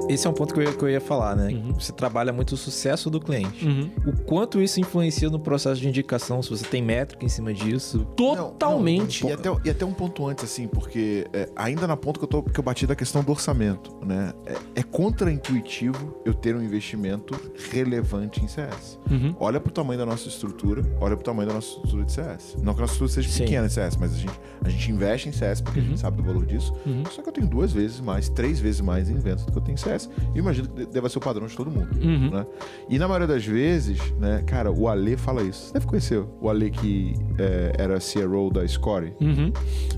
Esse 0.09 0.27
é 0.27 0.29
um 0.29 0.33
ponto 0.33 0.53
que 0.53 0.59
eu 0.59 0.63
ia, 0.63 0.73
que 0.73 0.83
eu 0.83 0.89
ia 0.89 1.01
falar, 1.01 1.35
né? 1.35 1.49
Você 1.75 1.91
trabalha 1.91 2.31
muito 2.31 2.53
o 2.53 2.57
sucesso 2.57 3.09
do 3.09 3.19
cliente. 3.19 3.65
Uhum. 3.65 3.89
O 4.05 4.17
quanto 4.23 4.61
isso 4.61 4.79
influencia 4.79 5.29
no 5.29 5.39
processo 5.39 5.79
de 5.79 5.87
indicação, 5.87 6.41
se 6.41 6.49
você 6.49 6.65
tem 6.65 6.81
métrica 6.81 7.25
em 7.25 7.29
cima 7.29 7.53
disso. 7.53 8.05
Totalmente. 8.15 9.23
Não, 9.23 9.29
não, 9.29 9.35
e, 9.35 9.39
até, 9.39 9.67
e 9.67 9.69
até 9.71 9.85
um 9.85 9.93
ponto 9.93 10.27
antes, 10.27 10.43
assim, 10.43 10.67
porque 10.67 11.27
é, 11.33 11.49
ainda 11.55 11.87
na 11.87 11.97
ponta 11.97 12.19
que 12.19 12.25
eu, 12.25 12.29
tô, 12.29 12.43
que 12.43 12.59
eu 12.59 12.63
bati 12.63 12.85
da 12.85 12.95
questão 12.95 13.23
do 13.23 13.31
orçamento, 13.31 13.95
né? 14.05 14.33
É, 14.45 14.81
é 14.81 14.83
contra-intuitivo 14.83 16.21
eu 16.25 16.33
ter 16.33 16.55
um 16.55 16.61
investimento 16.61 17.39
relevante 17.71 18.43
em 18.43 18.47
CS. 18.47 18.99
Uhum. 19.09 19.35
Olha 19.39 19.59
pro 19.59 19.71
tamanho 19.71 19.99
da 19.99 20.05
nossa 20.05 20.27
estrutura, 20.27 20.83
olha 20.99 21.15
pro 21.15 21.23
tamanho 21.23 21.47
da 21.47 21.55
nossa 21.55 21.67
estrutura 21.67 22.05
de 22.05 22.11
CS. 22.11 22.55
Não 22.61 22.73
que 22.73 22.79
a 22.79 22.81
nossa 22.81 22.93
estrutura 22.93 23.11
seja 23.11 23.29
Sim. 23.29 23.43
pequena 23.43 23.65
em 23.67 23.69
CS, 23.69 23.97
mas 23.97 24.13
a 24.13 24.17
gente, 24.17 24.39
a 24.63 24.69
gente 24.69 24.91
investe 24.91 25.29
em 25.29 25.31
CS 25.31 25.61
porque 25.61 25.79
a 25.79 25.83
gente 25.83 25.99
sabe 25.99 26.17
do 26.17 26.23
valor 26.23 26.45
disso. 26.45 26.73
Uhum. 26.85 27.03
Só 27.11 27.21
que 27.21 27.29
eu 27.29 27.33
tenho 27.33 27.47
duas 27.47 27.71
vezes 27.71 27.99
mais, 27.99 28.29
três 28.29 28.59
vezes 28.59 28.81
mais 28.81 29.09
em 29.09 29.17
vendas 29.17 29.45
do 29.45 29.51
que 29.51 29.57
eu 29.57 29.61
tenho 29.61 29.75
em 29.75 29.77
CS. 29.83 30.09
E 30.33 30.39
imagino 30.39 30.67
que 30.67 30.75
de- 30.75 30.85
deva 30.87 31.09
ser 31.09 31.17
o 31.17 31.21
padrão 31.21 31.47
de 31.47 31.55
todo 31.55 31.69
mundo. 31.69 31.89
Uhum. 32.01 32.29
Né? 32.31 32.45
E 32.89 32.97
na 32.99 33.07
maioria 33.07 33.27
das 33.27 33.45
vezes, 33.45 33.99
né, 34.19 34.43
cara, 34.45 34.71
o 34.71 34.87
Ale 34.87 35.15
fala 35.17 35.41
isso. 35.43 35.67
Você 35.67 35.73
deve 35.73 35.85
conhecer 35.85 36.23
o 36.41 36.49
Ale 36.49 36.71
que 36.71 37.13
é, 37.37 37.73
era 37.77 37.97
CRO 37.99 38.49
da 38.51 38.67
Score. 38.67 39.13
Uhum. 39.21 39.51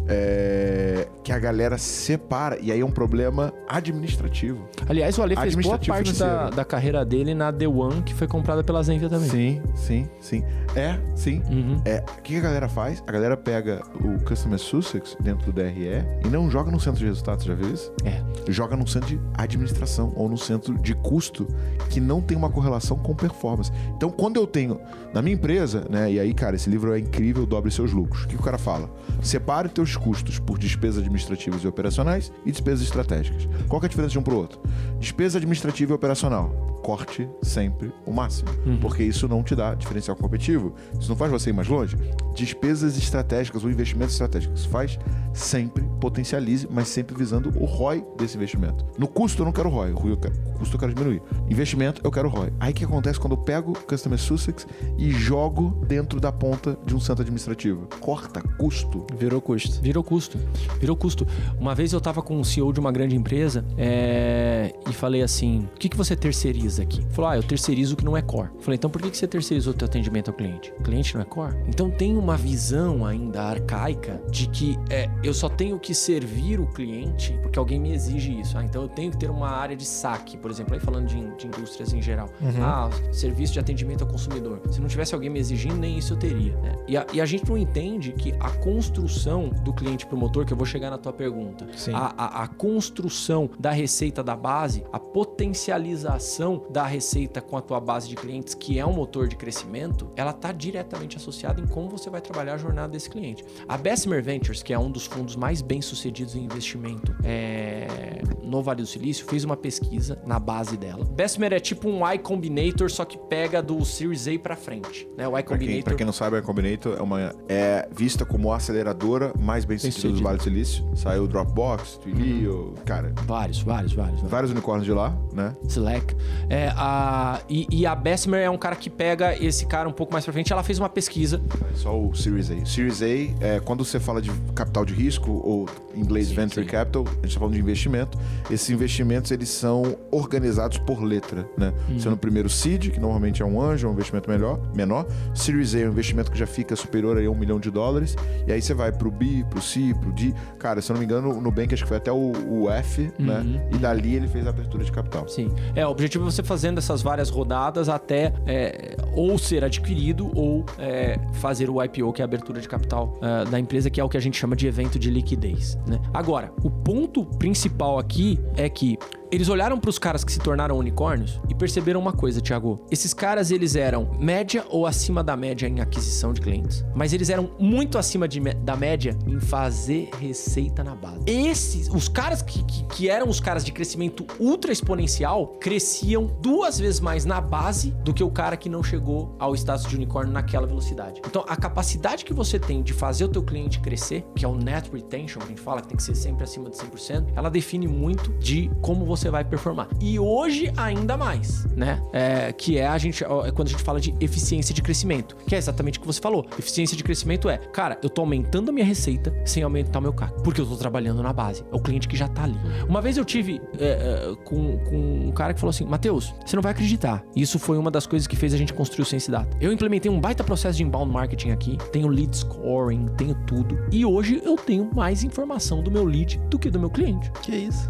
É, 0.07 1.07
que 1.23 1.31
a 1.31 1.39
galera 1.39 1.77
separa. 1.77 2.57
E 2.61 2.71
aí 2.71 2.79
é 2.79 2.85
um 2.85 2.91
problema 2.91 3.53
administrativo. 3.67 4.67
Aliás, 4.87 5.17
o 5.17 5.23
Ale 5.23 5.35
fez 5.35 5.55
boa 5.55 5.77
parte 5.79 6.13
da, 6.13 6.49
da 6.49 6.63
carreira 6.65 7.03
dele 7.03 7.33
na 7.33 7.51
The 7.51 7.67
One, 7.67 8.01
que 8.03 8.13
foi 8.13 8.27
comprada 8.27 8.63
pela 8.63 8.81
Zenvia 8.83 9.09
também. 9.09 9.29
Sim, 9.29 9.61
sim, 9.73 10.07
sim. 10.19 10.43
É, 10.75 10.97
sim. 11.15 11.41
Uhum. 11.49 11.81
É, 11.85 12.03
o 12.17 12.21
que 12.21 12.37
a 12.37 12.41
galera 12.41 12.69
faz? 12.69 13.03
A 13.07 13.11
galera 13.11 13.35
pega 13.35 13.81
o 14.03 14.23
Customer 14.23 14.59
Success 14.59 15.17
dentro 15.19 15.51
do 15.51 15.53
DRE 15.53 16.03
e 16.25 16.27
não 16.29 16.49
joga 16.49 16.71
no 16.71 16.79
centro 16.79 16.99
de 16.99 17.05
resultados, 17.05 17.45
já 17.45 17.53
viu 17.53 17.73
isso? 17.73 17.91
É. 18.03 18.21
Joga 18.51 18.75
no 18.75 18.87
centro 18.87 19.09
de 19.09 19.19
administração 19.35 19.74
ou 20.15 20.29
no 20.29 20.37
centro 20.37 20.77
de 20.77 20.93
custo 20.93 21.47
que 21.89 21.99
não 21.99 22.21
tem 22.21 22.37
uma 22.37 22.49
correlação 22.49 22.97
com 22.97 23.15
performance. 23.15 23.71
Então, 23.95 24.09
quando 24.09 24.37
eu 24.37 24.47
tenho 24.47 24.79
na 25.13 25.21
minha 25.21 25.35
empresa, 25.35 25.85
né? 25.89 26.11
E 26.11 26.19
aí, 26.19 26.33
cara, 26.33 26.55
esse 26.55 26.69
livro 26.69 26.93
é 26.93 26.99
incrível, 26.99 27.45
dobre 27.45 27.71
seus 27.71 27.91
lucros. 27.91 28.23
O 28.23 28.27
que 28.27 28.35
o 28.35 28.41
cara 28.41 28.57
fala? 28.57 28.89
Separe 29.21 29.69
teus 29.69 29.95
custos 29.95 30.39
por 30.39 30.57
despesas 30.57 30.99
administrativas 30.99 31.63
e 31.63 31.67
operacionais 31.67 32.31
e 32.45 32.51
despesas 32.51 32.81
estratégicas. 32.81 33.47
Qual 33.67 33.81
é 33.81 33.85
a 33.85 33.89
diferença 33.89 34.11
de 34.11 34.19
um 34.19 34.23
pro 34.23 34.35
outro? 34.35 34.59
Despesa 34.99 35.37
administrativa 35.37 35.93
e 35.93 35.95
operacional. 35.95 36.74
Corte 36.85 37.27
sempre 37.41 37.91
o 38.05 38.13
máximo, 38.13 38.47
porque 38.79 39.01
isso 39.01 39.27
não 39.27 39.41
te 39.41 39.55
dá 39.55 39.73
diferencial 39.73 40.15
competitivo. 40.15 40.75
Isso 40.99 41.09
não 41.09 41.15
faz 41.15 41.31
você 41.31 41.49
ir 41.49 41.53
mais 41.53 41.67
longe. 41.67 41.97
Despesas 42.35 42.95
estratégicas 42.95 43.63
ou 43.63 43.71
investimentos 43.71 44.13
estratégicos. 44.13 44.59
Isso 44.59 44.69
faz 44.69 44.99
sempre 45.33 45.83
potencialize, 45.99 46.67
mas 46.69 46.87
sempre 46.87 47.15
visando 47.15 47.51
o 47.59 47.65
ROI 47.65 48.05
desse 48.19 48.37
investimento. 48.37 48.85
No 48.99 49.07
custo 49.07 49.41
eu 49.41 49.45
não 49.45 49.51
quero 49.51 49.67
ROI, 49.67 49.93
o 49.93 49.95
o 49.95 50.59
custo 50.59 50.75
eu 50.75 50.79
quero 50.79 50.93
diminuir. 50.93 51.23
Investimento 51.49 52.01
eu 52.03 52.11
quero 52.11 52.29
ROI. 52.29 52.53
Aí 52.59 52.71
o 52.71 52.75
que 52.75 52.85
acontece 52.85 53.19
quando 53.19 53.33
eu 53.33 53.37
pego 53.37 53.73
Customer 53.73 54.19
Success 54.19 54.67
e 54.95 55.09
jogo 55.09 55.83
dentro 55.87 56.19
da 56.19 56.31
ponta 56.31 56.77
de 56.85 56.95
um 56.95 56.99
centro 56.99 57.23
administrativo? 57.23 57.87
Corta 57.99 58.41
custo. 58.59 59.07
Virou 59.17 59.41
custo. 59.41 59.81
Virou 59.81 60.03
custo. 60.03 60.37
Virou 60.79 60.95
custo. 60.95 61.25
Uma 61.59 61.73
vez 61.73 61.93
eu 61.93 61.99
tava 61.99 62.21
com 62.21 62.37
um 62.37 62.43
CEO 62.43 62.71
de 62.71 62.79
uma 62.79 62.91
grande 62.91 63.15
empresa 63.15 63.65
é, 63.75 64.71
e 64.87 64.93
falei 64.93 65.23
assim: 65.23 65.67
o 65.75 65.79
que, 65.79 65.89
que 65.89 65.97
você 65.97 66.15
terceiriza 66.15 66.74
aqui? 66.81 67.05
Falou: 67.09 67.31
ah, 67.31 67.37
eu 67.37 67.43
terceirizo 67.43 67.93
o 67.93 67.97
que 67.97 68.05
não 68.05 68.15
é 68.17 68.21
core. 68.21 68.49
Falei, 68.59 68.75
então 68.75 68.89
por 68.89 69.01
que, 69.01 69.15
você 69.15 69.27
terceirizou 69.27 69.73
o 69.73 69.75
teu 69.75 69.85
atendimento 69.85 70.29
ao 70.29 70.33
cliente? 70.33 70.71
O 70.79 70.83
cliente 70.83 71.13
não 71.15 71.21
é 71.21 71.25
core? 71.25 71.55
Então 71.67 71.89
tem 71.89 72.17
uma 72.17 72.35
visão 72.37 73.05
ainda 73.05 73.41
arcaica 73.43 74.21
de 74.29 74.47
que 74.47 74.77
é, 74.89 75.09
eu 75.23 75.33
só 75.33 75.47
tenho 75.49 75.79
que 75.79 75.93
servir 75.93 76.59
o 76.59 76.67
cliente 76.67 77.37
porque 77.41 77.57
alguém 77.59 77.79
me 77.79 77.91
exige 77.93 78.39
isso. 78.39 78.57
Ah, 78.57 78.63
então 78.63 78.81
eu 78.83 78.89
tenho 78.89 79.11
que 79.11 79.17
ter 79.17 79.29
uma 79.29 79.49
área 79.49 79.75
de 79.75 79.85
saque, 79.85 80.37
por 80.37 80.49
exemplo, 80.51 80.73
aí 80.73 80.79
falando 80.79 81.07
de, 81.07 81.15
de 81.37 81.47
indústrias 81.47 81.93
em 81.93 82.01
geral. 82.01 82.29
Ah, 82.61 82.89
serviço 83.11 83.53
de 83.53 83.59
atendimento 83.59 84.03
ao 84.03 84.07
consumidor. 84.09 84.61
Se 84.71 84.79
não 84.81 84.87
tivesse 84.87 85.13
alguém 85.13 85.29
me 85.29 85.39
exigindo, 85.39 85.75
nem 85.75 85.97
isso 85.97 86.13
eu 86.13 86.17
teria. 86.17 86.55
né? 86.57 86.75
E, 86.87 86.97
a, 86.97 87.05
e 87.13 87.21
a 87.21 87.25
gente 87.25 87.47
não 87.49 87.57
entende 87.57 88.11
que 88.13 88.33
a 88.39 88.49
construção 88.49 89.49
do 89.63 89.73
cliente 89.73 90.05
promotor, 90.05 90.45
que 90.45 90.53
eu 90.53 90.57
vou 90.57 90.65
chegar 90.65 90.89
na 90.89 90.97
tua 90.97 91.13
pergunta, 91.13 91.65
a, 91.93 92.13
a- 92.17 92.43
a 92.43 92.47
construção 92.47 93.49
da 93.59 93.71
receita 93.71 94.23
da 94.23 94.35
base, 94.35 94.83
a 94.91 94.99
potencialização 94.99 96.63
da 96.69 96.85
receita 96.85 97.41
com 97.41 97.57
a 97.57 97.61
tua 97.61 97.79
base 97.79 98.07
de 98.07 98.15
clientes, 98.15 98.53
que 98.53 98.79
é 98.79 98.85
um 98.85 98.93
motor 98.93 99.27
de 99.27 99.35
crescimento, 99.35 100.09
ela 100.15 100.31
está 100.31 100.51
diretamente 100.51 101.17
associada 101.17 101.61
em 101.61 101.67
como 101.67 101.89
você 101.89 102.09
vai 102.09 102.21
trabalhar 102.21 102.55
a 102.55 102.57
jornada 102.57 102.89
desse 102.89 103.09
cliente. 103.09 103.43
A 103.67 103.77
Bessemer 103.77 104.23
Ventures, 104.23 104.63
que 104.63 104.73
é 104.73 104.79
um 104.79 104.89
dos 104.89 105.05
fundos 105.05 105.35
mais 105.35 105.61
bem 105.61 105.81
sucedidos 105.81 106.35
em 106.35 106.43
investimento 106.43 107.15
é, 107.23 108.21
no 108.41 108.61
Vale 108.61 108.81
do 108.81 108.87
Silício, 108.87 109.25
fez 109.25 109.43
uma 109.43 109.57
pesquisa 109.57 110.21
na 110.25 110.39
base 110.39 110.77
dela. 110.77 111.05
Bessemer 111.05 111.53
é 111.53 111.59
tipo 111.59 111.89
um 111.89 112.05
Y 112.05 112.19
Combinator, 112.19 112.89
só 112.89 113.05
que 113.05 113.17
pega 113.17 113.61
do 113.61 113.83
Series 113.85 114.27
A 114.27 114.37
para 114.39 114.55
frente. 114.55 115.07
Né? 115.17 115.27
O 115.27 115.37
Y 115.37 115.43
quem, 115.43 115.57
Combinator 115.57 115.83
pra 115.83 115.95
quem 115.95 116.05
não 116.05 116.13
sabe, 116.13 116.37
a 116.37 116.41
Combinator 116.41 116.97
é, 116.97 117.01
uma, 117.01 117.35
é 117.47 117.87
vista 117.95 118.25
como 118.25 118.51
a 118.51 118.57
aceleradora 118.57 119.33
mais 119.39 119.65
bem 119.65 119.77
sucedida 119.77 120.13
do. 120.13 120.23
Vale 120.23 120.37
do 120.37 120.43
Silício. 120.43 120.83
Saiu 120.95 121.23
o 121.23 121.27
Dropbox, 121.27 121.99
Twilio, 122.01 122.73
cara, 122.85 123.13
Vários, 123.25 123.61
vários, 123.61 123.93
vários. 123.93 124.15
vários. 124.15 124.31
vários 124.31 124.51
unicórnios 124.51 124.85
de 124.85 124.91
lá, 124.91 125.15
né? 125.33 125.55
Slack. 125.67 126.15
É, 126.49 126.54
a, 126.75 127.41
e, 127.49 127.67
e 127.71 127.85
a 127.85 127.95
Bessemer 127.95 128.41
é 128.41 128.49
um 128.49 128.57
cara 128.57 128.75
que 128.75 128.89
pega 128.89 129.35
esse 129.43 129.65
cara 129.65 129.87
um 129.89 129.91
pouco 129.91 130.13
mais 130.13 130.23
pra 130.23 130.33
frente. 130.33 130.51
Ela 130.51 130.63
fez 130.63 130.79
uma 130.79 130.89
pesquisa. 130.89 131.41
É 131.73 131.75
Só 131.75 131.99
o 131.99 132.13
Series 132.15 132.51
A. 132.51 132.65
Series 132.65 133.01
A, 133.01 133.05
é, 133.45 133.59
quando 133.63 133.83
você 133.83 133.99
fala 133.99 134.21
de 134.21 134.31
capital 134.53 134.85
de 134.85 134.93
risco, 134.93 135.31
ou 135.31 135.67
em 135.93 136.01
inglês 136.01 136.27
Sim, 136.27 136.35
Venture 136.35 136.65
sim. 136.65 136.71
Capital, 136.71 137.05
a 137.07 137.25
gente 137.25 137.33
tá 137.33 137.39
falando 137.39 137.53
de 137.53 137.59
investimento. 137.59 138.17
Esses 138.49 138.69
investimentos, 138.69 139.31
eles 139.31 139.49
são 139.49 139.97
organizados 140.11 140.77
por 140.77 141.01
letra, 141.01 141.47
né? 141.57 141.73
Uhum. 141.89 141.99
Sendo 141.99 142.13
o 142.13 142.17
primeiro 142.17 142.49
seed, 142.49 142.91
que 142.91 142.99
normalmente 142.99 143.41
é 143.41 143.45
um 143.45 143.61
anjo, 143.61 143.87
é 143.87 143.89
um 143.89 143.93
investimento 143.93 144.29
melhor, 144.29 144.59
menor. 144.75 145.05
Series 145.33 145.73
A 145.75 145.79
é 145.79 145.85
um 145.85 145.91
investimento 145.91 146.31
que 146.31 146.37
já 146.37 146.47
fica 146.47 146.75
superior 146.75 147.17
a 147.17 147.29
um 147.29 147.35
milhão 147.35 147.59
de 147.59 147.71
dólares. 147.71 148.15
E 148.47 148.51
aí 148.51 148.61
você 148.61 148.73
vai 148.73 148.91
pro 148.91 149.09
B, 149.09 149.45
pro 149.49 149.61
C, 149.61 149.93
pro 149.99 150.11
D. 150.11 150.33
Cara, 150.59 150.81
se 150.81 150.91
eu 150.91 150.93
não 150.93 150.99
me 150.99 151.05
engano, 151.05 151.31
o 151.31 151.41
Nubank 151.41 151.73
acho 151.73 151.83
que 151.83 151.89
foi 151.89 151.97
até 151.97 152.11
o, 152.11 152.31
o 152.47 152.69
F, 152.69 153.11
né? 153.17 153.43
E 153.73 153.77
dali 153.77 154.15
ele 154.15 154.27
fez 154.27 154.45
a 154.45 154.49
abertura 154.49 154.83
de 154.83 154.91
capital. 154.91 155.27
Sim. 155.27 155.49
É, 155.75 155.85
o 155.85 155.89
objetivo 155.89 156.27
é 156.27 156.31
você 156.31 156.43
fazendo 156.45 156.77
essas 156.77 157.01
várias 157.01 157.29
rodadas 157.29 157.89
até 157.89 158.33
é, 158.45 158.95
ou 159.15 159.37
ser 159.37 159.63
adquirido 159.63 160.31
ou 160.35 160.65
é, 160.77 161.19
fazer 161.33 161.69
o 161.69 161.83
IPO, 161.83 162.13
que 162.13 162.21
é 162.21 162.23
a 162.23 162.25
abertura 162.25 162.61
de 162.61 162.67
capital 162.67 163.19
é, 163.21 163.45
da 163.45 163.59
empresa, 163.59 163.89
que 163.89 163.99
é 163.99 164.03
o 164.03 164.09
que 164.09 164.17
a 164.17 164.19
gente 164.21 164.37
chama 164.37 164.55
de 164.55 164.67
evento 164.67 164.97
de 164.97 165.09
liquidez. 165.09 165.77
Né? 165.87 165.99
Agora, 166.13 166.51
o 166.63 166.69
ponto 166.69 167.25
principal 167.25 167.99
aqui 167.99 168.39
é 168.55 168.69
que 168.69 168.97
eles 169.31 169.49
olharam 169.49 169.79
para 169.79 169.89
os 169.89 169.99
caras 169.99 170.23
que 170.23 170.31
se 170.31 170.39
tornaram 170.39 170.77
unicórnios 170.77 171.41
e 171.49 171.55
perceberam 171.55 171.99
uma 171.99 172.13
coisa, 172.13 172.39
Thiago. 172.39 172.85
Esses 172.89 173.13
caras, 173.13 173.51
eles 173.51 173.75
eram 173.75 174.09
média 174.19 174.63
ou 174.69 174.85
acima 174.85 175.23
da 175.23 175.35
média 175.35 175.67
em 175.67 175.81
aquisição 175.81 176.31
de 176.31 176.39
clientes, 176.39 176.85
mas 176.95 177.11
eles 177.11 177.29
eram 177.29 177.49
muito 177.59 177.97
acima 177.97 178.27
de 178.27 178.39
da 178.39 178.75
média 178.75 179.17
em 179.27 179.39
fazer 179.39 180.09
receita 180.21 180.83
na 180.83 180.95
base. 180.95 181.19
Esses, 181.25 181.89
os 181.89 182.07
caras 182.07 182.41
que, 182.41 182.63
que, 182.63 182.83
que 182.85 183.09
eram 183.09 183.27
os 183.27 183.39
caras 183.39 183.65
de 183.65 183.71
crescimento 183.71 184.25
ultra 184.39 184.71
exponencial, 184.71 185.47
cresciam 185.59 186.24
duas 186.25 186.79
vezes 186.79 186.99
mais 186.99 187.25
na 187.25 187.39
base 187.41 187.91
do 188.03 188.13
que 188.13 188.23
o 188.23 188.29
cara 188.29 188.57
que 188.57 188.69
não 188.69 188.83
chegou 188.83 189.35
ao 189.39 189.53
status 189.55 189.85
de 189.85 189.95
unicórnio 189.95 190.33
naquela 190.33 190.67
velocidade. 190.67 191.21
Então, 191.25 191.43
a 191.47 191.55
capacidade 191.55 192.25
que 192.25 192.33
você 192.33 192.59
tem 192.59 192.81
de 192.81 192.93
fazer 192.93 193.25
o 193.25 193.29
teu 193.29 193.43
cliente 193.43 193.79
crescer, 193.79 194.25
que 194.35 194.45
é 194.45 194.47
o 194.47 194.55
net 194.55 194.89
retention, 194.91 195.39
que 195.39 195.45
a 195.45 195.49
gente 195.49 195.61
fala 195.61 195.81
que 195.81 195.87
tem 195.87 195.97
que 195.97 196.03
ser 196.03 196.15
sempre 196.15 196.43
acima 196.43 196.69
de 196.69 196.77
100%, 196.77 197.33
ela 197.35 197.49
define 197.49 197.87
muito 197.87 198.31
de 198.39 198.69
como 198.81 199.05
você 199.05 199.29
vai 199.29 199.43
performar. 199.43 199.87
E 199.99 200.19
hoje 200.19 200.71
ainda 200.77 201.17
mais, 201.17 201.65
né? 201.75 202.01
É, 202.13 202.51
que 202.51 202.77
é 202.77 202.87
a 202.87 202.97
gente 202.97 203.23
é 203.23 203.51
quando 203.51 203.67
a 203.67 203.71
gente 203.71 203.83
fala 203.83 203.99
de 203.99 204.13
eficiência 204.19 204.73
de 204.73 204.81
crescimento, 204.81 205.35
que 205.47 205.55
é 205.55 205.57
exatamente 205.57 205.97
o 205.97 206.01
que 206.01 206.07
você 206.07 206.21
falou. 206.21 206.45
Eficiência 206.57 206.95
de 206.95 207.03
crescimento 207.03 207.49
é, 207.49 207.57
cara, 207.57 207.97
eu 208.01 208.09
tô 208.09 208.21
aumentando 208.21 208.69
a 208.69 208.71
minha 208.71 208.85
receita 208.85 209.33
sem 209.45 209.63
aumentar 209.63 209.99
o 209.99 210.01
meu 210.01 210.13
CAC, 210.13 210.33
porque 210.43 210.61
eu 210.61 210.65
tô 210.65 210.75
trabalhando 210.75 211.21
na 211.21 211.33
base. 211.33 211.63
É 211.71 211.75
o 211.75 211.79
cliente 211.79 212.07
que 212.07 212.15
já 212.15 212.27
tá 212.27 212.43
ali. 212.43 212.57
Uma 212.87 213.01
vez 213.01 213.17
eu 213.17 213.25
tive 213.25 213.61
é, 213.79 213.85
é, 213.85 214.35
com, 214.43 214.77
com 214.79 215.27
um 215.27 215.31
cara 215.31 215.53
que 215.53 215.59
falou 215.59 215.71
assim, 215.71 215.85
Matheus, 215.85 216.14
você 216.19 216.55
não 216.55 216.63
vai 216.63 216.71
acreditar. 216.71 217.23
Isso 217.35 217.57
foi 217.59 217.77
uma 217.77 217.91
das 217.91 218.05
coisas 218.05 218.27
que 218.27 218.35
fez 218.35 218.53
a 218.53 218.57
gente 218.57 218.73
construir 218.73 219.03
o 219.03 219.05
Sense 219.05 219.29
Data. 219.29 219.55
Eu 219.59 219.71
implementei 219.71 220.11
um 220.11 220.19
baita 220.19 220.43
processo 220.43 220.77
de 220.77 220.83
inbound 220.83 221.11
marketing 221.11 221.51
aqui, 221.51 221.77
tenho 221.91 222.07
lead 222.07 222.35
scoring, 222.35 223.07
tenho 223.17 223.35
tudo. 223.45 223.77
E 223.91 224.05
hoje 224.05 224.41
eu 224.43 224.55
tenho 224.55 224.89
mais 224.93 225.23
informação 225.23 225.81
do 225.81 225.91
meu 225.91 226.03
lead 226.03 226.39
do 226.49 226.59
que 226.59 226.69
do 226.69 226.79
meu 226.79 226.89
cliente. 226.89 227.31
Que 227.41 227.55
isso? 227.55 227.89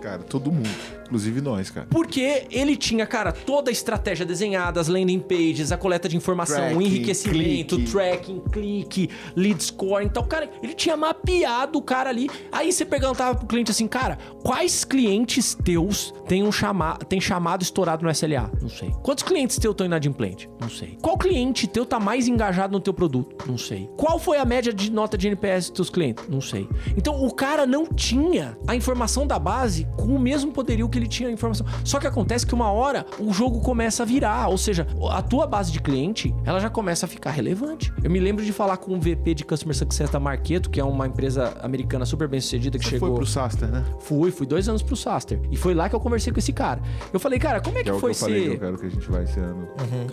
Cara, 0.00 0.22
todo 0.22 0.52
mundo. 0.52 0.68
Inclusive 1.06 1.40
nós, 1.40 1.70
cara. 1.70 1.86
Porque 1.90 2.46
ele 2.50 2.76
tinha, 2.76 3.06
cara, 3.06 3.32
toda 3.32 3.70
a 3.70 3.72
estratégia 3.72 4.26
desenhada, 4.26 4.80
as 4.80 4.88
landing 4.88 5.20
pages, 5.20 5.72
a 5.72 5.76
coleta 5.76 6.08
de 6.08 6.16
informação, 6.16 6.56
o 6.56 6.60
Tracking, 6.60 6.84
enriquecimento, 6.84 7.76
clique. 7.76 7.90
tracking, 7.92 8.40
clique, 8.52 9.10
lead 9.34 9.62
score. 9.62 10.04
Então, 10.04 10.24
cara, 10.24 10.50
ele 10.62 10.74
tinha 10.74 10.96
mapeado 10.96 11.78
o 11.78 11.82
cara 11.82 12.10
ali. 12.10 12.28
Aí 12.52 12.72
você 12.72 12.84
perguntava 12.84 13.36
pro 13.36 13.46
cliente 13.46 13.70
assim, 13.70 13.86
cara, 13.86 14.18
quais 14.42 14.84
clientes 14.84 15.54
teus 15.54 16.12
têm 16.26 16.42
um 16.42 16.52
chama 16.52 16.96
tem 17.08 17.20
chamado 17.20 17.62
estourado 17.62 18.04
no 18.04 18.10
SLA? 18.10 18.50
Não 18.60 18.68
sei. 18.68 18.92
Quantos 19.02 19.22
clientes 19.22 19.58
teus 19.58 19.72
estão 19.72 19.86
inadimplente? 19.86 20.48
Não 20.60 20.68
sei. 20.68 20.98
Qual 21.00 21.16
cliente 21.16 21.66
teu 21.66 21.86
tá 21.86 22.00
mais 22.00 22.28
engajado 22.28 22.72
no 22.72 22.80
teu 22.80 22.92
produto? 22.92 23.46
Não 23.46 23.58
sei. 23.58 23.88
Qual 23.96 24.18
foi 24.18 24.38
a 24.38 24.44
média 24.44 24.72
de 24.72 24.90
nota 24.90 25.16
de 25.16 25.26
NPS 25.28 25.68
dos 25.68 25.76
teus 25.76 25.90
clientes? 25.90 26.24
Não 26.28 26.40
sei. 26.40 26.68
Então, 26.96 27.24
o 27.24 27.32
cara 27.32 27.66
não 27.66 27.86
tinha 27.86 28.56
a 28.66 28.74
informação 28.74 29.26
da 29.26 29.38
base 29.38 29.86
com 29.96 30.14
o 30.14 30.18
mesmo 30.18 30.52
poderio 30.52 30.88
que 30.88 30.95
que 30.96 31.00
ele 31.00 31.06
tinha 31.08 31.30
informação. 31.30 31.66
Só 31.84 31.98
que 32.00 32.06
acontece 32.06 32.46
que 32.46 32.54
uma 32.54 32.70
hora 32.72 33.04
o 33.18 33.32
jogo 33.32 33.60
começa 33.60 34.02
a 34.02 34.06
virar, 34.06 34.48
ou 34.48 34.56
seja, 34.56 34.86
a 35.10 35.20
tua 35.20 35.46
base 35.46 35.70
de 35.70 35.78
cliente, 35.80 36.34
ela 36.44 36.58
já 36.58 36.70
começa 36.70 37.04
a 37.04 37.08
ficar 37.08 37.30
relevante. 37.30 37.92
Eu 38.02 38.10
me 38.10 38.18
lembro 38.18 38.44
de 38.44 38.52
falar 38.52 38.78
com 38.78 38.94
um 38.94 39.00
VP 39.00 39.34
de 39.34 39.44
Customer 39.44 39.76
Success 39.76 40.08
da 40.10 40.18
Marketo, 40.18 40.70
que 40.70 40.80
é 40.80 40.84
uma 40.84 41.06
empresa 41.06 41.54
americana 41.62 42.06
super 42.06 42.26
bem 42.28 42.40
sucedida 42.40 42.78
que 42.78 42.84
Você 42.84 42.90
chegou. 42.92 43.08
foi 43.10 43.16
pro 43.18 43.26
Saster, 43.26 43.68
né? 43.68 43.84
Fui, 44.00 44.30
fui 44.30 44.46
dois 44.46 44.68
anos 44.68 44.82
pro 44.82 44.96
Saster. 44.96 45.38
E 45.50 45.56
foi 45.56 45.74
lá 45.74 45.88
que 45.88 45.94
eu 45.94 46.00
conversei 46.00 46.32
com 46.32 46.38
esse 46.38 46.52
cara. 46.52 46.80
Eu 47.12 47.20
falei, 47.20 47.38
cara, 47.38 47.60
como 47.60 47.76
é 47.78 47.82
que 47.82 47.84
Que 47.84 47.90
é 47.90 47.94
que 47.94 48.00
foi 48.00 48.10
eu 48.12 48.14
falei 48.14 48.40
que 48.42 48.46
eu 48.48 48.52
ser. 48.52 48.58
quero 48.60 48.78
que 48.78 48.86
a 48.86 48.90
gente 48.90 49.10
vai 49.10 49.24
esse 49.24 49.38
ano. 49.40 49.68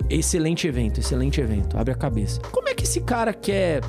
Excelente 0.09 0.67
evento, 0.67 0.99
excelente 0.99 1.39
evento. 1.39 1.77
Abre 1.77 1.93
a 1.93 1.95
cabeça. 1.95 2.41
Como 2.51 2.67
é 2.67 2.73
que 2.73 2.83
esse 2.83 2.99
cara 3.01 3.33
quer. 3.33 3.81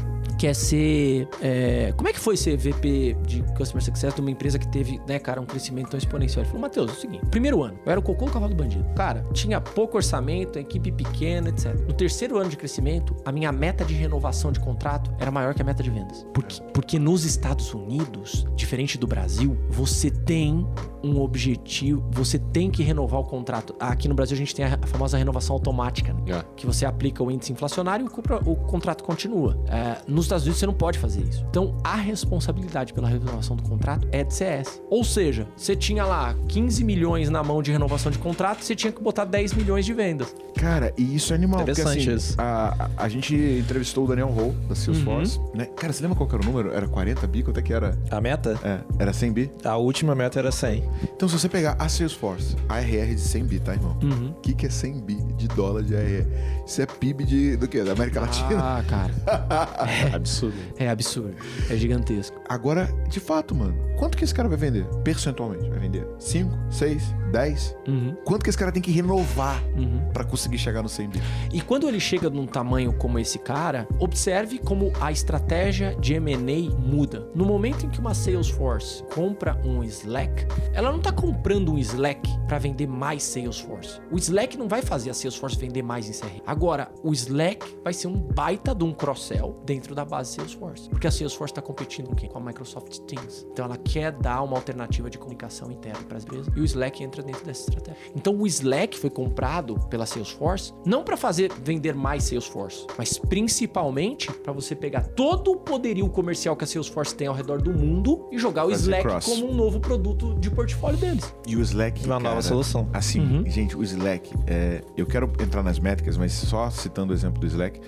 Quer 0.44 0.54
ser. 0.54 1.26
é, 1.40 1.90
Como 1.96 2.06
é 2.06 2.12
que 2.12 2.20
foi 2.20 2.36
ser 2.36 2.54
VP 2.58 3.16
de 3.26 3.42
Customer 3.56 3.82
Success 3.82 4.14
de 4.14 4.20
uma 4.20 4.30
empresa 4.30 4.58
que 4.58 4.68
teve, 4.68 5.00
né, 5.08 5.18
cara, 5.18 5.40
um 5.40 5.46
crescimento 5.46 5.88
tão 5.88 5.96
exponencial? 5.96 6.42
Ele 6.42 6.48
falou, 6.50 6.60
Matheus, 6.60 6.90
é 6.90 6.92
o 6.92 6.96
seguinte: 6.96 7.24
primeiro 7.30 7.62
ano, 7.62 7.78
eu 7.86 7.90
era 7.90 7.98
o 7.98 8.02
cocô 8.02 8.26
do 8.26 8.30
cavalo 8.30 8.54
do 8.54 8.62
bandido. 8.62 8.84
Cara, 8.94 9.24
tinha 9.32 9.58
pouco 9.58 9.96
orçamento, 9.96 10.58
equipe 10.58 10.92
pequena, 10.92 11.48
etc. 11.48 11.74
No 11.86 11.94
terceiro 11.94 12.36
ano 12.36 12.50
de 12.50 12.58
crescimento, 12.58 13.16
a 13.24 13.32
minha 13.32 13.50
meta 13.50 13.86
de 13.86 13.94
renovação 13.94 14.52
de 14.52 14.60
contrato 14.60 15.10
era 15.18 15.30
maior 15.30 15.54
que 15.54 15.62
a 15.62 15.64
meta 15.64 15.82
de 15.82 15.88
vendas. 15.88 16.26
Porque, 16.34 16.62
porque 16.74 16.98
nos 16.98 17.24
Estados 17.24 17.72
Unidos, 17.72 18.46
diferente 18.54 18.98
do 18.98 19.06
Brasil, 19.06 19.56
você 19.70 20.10
tem 20.10 20.66
um 21.04 21.20
objetivo, 21.20 22.02
você 22.10 22.38
tem 22.38 22.70
que 22.70 22.82
renovar 22.82 23.20
o 23.20 23.24
contrato. 23.24 23.74
Aqui 23.78 24.08
no 24.08 24.14
Brasil 24.14 24.34
a 24.34 24.38
gente 24.38 24.54
tem 24.54 24.64
a 24.64 24.78
famosa 24.86 25.18
renovação 25.18 25.54
automática, 25.54 26.12
né? 26.12 26.22
É. 26.26 26.44
que 26.56 26.66
você 26.66 26.86
aplica 26.86 27.22
o 27.22 27.30
índice 27.30 27.52
inflacionário 27.52 28.06
e 28.06 28.08
o, 28.08 28.52
o 28.52 28.56
contrato 28.56 29.04
continua. 29.04 29.58
É, 29.68 29.96
nos 30.08 30.24
Estados 30.24 30.44
Unidos 30.44 30.58
você 30.58 30.66
não 30.66 30.74
pode 30.74 30.98
fazer 30.98 31.22
isso. 31.22 31.44
Então 31.50 31.76
a 31.84 31.96
responsabilidade 31.96 32.92
pela 32.92 33.08
renovação 33.08 33.56
do 33.56 33.62
contrato 33.62 34.08
é 34.10 34.24
de 34.24 34.32
CS. 34.32 34.82
Ou 34.88 35.04
seja, 35.04 35.46
você 35.56 35.76
tinha 35.76 36.04
lá 36.04 36.34
15 36.48 36.82
milhões 36.84 37.28
na 37.28 37.42
mão 37.42 37.62
de 37.62 37.70
renovação 37.70 38.10
de 38.10 38.18
contrato, 38.18 38.62
você 38.62 38.74
tinha 38.74 38.92
que 38.92 39.02
botar 39.02 39.24
10 39.24 39.52
milhões 39.54 39.84
de 39.84 39.92
vendas. 39.92 40.34
Cara, 40.56 40.92
e 40.96 41.14
isso 41.14 41.32
é 41.32 41.36
animal. 41.36 41.60
Porque 41.60 41.72
Interessante 41.72 42.10
assim, 42.10 42.16
isso. 42.16 42.40
a, 42.40 42.74
a, 42.96 43.04
a 43.04 43.08
gente 43.08 43.34
entrevistou 43.34 44.04
o 44.04 44.08
Daniel 44.08 44.28
Hall, 44.28 44.54
da 44.68 44.74
Salesforce, 44.74 45.40
né? 45.52 45.66
Cara, 45.76 45.92
você 45.92 46.02
lembra 46.02 46.16
qual 46.16 46.28
era 46.28 46.42
o 46.42 46.44
número? 46.44 46.72
Era 46.72 46.88
40 46.88 47.26
bi? 47.26 47.42
Quanto 47.42 47.58
é 47.58 47.62
que 47.62 47.72
era? 47.72 47.98
A 48.10 48.20
meta? 48.20 48.58
É, 48.62 48.80
era 48.98 49.12
100 49.12 49.32
bi? 49.32 49.50
A 49.64 49.76
última 49.76 50.14
meta 50.14 50.38
era 50.38 50.50
100. 50.50 50.84
Então, 51.14 51.28
se 51.28 51.38
você 51.38 51.48
pegar 51.48 51.76
a 51.78 51.88
Salesforce, 51.88 52.56
a 52.68 52.78
RR 52.80 53.14
de 53.14 53.20
100 53.20 53.44
bi, 53.44 53.60
tá, 53.60 53.72
irmão? 53.74 53.96
Uhum. 54.02 54.30
O 54.30 54.40
que, 54.40 54.54
que 54.54 54.66
é 54.66 54.70
100 54.70 55.00
bi 55.00 55.14
de 55.36 55.48
dólar 55.48 55.82
de 55.82 55.94
ARR? 55.96 56.26
Isso 56.66 56.80
é 56.82 56.86
PIB 56.86 57.24
de, 57.24 57.56
do 57.56 57.68
quê? 57.68 57.82
Da 57.82 57.92
América 57.92 58.20
Latina? 58.20 58.58
Ah, 58.60 58.82
cara. 58.88 59.12
Absurdo. 60.14 60.56
É 60.78 60.88
absurdo. 60.88 61.34
É 61.68 61.76
gigantesco. 61.76 62.40
Agora, 62.48 62.88
de 63.08 63.20
fato, 63.20 63.54
mano, 63.54 63.74
quanto 63.98 64.16
que 64.16 64.24
esse 64.24 64.34
cara 64.34 64.48
vai 64.48 64.56
vender? 64.56 64.84
Percentualmente, 65.04 65.68
vai 65.68 65.78
vender? 65.78 66.06
5, 66.18 66.50
6, 66.70 67.02
10? 67.32 67.76
Uhum. 67.88 68.16
Quanto 68.24 68.42
que 68.44 68.48
esse 68.50 68.58
cara 68.58 68.72
tem 68.72 68.82
que 68.82 68.90
renovar 68.90 69.62
Uhum. 69.76 70.00
pra 70.12 70.24
conseguir 70.24 70.58
chegar 70.58 70.82
no 70.82 70.88
100 70.88 71.08
bi? 71.08 71.22
E 71.52 71.60
quando 71.60 71.88
ele 71.88 72.00
chega 72.00 72.30
num 72.30 72.46
tamanho 72.46 72.92
como 72.94 73.18
esse 73.18 73.38
cara, 73.38 73.86
observe 73.98 74.58
como 74.58 74.92
a 75.00 75.10
estratégia 75.12 75.94
de 76.00 76.14
M&A 76.14 76.70
muda. 76.78 77.28
No 77.34 77.44
momento 77.44 77.84
em 77.84 77.88
que 77.90 77.98
uma 77.98 78.14
Salesforce 78.14 79.02
compra 79.14 79.60
um 79.64 79.82
Slack, 79.84 80.46
ela 80.72 80.83
não 80.90 80.98
está 80.98 81.12
comprando 81.12 81.72
um 81.72 81.78
Slack 81.78 82.28
para 82.46 82.58
vender 82.58 82.86
mais 82.86 83.22
Salesforce. 83.22 84.00
O 84.10 84.18
Slack 84.18 84.56
não 84.56 84.68
vai 84.68 84.82
fazer 84.82 85.10
a 85.10 85.14
Salesforce 85.14 85.56
vender 85.56 85.82
mais 85.82 86.08
em 86.08 86.12
CRM. 86.12 86.42
Agora, 86.46 86.92
o 87.02 87.12
Slack 87.12 87.64
vai 87.82 87.92
ser 87.92 88.06
um 88.08 88.18
baita 88.18 88.74
de 88.74 88.84
um 88.84 88.92
cross-sell 88.92 89.56
dentro 89.64 89.94
da 89.94 90.04
base 90.04 90.34
Salesforce. 90.34 90.88
Porque 90.90 91.06
a 91.06 91.10
Salesforce 91.10 91.52
está 91.52 91.62
competindo 91.62 92.08
com 92.08 92.14
quem? 92.14 92.28
Com 92.28 92.38
a 92.38 92.40
Microsoft 92.40 92.98
Teams. 93.06 93.46
Então 93.50 93.64
ela 93.64 93.76
quer 93.76 94.12
dar 94.12 94.42
uma 94.42 94.56
alternativa 94.56 95.08
de 95.08 95.18
comunicação 95.18 95.70
interna 95.70 96.00
para 96.06 96.18
as 96.18 96.24
empresas 96.24 96.52
e 96.54 96.60
o 96.60 96.64
Slack 96.64 97.02
entra 97.02 97.22
dentro 97.22 97.44
dessa 97.44 97.70
estratégia. 97.70 98.00
Então 98.14 98.36
o 98.36 98.46
Slack 98.46 98.98
foi 98.98 99.10
comprado 99.10 99.78
pela 99.88 100.06
Salesforce 100.06 100.72
não 100.84 101.02
para 101.02 101.16
fazer 101.16 101.50
vender 101.62 101.94
mais 101.94 102.24
Salesforce, 102.24 102.86
mas 102.98 103.18
principalmente 103.18 104.30
para 104.30 104.52
você 104.52 104.74
pegar 104.74 105.02
todo 105.02 105.52
o 105.52 105.56
poderio 105.56 106.08
comercial 106.08 106.56
que 106.56 106.64
a 106.64 106.66
Salesforce 106.66 107.14
tem 107.14 107.26
ao 107.26 107.34
redor 107.34 107.62
do 107.62 107.72
mundo 107.72 108.28
e 108.30 108.38
jogar 108.38 108.66
o 108.66 108.70
Fazer 108.70 108.82
Slack 108.82 109.02
cross. 109.02 109.24
como 109.24 109.50
um 109.50 109.54
novo 109.54 109.80
produto 109.80 110.34
de 110.34 110.50
portfólio 110.50 110.73
deles. 110.96 111.34
E 111.46 111.56
o 111.56 111.60
Slack. 111.60 112.04
Uma 112.04 112.14
nova 112.18 112.28
cara, 112.36 112.42
solução. 112.42 112.88
Assim, 112.92 113.20
Uhum. 113.20 113.44
gente, 113.50 113.76
o 113.76 113.82
Slack, 113.82 114.30
é, 114.46 114.82
eu 114.96 115.06
quero 115.06 115.30
entrar 115.40 115.62
nas 115.62 115.78
métricas, 115.78 116.16
mas 116.16 116.32
só 116.32 116.68
citando 116.70 117.12
o 117.12 117.16
exemplo 117.16 117.40
do 117.40 117.46
Slack. 117.46 117.80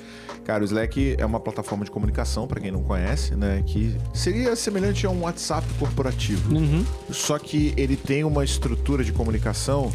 Cara, 0.45 0.63
o 0.63 0.65
Slack 0.65 1.17
é 1.19 1.27
uma 1.27 1.41
plataforma 1.41 1.85
de 1.85 1.91
comunicação, 1.91 2.47
para 2.47 2.61
quem 2.61 2.71
não 2.71 2.83
conhece, 2.83 3.35
né? 3.35 3.63
Que 3.67 3.97
seria 4.15 4.55
semelhante 4.55 5.05
a 5.07 5.11
um 5.11 5.23
WhatsApp 5.23 5.67
corporativo. 5.79 6.51
Só 7.11 7.39
que 7.39 7.75
ele 7.77 7.97
tem 7.97 8.23
uma 8.25 8.45
estrutura 8.45 9.03
de 9.03 9.13
comunicação 9.13 9.91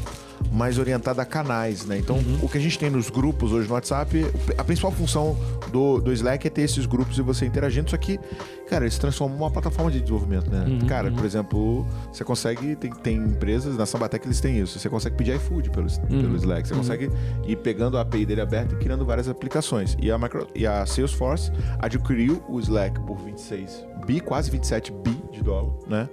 mais 0.51 0.77
orientada 0.77 1.21
a 1.21 1.25
canais, 1.25 1.85
né? 1.85 1.97
Então, 1.97 2.19
o 2.41 2.49
que 2.49 2.57
a 2.57 2.61
gente 2.61 2.77
tem 2.77 2.89
nos 2.89 3.09
grupos 3.09 3.51
hoje 3.51 3.67
no 3.67 3.73
WhatsApp, 3.73 4.25
a 4.57 4.63
principal 4.63 4.91
função 4.91 5.37
do, 5.71 5.99
do 6.01 6.11
Slack 6.11 6.45
é 6.45 6.49
ter 6.49 6.63
esses 6.63 6.85
grupos 6.85 7.17
e 7.17 7.21
você 7.21 7.45
interagindo, 7.45 7.89
só 7.89 7.97
que, 7.97 8.19
cara, 8.67 8.83
ele 8.83 8.91
se 8.91 8.99
transforma 8.99 9.35
numa 9.35 9.49
plataforma 9.49 9.89
de 9.89 10.01
desenvolvimento, 10.01 10.49
né? 10.51 10.65
cara, 10.87 11.09
por 11.11 11.25
exemplo, 11.25 11.85
você 12.11 12.23
consegue, 12.23 12.75
tem, 12.75 12.91
tem 12.91 13.15
empresas, 13.17 13.77
na 13.77 13.85
Sambatec 13.85 14.25
eles 14.27 14.41
têm 14.41 14.59
isso, 14.59 14.77
você 14.77 14.89
consegue 14.89 15.15
pedir 15.15 15.35
iFood 15.35 15.69
pelo, 15.69 15.87
pelo 16.07 16.35
Slack, 16.35 16.67
você 16.67 16.75
consegue 16.75 17.09
ir 17.47 17.55
pegando 17.57 17.97
a 17.97 18.01
API 18.01 18.25
dele 18.25 18.41
aberta 18.41 18.75
e 18.75 18.77
criando 18.77 19.05
várias 19.05 19.29
aplicações. 19.29 19.95
E 20.01 20.11
a, 20.11 20.17
Micro, 20.17 20.47
e 20.53 20.67
a 20.67 20.85
Salesforce 20.85 21.51
adquiriu 21.79 22.43
o 22.49 22.59
Slack 22.59 22.99
por 23.01 23.17
26 23.17 23.91
bi, 24.05 24.19
quase 24.19 24.51
27 24.51 24.91
bi 24.91 25.21
de 25.31 25.41
dólar, 25.41 25.73
né? 25.87 26.09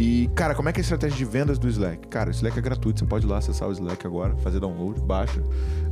E, 0.00 0.30
cara, 0.32 0.54
como 0.54 0.68
é 0.68 0.72
que 0.72 0.78
é 0.78 0.80
a 0.80 0.82
estratégia 0.82 1.16
de 1.18 1.24
vendas 1.24 1.58
do 1.58 1.68
Slack? 1.68 2.06
Cara, 2.06 2.28
o 2.28 2.30
Slack 2.30 2.56
é 2.56 2.62
gratuito, 2.62 3.00
você 3.00 3.04
pode 3.04 3.26
ir 3.26 3.28
lá 3.28 3.38
acessar 3.38 3.68
o 3.68 3.72
Slack 3.72 4.06
agora, 4.06 4.36
fazer 4.36 4.60
download, 4.60 5.00
baixa. 5.00 5.42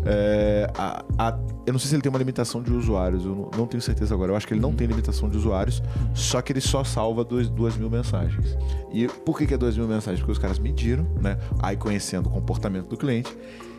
É, 0.05 0.71
a- 0.79 1.05
a- 1.19 1.39
eu 1.67 1.73
não 1.73 1.81
sei 1.81 1.89
se 1.89 1.97
ele 1.97 2.03
tem 2.03 2.11
uma 2.11 2.19
limitação 2.19 2.63
de 2.63 2.73
usuários, 2.73 3.25
eu 3.25 3.35
não, 3.35 3.51
não 3.59 3.67
tenho 3.67 3.83
certeza 3.83 4.15
agora. 4.15 4.31
Eu 4.31 4.37
acho 4.37 4.47
que 4.47 4.55
ele 4.55 4.61
não 4.61 4.73
tem 4.73 4.87
limitação 4.87 5.29
de 5.29 5.37
usuários, 5.37 5.83
só 6.15 6.41
que 6.41 6.53
ele 6.53 6.61
só 6.61 6.85
salva 6.85 7.25
dois, 7.25 7.49
duas 7.49 7.77
mil 7.77 7.91
mensagens. 7.91 8.57
E 8.93 9.09
por 9.09 9.37
que, 9.37 9.45
que 9.45 9.55
é 9.55 9.59
duas 9.59 9.77
mil 9.77 9.89
mensagens? 9.89 10.21
Porque 10.21 10.31
os 10.33 10.39
caras 10.39 10.61
mediram, 10.61 11.05
né? 11.21 11.37
Aí 11.59 11.77
conhecendo 11.77 12.29
o 12.29 12.31
comportamento 12.31 12.87
do 12.87 12.97
cliente. 12.97 13.37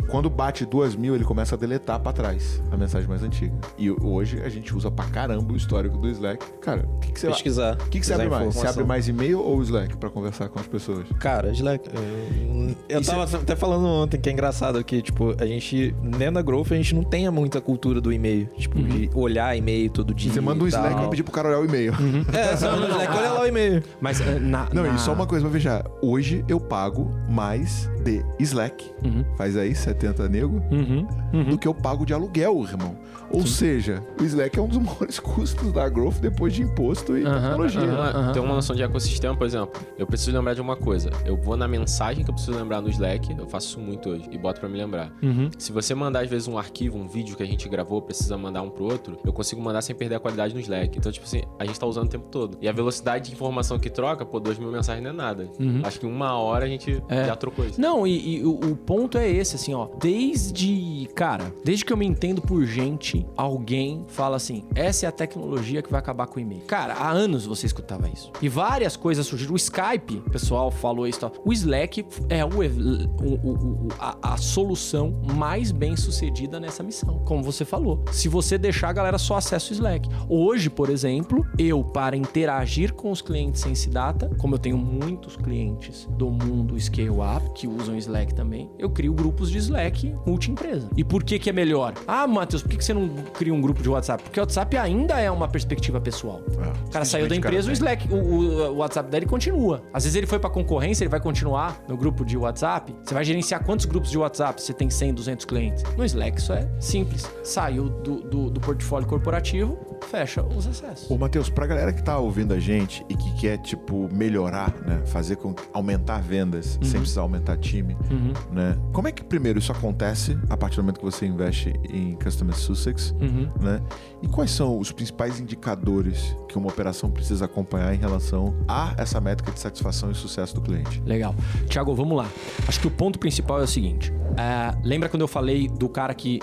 Quando 0.10 0.30
bate 0.30 0.66
duas 0.66 0.96
mil, 0.96 1.16
ele 1.16 1.24
começa 1.24 1.56
a 1.56 1.58
deletar 1.58 2.00
pra 2.00 2.12
trás 2.14 2.62
a 2.72 2.78
mensagem 2.78 3.08
mais 3.10 3.24
antiga. 3.24 3.54
E 3.78 3.90
hoje 3.90 4.42
a 4.44 4.50
gente 4.50 4.76
usa 4.76 4.92
pra 4.92 5.06
caramba 5.06 5.54
o 5.54 5.56
histórico 5.56 5.98
do 5.98 6.08
Slack. 6.10 6.46
Cara, 6.62 6.86
o 6.86 7.00
que, 7.00 7.12
que 7.14 7.20
você 7.20 7.28
Pesquisar. 7.28 7.74
o 7.76 7.90
que, 7.90 8.00
que 8.02 8.06
você 8.06 8.14
abre 8.14 8.30
mais? 8.30 8.54
Você 8.54 8.68
abre 8.68 8.84
mais 8.84 9.08
e-mail 9.08 9.40
ou 9.40 9.62
Slack 9.64 9.96
pra 9.98 10.10
conversar 10.18 10.50
com 10.50 10.60
as 10.60 10.68
pessoas? 10.68 11.08
Cara, 11.20 11.50
Slack. 11.52 11.90
Eu, 11.94 12.76
eu 12.90 13.02
Isso 13.02 13.12
tava 13.12 13.24
até 13.38 13.56
falando 13.56 13.86
ontem 13.86 14.20
que 14.20 14.30
é 14.30 14.32
engraçado 14.34 14.84
que, 14.84 15.02
tipo, 15.02 15.36
a 15.40 15.46
gente, 15.46 15.92
dentro 16.18 16.36
da 16.36 16.42
Growth, 16.42 16.72
a 16.72 16.76
gente 16.76 16.96
não 16.96 17.04
tem 17.04 17.30
muita 17.30 17.62
cultura 17.62 18.02
do 18.02 18.12
e-mail. 18.12 18.50
Tipo, 18.58 18.82
de 18.82 19.10
olhar 19.14 19.56
e-mail 19.56 19.90
todo 19.90 20.14
dia. 20.14 20.32
Você 20.32 20.42
manda 20.42 20.64
um 20.64 20.68
e 20.68 20.70
Slack 20.70 20.90
tal. 20.90 21.00
pra 21.02 21.10
pedir 21.10 21.24
pro 21.24 21.32
cara 21.32 21.50
olhar 21.50 21.60
o 21.60 21.66
e-mail. 21.66 21.94
É, 22.34 22.56
você 22.56 22.66
manda 22.68 22.86
um 22.86 22.90
Slack, 22.90 23.18
olha 23.18 23.32
lá 23.32 23.42
o 23.42 23.48
e-mail. 23.48 23.84
Mas 24.02 24.22
eh, 24.22 24.40
na, 24.40 24.68
Não, 24.74 24.84
na... 24.84 24.96
e 24.96 25.00
só 25.00 25.14
uma 25.14 25.26
coisa 25.26 25.44
pra 25.46 25.54
fechar. 25.54 25.86
Hoje 26.02 26.44
eu 26.48 26.60
pago 26.60 27.12
mais 27.30 27.90
de 28.08 28.24
Slack, 28.40 28.92
Uhum. 29.04 29.24
faz 29.38 29.56
aí 29.58 29.76
70 29.76 30.28
nego, 30.30 30.62
Uhum, 30.72 31.08
uhum. 31.34 31.44
do 31.50 31.58
que 31.58 31.68
eu 31.68 31.74
pago 31.74 32.06
de 32.06 32.14
aluguel, 32.14 32.64
irmão. 32.64 32.96
Ou 33.30 33.46
seja, 33.46 34.02
o 34.20 34.24
Slack 34.24 34.58
é 34.58 34.62
um 34.62 34.68
dos 34.68 34.78
maiores 34.80 35.20
custos 35.20 35.72
da 35.74 35.88
Growth 35.90 36.20
depois 36.22 36.54
de 36.54 36.62
imposto 36.64 37.18
e 37.18 37.24
tecnologia. 37.24 37.82
Uma- 37.82 38.32
Tem 38.32 38.42
uma 38.42 38.56
noção 38.56 38.76
de 38.76 38.84
ecossistema, 38.84 39.36
por 39.36 39.46
exemplo. 39.46 39.70
Eu 39.98 40.08
preciso 40.08 40.32
lembrar 40.36 40.54
de 40.54 40.62
uma 40.62 40.76
coisa. 40.78 41.10
Eu 41.26 41.36
vou 41.36 41.58
na 41.58 41.68
mensagem 41.68 42.24
que 42.24 42.30
eu 42.30 42.34
preciso 42.34 42.58
lembrar 42.58 42.82
no 42.82 42.90
Slack, 42.90 43.36
eu 43.38 43.48
faço 43.48 43.68
isso 43.68 43.80
muito 43.80 44.10
hoje, 44.10 44.28
e 44.32 44.38
boto 44.38 44.60
pra 44.60 44.70
me 44.70 44.78
lembrar. 44.78 45.12
Uhum. 45.22 45.50
Se 45.58 45.72
você 45.72 45.94
mandar, 45.94 46.22
às 46.24 46.30
vezes, 46.30 46.48
um 46.48 46.58
arquivo, 46.58 46.98
um 46.98 47.08
vídeo 47.08 47.36
que 47.36 47.44
a 47.44 47.46
gente 47.46 47.68
gravou, 47.68 48.02
precisa 48.02 48.38
mandar 48.38 48.62
um 48.62 48.70
pro 48.70 48.86
outro, 48.86 49.18
eu 49.26 49.34
consigo 49.34 49.62
mandar 49.62 49.82
sem 49.82 49.96
perder 49.96 50.16
a 50.16 50.20
qualidade 50.20 50.54
no 50.54 50.60
Slack. 50.60 50.98
Então, 50.98 51.12
tipo 51.12 51.26
assim, 51.26 51.42
a 51.60 51.66
gente 51.66 51.78
tá 51.80 51.86
usando 51.86 52.06
o 52.06 52.10
tempo 52.10 52.28
todo. 52.30 52.58
E 52.62 52.68
a 52.70 52.72
velocidade 52.72 53.26
de 53.30 53.34
informação 53.34 53.78
que 53.78 53.90
troca, 53.90 54.26
pô, 54.26 54.40
duas 54.40 54.58
mil 54.58 54.72
mensagens 54.72 55.04
não 55.04 55.12
é 55.12 55.14
nada. 55.14 55.50
Acho 55.84 56.00
que 56.00 56.06
em 56.06 56.10
uma 56.10 56.38
hora 56.38 56.66
a 56.66 56.68
gente 56.68 57.02
É. 57.10 57.26
já 57.26 57.36
trocou 57.36 57.66
isso. 57.66 57.80
Não, 57.82 57.97
e, 58.06 58.38
e 58.40 58.44
o, 58.46 58.52
o 58.52 58.76
ponto 58.76 59.18
é 59.18 59.28
esse, 59.30 59.56
assim, 59.56 59.74
ó. 59.74 59.88
Desde, 60.00 61.08
cara, 61.16 61.54
desde 61.64 61.84
que 61.86 61.92
eu 61.92 61.98
me 61.98 62.06
entendo 62.06 62.42
por 62.42 62.64
gente, 62.66 63.26
alguém 63.36 64.04
fala 64.08 64.36
assim: 64.36 64.64
essa 64.76 65.06
é 65.06 65.10
a 65.10 65.12
tecnologia 65.12 65.82
que 65.82 65.90
vai 65.90 66.00
acabar 66.00 66.28
com 66.28 66.38
o 66.38 66.40
e-mail. 66.42 66.62
Cara, 66.68 66.94
há 66.94 67.10
anos 67.10 67.46
você 67.46 67.66
escutava 67.66 68.08
isso. 68.10 68.32
E 68.42 68.50
várias 68.50 68.96
coisas 68.96 69.26
surgiram. 69.26 69.54
O 69.54 69.58
Skype, 69.58 70.18
o 70.26 70.30
pessoal 70.30 70.70
falou 70.70 71.08
isso. 71.08 71.18
O 71.46 71.54
Slack 71.54 72.06
é 72.30 72.44
o, 72.46 72.50
o- 72.50 73.88
a, 74.00 74.34
a 74.34 74.38
solução 74.38 75.14
mais 75.36 75.72
bem 75.72 75.96
sucedida 75.96 76.60
nessa 76.60 76.84
missão. 76.84 77.20
Como 77.26 77.42
você 77.44 77.64
falou. 77.66 78.04
Se 78.12 78.28
você 78.28 78.58
deixar 78.58 78.90
a 78.90 78.94
galera 78.94 79.18
só 79.18 79.38
acessa 79.38 79.70
o 79.72 79.74
Slack. 79.74 80.10
Hoje, 80.30 80.70
por 80.70 80.90
exemplo, 80.90 81.46
eu, 81.58 81.84
para 81.84 82.16
interagir 82.18 82.94
com 82.94 83.12
os 83.12 83.22
clientes 83.22 83.62
sem 83.62 83.78
data, 83.92 84.30
como 84.38 84.56
eu 84.56 84.60
tenho 84.60 84.78
muitos 84.78 85.36
clientes 85.38 86.08
do 86.18 86.30
mundo 86.32 86.78
Scale 86.80 87.10
Up 87.12 87.52
que 87.54 87.68
usam 87.78 87.96
Slack 87.98 88.34
também, 88.34 88.70
eu 88.78 88.90
crio 88.90 89.14
grupos 89.14 89.50
de 89.52 89.58
Slack 89.60 90.14
multi-empresa. 90.26 90.90
E 90.96 91.04
por 91.04 91.24
que 91.24 91.40
que 91.40 91.50
é 91.50 91.54
melhor? 91.54 91.94
Ah, 92.08 92.28
Matheus, 92.28 92.62
por 92.62 92.70
que, 92.70 92.78
que 92.78 92.86
você 92.86 92.94
não 92.94 93.10
cria 93.34 93.54
um 93.54 93.62
grupo 93.62 93.82
de 93.82 93.90
WhatsApp? 93.90 94.24
Porque 94.24 94.40
o 94.40 94.44
WhatsApp 94.44 94.78
ainda 94.78 95.20
é 95.20 95.30
uma 95.32 95.48
perspectiva 95.48 96.00
pessoal. 96.02 96.42
É, 96.48 96.88
o 96.88 96.92
cara 96.92 97.06
saiu 97.06 97.28
da 97.28 97.36
empresa, 97.36 97.70
o. 97.70 97.74
Slack, 97.74 98.12
o, 98.12 98.16
o- 98.16 98.72
o 98.74 98.78
WhatsApp 98.78 99.10
dele 99.10 99.26
continua. 99.26 99.82
Às 99.94 100.04
vezes 100.04 100.16
ele 100.16 100.28
foi 100.28 100.40
pra 100.40 100.50
concorrência, 100.50 101.04
ele 101.04 101.10
vai 101.10 101.20
continuar 101.20 101.82
no 101.88 101.96
grupo 101.98 102.26
de 102.26 102.38
WhatsApp. 102.38 102.94
Você 103.04 103.14
vai 103.14 103.24
gerenciar 103.24 103.64
quantos 103.64 103.86
grupos 103.86 104.10
de 104.12 104.18
WhatsApp 104.18 104.62
você 104.62 104.74
tem 104.74 104.90
100, 104.90 105.14
200 105.14 105.46
clientes? 105.46 105.84
No 105.96 106.04
Slack 106.06 106.38
isso 106.40 106.54
é 106.54 106.68
simples. 106.80 107.30
Saiu 107.44 107.90
do, 107.90 108.22
do, 108.22 108.50
do 108.50 108.60
portfólio 108.60 109.08
corporativo, 109.08 109.78
fecha 110.06 110.42
os 110.44 110.66
acessos. 110.68 111.10
Ô, 111.10 111.18
Matheus, 111.18 111.50
pra 111.50 111.66
galera 111.66 111.92
que 111.92 112.02
tá 112.04 112.18
ouvindo 112.18 112.54
a 112.54 112.60
gente 112.60 113.06
e 113.10 113.16
que 113.16 113.34
quer, 113.36 113.58
tipo, 113.58 114.08
melhorar, 114.14 114.74
né? 114.86 115.02
Fazer 115.06 115.36
com 115.38 115.54
aumentar 115.74 116.22
vendas 116.22 116.78
sem 116.82 117.00
precisar 117.00 117.22
aumentar 117.22 117.58
time, 117.58 117.96
Uhum. 118.10 118.34
né? 118.52 118.78
Como 118.94 119.08
é 119.08 119.12
que 119.12 119.24
primeiro 119.24 119.60
isso 119.60 119.72
acontece 119.72 120.38
a 120.50 120.56
partir 120.58 120.78
do 120.78 120.84
momento 120.84 121.00
que 121.00 121.06
você 121.06 121.26
investe 121.26 121.74
em 121.90 122.16
Customer 122.16 122.56
Success, 122.56 123.12
Uhum. 123.20 123.50
né? 123.60 123.82
E 124.22 124.28
quais 124.28 124.52
são 124.52 124.78
os 124.80 124.92
principais 124.92 125.40
indicadores 125.40 126.36
que 126.48 126.58
uma 126.58 126.68
operação 126.70 127.10
precisa 127.12 127.46
acompanhar 127.46 127.94
em 127.94 127.98
relação 127.98 128.56
a 128.68 128.94
essa 128.98 129.20
métrica 129.20 129.52
de 129.52 129.60
satisfação 129.60 130.10
e 130.12 130.16
sucesso 130.16 130.56
do 130.56 130.62
cliente? 130.62 131.02
Legal. 131.06 131.36
Tiago, 131.68 131.94
vamos 131.94 132.18
lá. 132.18 132.28
Acho 132.68 132.80
que 132.80 132.88
o 132.88 132.92
ponto 132.92 133.20
principal 133.20 133.60
é 133.60 133.64
o 133.64 133.68
seguinte. 133.68 134.14
é, 134.38 134.76
lembra 134.84 135.10
quando 135.10 135.22
eu 135.22 135.28
falei 135.28 135.68
do 135.68 135.90
cara 135.90 136.14
que 136.14 136.40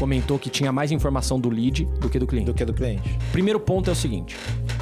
comentou 0.00 0.38
que 0.38 0.48
tinha 0.48 0.72
mais 0.72 0.90
informação 0.90 1.38
do 1.38 1.50
lead 1.50 1.84
do 2.00 2.08
que 2.08 2.18
do 2.18 2.26
cliente? 2.26 2.46
Do 2.46 2.54
que 2.54 2.64
do 2.64 2.72
cliente. 2.72 3.18
Primeiro 3.30 3.60
ponto 3.60 3.90
é 3.90 3.92
o 3.92 3.96
seguinte: 3.96 4.34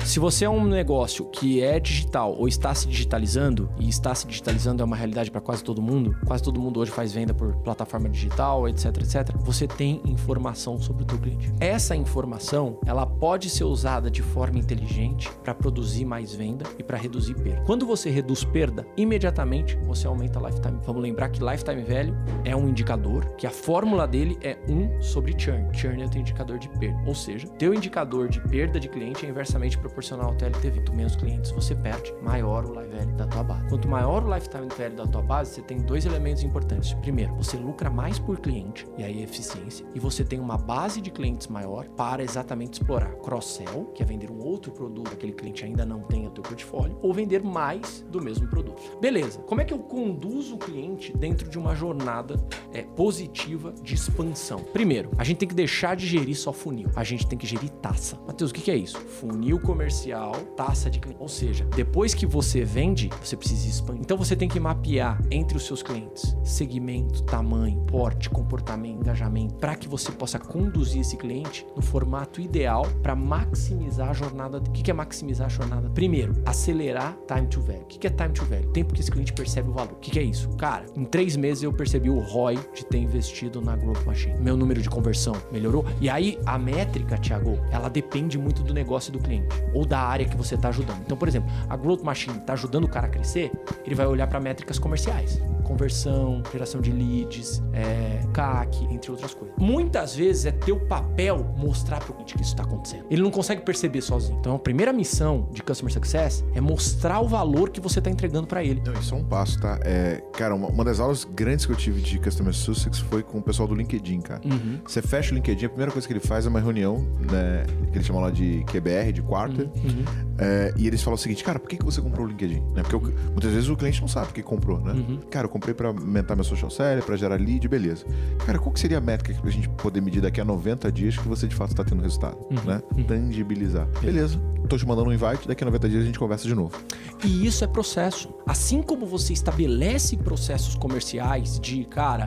se 0.05 0.21
você 0.21 0.45
é 0.45 0.49
um 0.49 0.65
negócio 0.65 1.25
que 1.27 1.61
é 1.61 1.81
digital 1.81 2.35
ou 2.39 2.47
está 2.47 2.73
se 2.73 2.87
digitalizando, 2.87 3.69
e 3.81 3.89
está 3.89 4.15
se 4.15 4.27
digitalizando 4.29 4.81
é 4.81 4.85
uma 4.85 4.97
realidade 4.97 5.31
para 5.31 5.41
quase 5.41 5.65
todo 5.65 5.83
mundo, 5.83 6.17
quase 6.25 6.43
todo 6.43 6.61
mundo 6.61 6.79
hoje 6.79 6.93
faz 6.93 7.13
venda 7.13 7.35
por 7.35 7.53
plataforma 7.57 8.09
digital, 8.09 8.69
etc, 8.69 8.87
etc, 8.99 9.37
você 9.41 9.67
tem 9.67 10.01
informação 10.07 10.81
sobre 10.81 11.03
o 11.03 11.07
teu 11.07 11.19
cliente. 11.19 11.53
Essa 11.59 11.97
informação, 11.97 12.79
ela 12.87 13.05
pode 13.05 13.51
ser 13.51 13.65
usada 13.65 14.09
de 14.09 14.23
forma 14.23 14.59
inteligente 14.59 15.29
para 15.43 15.53
produzir 15.53 16.05
mais 16.05 16.33
venda 16.33 16.65
e 16.79 16.83
para 16.83 16.97
reduzir 16.97 17.35
perda. 17.35 17.63
Quando 17.67 17.85
você 17.85 18.09
reduz 18.09 18.45
perda, 18.45 18.87
imediatamente 18.97 19.77
você 19.85 20.07
aumenta 20.07 20.39
a 20.39 20.49
lifetime. 20.49 20.79
Vamos 20.87 21.03
lembrar 21.03 21.29
que 21.29 21.43
lifetime 21.43 21.83
value 21.83 22.15
é 22.45 22.55
um 22.55 22.69
indicador 22.69 23.25
que 23.37 23.47
a 23.47 23.51
fórmula 23.51 24.07
dele 24.07 24.39
é 24.43 24.57
1 24.69 25.08
sobre 25.09 25.35
churn. 25.39 25.69
Churn 25.73 26.03
é 26.03 26.07
o 26.07 26.11
teu 26.11 26.21
indicador 26.21 26.59
de 26.59 26.69
perda. 26.69 26.99
Ou 27.07 27.15
seja, 27.15 27.49
teu 27.59 27.73
indicador 27.73 28.29
de 28.29 28.41
perda 28.41 28.79
de 28.79 28.89
cliente 28.89 29.25
é 29.25 29.29
inversamente 29.29 29.79
proporcional 29.79 30.31
ao 30.31 30.35
TLTV. 30.35 30.81
Quanto 30.81 30.93
menos 30.95 31.17
clientes 31.17 31.51
você 31.51 31.75
perde, 31.75 32.13
maior 32.23 32.65
o 32.65 32.81
life 32.81 32.89
value 32.89 33.17
da 33.17 33.27
tua 33.27 33.43
base. 33.43 33.69
Quanto 33.69 33.89
maior 33.89 34.25
o 34.25 34.35
lifetime 34.35 34.69
value 34.77 34.97
da 34.97 35.07
tua 35.07 35.23
base, 35.23 35.55
você 35.55 35.63
tem 35.63 35.79
dois 35.79 36.07
elementos 36.07 36.43
importantes. 36.43 36.95
Primeiro, 36.95 37.35
você 37.35 37.57
lucra 37.57 37.91
mais 37.91 38.19
por 38.19 38.41
cliente, 38.41 38.87
e 38.97 39.05
aí 39.05 39.21
é 39.21 39.23
eficiência, 39.23 39.87
e 39.95 40.01
você 40.01 40.25
tem 40.25 40.41
uma 40.41 40.57
base 40.57 41.01
de 41.01 41.11
clientes 41.11 41.47
maior 41.47 41.87
para 41.89 42.23
exatamente 42.23 42.81
explorar 42.81 43.15
cross-sell, 43.17 43.93
que 43.95 44.03
é 44.03 44.07
vender 44.07 44.31
um 44.31 44.43
outro 44.45 44.73
produto 44.73 45.11
que 45.11 45.15
aquele 45.15 45.33
cliente 45.33 45.65
ainda 45.65 45.85
não 45.85 46.01
tem 46.01 46.23
no 46.23 46.31
teu 46.31 46.43
portfólio, 46.43 46.99
ou 47.03 47.13
vender 47.13 47.43
mais 47.43 48.05
do 48.11 48.21
mesmo 48.21 48.49
produto. 48.49 48.83
Beleza, 49.01 49.41
como 49.41 49.61
é 49.61 49.65
que 49.65 49.73
eu 49.73 49.79
conduzo 49.79 50.57
o 50.57 50.59
cliente 50.59 51.17
dentro 51.17 51.49
de 51.49 51.59
uma 51.59 51.75
jornada 51.75 52.37
é, 52.73 52.83
positiva 52.83 53.73
de 53.83 53.95
expansão? 53.95 54.61
Primeiro, 54.73 54.98
a 55.17 55.25
gente 55.25 55.39
tem 55.39 55.49
que 55.49 55.55
deixar 55.55 55.95
de 55.95 56.07
gerir 56.07 56.37
só 56.37 56.53
funil, 56.53 56.89
a 56.97 57.05
gente 57.05 57.27
tem 57.27 57.39
que 57.39 57.47
gerir 57.47 57.71
taça. 57.71 58.19
Matheus, 58.27 58.51
o 58.51 58.55
que 58.55 58.71
é 58.71 58.77
isso? 58.77 58.99
Funil 58.99 59.61
comercial, 59.61 60.33
taça 60.57 60.91
de 60.91 60.99
cliente. 60.99 61.21
Ou 61.21 61.29
seja, 61.29 61.65
depois 61.77 62.15
que 62.15 62.27
você 62.27 62.65
vende, 62.65 63.11
você 63.23 63.37
precisa 63.37 63.69
expandir. 63.69 64.03
Então 64.03 64.17
você 64.17 64.35
tem 64.35 64.49
que 64.49 64.59
mapear 64.59 65.21
entre 65.31 65.57
os 65.57 65.65
seus 65.65 65.83
clientes 65.83 66.37
segmento, 66.45 67.23
tamanho, 67.23 67.81
porte, 67.83 68.31
comportamento, 68.31 69.01
engajamento, 69.01 69.55
para 69.57 69.77
que 69.77 69.89
você 69.89 70.11
possa 70.11 70.39
conduzir 70.39 71.01
esse 71.01 71.17
cliente 71.17 71.67
no 71.77 71.83
formato 71.83 72.41
ideal 72.41 72.87
para 73.03 73.15
maximizar 73.15 74.11
a 74.11 74.13
jornada. 74.13 74.59
O 74.59 74.63
que 74.63 74.91
é 74.91 74.95
maximizar 74.95 75.47
a 75.47 75.51
jornada? 75.51 75.91
Primeiro, 75.91 76.35
acelerar 76.47 77.17
time 77.27 77.47
to 77.47 77.61
value. 77.61 77.83
O 77.83 77.87
que 77.87 78.07
é 78.07 78.11
time 78.11 78.31
to 78.31 78.45
value? 78.45 78.69
Tempo 78.73 78.95
que 78.95 79.01
esse 79.01 79.11
cliente 79.11 79.33
percebe 79.33 79.69
o 79.71 79.73
valor. 79.73 79.93
O 79.93 79.97
que 79.97 80.11
que 80.11 80.19
é 80.19 80.23
isso? 80.23 80.49
Cara, 80.57 80.87
em 80.97 81.05
três 81.05 81.37
meses 81.37 81.63
eu 81.63 81.73
percebi 81.73 82.11
o 82.11 82.19
ROI 82.19 82.59
de 82.75 82.85
ter 82.85 82.99
investido 82.99 83.61
na 83.61 83.77
Growth 83.77 84.05
Machine. 84.05 84.39
Meu 84.41 84.57
número 84.57 84.81
de 84.81 84.88
conversão 84.89 85.35
melhorou. 85.51 85.85
E 86.01 86.09
aí, 86.09 86.39
a 86.47 86.59
métrica, 86.59 87.17
Thiago, 87.19 87.59
ela 87.71 87.89
depende 87.89 88.39
muito 88.39 88.63
do 88.63 88.73
negócio 88.73 89.13
do 89.13 89.19
cliente 89.19 89.49
ou 89.75 89.85
da 89.85 90.01
área 90.01 90.27
que 90.27 90.37
você 90.37 90.55
está 90.55 90.69
ajudando. 90.69 91.01
Então, 91.01 91.17
por 91.17 91.29
exemplo, 91.29 91.51
a 91.69 91.77
Growth 91.77 92.03
Machine 92.03 92.39
está 92.39 92.53
ajudando 92.53 92.85
o 92.85 92.89
cara 92.89 93.07
a 93.07 93.11
crescer, 93.11 93.51
ele 93.85 93.95
vai 93.95 94.07
olhar 94.07 94.27
para 94.27 94.41
métricas 94.41 94.79
comerciais. 94.79 95.41
Conversão, 95.65 96.43
geração 96.51 96.81
de 96.81 96.91
leads, 96.91 97.63
é, 97.73 98.23
CAC, 98.33 98.85
entre 98.91 99.11
outras 99.11 99.35
coisas. 99.35 99.55
Muitas 99.59 100.15
vezes 100.15 100.47
é 100.47 100.53
teu 100.53 100.81
papel 100.81 101.55
mostrar 101.57 101.99
para 101.99 102.11
o 102.11 102.15
cliente 102.15 102.35
que 102.35 102.43
isso 102.43 102.53
está 102.53 102.63
acontecendo. 102.63 103.05
Ele 103.11 103.23
não 103.23 103.31
consegue 103.31 103.63
perceber 103.63 104.01
sozinho. 104.01 104.39
Então, 104.39 104.55
a 104.55 104.59
primeira 104.59 104.93
missão 104.93 105.49
de 105.53 105.63
Customer 105.63 105.93
Success 105.93 106.45
é 106.55 106.61
mostrar 106.61 107.21
o 107.21 107.29
valor 107.29 107.71
que 107.71 107.81
você 107.81 107.99
está 107.99 108.11
entregando 108.11 108.47
para 108.47 108.65
ele. 108.65 108.83
Não, 108.85 108.95
isso 108.95 109.15
é 109.15 109.19
um 109.19 109.25
passo, 109.25 109.61
tá? 109.61 109.79
É, 109.83 110.23
cara, 110.33 110.55
uma, 110.55 110.69
uma 110.69 110.85
das 110.85 111.01
aulas 111.01 111.25
grandes 111.25 111.67
que 111.67 111.73
eu 111.73 111.77
tive 111.77 112.01
de 112.01 112.19
Customer 112.19 112.55
Success 112.55 112.99
foi 112.99 113.23
com 113.23 113.39
o 113.39 113.43
pessoal 113.43 113.69
do 113.69 113.75
LinkedIn, 113.75 114.21
cara. 114.21 114.41
Uhum. 114.45 114.68
Você 114.87 115.03
fecha 115.03 115.33
o 115.33 115.35
LinkedIn, 115.35 115.67
a 115.67 115.69
primeira 115.69 115.93
coisa 115.93 116.07
que 116.07 116.13
ele 116.13 116.21
faz 116.21 116.47
é 116.47 116.49
uma 116.49 116.61
reunião, 116.61 116.99
né? 117.31 117.65
Que 117.91 117.99
eles 117.99 118.07
chamam 118.07 118.23
lá 118.23 118.31
de 118.31 118.65
QBR, 118.65 119.13
de 119.13 119.23
quarter. 119.23 119.67
Uhum. 119.67 120.05
É, 120.39 120.73
e 120.77 120.87
eles 120.87 121.03
falam 121.03 121.17
o 121.17 121.19
seguinte, 121.19 121.43
cara, 121.43 121.59
por 121.59 121.69
que, 121.69 121.77
que 121.77 121.85
você 121.85 122.01
comprou 122.01 122.27
o 122.27 122.29
LinkedIn? 122.29 122.61
Né? 122.75 122.83
Porque 122.83 122.97
o- 122.97 123.15
muitas 123.33 123.51
vezes 123.53 123.69
o 123.69 123.77
cliente 123.77 124.01
não 124.01 124.09
sabe 124.09 124.27
por 124.29 124.35
que 124.35 124.43
comprou, 124.43 124.79
né? 124.81 124.93
Uhum. 124.93 125.19
Cara, 125.31 125.47
eu 125.47 125.51
comprei 125.51 125.75
pra 125.75 125.89
aumentar 125.89 126.35
meu 126.37 126.45
social 126.45 126.71
selling, 126.71 127.03
pra 127.03 127.17
gerar 127.17 127.41
lead, 127.41 127.67
beleza. 127.69 128.05
Cara, 128.47 128.59
qual 128.59 128.73
que 128.73 128.79
seria 128.81 128.99
a 128.99 129.01
métrica 129.01 129.41
pra 129.41 129.51
gente 129.51 129.69
poder 129.71 130.01
medir 130.01 130.21
daqui 130.23 130.41
a 130.41 130.45
90 130.45 130.91
dias 130.93 131.17
que 131.17 131.27
você 131.27 131.47
de 131.49 131.55
fato 131.55 131.75
tá 131.75 131.85
tendo 131.85 132.03
resultado, 132.03 132.37
Uhum. 132.51 132.65
né? 132.65 132.83
Tangibilizar. 133.07 133.87
Beleza, 134.01 134.39
tô 134.69 134.77
te 134.77 134.87
mandando 134.87 135.11
um 135.11 135.13
invite, 135.13 135.49
daqui 135.49 135.65
a 135.65 135.67
90 135.67 135.89
dias 135.89 136.03
a 136.03 136.07
gente 136.07 136.19
conversa 136.19 136.47
de 136.47 136.55
novo. 136.55 136.77
E 137.25 137.47
isso 137.47 137.65
é 137.65 137.67
processo. 137.67 138.33
Assim 138.47 138.81
como 138.83 139.05
você 139.07 139.33
estabelece 139.33 140.17
processos 140.17 140.75
comerciais 140.77 141.59
de, 141.59 141.85
cara, 141.85 142.27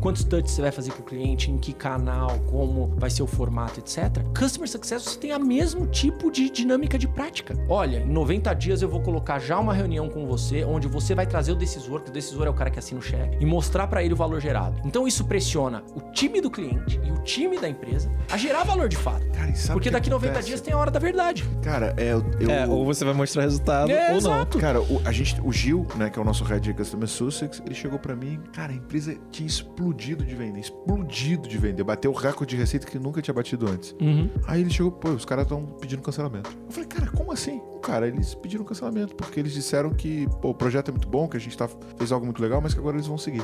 quantos 0.00 0.24
touches 0.24 0.52
você 0.52 0.62
vai 0.62 0.72
fazer 0.72 0.92
com 0.92 1.02
o 1.02 1.04
cliente, 1.04 1.50
em 1.50 1.58
que 1.58 1.72
canal, 1.72 2.38
como 2.50 2.94
vai 2.96 3.10
ser 3.10 3.22
o 3.22 3.26
formato, 3.26 3.80
etc. 3.80 4.24
Customer 4.38 4.68
Success 4.68 5.02
você 5.02 5.18
tem 5.18 5.32
a 5.32 5.38
mesmo 5.38 5.86
tipo 5.86 6.30
de 6.30 6.48
dinâmica 6.48 6.98
de 6.98 7.06
prática. 7.06 7.49
Olha, 7.68 7.98
em 7.98 8.06
90 8.08 8.52
dias 8.54 8.82
eu 8.82 8.88
vou 8.88 9.00
colocar 9.00 9.38
já 9.38 9.58
uma 9.58 9.72
reunião 9.74 10.08
com 10.08 10.26
você, 10.26 10.64
onde 10.64 10.88
você 10.88 11.14
vai 11.14 11.26
trazer 11.26 11.52
o 11.52 11.56
decisor, 11.56 12.00
que 12.02 12.10
o 12.10 12.12
decisor 12.12 12.46
é 12.46 12.50
o 12.50 12.54
cara 12.54 12.70
que 12.70 12.78
assina 12.78 13.00
o 13.00 13.02
cheque, 13.02 13.36
e 13.40 13.46
mostrar 13.46 13.86
para 13.86 14.02
ele 14.02 14.14
o 14.14 14.16
valor 14.16 14.40
gerado. 14.40 14.80
Então 14.84 15.06
isso 15.06 15.24
pressiona 15.24 15.82
o 15.94 16.00
time 16.12 16.40
do 16.40 16.50
cliente 16.50 17.00
e 17.04 17.10
o 17.10 17.18
time 17.22 17.58
da 17.58 17.68
empresa 17.68 18.10
a 18.30 18.36
gerar 18.36 18.64
valor 18.64 18.88
de 18.88 18.96
fato. 18.96 19.24
Cara, 19.32 19.50
e 19.50 19.54
Porque 19.68 19.88
que 19.88 19.90
daqui 19.90 20.10
90 20.10 20.26
acontece? 20.30 20.48
dias 20.48 20.60
tem 20.60 20.74
a 20.74 20.78
hora 20.78 20.90
da 20.90 20.98
verdade. 21.00 21.44
Cara, 21.62 21.94
é, 21.96 22.12
eu, 22.12 22.50
É, 22.50 22.66
ou 22.66 22.84
você 22.84 23.04
vai 23.04 23.14
mostrar 23.14 23.42
resultado 23.42 23.90
É, 23.90 24.06
ou 24.14 24.20
não. 24.20 24.32
exato. 24.34 24.58
Cara, 24.58 24.80
o, 24.80 25.00
a 25.04 25.12
gente, 25.12 25.40
o 25.42 25.52
Gil, 25.52 25.86
né, 25.96 26.10
que 26.10 26.18
é 26.18 26.22
o 26.22 26.24
nosso 26.24 26.44
head 26.44 26.60
de 26.60 26.74
Customer 26.74 27.08
Sussex, 27.08 27.62
ele 27.64 27.74
chegou 27.74 27.98
pra 27.98 28.14
mim, 28.14 28.40
cara, 28.52 28.72
a 28.72 28.74
empresa 28.76 29.16
tinha 29.30 29.46
explodido 29.46 30.24
de 30.24 30.34
vender, 30.34 30.60
explodido 30.60 31.48
de 31.48 31.58
vender, 31.58 31.82
bateu 31.84 32.10
o 32.10 32.14
recorde 32.14 32.54
de 32.54 32.60
receita 32.60 32.86
que 32.86 32.98
nunca 32.98 33.20
tinha 33.22 33.34
batido 33.34 33.68
antes. 33.68 33.94
Uhum. 34.00 34.28
Aí 34.46 34.60
ele 34.60 34.70
chegou, 34.70 34.92
pô, 34.92 35.10
os 35.10 35.24
caras 35.24 35.44
estão 35.44 35.64
pedindo 35.64 36.02
cancelamento. 36.02 36.50
Eu 36.66 36.72
falei, 36.72 36.88
cara, 36.88 37.10
como 37.10 37.32
assim? 37.32 37.39
Cara, 37.82 38.06
eles 38.06 38.34
pediram 38.34 38.64
cancelamento, 38.64 39.14
porque 39.14 39.40
eles 39.40 39.52
disseram 39.52 39.90
que 39.90 40.28
pô, 40.40 40.50
o 40.50 40.54
projeto 40.54 40.88
é 40.88 40.92
muito 40.92 41.08
bom, 41.08 41.26
que 41.26 41.36
a 41.36 41.40
gente 41.40 41.56
tá, 41.56 41.68
fez 41.96 42.12
algo 42.12 42.26
muito 42.26 42.42
legal, 42.42 42.60
mas 42.60 42.74
que 42.74 42.80
agora 42.80 42.96
eles 42.96 43.06
vão 43.06 43.16
seguir. 43.16 43.42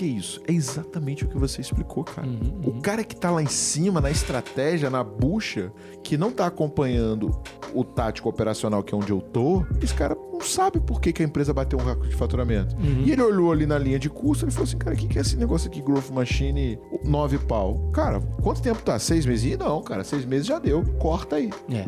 Que, 0.00 0.06
é 0.06 0.08
isso? 0.08 0.40
É 0.48 0.52
exatamente 0.52 1.24
o 1.24 1.28
que 1.28 1.36
você 1.36 1.60
explicou, 1.60 2.04
cara. 2.04 2.26
Uhum, 2.26 2.62
O 2.64 2.80
cara 2.80 3.04
que 3.04 3.14
tá 3.14 3.30
lá 3.30 3.42
em 3.42 3.46
cima, 3.46 4.00
na 4.00 4.10
estratégia, 4.10 4.88
na 4.88 5.04
bucha, 5.04 5.70
que 6.02 6.16
não 6.16 6.30
tá 6.32 6.46
acompanhando 6.46 7.30
o 7.74 7.84
tático 7.84 8.26
operacional, 8.28 8.82
que 8.82 8.94
é 8.94 8.96
onde 8.96 9.12
eu 9.12 9.20
tô, 9.20 9.62
esse 9.82 9.92
cara 9.94 10.16
não 10.32 10.40
sabe 10.40 10.80
por 10.80 11.00
que, 11.02 11.12
que 11.12 11.22
a 11.22 11.26
empresa 11.26 11.52
bateu 11.52 11.78
um 11.78 11.84
recorde 11.84 12.08
de 12.08 12.16
faturamento. 12.16 12.74
Uhum. 12.76 13.02
E 13.04 13.12
ele 13.12 13.20
olhou 13.22 13.52
ali 13.52 13.66
na 13.66 13.78
linha 13.78 13.98
de 13.98 14.08
custo 14.08 14.48
e 14.48 14.50
falou 14.50 14.64
assim, 14.66 14.78
cara, 14.78 14.96
o 14.96 14.98
que, 14.98 15.06
que 15.06 15.18
é 15.18 15.20
esse 15.20 15.36
negócio 15.36 15.68
aqui, 15.68 15.82
Growth 15.82 16.08
Machine, 16.10 16.78
nove 17.04 17.36
pau? 17.38 17.90
Cara, 17.92 18.20
quanto 18.42 18.62
tempo 18.62 18.82
tá? 18.82 18.98
Seis 18.98 19.26
meses? 19.26 19.52
Ih, 19.52 19.56
não, 19.58 19.82
cara, 19.82 20.02
seis 20.02 20.24
meses 20.24 20.46
já 20.46 20.58
deu. 20.58 20.82
Corta 20.98 21.36
aí. 21.36 21.50
É. 21.70 21.84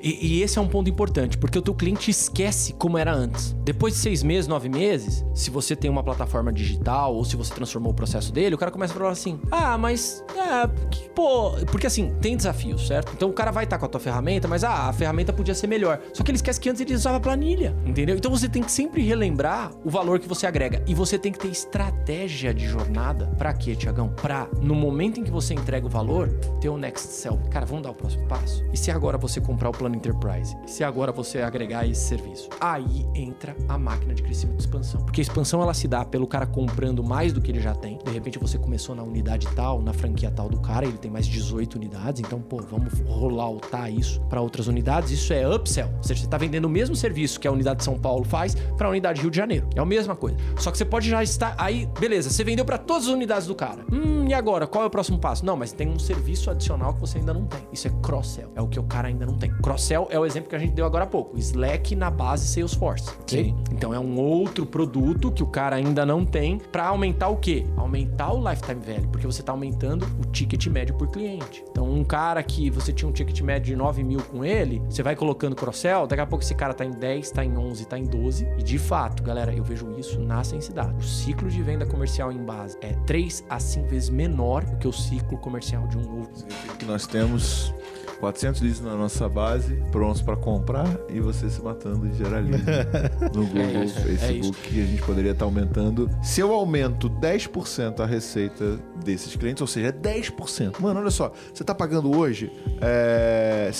E, 0.00 0.38
e 0.38 0.42
esse 0.42 0.56
é 0.56 0.62
um 0.62 0.68
ponto 0.68 0.88
importante, 0.88 1.36
porque 1.36 1.58
o 1.58 1.62
teu 1.62 1.74
cliente 1.74 2.10
esquece 2.10 2.72
como 2.74 2.96
era 2.96 3.12
antes. 3.12 3.56
Depois 3.64 3.94
de 3.94 4.00
seis 4.00 4.22
meses, 4.22 4.46
nove 4.46 4.68
meses, 4.68 5.24
se 5.34 5.50
você 5.50 5.74
tem 5.74 5.90
uma 5.90 6.04
plataforma 6.04 6.52
digital 6.52 7.14
ou 7.14 7.24
se 7.24 7.34
você 7.34 7.52
transformou 7.56 7.90
o 7.92 7.94
processo 7.94 8.32
dele, 8.32 8.54
o 8.54 8.58
cara 8.58 8.70
começa 8.70 8.92
a 8.94 8.96
falar 8.96 9.10
assim: 9.10 9.40
ah, 9.50 9.76
mas. 9.76 10.24
É, 10.36 10.68
que- 10.90 11.08
pô. 11.10 11.52
Porque 11.72 11.86
assim, 11.86 12.14
tem 12.20 12.36
desafios, 12.36 12.86
certo? 12.86 13.12
Então 13.14 13.28
o 13.28 13.32
cara 13.32 13.50
vai 13.50 13.64
estar 13.64 13.78
com 13.78 13.86
a 13.86 13.88
tua 13.88 14.00
ferramenta, 14.00 14.46
mas 14.46 14.62
ah, 14.62 14.88
a 14.88 14.92
ferramenta 14.92 15.32
podia 15.32 15.54
ser 15.54 15.66
melhor. 15.66 16.00
Só 16.12 16.22
que 16.22 16.30
ele 16.30 16.36
esquece 16.36 16.60
que 16.60 16.68
antes 16.68 16.80
ele 16.80 16.94
usava 16.94 17.18
planilha, 17.18 17.76
entendeu? 17.84 18.16
Então 18.16 18.30
você 18.30 18.48
tem 18.48 18.62
que 18.62 18.70
sempre 18.70 19.02
relembrar 19.02 19.72
o 19.84 19.90
valor 19.90 20.18
que 20.20 20.28
você 20.28 20.46
agrega. 20.46 20.82
E 20.86 20.94
você 20.94 21.18
tem 21.18 21.32
que 21.32 21.38
ter 21.38 21.48
estratégia 21.48 22.52
de 22.54 22.66
jornada. 22.66 23.26
Pra 23.38 23.52
quê, 23.52 23.74
Tiagão? 23.74 24.08
Pra, 24.10 24.48
no 24.60 24.74
momento 24.74 25.18
em 25.20 25.24
que 25.24 25.30
você 25.30 25.54
entrega 25.54 25.86
o 25.86 25.90
valor, 25.90 26.28
ter 26.60 26.68
o 26.68 26.76
next 26.76 27.08
sell. 27.08 27.38
Cara, 27.50 27.64
vamos 27.66 27.82
dar 27.82 27.90
o 27.90 27.94
próximo 27.94 28.26
passo? 28.26 28.62
E 28.72 28.76
se 28.76 28.90
agora 28.90 29.16
você 29.18 29.40
comprar 29.40 29.70
o 29.70 29.72
plano 29.72 29.96
Enterprise? 29.96 30.56
E 30.66 30.70
se 30.70 30.84
agora 30.84 31.12
você 31.12 31.40
agregar 31.40 31.86
esse 31.88 32.02
serviço? 32.06 32.48
Aí 32.60 33.06
entra 33.14 33.56
a 33.68 33.78
máquina 33.78 34.14
de 34.14 34.22
crescimento 34.22 34.58
e 34.60 34.62
expansão. 34.64 35.00
Porque 35.02 35.20
a 35.20 35.22
expansão 35.22 35.62
ela 35.62 35.74
se 35.74 35.88
dá 35.88 36.04
pelo 36.04 36.26
cara 36.26 36.46
comprando 36.46 37.02
mais 37.02 37.32
do 37.32 37.40
que 37.40 37.45
ele 37.50 37.60
já 37.60 37.74
tem. 37.74 37.98
De 38.04 38.10
repente 38.10 38.38
você 38.38 38.58
começou 38.58 38.94
na 38.94 39.02
unidade 39.02 39.46
tal, 39.54 39.80
na 39.80 39.92
franquia 39.92 40.30
tal 40.30 40.48
do 40.48 40.58
cara, 40.60 40.86
ele 40.86 40.98
tem 40.98 41.10
mais 41.10 41.26
18 41.26 41.76
unidades, 41.76 42.20
então, 42.20 42.40
pô, 42.40 42.58
vamos 42.62 43.00
rolloutar 43.06 43.92
isso 43.92 44.20
para 44.22 44.40
outras 44.40 44.66
unidades. 44.66 45.10
Isso 45.10 45.32
é 45.32 45.48
upsell. 45.48 45.90
Ou 45.96 46.02
seja, 46.02 46.22
você 46.22 46.28
tá 46.28 46.38
vendendo 46.38 46.66
o 46.66 46.70
mesmo 46.70 46.94
serviço 46.96 47.38
que 47.40 47.48
a 47.48 47.52
unidade 47.52 47.78
de 47.78 47.84
São 47.84 47.98
Paulo 47.98 48.24
faz 48.24 48.54
para 48.76 48.88
a 48.88 48.90
unidade 48.90 49.20
Rio 49.20 49.30
de 49.30 49.36
Janeiro. 49.36 49.68
É 49.74 49.80
a 49.80 49.84
mesma 49.84 50.14
coisa. 50.14 50.36
Só 50.58 50.70
que 50.70 50.78
você 50.78 50.84
pode 50.84 51.08
já 51.08 51.22
estar 51.22 51.54
aí, 51.58 51.88
beleza, 51.98 52.30
você 52.30 52.44
vendeu 52.44 52.64
para 52.64 52.78
todas 52.78 53.04
as 53.04 53.10
unidades 53.10 53.46
do 53.46 53.54
cara. 53.54 53.84
Hum, 53.92 54.26
e 54.28 54.34
agora, 54.34 54.66
qual 54.66 54.84
é 54.84 54.86
o 54.86 54.90
próximo 54.90 55.18
passo? 55.18 55.44
Não, 55.44 55.56
mas 55.56 55.72
tem 55.72 55.88
um 55.88 55.98
serviço 55.98 56.50
adicional 56.50 56.94
que 56.94 57.00
você 57.00 57.18
ainda 57.18 57.32
não 57.32 57.44
tem. 57.44 57.60
Isso 57.72 57.88
é 57.88 57.90
cross-sell. 58.02 58.50
É 58.54 58.60
o 58.60 58.68
que 58.68 58.78
o 58.78 58.84
cara 58.84 59.08
ainda 59.08 59.26
não 59.26 59.36
tem. 59.36 59.50
Cross-sell 59.62 60.08
é 60.10 60.18
o 60.18 60.26
exemplo 60.26 60.48
que 60.48 60.56
a 60.56 60.58
gente 60.58 60.72
deu 60.72 60.86
agora 60.86 61.04
há 61.04 61.06
pouco. 61.06 61.36
Slack 61.38 61.94
na 61.94 62.10
base 62.10 62.46
Salesforce. 62.46 63.10
Sim. 63.26 63.54
Então 63.70 63.92
é 63.92 63.98
um 63.98 64.18
outro 64.18 64.66
produto 64.66 65.30
que 65.30 65.42
o 65.42 65.46
cara 65.46 65.76
ainda 65.76 66.04
não 66.04 66.24
tem 66.24 66.58
para 66.58 66.86
aumentar 66.88 67.28
o 67.28 67.35
quê? 67.36 67.66
Aumentar 67.76 68.32
o 68.32 68.48
lifetime 68.48 68.80
value, 68.80 69.08
porque 69.08 69.26
você 69.26 69.42
tá 69.42 69.52
aumentando 69.52 70.06
o 70.18 70.24
ticket 70.30 70.66
médio 70.66 70.94
por 70.94 71.08
cliente. 71.08 71.64
Então 71.70 71.90
um 71.90 72.04
cara 72.04 72.42
que 72.42 72.70
você 72.70 72.92
tinha 72.92 73.08
um 73.08 73.12
ticket 73.12 73.40
médio 73.40 73.66
de 73.66 73.76
9 73.76 74.02
mil 74.02 74.22
com 74.22 74.44
ele, 74.44 74.82
você 74.88 75.02
vai 75.02 75.16
colocando 75.16 75.56
cross-sell, 75.56 76.06
daqui 76.06 76.22
a 76.22 76.26
pouco 76.26 76.44
esse 76.44 76.54
cara 76.54 76.74
tá 76.74 76.84
em 76.84 76.90
10, 76.90 77.30
tá 77.30 77.44
em 77.44 77.56
11, 77.56 77.86
tá 77.86 77.98
em 77.98 78.04
12. 78.04 78.46
E 78.58 78.62
de 78.62 78.78
fato, 78.78 79.22
galera, 79.22 79.54
eu 79.54 79.64
vejo 79.64 79.90
isso 79.98 80.20
na 80.20 80.42
sensidade. 80.44 80.96
O 80.96 81.02
ciclo 81.02 81.48
de 81.48 81.62
venda 81.62 81.86
comercial 81.86 82.32
em 82.32 82.44
base 82.44 82.76
é 82.80 82.92
3 83.06 83.44
a 83.48 83.58
5 83.58 83.88
vezes 83.88 84.10
menor 84.10 84.64
do 84.64 84.76
que 84.76 84.88
o 84.88 84.92
ciclo 84.92 85.38
comercial 85.38 85.86
de 85.88 85.98
um 85.98 86.02
novo. 86.02 86.30
que 86.78 86.84
nós 86.84 87.06
temos 87.06 87.72
400 88.18 88.60
leads 88.60 88.80
na 88.80 88.94
nossa 88.94 89.28
base, 89.28 89.74
prontos 89.90 90.22
para 90.22 90.36
comprar, 90.36 90.88
e 91.08 91.20
você 91.20 91.48
se 91.48 91.60
matando 91.62 92.08
de 92.08 92.16
gerar 92.16 92.40
lead 92.40 92.64
no 93.34 93.46
Google, 93.46 93.62
É 93.62 93.84
isso, 93.84 93.98
é 93.98 94.02
Facebook, 94.02 94.60
que 94.60 94.82
a 94.82 94.86
gente 94.86 95.02
poderia 95.02 95.32
estar 95.32 95.44
aumentando. 95.44 96.10
Se 96.22 96.40
eu 96.40 96.52
aumento 96.52 97.08
10% 97.08 98.00
a 98.00 98.06
receita 98.06 98.78
desses 99.04 99.36
clientes, 99.36 99.60
ou 99.60 99.66
seja, 99.66 99.92
10%. 99.92 100.80
Mano, 100.80 101.00
olha 101.00 101.10
só, 101.10 101.32
você 101.52 101.64
tá 101.64 101.74
pagando 101.74 102.16
hoje 102.16 102.50
é, 102.80 103.70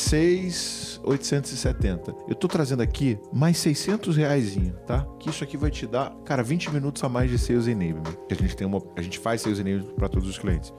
6,870. 1.07 2.15
Eu 2.29 2.35
tô 2.35 2.49
trazendo 2.49 2.83
aqui 2.83 3.19
mais 3.33 3.59
600 3.59 4.17
reais, 4.17 4.57
tá? 4.87 5.07
Que 5.21 5.31
isso 5.31 5.43
aqui 5.45 5.57
vai 5.57 5.71
te 5.71 5.87
dar, 5.87 6.11
cara, 6.25 6.43
20 6.43 6.73
minutos 6.73 7.03
a 7.05 7.09
mais 7.09 7.31
de 7.31 7.39
sales 7.39 7.67
enablement. 7.67 8.13
Que 8.29 8.35
a 8.35 8.37
gente 8.37 8.57
tem 8.57 8.67
uma, 8.67 8.83
a 8.97 9.03
gente 9.03 9.19
faz 9.19 9.41
sales 9.43 9.59
enablement 9.59 9.95
para 9.95 10.09
todos 10.09 10.29
os 10.29 10.39
clientes. 10.39 10.73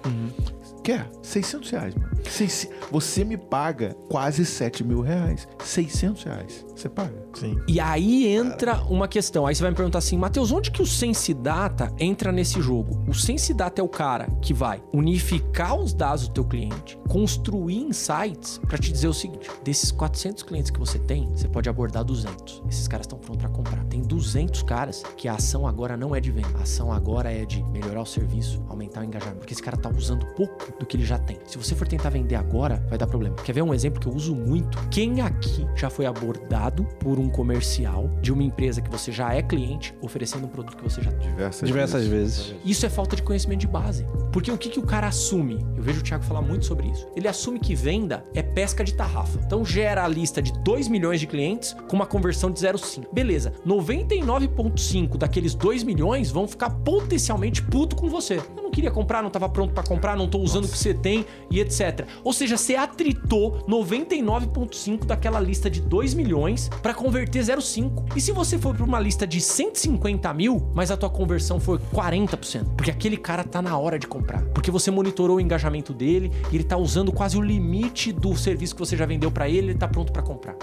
Quer? 0.83 1.09
600 1.21 1.69
reais, 1.69 1.95
mano. 1.95 2.09
Seis- 2.29 2.69
Você 2.91 3.23
me 3.25 3.37
paga 3.37 3.93
quase 4.09 4.45
7 4.45 4.83
mil 4.83 5.01
reais. 5.01 5.47
600 5.63 6.23
reais. 6.23 6.65
Você 6.75 6.87
paga? 6.89 7.13
Sim. 7.33 7.57
E 7.67 7.79
aí 7.79 8.27
entra 8.27 8.81
uma 8.83 9.07
questão. 9.07 9.45
Aí 9.45 9.55
você 9.55 9.61
vai 9.61 9.71
me 9.71 9.75
perguntar 9.77 9.99
assim, 9.99 10.17
Matheus, 10.17 10.51
onde 10.51 10.71
que 10.71 10.81
o 10.81 10.85
Sense 10.85 11.33
Data 11.33 11.91
entra 11.99 12.31
nesse 12.31 12.61
jogo? 12.61 13.03
O 13.07 13.13
Sense 13.13 13.53
Data 13.53 13.81
é 13.81 13.83
o 13.83 13.89
cara 13.89 14.27
que 14.41 14.53
vai 14.53 14.81
unificar 14.93 15.75
os 15.77 15.93
dados 15.93 16.27
do 16.27 16.33
teu 16.33 16.45
cliente, 16.45 16.97
construir 17.09 17.77
insights 17.77 18.57
para 18.67 18.77
te 18.77 18.91
dizer 18.91 19.07
o 19.07 19.13
seguinte: 19.13 19.49
desses 19.63 19.91
400 19.91 20.16
clientes 20.45 20.71
que 20.71 20.79
você 20.79 20.97
tem, 20.97 21.29
você 21.29 21.47
pode 21.47 21.69
abordar 21.69 22.03
200. 22.03 22.63
Esses 22.69 22.87
caras 22.87 23.05
estão 23.05 23.19
prontos 23.19 23.41
para 23.41 23.49
comprar. 23.49 23.83
Tem 23.85 24.01
200 24.01 24.63
caras 24.63 25.03
que 25.15 25.27
a 25.27 25.33
ação 25.33 25.67
agora 25.67 25.95
não 25.95 26.15
é 26.15 26.19
de 26.19 26.31
venda. 26.31 26.49
A 26.57 26.63
ação 26.63 26.91
agora 26.91 27.31
é 27.31 27.45
de 27.45 27.63
melhorar 27.63 28.01
o 28.01 28.05
serviço, 28.05 28.63
aumentar 28.67 29.01
o 29.01 29.03
engajamento, 29.03 29.39
porque 29.39 29.53
esse 29.53 29.61
cara 29.61 29.77
tá 29.77 29.89
usando 29.89 30.25
pouco 30.33 30.73
do 30.79 30.85
que 30.85 30.97
ele 30.97 31.05
já 31.05 31.19
tem. 31.19 31.37
Se 31.45 31.57
você 31.57 31.75
for 31.75 31.87
tentar 31.87 32.09
vender 32.09 32.35
agora, 32.35 32.83
vai 32.89 32.97
dar 32.97 33.07
problema. 33.07 33.35
Quer 33.35 33.53
ver 33.53 33.61
um 33.61 33.73
exemplo 33.73 33.99
que 33.99 34.07
eu 34.07 34.13
uso 34.13 34.35
muito? 34.35 34.77
Quem 34.89 35.21
aqui 35.21 35.67
já 35.75 35.89
foi 35.89 36.05
abordado 36.05 36.83
por 36.99 37.19
um 37.19 37.29
comercial 37.29 38.09
de 38.21 38.31
uma 38.31 38.43
empresa 38.43 38.81
que 38.81 38.89
você 38.89 39.11
já 39.11 39.33
é 39.33 39.41
cliente 39.41 39.93
oferecendo 40.01 40.45
um 40.45 40.49
produto 40.49 40.77
que 40.77 40.83
você 40.83 41.01
já 41.01 41.11
tem? 41.11 41.29
Diversas, 41.29 41.67
Diversas 41.67 42.07
vezes. 42.07 42.55
Isso 42.65 42.85
é 42.85 42.89
falta 42.89 43.15
de 43.15 43.23
conhecimento 43.23 43.59
de 43.59 43.67
base. 43.67 44.05
Porque 44.31 44.51
o 44.51 44.57
que, 44.57 44.69
que 44.69 44.79
o 44.79 44.83
cara 44.83 45.07
assume? 45.07 45.65
Eu 45.75 45.83
vejo 45.83 45.99
o 45.99 46.03
Thiago 46.03 46.23
falar 46.23 46.41
muito 46.41 46.65
sobre 46.65 46.87
isso. 46.87 47.07
Ele 47.15 47.27
assume 47.27 47.59
que 47.59 47.75
venda 47.75 48.25
é 48.33 48.41
pesca 48.41 48.83
de 48.83 48.93
tarrafa. 48.93 49.39
Então 49.45 49.63
gera 49.65 50.06
a 50.07 50.09
lista 50.09 50.41
de 50.41 50.53
2 50.53 50.87
milhões 50.87 51.19
de 51.19 51.27
clientes 51.27 51.75
com 51.87 51.95
uma 51.95 52.05
conversão 52.05 52.49
de 52.49 52.59
0,5. 52.59 53.13
Beleza. 53.13 53.53
99,5 53.65 55.17
daqueles 55.17 55.53
2 55.53 55.83
milhões 55.83 56.31
vão 56.31 56.47
ficar 56.47 56.69
potencialmente 56.69 57.61
puto 57.61 57.95
com 57.95 58.09
você. 58.09 58.41
Eu 58.57 58.66
queria 58.77 58.91
comprar, 58.91 59.23
não 59.23 59.27
estava 59.27 59.49
pronto 59.49 59.73
para 59.73 59.81
comprar, 59.81 60.15
não 60.15 60.27
tô 60.27 60.37
usando 60.37 60.65
o 60.65 60.67
que 60.67 60.77
você 60.77 60.93
tem 60.93 61.25
e 61.49 61.59
etc. 61.59 62.05
Ou 62.23 62.31
seja, 62.31 62.57
você 62.57 62.75
atritou 62.75 63.65
99,5 63.67 65.03
daquela 65.03 65.39
lista 65.39 65.67
de 65.67 65.81
2 65.81 66.13
milhões 66.13 66.69
para 66.83 66.93
converter 66.93 67.41
0,5. 67.41 68.15
E 68.15 68.21
se 68.21 68.31
você 68.31 68.55
for 68.59 68.75
para 68.75 68.85
uma 68.85 68.99
lista 68.99 69.25
de 69.25 69.41
150 69.41 70.31
mil, 70.35 70.69
mas 70.75 70.91
a 70.91 70.97
tua 70.97 71.09
conversão 71.09 71.59
for 71.59 71.81
40%? 71.91 72.75
Porque 72.75 72.91
aquele 72.91 73.17
cara 73.17 73.43
tá 73.43 73.63
na 73.63 73.75
hora 73.75 73.97
de 73.97 74.05
comprar. 74.05 74.43
Porque 74.53 74.69
você 74.69 74.91
monitorou 74.91 75.37
o 75.37 75.41
engajamento 75.41 75.91
dele 75.91 76.31
e 76.51 76.55
ele 76.55 76.63
tá 76.63 76.77
usando 76.77 77.11
quase 77.11 77.35
o 77.35 77.41
limite 77.41 78.11
do 78.11 78.35
serviço 78.35 78.75
que 78.75 78.79
você 78.79 78.95
já 78.95 79.07
vendeu 79.07 79.31
para 79.31 79.49
ele, 79.49 79.71
ele 79.71 79.75
tá 79.79 79.87
pronto 79.87 80.13
para 80.13 80.21
comprar. 80.21 80.55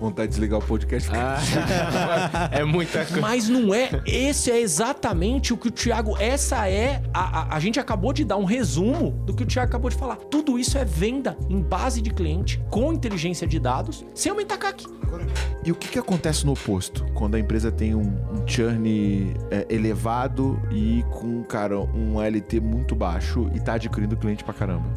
Vontade 0.00 0.28
de 0.28 0.34
desligar 0.34 0.60
o 0.60 0.62
podcast. 0.62 1.10
Ah, 1.12 2.48
é 2.52 2.64
muita 2.64 3.04
coisa. 3.04 3.20
Mas 3.20 3.48
não 3.48 3.74
é. 3.74 3.90
Esse 4.06 4.50
é 4.50 4.60
exatamente 4.60 5.52
o 5.52 5.56
que 5.56 5.68
o 5.68 5.70
Thiago. 5.70 6.16
Essa 6.18 6.68
é. 6.68 7.02
A, 7.12 7.40
a, 7.40 7.56
a 7.56 7.60
gente 7.60 7.80
acabou 7.80 8.12
de 8.12 8.24
dar 8.24 8.36
um 8.36 8.44
resumo 8.44 9.10
do 9.26 9.34
que 9.34 9.42
o 9.42 9.46
Thiago 9.46 9.68
acabou 9.68 9.90
de 9.90 9.96
falar. 9.96 10.16
Tudo 10.16 10.58
isso 10.58 10.78
é 10.78 10.84
venda 10.84 11.36
em 11.48 11.60
base 11.60 12.00
de 12.00 12.10
cliente, 12.10 12.62
com 12.70 12.92
inteligência 12.92 13.46
de 13.46 13.58
dados, 13.58 14.04
sem 14.14 14.30
aumentar 14.30 14.58
CAC. 14.58 14.86
E 15.64 15.72
o 15.72 15.74
que, 15.74 15.88
que 15.88 15.98
acontece 15.98 16.46
no 16.46 16.52
oposto? 16.52 17.04
Quando 17.14 17.34
a 17.34 17.38
empresa 17.38 17.72
tem 17.72 17.94
um, 17.94 18.00
um 18.02 18.46
churn 18.46 19.34
é, 19.50 19.66
elevado 19.68 20.60
e 20.70 21.04
com, 21.10 21.42
cara, 21.42 21.78
um 21.78 22.20
LT 22.20 22.60
muito 22.60 22.94
baixo 22.94 23.50
e 23.54 23.60
tá 23.60 23.74
adquirindo 23.74 24.16
cliente 24.16 24.44
pra 24.44 24.54
caramba. 24.54 24.88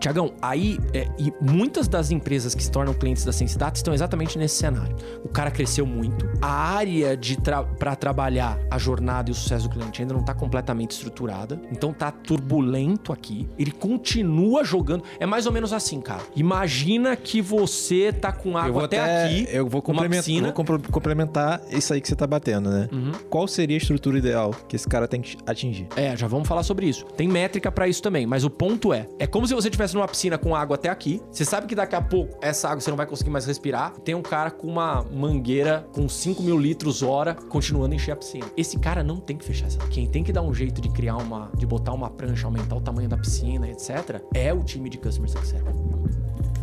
Tiagão, 0.00 0.32
aí, 0.40 0.78
é, 0.92 1.08
e 1.18 1.32
muitas 1.40 1.88
das 1.88 2.10
empresas 2.10 2.54
que 2.54 2.62
se 2.62 2.70
tornam 2.70 2.92
clientes 2.94 3.24
da 3.24 3.32
Sensidata 3.32 3.76
estão 3.76 3.94
exatamente 3.94 4.38
nesse 4.38 4.56
cenário. 4.56 4.94
O 5.24 5.28
cara 5.28 5.50
cresceu 5.50 5.86
muito, 5.86 6.28
a 6.40 6.50
área 6.50 7.16
de 7.16 7.36
tra 7.36 7.62
para 7.62 7.96
trabalhar 7.96 8.58
a 8.70 8.78
jornada 8.78 9.30
e 9.30 9.32
o 9.32 9.34
sucesso 9.34 9.68
do 9.68 9.74
cliente 9.74 10.02
ainda 10.02 10.14
não 10.14 10.20
está 10.20 10.34
completamente 10.34 10.92
estruturada, 10.92 11.60
então 11.70 11.92
tá 11.92 12.10
turbulento 12.10 13.12
aqui. 13.12 13.48
Ele 13.58 13.70
continua 13.70 14.64
jogando. 14.64 15.02
É 15.18 15.26
mais 15.26 15.46
ou 15.46 15.52
menos 15.52 15.72
assim, 15.72 16.00
cara. 16.00 16.22
Imagina 16.34 17.16
que 17.16 17.40
você 17.40 18.12
tá 18.12 18.32
com 18.32 18.56
água 18.56 18.84
até, 18.84 19.00
até 19.00 19.24
aqui, 19.24 19.48
Eu 19.50 19.66
vou 19.68 19.80
uma 19.80 20.02
complementar, 20.02 20.52
vou 20.52 20.80
complementar 20.92 21.62
isso 21.70 21.92
aí 21.92 22.00
que 22.00 22.08
você 22.08 22.16
tá 22.16 22.26
batendo, 22.26 22.70
né? 22.70 22.88
Uhum. 22.92 23.12
Qual 23.30 23.48
seria 23.48 23.76
a 23.76 23.78
estrutura 23.78 24.18
ideal 24.18 24.54
que 24.68 24.76
esse 24.76 24.86
cara 24.86 25.08
tem 25.08 25.20
que 25.20 25.36
atingir? 25.46 25.88
É, 25.96 26.16
já 26.16 26.26
vamos 26.26 26.46
falar 26.46 26.62
sobre 26.62 26.86
isso. 26.86 27.04
Tem 27.16 27.28
métrica 27.28 27.72
pra 27.72 27.88
isso 27.88 28.02
também, 28.02 28.26
mas 28.26 28.44
o 28.44 28.50
ponto 28.50 28.92
é, 28.92 29.06
é 29.18 29.26
como 29.26 29.46
se 29.46 29.54
você 29.54 29.70
estivesse 29.86 29.94
numa 29.94 30.08
piscina 30.08 30.36
com 30.36 30.54
água 30.54 30.74
até 30.74 30.88
aqui. 30.88 31.22
Você 31.30 31.44
sabe 31.44 31.66
que 31.66 31.74
daqui 31.74 31.94
a 31.94 32.02
pouco 32.02 32.36
essa 32.42 32.68
água 32.68 32.80
você 32.80 32.90
não 32.90 32.96
vai 32.96 33.06
conseguir 33.06 33.30
mais 33.30 33.46
respirar. 33.46 33.92
Tem 34.04 34.14
um 34.14 34.22
cara 34.22 34.50
com 34.50 34.66
uma 34.66 35.02
mangueira 35.04 35.86
com 35.92 36.08
5 36.08 36.42
mil 36.42 36.58
litros 36.58 37.02
hora 37.02 37.34
continuando 37.34 37.92
a 37.92 37.96
encher 37.96 38.12
a 38.12 38.16
piscina. 38.16 38.46
Esse 38.56 38.78
cara 38.78 39.02
não 39.02 39.18
tem 39.18 39.36
que 39.36 39.44
fechar 39.44 39.66
essa. 39.66 39.78
Quem 39.88 40.06
tem 40.06 40.22
que 40.22 40.32
dar 40.32 40.42
um 40.42 40.52
jeito 40.52 40.80
de 40.80 40.88
criar 40.90 41.16
uma, 41.16 41.50
de 41.56 41.66
botar 41.66 41.92
uma 41.92 42.10
prancha, 42.10 42.46
aumentar 42.46 42.76
o 42.76 42.80
tamanho 42.80 43.08
da 43.08 43.16
piscina, 43.16 43.68
etc. 43.68 44.22
É 44.34 44.52
o 44.52 44.62
time 44.62 44.90
de 44.90 44.98
customer 44.98 45.30
success. 45.30 45.62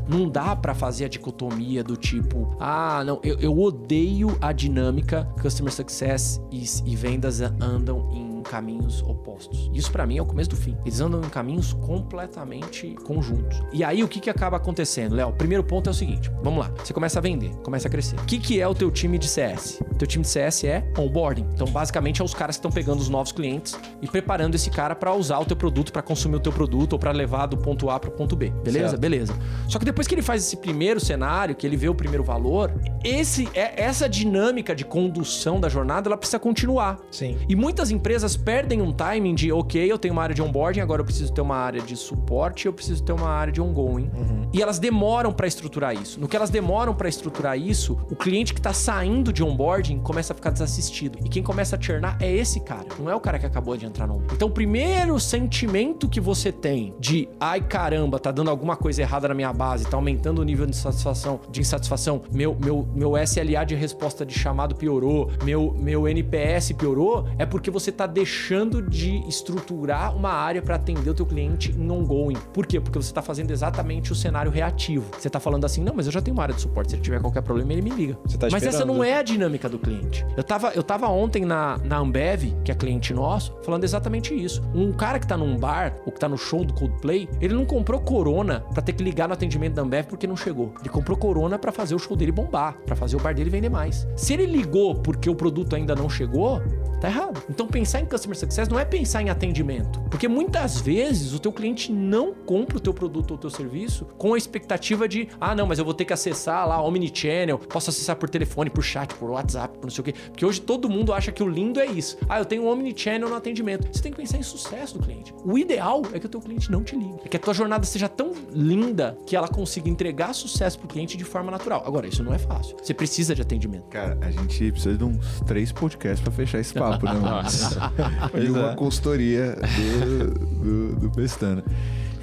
Não 0.08 0.30
dá 0.30 0.54
pra 0.56 0.76
fazer 0.76 1.06
a 1.06 1.08
dicotomia 1.08 1.82
do 1.82 1.96
tipo, 1.96 2.54
ah, 2.60 3.04
não, 3.06 3.22
eu, 3.24 3.40
eu 3.40 3.58
odeio 3.58 4.38
a 4.42 4.52
dinâmica 4.52 5.26
customer 5.42 5.72
success 5.72 6.42
e, 6.52 6.64
e 6.86 6.96
vendas 6.96 7.40
andam 7.40 8.10
em 8.12 8.33
caminhos 8.44 9.02
opostos. 9.02 9.72
Isso 9.74 9.92
pra 9.92 10.06
mim 10.06 10.18
é 10.18 10.22
o 10.22 10.26
começo 10.26 10.50
do 10.50 10.56
fim. 10.56 10.78
Eles 10.86 11.00
andam 11.00 11.22
em 11.22 11.30
caminhos 11.30 11.74
completamente 11.74 12.96
conjuntos. 13.06 13.62
E 13.72 13.84
aí 13.84 14.04
o 14.04 14.08
que 14.08 14.20
que 14.20 14.30
acaba 14.30 14.58
acontecendo, 14.58 15.16
Léo? 15.16 15.34
Primeiro 15.34 15.64
ponto 15.64 15.90
é 15.90 15.92
o 15.92 15.94
seguinte, 15.94 16.32
vamos 16.44 16.60
lá. 16.60 16.72
Você 16.84 16.94
começa 16.94 17.20
a 17.20 17.22
vender, 17.22 17.50
começa 17.64 17.88
a 17.88 17.92
crescer. 17.92 18.20
O 18.20 18.26
que 18.26 18.38
que 18.38 18.62
é 18.62 18.68
o 18.68 18.76
teu 18.76 18.92
time 18.92 19.18
de 19.18 19.28
CS? 19.28 19.82
O 19.92 19.96
teu 19.96 20.08
time 20.08 20.24
de 20.24 20.30
CS 20.30 20.64
é 20.66 20.84
onboarding. 20.98 21.48
Então, 21.54 21.68
basicamente 21.68 22.22
é 22.22 22.26
os 22.26 22.34
caras 22.34 22.58
que 22.58 22.60
estão 22.60 22.72
pegando 22.72 23.00
os 23.00 23.10
novos 23.10 23.32
clientes 23.32 23.78
e 24.02 24.08
preparando 24.08 24.56
esse 24.56 24.70
cara 24.70 24.96
pra 24.96 25.14
usar 25.14 25.40
o 25.40 25.46
teu 25.46 25.56
produto, 25.58 25.92
pra 25.92 26.02
consumir 26.02 26.36
o 26.36 26.40
teu 26.40 26.52
produto 26.52 26.94
ou 26.94 27.00
pra 27.00 27.12
levar 27.12 27.48
do 27.48 27.58
ponto 27.58 27.90
A 27.90 28.00
pro 28.00 28.12
ponto 28.12 28.36
B. 28.36 28.50
Beleza? 28.64 28.90
Certo. 28.90 29.02
Beleza. 29.02 29.34
Só 29.68 29.80
que 29.80 29.86
depois 29.86 30.08
que 30.08 30.16
ele 30.16 30.22
faz 30.22 30.44
esse 30.46 30.58
primeiro 30.58 31.00
cenário, 31.00 31.56
que 31.56 31.66
ele 31.66 31.78
vê 31.78 31.90
o 31.90 31.96
primeiro 31.96 32.24
valor, 32.24 32.74
esse, 33.04 33.48
é, 33.54 33.82
essa 33.82 34.08
dinâmica 34.08 34.76
de 34.76 34.86
condução 34.86 35.60
da 35.60 35.70
jornada, 35.70 36.08
ela 36.08 36.18
precisa 36.18 36.40
continuar. 36.40 37.00
Sim. 37.12 37.38
E 37.48 37.56
muitas 37.56 37.92
empresas 37.92 38.36
perdem 38.36 38.82
um 38.82 38.92
timing 38.92 39.36
de, 39.36 39.52
ok, 39.52 39.92
eu 39.92 39.98
tenho 39.98 40.14
uma 40.14 40.24
área 40.24 40.36
de 40.36 40.42
onboarding, 40.42 40.80
agora 40.80 41.02
eu 41.02 41.06
preciso 41.06 41.34
ter 41.34 41.42
uma 41.42 41.56
área 41.56 41.82
de 41.82 41.96
suporte, 41.96 42.66
eu 42.66 42.74
preciso 42.74 43.04
ter 43.04 43.14
uma 43.14 43.30
área 43.30 43.52
de 43.52 43.62
ongoing. 43.62 44.10
E 44.54 44.62
elas 44.62 44.80
demoram 44.80 45.32
para 45.32 45.48
estruturar 45.48 45.94
isso. 45.94 46.20
No 46.20 46.28
que 46.28 46.36
elas 46.36 46.50
demoram 46.50 46.94
para 46.94 47.10
estruturar 47.10 47.58
isso, 47.58 47.98
o 48.10 48.16
cliente 48.16 48.54
que 48.54 48.62
tá 48.62 48.74
saindo 48.74 49.34
de 49.34 49.44
onboarding 49.44 50.00
começa 50.00 50.34
a 50.34 50.36
ficar 50.36 50.52
desassistido. 50.52 51.18
E 51.24 51.30
quem 51.30 51.42
começa 51.42 51.76
a 51.76 51.82
churnar 51.82 52.18
é 52.22 52.32
esse 52.32 52.60
cara, 52.60 52.86
não 53.00 53.10
é 53.10 53.16
o 53.16 53.20
cara 53.20 53.40
que 53.40 53.46
acabou 53.46 53.76
de 53.76 53.86
entrar 53.86 54.08
no 54.08 54.16
onboarding. 54.16 54.36
Então, 54.36 54.48
o 54.48 54.52
primeiro 54.52 55.20
sentimento 55.20 56.08
que 56.08 56.20
você 56.20 56.52
tem 56.52 56.94
de, 57.00 57.28
ai 57.40 57.62
caramba, 57.62 58.20
tá 58.20 58.32
dando 58.32 58.50
alguma 58.50 58.76
coisa 58.76 59.02
errada 59.02 59.28
na 59.28 59.34
minha 59.34 59.52
base, 59.52 59.86
tá 59.86 59.98
aumentando 59.98 60.40
o 60.40 60.44
nível 60.44 60.66
de 60.66 60.76
satisfação, 60.76 61.40
de 61.50 61.62
insatisfação, 61.62 62.22
meu, 62.32 62.56
meu, 62.64 62.88
meu 62.94 63.18
SLA 63.18 63.66
de 63.66 63.76
resposta 63.76 64.26
de 64.26 64.34
chamado 64.34 64.76
piorou, 64.76 65.32
meu, 65.44 65.76
meu 65.78 66.08
NPS 66.08 66.74
piorou, 66.74 67.28
é 67.38 67.46
porque 67.46 67.72
você 67.72 67.92
tá 67.92 68.06
deixando 68.06 68.82
de 68.82 69.18
estruturar 69.28 70.16
uma 70.16 70.32
área 70.32 70.62
para 70.62 70.76
atender 70.76 71.10
o 71.10 71.14
teu 71.14 71.26
cliente 71.26 71.72
em 71.72 71.90
ongoing. 71.90 72.38
Por 72.54 72.66
quê? 72.66 72.80
Porque 72.80 73.00
você 73.00 73.14
tá 73.14 73.22
fazendo 73.22 73.52
exatamente 73.52 74.12
o 74.12 74.16
cenário 74.16 74.52
reativo. 74.52 75.06
Você 75.18 75.30
tá 75.30 75.40
falando 75.40 75.66
assim, 75.66 75.84
não, 75.84 75.94
mas 75.96 76.06
eu 76.06 76.12
já 76.12 76.22
tenho 76.22 76.36
uma 76.36 76.44
área 76.44 76.56
de 76.56 76.62
suporte, 76.62 76.92
se 76.92 76.96
ele 76.96 77.04
tiver 77.04 77.20
qualquer 77.20 77.42
problema, 77.42 77.74
ele 77.74 77.82
me 77.82 77.90
liga. 77.90 78.18
Tá 78.40 78.48
mas 78.52 78.64
essa 78.64 78.86
não 78.86 79.04
é 79.04 79.18
a 79.18 79.24
dinâmica 79.24 79.68
do 79.70 79.80
cliente. 79.80 80.26
Eu 80.36 80.44
tava, 80.44 80.72
eu 80.76 80.84
tava 80.84 81.08
ontem 81.08 81.46
na, 81.46 81.78
na 81.84 81.98
Ambev, 81.98 82.54
que 82.64 82.72
é 82.72 82.76
cliente 82.76 83.14
nosso, 83.14 83.56
falando 83.64 83.84
exatamente 83.84 84.34
isso. 84.34 84.62
Um 84.74 84.92
cara 84.92 85.20
que 85.20 85.28
tá 85.28 85.38
num 85.38 85.58
bar, 85.58 85.96
ou 86.06 86.12
que 86.12 86.20
tá 86.20 86.28
no 86.28 86.38
show 86.38 86.64
do 86.64 86.74
Coldplay, 86.74 87.30
ele 87.42 87.54
não 87.54 87.66
comprou 87.66 88.00
Corona 88.02 88.62
pra 88.74 88.82
ter 88.82 88.94
que 88.94 89.04
ligar 89.04 89.28
no 89.28 89.34
atendimento 89.34 89.74
da 89.74 89.82
Ambev 89.82 90.08
porque 90.08 90.28
não 90.28 90.36
chegou. 90.36 90.74
Ele 90.80 90.90
comprou 90.90 91.18
Corona 91.18 91.58
pra 91.58 91.72
fazer 91.72 91.96
o 91.96 92.00
show 92.00 92.16
dele 92.16 92.32
bombar, 92.32 92.78
pra 92.86 92.96
fazer 92.96 93.16
o 93.16 93.20
bar 93.20 93.34
dele 93.34 93.50
vender 93.50 93.70
mais. 93.70 94.08
Se 94.16 94.34
ele 94.34 94.46
ligou 94.46 94.96
porque 94.96 95.30
o 95.30 95.36
produto 95.36 95.76
ainda 95.76 95.96
não 95.96 96.10
chegou, 96.10 96.62
tá 97.00 97.10
errado. 97.10 97.44
Então 97.50 97.68
pensar 97.68 98.00
em 98.00 98.06
customer 98.06 98.38
success 98.38 98.70
não 98.70 98.80
é 98.80 98.86
pensar 98.86 99.22
em 99.22 99.30
atendimento, 99.30 100.00
porque 100.10 100.28
muitas 100.28 100.80
vezes 100.80 101.34
o 101.34 101.40
teu 101.40 101.52
cliente 101.52 101.92
não 101.92 102.34
compra 102.34 102.78
o 102.78 102.80
teu 102.80 102.94
produto 102.94 103.32
ou 103.32 103.38
o 103.38 103.40
teu 103.40 103.50
serviço 103.50 104.06
com 104.18 104.34
a 104.34 104.38
expectativa 104.38 105.08
de, 105.08 105.28
ah, 105.40 105.54
não, 105.54 105.68
mas 105.68 105.80
eu 105.80 105.86
vou 105.86 105.94
ter 105.94 106.06
que 106.06 106.14
acessar 106.14 106.68
lá 106.68 106.82
omnichannel, 106.82 107.58
posso 107.60 107.90
acessar 107.90 108.16
por 108.16 108.30
telefone, 108.30 108.70
por 108.70 108.84
chat, 108.84 109.14
por 109.16 109.30
WhatsApp, 109.32 109.78
por 109.78 109.86
não 109.86 109.92
sei 109.92 110.02
o 110.02 110.06
quê. 110.06 110.14
Porque 110.14 110.46
hoje 110.46 110.62
todo 110.62 110.90
mundo 110.90 111.14
acha 111.14 111.32
que 111.32 111.44
o 111.44 111.50
lindo 111.50 111.80
é 111.80 111.86
isso. 111.86 112.18
Ah, 112.30 112.40
eu 112.40 112.46
tenho 112.46 112.64
um 112.64 112.70
omnichannel 112.70 113.30
no 113.30 113.36
atendimento. 113.36 113.88
Você 113.92 114.02
tem 114.02 114.12
que 114.12 114.18
pensar 114.18 114.38
em 114.38 114.44
sucesso 114.44 114.98
do 114.98 115.04
cliente. 115.04 115.34
O 115.44 115.58
ideal 115.58 116.04
é 116.14 116.20
que 116.20 116.26
o 116.26 116.30
teu 116.30 116.40
cliente 116.40 116.72
não 116.72 116.84
te 116.84 116.96
ligue. 116.96 117.20
É 117.26 117.28
que 117.28 117.38
a 117.38 117.40
tua 117.40 117.54
jornada 117.54 117.86
seja 117.86 118.08
tão 118.08 118.32
linda 118.50 119.18
que 119.26 119.36
ela 119.36 119.48
consiga 119.48 119.90
entregar 119.90 120.34
sucesso 120.34 120.80
pro 120.80 120.88
cliente 120.88 121.18
de 121.18 121.24
forma 121.24 121.52
natural. 121.52 121.84
Agora, 121.86 122.08
isso 122.08 122.24
não 122.24 122.34
é 122.34 122.38
fácil. 122.38 122.73
Você 122.82 122.94
precisa 122.94 123.34
de 123.34 123.42
atendimento. 123.42 123.86
Cara, 123.90 124.18
a 124.22 124.30
gente 124.30 124.72
precisa 124.72 124.98
de 124.98 125.04
uns 125.04 125.42
três 125.42 125.72
podcasts 125.72 126.22
pra 126.22 126.32
fechar 126.32 126.60
esse 126.60 126.74
papo, 126.74 127.06
né, 127.06 127.14
e 128.44 128.50
uma 128.50 128.72
é. 128.72 128.76
consultoria 128.76 129.56
do, 129.56 130.34
do, 130.34 130.96
do 131.00 131.12
Pestana. 131.12 131.64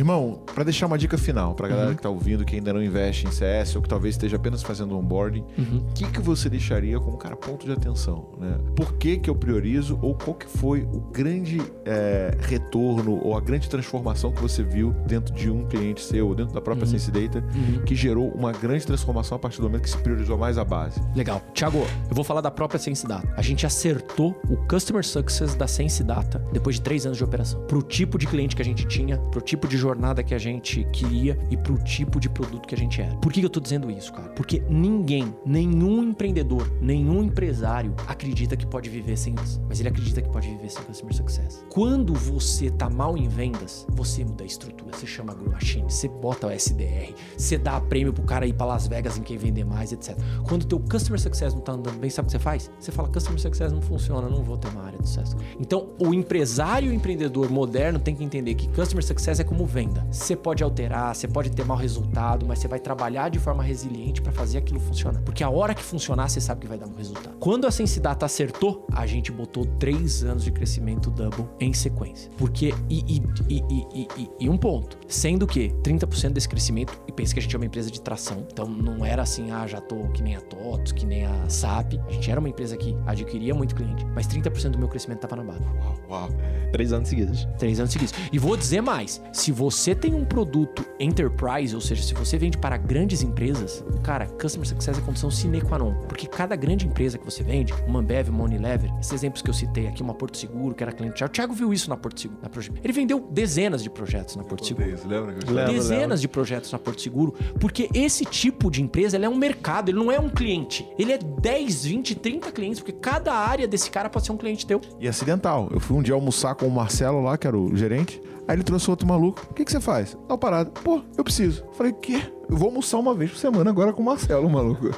Irmão, 0.01 0.41
pra 0.55 0.65
deixar 0.65 0.87
uma 0.87 0.97
dica 0.97 1.19
final 1.19 1.55
pra 1.55 1.69
galera 1.69 1.95
que 1.95 2.01
tá 2.01 2.09
ouvindo, 2.09 2.43
que 2.43 2.57
ainda 2.57 2.73
não 2.73 2.83
investe 2.83 3.27
em 3.27 3.31
CS 3.31 3.77
ou 3.77 3.83
que 3.83 3.89
talvez 3.89 4.15
esteja 4.15 4.37
apenas 4.37 4.63
fazendo 4.63 4.97
onboarding, 4.97 5.45
o 5.59 5.93
que, 5.93 6.07
que 6.07 6.23
você 6.23 6.49
deixaria 6.49 6.99
como, 6.99 7.19
cara, 7.19 7.37
ponto 7.37 7.67
de 7.67 7.73
atenção? 7.73 8.31
Né? 8.39 8.57
Por 8.75 8.95
que, 8.95 9.19
que 9.19 9.29
eu 9.29 9.35
priorizo 9.35 9.99
ou 10.01 10.15
qual 10.15 10.35
que 10.35 10.47
foi 10.47 10.89
o 10.91 11.01
grande 11.01 11.61
é, 11.85 12.35
retorno 12.41 13.21
ou 13.23 13.37
a 13.37 13.43
grande 13.43 13.69
transformação 13.69 14.33
que 14.33 14.41
você 14.41 14.63
viu 14.63 14.93
dentro 15.07 15.35
de 15.35 15.51
um 15.51 15.67
cliente 15.67 16.01
seu 16.03 16.29
ou 16.29 16.35
dentro 16.35 16.55
da 16.55 16.63
própria 16.63 16.87
Sense 16.87 17.11
Data 17.11 17.45
que 17.85 17.95
gerou 17.95 18.31
uma 18.31 18.53
grande 18.53 18.87
transformação 18.87 19.37
a 19.37 19.39
partir 19.39 19.59
do 19.59 19.65
momento 19.65 19.83
que 19.83 19.91
se 19.91 19.99
priorizou 19.99 20.39
mais 20.39 20.57
a 20.57 20.65
base? 20.65 20.99
Legal. 21.15 21.43
Tiago, 21.53 21.77
eu 22.09 22.15
vou 22.15 22.25
falar 22.25 22.41
da 22.41 22.51
própria 22.51 22.81
Sense 22.81 23.07
Data. 23.07 23.31
A 23.37 23.43
gente 23.43 23.67
acertou 23.67 24.35
o 24.49 24.57
Customer 24.67 25.05
Success 25.05 25.55
da 25.55 25.67
Sense 25.67 26.03
Data 26.03 26.43
depois 26.55 26.77
de 26.77 26.81
três 26.81 27.05
anos 27.05 27.19
de 27.19 27.25
operação. 27.25 27.61
Pro 27.67 27.83
tipo 27.83 28.17
de 28.17 28.27
cliente 28.27 28.57
que 28.57 28.63
a 28.63 28.65
gente 28.65 28.87
tinha, 28.87 29.19
pro 29.31 29.43
tipo 29.43 29.69
de 29.69 29.77
jornada 29.77 29.90
que 30.23 30.35
a 30.35 30.39
gente 30.39 30.87
queria 30.93 31.39
e 31.51 31.57
pro 31.57 31.79
tipo 31.79 32.21
de 32.21 32.29
produto 32.29 32.67
que 32.67 32.75
a 32.75 32.79
gente 32.79 33.01
era. 33.01 33.15
Por 33.17 33.33
que 33.33 33.43
eu 33.43 33.51
tô 33.51 33.61
dizendo 33.61 33.91
isso, 33.91 34.13
cara? 34.13 34.29
Porque 34.31 34.63
ninguém, 34.69 35.35
nenhum 35.45 36.03
empreendedor, 36.03 36.71
nenhum 36.81 37.23
empresário 37.23 37.95
acredita 38.07 38.57
que 38.57 38.67
pode 38.67 38.91
viver 38.91 39.17
sem 39.17 39.35
isso. 39.43 39.63
Mas 39.69 39.81
ele 39.81 39.89
acredita 39.89 40.21
que 40.21 40.29
pode 40.29 40.49
viver 40.49 40.69
sem 40.69 40.83
Customer 40.85 41.15
Success. 41.15 41.65
Quando 41.69 42.15
você 42.15 42.71
tá 42.71 42.91
mal 42.91 43.17
em 43.17 43.29
vendas, 43.29 43.87
você 43.91 44.25
muda 44.25 44.45
a 44.45 44.47
estrutura, 44.47 44.97
você 44.97 45.07
chama 45.07 45.33
a 45.33 45.35
Grow 45.35 45.51
Machine, 45.51 45.91
você 45.91 46.09
bota 46.09 46.49
o 46.49 46.51
SDR, 46.51 47.15
você 47.37 47.57
dá 47.57 47.81
prêmio 47.81 48.13
pro 48.13 48.25
cara 48.25 48.47
ir 48.47 48.53
pra 48.53 48.67
Las 48.67 48.87
Vegas 48.87 49.17
em 49.17 49.23
quem 49.23 49.39
vender 49.39 49.65
mais, 49.65 49.93
etc. 49.93 50.17
Quando 50.45 50.63
o 50.63 50.67
teu 50.67 50.81
Customer 50.81 51.21
Success 51.21 51.55
não 51.55 51.61
tá 51.61 51.73
andando 51.73 51.99
bem, 51.99 52.11
sabe 52.11 52.27
o 52.27 52.31
que 52.31 52.33
você 52.33 52.39
faz? 52.39 52.71
Você 52.79 52.93
fala, 52.93 53.09
Customer 53.09 53.41
Success 53.41 53.73
não 53.73 53.81
funciona, 53.81 54.29
não 54.29 54.43
vou 54.43 54.59
ter 54.59 54.69
uma 54.69 54.83
área 54.83 54.99
de 54.99 55.09
sucesso. 55.09 55.37
Então, 55.59 55.91
o 55.99 56.13
empresário 56.13 56.91
o 56.91 56.95
empreendedor 56.95 57.51
moderno 57.51 57.99
tem 57.99 58.15
que 58.15 58.25
entender 58.25 58.55
que 58.55 58.69
Customer 58.69 59.05
Success 59.05 59.41
é 59.41 59.45
como 59.45 59.65
venda. 59.65 59.80
Você 60.11 60.37
pode 60.37 60.63
alterar, 60.63 61.15
você 61.15 61.27
pode 61.29 61.51
ter 61.51 61.65
mau 61.65 61.77
resultado, 61.77 62.47
mas 62.47 62.59
você 62.59 62.69
vai 62.69 62.79
trabalhar 62.79 63.29
de 63.29 63.39
forma 63.39 63.63
resiliente 63.63 64.21
para 64.21 64.33
fazer 64.33 64.59
aquilo 64.59 64.81
funcionar. 64.81 65.21
Porque 65.23 65.43
a 65.43 65.51
hora 65.51 65.75
que 65.75 65.83
funcionar, 65.83 66.29
você 66.29 66.41
sabe 66.41 66.63
que 66.63 66.67
vai 66.67 66.79
dar 66.79 66.87
um 66.87 66.95
resultado. 66.95 67.37
Quando 67.39 67.67
a 67.67 67.71
Sense 67.71 68.01
Data 68.01 68.27
acertou, 68.27 68.87
a 68.93 69.07
gente 69.07 69.31
botou 69.33 69.65
três 69.79 70.23
anos 70.25 70.45
de 70.45 70.51
crescimento 70.53 71.11
double 71.11 71.47
em 71.59 71.73
sequência. 71.73 72.31
Porque, 72.37 72.75
e, 72.89 72.99
e, 73.17 73.23
e, 73.49 73.65
e, 73.71 74.09
e- 74.17 74.31
e 74.41 74.49
um 74.49 74.57
ponto, 74.57 74.99
sendo 75.09 75.47
que 75.47 75.71
30% 75.83 76.33
desse 76.33 76.49
crescimento, 76.49 77.01
e 77.09 77.13
pensa 77.13 77.33
que 77.35 77.41
a 77.41 77.43
gente 77.43 77.55
é 77.55 77.59
uma 77.59 77.67
empresa 77.67 77.91
de 77.91 78.01
tração, 78.01 78.45
então 78.53 78.67
não 78.67 79.05
era 79.05 79.23
assim, 79.23 79.51
ah, 79.51 79.67
já 79.67 79.81
tô 79.81 79.97
que 80.09 80.23
nem 80.23 80.37
a 80.37 80.41
TOTOS, 80.41 80.93
que 80.93 81.07
nem 81.07 81.25
a 81.25 81.49
SAP. 81.49 81.95
A 82.09 82.13
gente 82.13 82.31
era 82.31 82.41
uma 82.41 82.49
empresa 82.49 82.77
que 82.77 82.97
adquiria 83.07 83.55
muito 83.55 83.75
cliente, 83.75 84.05
mas 84.15 84.27
30% 84.27 84.71
do 84.71 84.79
meu 84.79 84.89
crescimento 84.89 85.21
tava 85.21 85.37
na 85.37 85.45
base. 85.45 85.65
Uau, 85.65 85.95
uau. 86.09 86.29
Três 86.73 86.93
anos 86.93 87.09
seguidos. 87.09 87.49
Três 87.59 87.79
anos 87.81 87.93
seguidos. 87.93 88.15
E 88.33 88.39
vou 88.39 88.57
dizer 88.57 88.81
mais: 88.81 89.21
se 89.33 89.51
você 89.53 89.70
tem 89.95 90.15
um 90.15 90.25
produto 90.25 90.85
enterprise, 90.99 91.75
ou 91.75 91.81
seja, 91.81 92.03
se 92.03 92.15
você 92.15 92.37
vende 92.39 92.59
para 92.59 92.77
grandes 92.77 93.23
empresas, 93.23 93.85
cara, 94.03 94.27
Customer 94.27 94.67
Success 94.67 94.99
é 94.99 95.01
condição 95.01 95.31
sine 95.31 95.61
qua 95.61 95.79
non. 95.79 95.95
Porque 96.09 96.27
cada 96.27 96.57
grande 96.57 96.87
empresa 96.87 97.19
que 97.19 97.25
você 97.25 97.43
vende, 97.43 97.73
uma 97.87 98.01
Ambev, 98.01 98.29
uma 98.29 98.45
Unilever, 98.45 98.91
esses 99.01 99.13
exemplos 99.13 99.43
que 99.43 99.51
eu 99.51 99.55
citei 99.55 99.87
aqui, 99.87 100.03
uma 100.03 100.15
Porto 100.15 100.37
Seguro, 100.37 100.75
que 100.75 100.83
era 100.83 100.93
cliente. 100.93 101.23
O 101.23 101.29
Thiago 101.29 101.53
viu 101.53 101.73
isso 101.73 101.89
na 101.89 101.97
Porto 101.97 102.21
Seguro. 102.21 102.41
Na 102.43 102.51
Ele 102.83 102.93
vendeu 102.93 103.21
dezenas 103.31 103.83
de 103.83 103.91
projetos 103.91 104.37
na 104.37 104.45
Porto 104.45 104.67
Seguro. 104.67 104.91
Isso, 104.91 105.07
lembra 105.07 105.33
que 105.33 105.49
eu 105.49 105.55
Lembro, 105.55 105.73
Dezenas 105.73 106.01
lembro. 106.01 106.19
de 106.19 106.29
projetos 106.29 106.73
na 106.73 106.79
Porto 106.79 107.01
Seguro, 107.01 107.35
porque 107.59 107.89
esse 107.95 108.25
tipo 108.25 108.71
de 108.71 108.83
empresa 108.83 109.17
ele 109.17 109.25
é 109.25 109.29
um 109.29 109.37
mercado, 109.37 109.91
ele 109.91 109.99
não 109.99 110.11
é 110.11 110.19
um 110.19 110.29
cliente. 110.29 110.87
Ele 110.99 111.13
é 111.13 111.19
10, 111.19 111.85
20, 111.85 112.15
30 112.17 112.53
clientes, 112.53 112.81
porque 112.81 112.93
cada 112.93 113.35
área 113.35 113.67
desse 113.67 113.91
cara 113.91 114.09
pode 114.09 114.27
ser 114.27 114.33
um 114.33 114.37
cliente 114.37 114.67
teu. 114.67 114.81
E 114.99 115.09
acidental. 115.09 115.69
Eu 115.73 115.81
fui 115.81 115.97
um 115.97 116.03
dia 116.03 116.15
almoçar 116.15 116.55
com 116.55 116.67
o 116.67 116.71
Marcelo 116.71 117.23
lá, 117.23 117.37
que 117.37 117.47
era 117.47 117.57
o 117.57 117.75
gerente. 117.77 118.21
Aí 118.51 118.57
ele 118.57 118.65
trouxe 118.65 118.91
outro 118.91 119.07
maluco. 119.07 119.47
O 119.49 119.55
que, 119.55 119.65
que 119.65 119.71
você 119.71 119.81
faz? 119.81 120.19
Tal 120.27 120.37
parada. 120.37 120.73
Pô, 120.73 121.01
eu 121.17 121.23
preciso. 121.23 121.65
Falei, 121.73 121.93
quê? 121.93 122.21
Eu 122.51 122.57
vou 122.57 122.69
almoçar 122.69 122.99
uma 122.99 123.15
vez 123.15 123.31
por 123.31 123.37
semana 123.39 123.71
agora 123.71 123.93
com 123.93 124.03
o 124.03 124.05
Marcelo, 124.05 124.51
maluco. 124.51 124.91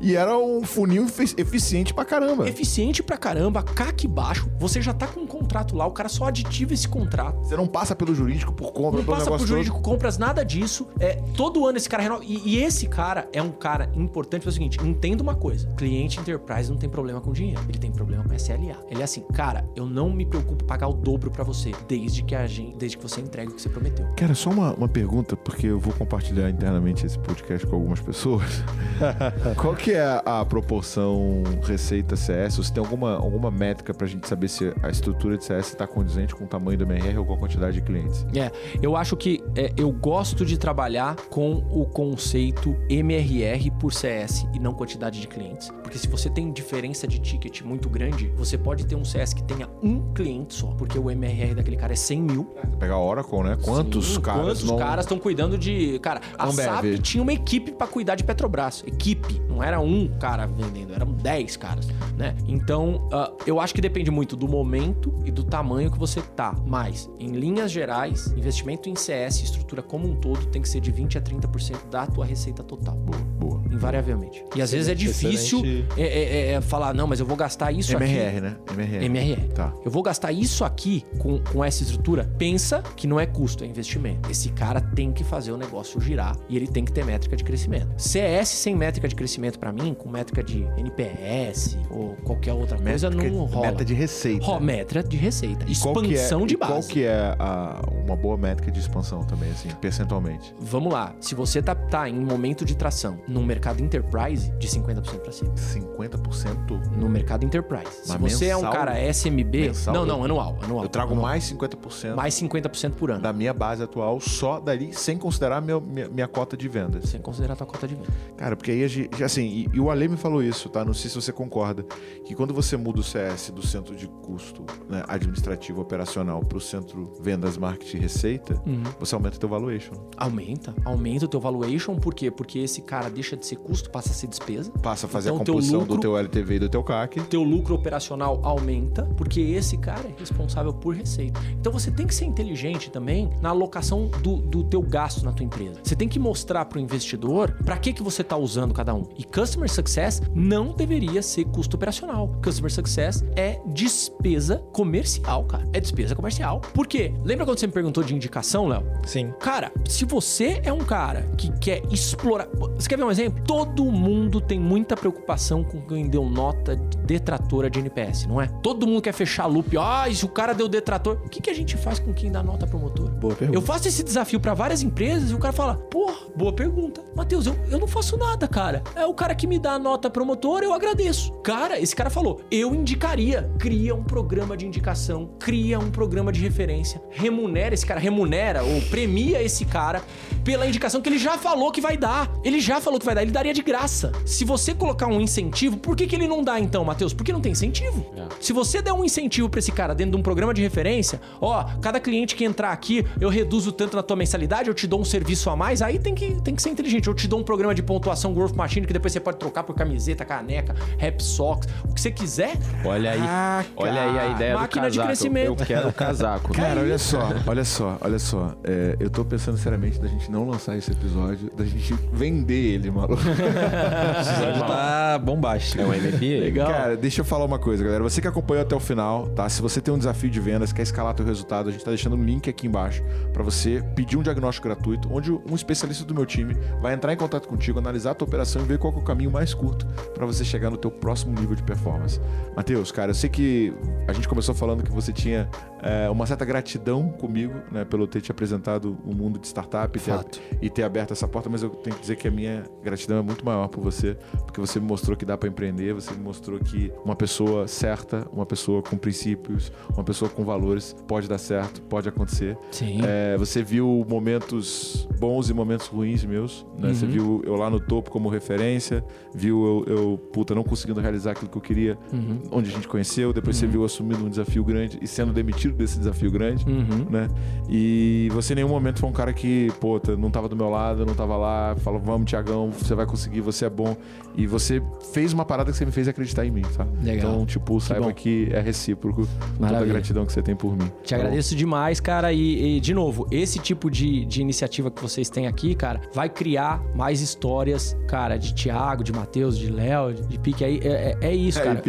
E 0.00 0.14
era 0.14 0.36
um 0.36 0.62
funil 0.62 1.04
efi- 1.06 1.34
eficiente 1.38 1.94
pra 1.94 2.04
caramba. 2.04 2.46
Eficiente 2.48 3.02
pra 3.02 3.16
caramba, 3.16 3.62
CAC 3.62 4.06
baixo, 4.06 4.50
você 4.58 4.82
já 4.82 4.92
tá 4.92 5.06
com 5.06 5.20
um 5.20 5.26
contrato 5.26 5.74
lá, 5.74 5.86
o 5.86 5.90
cara 5.92 6.08
só 6.08 6.26
aditiva 6.26 6.74
esse 6.74 6.86
contrato. 6.86 7.38
Você 7.44 7.56
não 7.56 7.66
passa 7.66 7.96
pelo 7.96 8.14
jurídico 8.14 8.52
por 8.52 8.72
compra, 8.72 8.98
Não 8.98 9.04
pelo 9.06 9.16
passa 9.16 9.30
por 9.30 9.46
jurídico, 9.46 9.80
compras, 9.80 10.18
nada 10.18 10.44
disso. 10.44 10.86
É, 11.00 11.14
todo 11.34 11.66
ano 11.66 11.78
esse 11.78 11.88
cara 11.88 12.02
renova. 12.02 12.22
E, 12.24 12.42
e 12.44 12.62
esse 12.62 12.86
cara 12.86 13.26
é 13.32 13.40
um 13.42 13.50
cara 13.52 13.90
importante 13.94 14.42
pelo 14.42 14.52
seguinte: 14.52 14.78
entenda 14.84 15.22
uma 15.22 15.34
coisa: 15.34 15.66
cliente 15.76 16.20
enterprise 16.20 16.70
não 16.70 16.76
tem 16.76 16.90
problema 16.90 17.20
com 17.20 17.32
dinheiro, 17.32 17.60
ele 17.68 17.78
tem 17.78 17.90
problema 17.90 18.22
com 18.24 18.34
SLA. 18.34 18.76
Ele 18.90 19.00
é 19.00 19.04
assim, 19.04 19.22
cara, 19.32 19.66
eu 19.74 19.86
não 19.86 20.10
me 20.10 20.26
preocupo 20.26 20.62
em 20.62 20.66
pagar 20.66 20.88
o 20.88 20.92
dobro 20.92 21.30
pra 21.30 21.42
você, 21.42 21.72
desde 21.88 22.22
que 22.22 22.34
a 22.34 22.46
gente, 22.46 22.76
desde 22.76 22.96
que 22.98 23.02
você 23.02 23.20
entregue 23.22 23.50
o 23.52 23.54
que 23.54 23.62
você 23.62 23.68
prometeu. 23.70 24.04
todo. 24.04 24.14
Cara, 24.16 24.34
só 24.34 24.50
uma, 24.50 24.74
uma 24.74 24.88
pergunta, 24.88 25.36
porque 25.36 25.66
eu 25.66 25.78
vou 25.78 25.92
compartilhar 25.94 26.50
internamente 26.50 26.97
esse 27.06 27.18
podcast 27.18 27.66
com 27.66 27.76
algumas 27.76 28.00
pessoas. 28.00 28.64
Qual 29.56 29.74
que 29.74 29.92
é 29.92 30.00
a, 30.00 30.40
a 30.40 30.44
proporção 30.44 31.42
receita 31.64 32.16
CS? 32.16 32.56
Você 32.56 32.72
tem 32.72 32.82
alguma, 32.82 33.14
alguma 33.16 33.50
métrica 33.50 33.94
pra 33.94 34.06
gente 34.06 34.26
saber 34.26 34.48
se 34.48 34.72
a 34.82 34.88
estrutura 34.88 35.36
de 35.36 35.44
CS 35.44 35.68
está 35.68 35.86
condizente 35.86 36.34
com 36.34 36.44
o 36.44 36.46
tamanho 36.46 36.78
do 36.78 36.84
MRR 36.84 37.18
ou 37.18 37.24
com 37.24 37.34
a 37.34 37.38
quantidade 37.38 37.74
de 37.74 37.82
clientes? 37.82 38.26
É, 38.34 38.50
eu 38.82 38.96
acho 38.96 39.16
que 39.16 39.42
é, 39.54 39.72
eu 39.76 39.90
gosto 39.90 40.44
de 40.44 40.58
trabalhar 40.58 41.16
com 41.30 41.64
o 41.70 41.84
conceito 41.86 42.76
MRR 42.88 43.70
por 43.78 43.92
CS 43.92 44.46
e 44.52 44.58
não 44.58 44.74
quantidade 44.74 45.20
de 45.20 45.26
clientes. 45.26 45.70
Porque 45.82 45.98
se 45.98 46.08
você 46.08 46.28
tem 46.28 46.52
diferença 46.52 47.06
de 47.06 47.18
ticket 47.18 47.62
muito 47.62 47.88
grande, 47.88 48.32
você 48.36 48.58
pode 48.58 48.86
ter 48.86 48.94
um 48.94 49.04
CS 49.04 49.32
que 49.32 49.42
tenha 49.42 49.68
um 49.82 50.12
cliente 50.12 50.54
só, 50.54 50.68
porque 50.68 50.98
o 50.98 51.10
MRR 51.10 51.54
daquele 51.54 51.76
cara 51.76 51.92
é 51.92 51.96
100 51.96 52.22
mil. 52.22 52.54
Você 52.54 52.76
pegar 52.76 52.94
a 52.94 53.00
Oracle, 53.00 53.42
né? 53.42 53.56
Quantos 53.62 54.14
Sim, 54.14 54.20
caras 54.20 54.62
Quantos 54.62 54.78
caras 54.78 55.04
estão 55.04 55.18
cuidando 55.18 55.58
de. 55.58 55.98
Cara, 56.00 56.20
a 56.38 56.46
Ambev. 56.46 56.64
SAP 56.64 56.84
tinha 56.96 57.22
uma 57.22 57.32
equipe 57.32 57.72
pra 57.72 57.86
cuidar 57.86 58.14
de 58.14 58.24
Petrobras. 58.24 58.82
Equipe. 58.86 59.40
Não 59.48 59.62
era 59.62 59.80
um 59.80 60.08
cara 60.18 60.46
vendendo, 60.46 60.94
eram 60.94 61.12
10 61.12 61.56
caras, 61.56 61.88
né? 62.16 62.34
Então, 62.46 63.08
ah, 63.12 63.32
eu 63.46 63.60
acho 63.60 63.74
que 63.74 63.80
depende 63.80 64.10
muito 64.10 64.36
do 64.36 64.46
momento 64.48 65.12
e 65.24 65.30
do 65.30 65.42
tamanho 65.44 65.90
que 65.90 65.98
você 65.98 66.20
tá. 66.22 66.54
Mas, 66.66 67.10
em 67.18 67.32
linhas 67.32 67.70
gerais, 67.72 68.28
investimento 68.36 68.88
em 68.88 68.94
CS, 68.94 69.42
estrutura 69.42 69.82
como 69.82 70.08
um 70.08 70.14
todo, 70.16 70.46
tem 70.46 70.62
que 70.62 70.68
ser 70.68 70.80
de 70.80 70.90
20 70.90 71.18
a 71.18 71.20
30% 71.20 71.88
da 71.90 72.06
tua 72.06 72.24
receita 72.24 72.62
total. 72.62 72.94
Boa, 72.96 73.18
boa. 73.38 73.62
Invariavelmente. 73.70 74.44
E 74.54 74.62
às 74.62 74.72
vezes 74.72 74.88
é 74.88 74.94
difícil 74.94 75.58
excelente. 75.58 75.86
é, 75.96 76.02
é- 76.02 76.52
é 76.52 76.60
falar, 76.60 76.94
não, 76.94 77.06
mas 77.06 77.20
eu 77.20 77.26
vou 77.26 77.36
gastar 77.36 77.72
isso 77.72 77.96
aqui. 77.96 78.04
MRR, 78.04 78.40
né? 78.40 78.56
MRR. 78.72 79.04
MRR. 79.06 79.48
Tá. 79.54 79.72
Eu 79.84 79.90
vou 79.90 80.02
gastar 80.02 80.32
isso 80.32 80.64
aqui 80.64 81.04
com, 81.18 81.38
com 81.38 81.64
essa 81.64 81.82
estrutura. 81.82 82.24
Pensa 82.38 82.82
que 82.96 83.06
não 83.06 83.18
é 83.18 83.26
custo, 83.26 83.64
é 83.64 83.66
investimento. 83.66 84.30
Esse 84.30 84.50
cara 84.50 84.80
tem 84.80 85.12
que 85.12 85.24
fazer 85.24 85.52
o 85.52 85.56
negócio 85.56 86.00
girar 86.00 86.36
e 86.48 86.56
ele 86.56 86.66
tem 86.66 86.77
que 86.84 86.92
ter 86.92 87.04
métrica 87.04 87.36
de 87.36 87.44
crescimento. 87.44 87.88
CS 87.96 88.48
sem 88.48 88.74
métrica 88.76 89.08
de 89.08 89.14
crescimento 89.14 89.58
pra 89.58 89.72
mim, 89.72 89.94
com 89.94 90.08
métrica 90.08 90.42
de 90.42 90.62
NPS 90.76 91.78
ou 91.90 92.16
qualquer 92.24 92.52
outra 92.52 92.76
coisa, 92.78 93.10
Métrica- 93.10 93.34
não 93.34 93.44
rola. 93.46 93.66
Meta 93.68 93.84
de 93.84 93.94
receita. 93.94 94.44
Ro- 94.44 94.60
métrica 94.60 95.08
de 95.08 95.16
receita. 95.16 95.64
E 95.66 95.68
é- 95.68 95.72
Expansão 95.72 96.46
de 96.46 96.54
e 96.54 96.56
Qual 96.56 96.70
base. 96.74 96.88
que 96.88 97.04
é 97.04 97.34
a- 97.38 97.80
uma 98.04 98.16
boa 98.16 98.36
métrica 98.36 98.70
de 98.70 98.78
expansão 98.80 99.22
também, 99.24 99.50
assim, 99.50 99.68
percentualmente? 99.80 100.54
Vamos 100.60 100.92
lá. 100.92 101.14
Se 101.20 101.34
você 101.34 101.60
tá, 101.62 101.74
tá 101.74 102.08
em 102.08 102.14
momento 102.18 102.64
de 102.64 102.76
tração 102.76 103.18
num 103.28 103.44
mercado 103.44 103.82
enterprise, 103.82 104.50
de 104.58 104.68
50% 104.68 105.20
pra 105.22 105.32
cima. 105.32 105.52
50%? 105.56 106.80
No 106.96 107.08
mercado 107.08 107.44
enterprise. 107.44 107.86
Se 108.04 108.18
Mas 108.18 108.32
você 108.32 108.46
é 108.46 108.56
um 108.56 108.60
mensal? 108.60 108.72
cara 108.72 108.98
SMB. 109.00 109.68
Mensal? 109.68 109.94
não, 109.94 110.06
não, 110.06 110.24
anual. 110.24 110.58
anual 110.62 110.82
Eu 110.84 110.88
trago 110.88 111.12
anual. 111.12 111.28
mais 111.28 111.44
50% 111.44 112.14
mais 112.16 112.34
50% 112.34 112.94
por 112.96 113.10
ano. 113.10 113.22
da 113.22 113.32
minha 113.32 113.52
base 113.52 113.82
atual 113.82 114.20
só 114.20 114.60
dali, 114.60 114.92
sem 114.92 115.16
considerar 115.18 115.60
meu- 115.60 115.80
minha, 115.80 116.08
minha 116.08 116.28
cota 116.28 116.56
de 116.58 116.68
vendas. 116.68 117.08
Sem 117.08 117.20
considerar 117.20 117.54
a 117.54 117.56
tua 117.56 117.66
cota 117.66 117.86
de 117.88 117.94
venda. 117.94 118.08
Cara, 118.36 118.56
porque 118.56 118.70
aí, 118.70 118.84
a 118.84 118.88
gente- 118.88 119.22
assim, 119.24 119.42
e, 119.46 119.68
e 119.72 119.80
o 119.80 119.90
Ale 119.90 120.08
me 120.08 120.16
falou 120.16 120.42
isso, 120.42 120.68
tá? 120.68 120.84
Não 120.84 120.92
sei 120.94 121.08
se 121.08 121.16
você 121.16 121.32
concorda, 121.32 121.84
que 122.24 122.34
quando 122.34 122.52
você 122.52 122.76
muda 122.76 123.00
o 123.00 123.02
CS 123.02 123.50
do 123.50 123.64
centro 123.66 123.94
de 123.96 124.06
custo 124.08 124.64
né, 124.88 125.02
administrativo 125.08 125.80
operacional 125.80 126.40
para 126.40 126.58
o 126.58 126.60
centro 126.60 127.12
vendas, 127.20 127.56
marketing 127.56 127.96
e 127.96 128.00
receita, 128.00 128.60
Uhum. 128.66 128.82
você 128.98 129.14
aumenta 129.14 129.36
o 129.36 129.40
teu 129.40 129.48
valuation. 129.48 129.92
Aumenta. 130.16 130.74
Aumenta 130.84 131.24
o 131.24 131.28
teu 131.28 131.40
valuation, 131.40 131.94
por 131.96 132.14
quê? 132.14 132.30
Porque 132.30 132.58
esse 132.58 132.82
cara 132.82 133.08
deixa 133.08 133.36
de 133.36 133.46
ser 133.46 133.56
custo, 133.56 133.90
passa 133.90 134.10
a 134.10 134.12
ser 134.14 134.26
despesa. 134.26 134.70
Passa 134.82 135.06
a 135.06 135.08
fazer 135.08 135.28
Então, 135.30 135.42
a 135.42 135.44
composição 135.46 135.84
do 135.84 135.98
teu 135.98 136.16
LTV 136.16 136.54
e 136.56 136.58
do 136.58 136.68
teu 136.68 136.82
CAC. 136.82 137.20
Teu 137.24 137.42
lucro 137.42 137.74
operacional 137.74 138.40
aumenta, 138.42 139.04
porque 139.16 139.40
esse 139.40 139.76
cara 139.78 140.08
é 140.08 140.14
responsável 140.18 140.72
por 140.72 140.94
receita. 140.94 141.40
Então 141.60 141.72
você 141.72 141.90
tem 141.90 142.06
que 142.06 142.14
ser 142.14 142.24
inteligente 142.24 142.90
também 142.90 143.30
na 143.40 143.50
alocação 143.50 144.08
do, 144.22 144.36
do 144.36 144.64
teu 144.64 144.82
gasto 144.82 145.24
na 145.24 145.32
tua 145.32 145.44
empresa. 145.44 145.80
Você 145.82 145.94
tem 145.94 146.08
que 146.08 146.18
mostrar 146.18 146.47
pro 146.64 146.80
investidor 146.80 147.56
para 147.64 147.76
que, 147.76 147.92
que 147.92 148.02
você 148.02 148.24
tá 148.24 148.36
usando 148.36 148.74
cada 148.74 148.94
um. 148.94 149.04
E 149.16 149.24
Customer 149.24 149.70
Success 149.70 150.22
não 150.34 150.72
deveria 150.74 151.22
ser 151.22 151.44
custo 151.46 151.76
operacional. 151.76 152.28
Customer 152.42 152.72
Success 152.72 153.24
é 153.36 153.60
despesa 153.66 154.58
comercial, 154.72 155.44
cara. 155.44 155.64
É 155.72 155.80
despesa 155.80 156.14
comercial. 156.14 156.60
Por 156.60 156.86
quê? 156.86 157.12
Lembra 157.24 157.44
quando 157.44 157.58
você 157.58 157.66
me 157.66 157.72
perguntou 157.72 158.02
de 158.02 158.14
indicação, 158.14 158.66
Léo? 158.66 158.84
Sim. 159.04 159.32
Cara, 159.40 159.72
se 159.86 160.04
você 160.04 160.60
é 160.64 160.72
um 160.72 160.78
cara 160.78 161.22
que 161.36 161.50
quer 161.58 161.82
explorar. 161.90 162.48
Você 162.76 162.88
quer 162.88 162.96
ver 162.96 163.04
um 163.04 163.10
exemplo? 163.10 163.42
Todo 163.44 163.84
mundo 163.84 164.40
tem 164.40 164.58
muita 164.58 164.96
preocupação 164.96 165.62
com 165.62 165.80
quem 165.82 166.08
deu 166.08 166.24
nota 166.28 166.76
detratora 166.76 167.70
de 167.70 167.78
NPS, 167.78 168.26
não 168.26 168.40
é? 168.40 168.48
Todo 168.62 168.86
mundo 168.86 169.02
quer 169.02 169.12
fechar 169.12 169.46
loop. 169.46 169.76
Ah, 169.76 170.06
se 170.12 170.24
o 170.24 170.28
cara 170.28 170.52
deu 170.52 170.68
detrator. 170.68 171.18
O 171.24 171.28
que, 171.28 171.40
que 171.40 171.50
a 171.50 171.54
gente 171.54 171.76
faz 171.76 171.98
com 171.98 172.12
quem 172.12 172.30
dá 172.30 172.42
nota 172.42 172.66
promotor? 172.66 173.10
Boa 173.10 173.34
pergunta. 173.34 173.58
Eu 173.58 173.62
faço 173.62 173.88
esse 173.88 174.02
desafio 174.02 174.40
pra 174.40 174.54
várias 174.54 174.82
empresas 174.82 175.30
e 175.30 175.34
o 175.34 175.38
cara 175.38 175.52
fala: 175.52 175.74
Porra, 175.74 176.26
boa 176.38 176.52
pergunta. 176.52 177.02
Matheus, 177.16 177.46
eu, 177.46 177.56
eu 177.68 177.78
não 177.78 177.88
faço 177.88 178.16
nada, 178.16 178.46
cara. 178.46 178.82
É 178.94 179.04
o 179.04 179.12
cara 179.12 179.34
que 179.34 179.46
me 179.46 179.58
dá 179.58 179.72
a 179.72 179.78
nota 179.78 180.08
promotora, 180.08 180.64
eu 180.64 180.72
agradeço. 180.72 181.32
Cara, 181.42 181.78
esse 181.80 181.94
cara 181.94 182.08
falou: 182.08 182.40
Eu 182.50 182.74
indicaria. 182.74 183.50
Cria 183.58 183.94
um 183.94 184.04
programa 184.04 184.56
de 184.56 184.64
indicação, 184.64 185.30
cria 185.38 185.78
um 185.78 185.90
programa 185.90 186.30
de 186.30 186.40
referência, 186.40 187.02
remunera 187.10 187.74
esse 187.74 187.84
cara, 187.84 187.98
remunera 187.98 188.62
ou 188.62 188.80
premia 188.82 189.42
esse 189.42 189.64
cara 189.64 190.02
pela 190.44 190.66
indicação 190.66 191.00
que 191.00 191.08
ele 191.08 191.18
já 191.18 191.36
falou 191.36 191.72
que 191.72 191.80
vai 191.80 191.96
dar. 191.96 192.32
Ele 192.44 192.60
já 192.60 192.80
falou 192.80 193.00
que 193.00 193.04
vai 193.04 193.14
dar, 193.14 193.22
ele 193.22 193.32
daria 193.32 193.52
de 193.52 193.62
graça. 193.62 194.12
Se 194.24 194.44
você 194.44 194.72
colocar 194.72 195.08
um 195.08 195.20
incentivo, 195.20 195.76
por 195.76 195.96
que, 195.96 196.06
que 196.06 196.14
ele 196.14 196.28
não 196.28 196.42
dá 196.42 196.60
então, 196.60 196.84
Matheus? 196.84 197.12
Porque 197.12 197.32
não 197.32 197.40
tem 197.40 197.52
incentivo. 197.52 198.06
É. 198.16 198.28
Se 198.40 198.52
você 198.52 198.80
der 198.80 198.92
um 198.92 199.04
incentivo 199.04 199.48
pra 199.48 199.58
esse 199.58 199.72
cara 199.72 199.94
dentro 199.94 200.12
de 200.12 200.16
um 200.18 200.22
programa 200.22 200.54
de 200.54 200.62
referência, 200.62 201.20
ó, 201.40 201.64
cada 201.80 201.98
cliente 201.98 202.36
que 202.36 202.44
entrar 202.44 202.70
aqui, 202.70 203.04
eu 203.20 203.28
reduzo 203.28 203.72
tanto 203.72 203.96
na 203.96 204.02
tua 204.02 204.16
mensalidade, 204.16 204.68
eu 204.68 204.74
te 204.74 204.86
dou 204.86 205.00
um 205.00 205.04
serviço 205.04 205.50
a 205.50 205.56
mais, 205.56 205.82
aí 205.82 205.98
tem 205.98 206.14
que, 206.14 206.27
tem 206.42 206.54
que 206.54 206.62
ser 206.62 206.70
inteligente. 206.70 207.06
Eu 207.08 207.14
te 207.14 207.26
dou 207.28 207.40
um 207.40 207.44
programa 207.44 207.74
de 207.74 207.82
pontuação 207.82 208.32
Growth 208.32 208.54
Machine 208.54 208.86
que 208.86 208.92
depois 208.92 209.12
você 209.12 209.20
pode 209.20 209.38
trocar 209.38 209.62
por 209.64 209.74
camiseta, 209.74 210.24
caneca, 210.24 210.74
rap 210.98 211.22
socks, 211.22 211.68
o 211.84 211.94
que 211.94 212.00
você 212.00 212.10
quiser. 212.10 212.56
Olha 212.84 213.12
aí. 213.12 213.20
Ah, 213.22 213.64
olha 213.76 214.02
aí 214.02 214.18
a 214.18 214.28
ideia 214.28 214.54
Máquina 214.54 214.88
do 214.88 214.92
de 214.92 214.98
casaco. 214.98 215.06
crescimento. 215.06 215.60
Eu 215.62 215.66
quero 215.66 215.88
o 215.88 215.92
casaco. 215.92 216.52
Cara, 216.52 216.80
olha 216.80 216.98
só, 216.98 217.30
olha 217.46 217.64
só, 217.64 217.98
olha 218.00 218.18
só. 218.18 218.54
É, 218.64 218.96
eu 219.00 219.10
tô 219.10 219.24
pensando 219.24 219.56
seriamente 219.58 219.98
da 220.00 220.08
gente 220.08 220.30
não 220.30 220.48
lançar 220.48 220.76
esse 220.76 220.90
episódio, 220.90 221.50
da 221.56 221.64
gente 221.64 221.94
vender 222.12 222.74
ele, 222.74 222.90
maluco. 222.90 223.22
episódio 223.22 224.66
tá 224.66 225.18
bombástico. 225.18 225.82
É 225.82 225.86
um 225.86 225.94
MVP? 225.94 226.40
Legal. 226.40 226.70
Cara, 226.70 226.96
deixa 226.96 227.20
eu 227.20 227.24
falar 227.24 227.44
uma 227.44 227.58
coisa, 227.58 227.82
galera. 227.84 228.02
Você 228.02 228.20
que 228.20 228.28
acompanhou 228.28 228.62
até 228.62 228.74
o 228.74 228.80
final, 228.80 229.28
tá? 229.28 229.48
Se 229.48 229.60
você 229.62 229.80
tem 229.80 229.92
um 229.92 229.98
desafio 229.98 230.30
de 230.30 230.40
vendas, 230.40 230.72
quer 230.72 230.82
escalar 230.82 231.14
teu 231.14 231.24
resultado, 231.26 231.68
a 231.68 231.72
gente 231.72 231.84
tá 231.84 231.90
deixando 231.90 232.16
um 232.16 232.24
link 232.24 232.48
aqui 232.48 232.66
embaixo 232.66 233.02
pra 233.32 233.42
você 233.42 233.82
pedir 233.94 234.16
um 234.16 234.22
diagnóstico 234.22 234.66
gratuito, 234.68 235.08
onde 235.12 235.30
um 235.32 235.54
especialista 235.54 236.04
do 236.04 236.14
meu 236.18 236.26
time 236.26 236.54
vai 236.82 236.94
entrar 236.94 237.12
em 237.12 237.16
contato 237.16 237.48
contigo, 237.48 237.78
analisar 237.78 238.10
a 238.10 238.14
tua 238.14 238.26
operação 238.26 238.62
e 238.62 238.64
ver 238.64 238.78
qual 238.78 238.92
é 238.92 238.96
o 238.96 239.02
caminho 239.02 239.30
mais 239.30 239.54
curto 239.54 239.86
pra 240.14 240.26
você 240.26 240.44
chegar 240.44 240.70
no 240.70 240.76
teu 240.76 240.90
próximo 240.90 241.38
nível 241.38 241.54
de 241.54 241.62
performance. 241.62 242.20
Matheus, 242.56 242.90
cara, 242.90 243.10
eu 243.10 243.14
sei 243.14 243.30
que 243.30 243.72
a 244.06 244.12
gente 244.12 244.28
começou 244.28 244.54
falando 244.54 244.82
que 244.82 244.90
você 244.90 245.12
tinha 245.12 245.48
é, 245.82 246.08
uma 246.10 246.26
certa 246.26 246.44
gratidão 246.44 247.08
comigo, 247.10 247.54
né, 247.70 247.84
pelo 247.84 248.06
ter 248.06 248.20
te 248.20 248.30
apresentado 248.30 248.96
o 249.04 249.14
mundo 249.14 249.38
de 249.38 249.46
startup 249.46 249.96
e 249.96 250.00
ter, 250.00 250.40
e 250.62 250.70
ter 250.70 250.82
aberto 250.82 251.12
essa 251.12 251.26
porta, 251.28 251.48
mas 251.48 251.62
eu 251.62 251.70
tenho 251.70 251.94
que 251.96 252.00
dizer 252.02 252.16
que 252.16 252.26
a 252.28 252.30
minha 252.30 252.64
gratidão 252.82 253.18
é 253.18 253.22
muito 253.22 253.44
maior 253.44 253.68
por 253.68 253.82
você, 253.82 254.16
porque 254.44 254.60
você 254.60 254.80
me 254.80 254.86
mostrou 254.86 255.16
que 255.16 255.24
dá 255.24 255.36
pra 255.36 255.48
empreender, 255.48 255.92
você 255.94 256.12
me 256.12 256.20
mostrou 256.22 256.58
que 256.58 256.92
uma 257.04 257.14
pessoa 257.16 257.66
certa, 257.68 258.26
uma 258.32 258.46
pessoa 258.46 258.82
com 258.82 258.96
princípios, 258.96 259.72
uma 259.94 260.04
pessoa 260.04 260.28
com 260.30 260.44
valores 260.44 260.94
pode 261.06 261.28
dar 261.28 261.38
certo, 261.38 261.80
pode 261.82 262.08
acontecer. 262.08 262.56
Sim. 262.70 263.00
É, 263.04 263.36
você 263.36 263.62
viu 263.62 264.04
momentos 264.08 265.08
bons 265.18 265.50
e 265.50 265.54
momentos 265.54 265.86
ruins 265.86 266.24
meus, 266.24 266.66
né? 266.78 266.92
Você 266.94 267.04
Uhum. 267.04 267.10
viu 267.10 267.42
eu 267.44 267.54
lá 267.56 267.68
no 267.70 267.80
topo 267.80 268.10
como 268.10 268.28
referência, 268.28 269.04
viu 269.34 269.84
eu, 269.86 269.94
eu, 269.94 270.18
puta, 270.32 270.54
não 270.54 270.62
conseguindo 270.64 271.00
realizar 271.00 271.32
aquilo 271.32 271.50
que 271.50 271.56
eu 271.56 271.62
queria, 271.62 271.98
Uhum. 272.12 272.40
onde 272.52 272.70
a 272.70 272.72
gente 272.72 272.86
conheceu, 272.88 273.32
depois 273.32 273.56
você 273.56 273.66
viu 273.66 273.80
eu 273.82 273.86
assumindo 273.86 274.24
um 274.24 274.28
desafio 274.28 274.64
grande 274.64 274.98
e 275.00 275.06
sendo 275.06 275.32
demitido 275.32 275.67
desse 275.72 275.98
desafio 275.98 276.30
grande 276.30 276.64
Uhum. 276.68 277.06
né? 277.10 277.28
E 277.68 278.28
você 278.32 278.52
em 278.52 278.56
nenhum 278.56 278.68
momento 278.68 279.00
foi 279.00 279.08
um 279.08 279.12
cara 279.12 279.32
que, 279.32 279.70
pô, 279.80 279.98
tá- 280.00 280.16
não 280.16 280.30
tava 280.30 280.48
do 280.48 280.56
meu 280.56 280.68
lado, 280.70 281.04
não 281.04 281.14
tava 281.14 281.36
lá, 281.36 281.74
falou, 281.78 282.00
vamos, 282.00 282.28
Tiagão, 282.28 282.70
você 282.70 282.94
vai 282.94 283.06
conseguir, 283.06 283.40
você 283.40 283.66
é 283.66 283.70
bom. 283.70 283.96
E 284.38 284.46
você 284.46 284.80
fez 285.12 285.32
uma 285.32 285.44
parada 285.44 285.72
que 285.72 285.76
você 285.76 285.84
me 285.84 285.90
fez 285.90 286.06
acreditar 286.06 286.46
em 286.46 286.50
mim, 286.52 286.62
tá? 286.76 286.86
Legal. 287.02 287.32
Então, 287.32 287.44
tipo, 287.44 287.80
saiba 287.80 288.06
bom. 288.06 288.12
que 288.12 288.48
é 288.52 288.60
recíproco 288.60 289.28
toda 289.58 289.78
a 289.78 289.84
gratidão 289.84 290.24
que 290.24 290.32
você 290.32 290.40
tem 290.40 290.54
por 290.54 290.76
mim. 290.76 290.88
Te 291.02 291.12
agradeço 291.12 291.56
demais, 291.56 291.98
cara. 291.98 292.32
E, 292.32 292.76
e, 292.76 292.80
de 292.80 292.94
novo, 292.94 293.26
esse 293.32 293.58
tipo 293.58 293.90
de, 293.90 294.24
de 294.24 294.40
iniciativa 294.40 294.92
que 294.92 295.02
vocês 295.02 295.28
têm 295.28 295.48
aqui, 295.48 295.74
cara, 295.74 296.00
vai 296.14 296.28
criar 296.28 296.80
mais 296.94 297.20
histórias, 297.20 297.96
cara, 298.06 298.36
de 298.36 298.54
Thiago, 298.54 299.02
de 299.02 299.12
Matheus, 299.12 299.58
de 299.58 299.70
Léo, 299.70 300.14
de, 300.14 300.22
de 300.28 300.38
Pique. 300.38 300.64
Aí, 300.64 300.78
é, 300.84 301.16
é- 301.20 301.28
é 301.28 301.34
isso, 301.34 301.60
cara. 301.60 301.82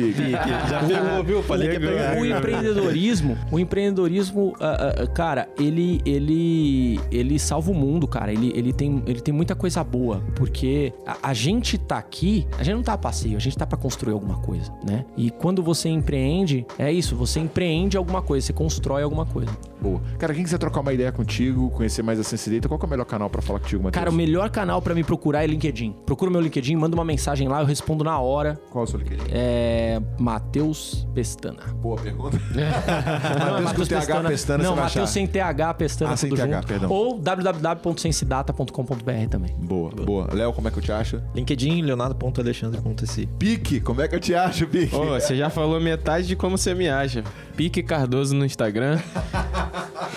Já 0.68 0.80
pegou, 0.88 1.24
viu? 1.24 1.44
Falei 1.44 1.70
que. 1.70 1.86
O 2.20 2.26
empreendedorismo, 2.26 3.38
o 3.52 3.60
empreendedorismo, 3.60 4.56
ah, 4.60 4.96
ah, 5.04 5.08
cara, 5.08 5.48
ele, 5.60 6.02
ele, 6.06 7.00
ele 7.12 7.38
salva 7.38 7.70
o 7.72 7.76
mundo, 7.76 8.08
cara. 8.08 8.32
Ele, 8.34 8.52
ele, 8.56 8.74
tem, 8.74 9.04
ele 9.06 9.22
tem 9.22 9.34
muita 9.34 9.54
coisa 9.56 9.84
boa, 9.84 10.22
porque 10.36 10.92
a, 11.06 11.30
a 11.30 11.34
gente 11.34 11.78
tá 11.78 11.98
aqui, 11.98 12.39
a 12.58 12.64
gente 12.64 12.76
não 12.76 12.84
tá 12.84 12.94
a 12.94 12.98
passeio, 12.98 13.38
a 13.38 13.40
gente 13.40 13.58
tá 13.58 13.66
pra 13.66 13.78
construir 13.78 14.14
alguma 14.14 14.38
coisa, 14.38 14.72
né? 14.86 15.06
E 15.16 15.30
quando 15.30 15.64
você 15.64 15.90
empreende, 15.90 16.66
é 16.78 16.92
isso, 16.92 17.16
você 17.16 17.40
empreende 17.40 17.98
alguma 17.98 18.22
coisa, 18.22 18.48
você 18.48 18.54
constrói 18.54 19.04
alguma 19.04 19.26
coisa. 19.26 19.52
Boa. 19.82 20.02
Cara, 20.18 20.34
quem 20.34 20.44
quiser 20.44 20.58
trocar 20.58 20.82
uma 20.82 20.94
ideia 20.94 21.12
contigo, 21.12 21.70
conhecer 21.72 22.04
mais 22.04 22.20
a 22.20 22.24
Sense 22.24 22.50
Data, 22.50 22.68
qual 22.68 22.80
que 22.80 22.86
é 22.86 22.88
o 22.88 22.90
melhor 22.90 23.06
canal 23.06 23.30
pra 23.30 23.42
falar 23.42 23.60
contigo, 23.60 23.84
Matheus? 23.84 24.00
Cara, 24.00 24.12
o 24.12 24.14
melhor 24.14 24.50
canal 24.50 24.82
pra 24.82 24.94
me 24.94 25.04
procurar 25.04 25.44
é 25.44 25.48
LinkedIn. 25.48 25.96
Procura 26.06 26.30
o 26.30 26.34
meu 26.34 26.42
LinkedIn, 26.42 26.76
manda 26.76 26.96
uma 26.96 27.06
mensagem 27.06 27.48
lá, 27.48 27.62
eu 27.62 27.66
respondo 27.66 28.04
na 28.04 28.20
hora. 28.20 28.60
Qual 28.70 28.84
é 28.84 28.88
o 28.88 28.90
seu 28.90 29.00
LinkedIn? 29.00 29.24
É. 29.32 30.02
Matheus 30.20 31.08
Pestana. 31.14 31.60
Boa 31.82 31.98
pergunta. 32.00 32.40
Não, 32.54 32.62
é 33.58 33.62
Matheus 33.62 33.88
com 33.88 33.96
TH 33.96 34.24
Pestana, 34.28 34.64
Não, 34.64 34.76
vai 34.76 34.86
achar. 34.86 35.00
Matheus 35.00 35.10
sem 35.12 35.28
TH 35.28 35.74
Pestana, 35.76 36.12
Ah, 36.14 36.18
sem 36.18 36.30
tudo 36.30 36.40
TH, 36.40 36.56
junto. 36.56 36.68
perdão. 36.68 36.90
Ou 36.92 37.20
www.sensidata.com.br 37.20 39.28
também. 39.30 39.56
Boa, 39.60 39.92
boa. 39.92 40.28
Léo, 40.34 40.52
como 40.54 40.68
é 40.68 40.72
que 40.72 40.78
eu 40.80 40.84
te 40.84 40.92
acho? 40.92 41.22
LinkedIn, 41.36 41.82
leonardo.alexandre.si. 41.84 43.28
Pique, 43.38 43.80
como 43.80 44.02
é 44.02 44.08
que 44.08 44.16
eu 44.16 44.20
te 44.20 44.34
acho, 44.36 44.68
Pique? 44.68 44.96
Ô, 44.96 45.06
você 45.20 45.36
já 45.36 45.50
falou 45.50 45.80
metade 45.80 46.28
de 46.28 46.36
como 46.36 46.58
você 46.58 46.74
me 46.74 46.90
acha. 46.90 47.24
Pique 47.56 47.84
Cardoso 47.84 48.36
no 48.36 48.46
Instagram. 48.46 49.00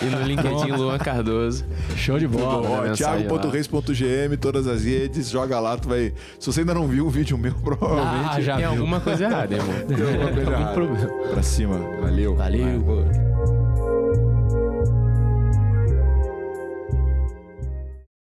E 0.01 0.05
no 0.05 0.21
LinkedIn, 0.23 0.71
Luan 0.73 0.97
Cardoso. 0.97 1.63
Show 1.95 2.17
de 2.19 2.27
bola. 2.27 2.89
Thiago.reis.gm, 2.95 4.35
todas 4.39 4.67
as 4.67 4.83
redes, 4.83 5.29
joga 5.29 5.59
lá, 5.59 5.77
tu 5.77 5.89
vai. 5.89 6.13
Se 6.39 6.47
você 6.51 6.61
ainda 6.61 6.73
não 6.73 6.87
viu 6.87 7.05
um 7.07 7.09
vídeo 7.09 7.37
meu, 7.37 7.53
provavelmente 7.63 8.29
Ah, 8.37 8.41
já 8.41 8.55
Tem 8.55 8.63
viu. 8.65 8.71
alguma 8.71 8.99
coisa 8.99 9.23
errada, 9.25 9.55
irmão. 9.55 9.73
tem 9.87 9.97
alguma 9.97 10.31
coisa 10.31 10.51
errada. 10.51 11.29
Pra 11.33 11.43
cima. 11.43 11.77
Valeu. 12.01 12.35
Valeu. 12.35 12.79
Boa. 12.79 13.62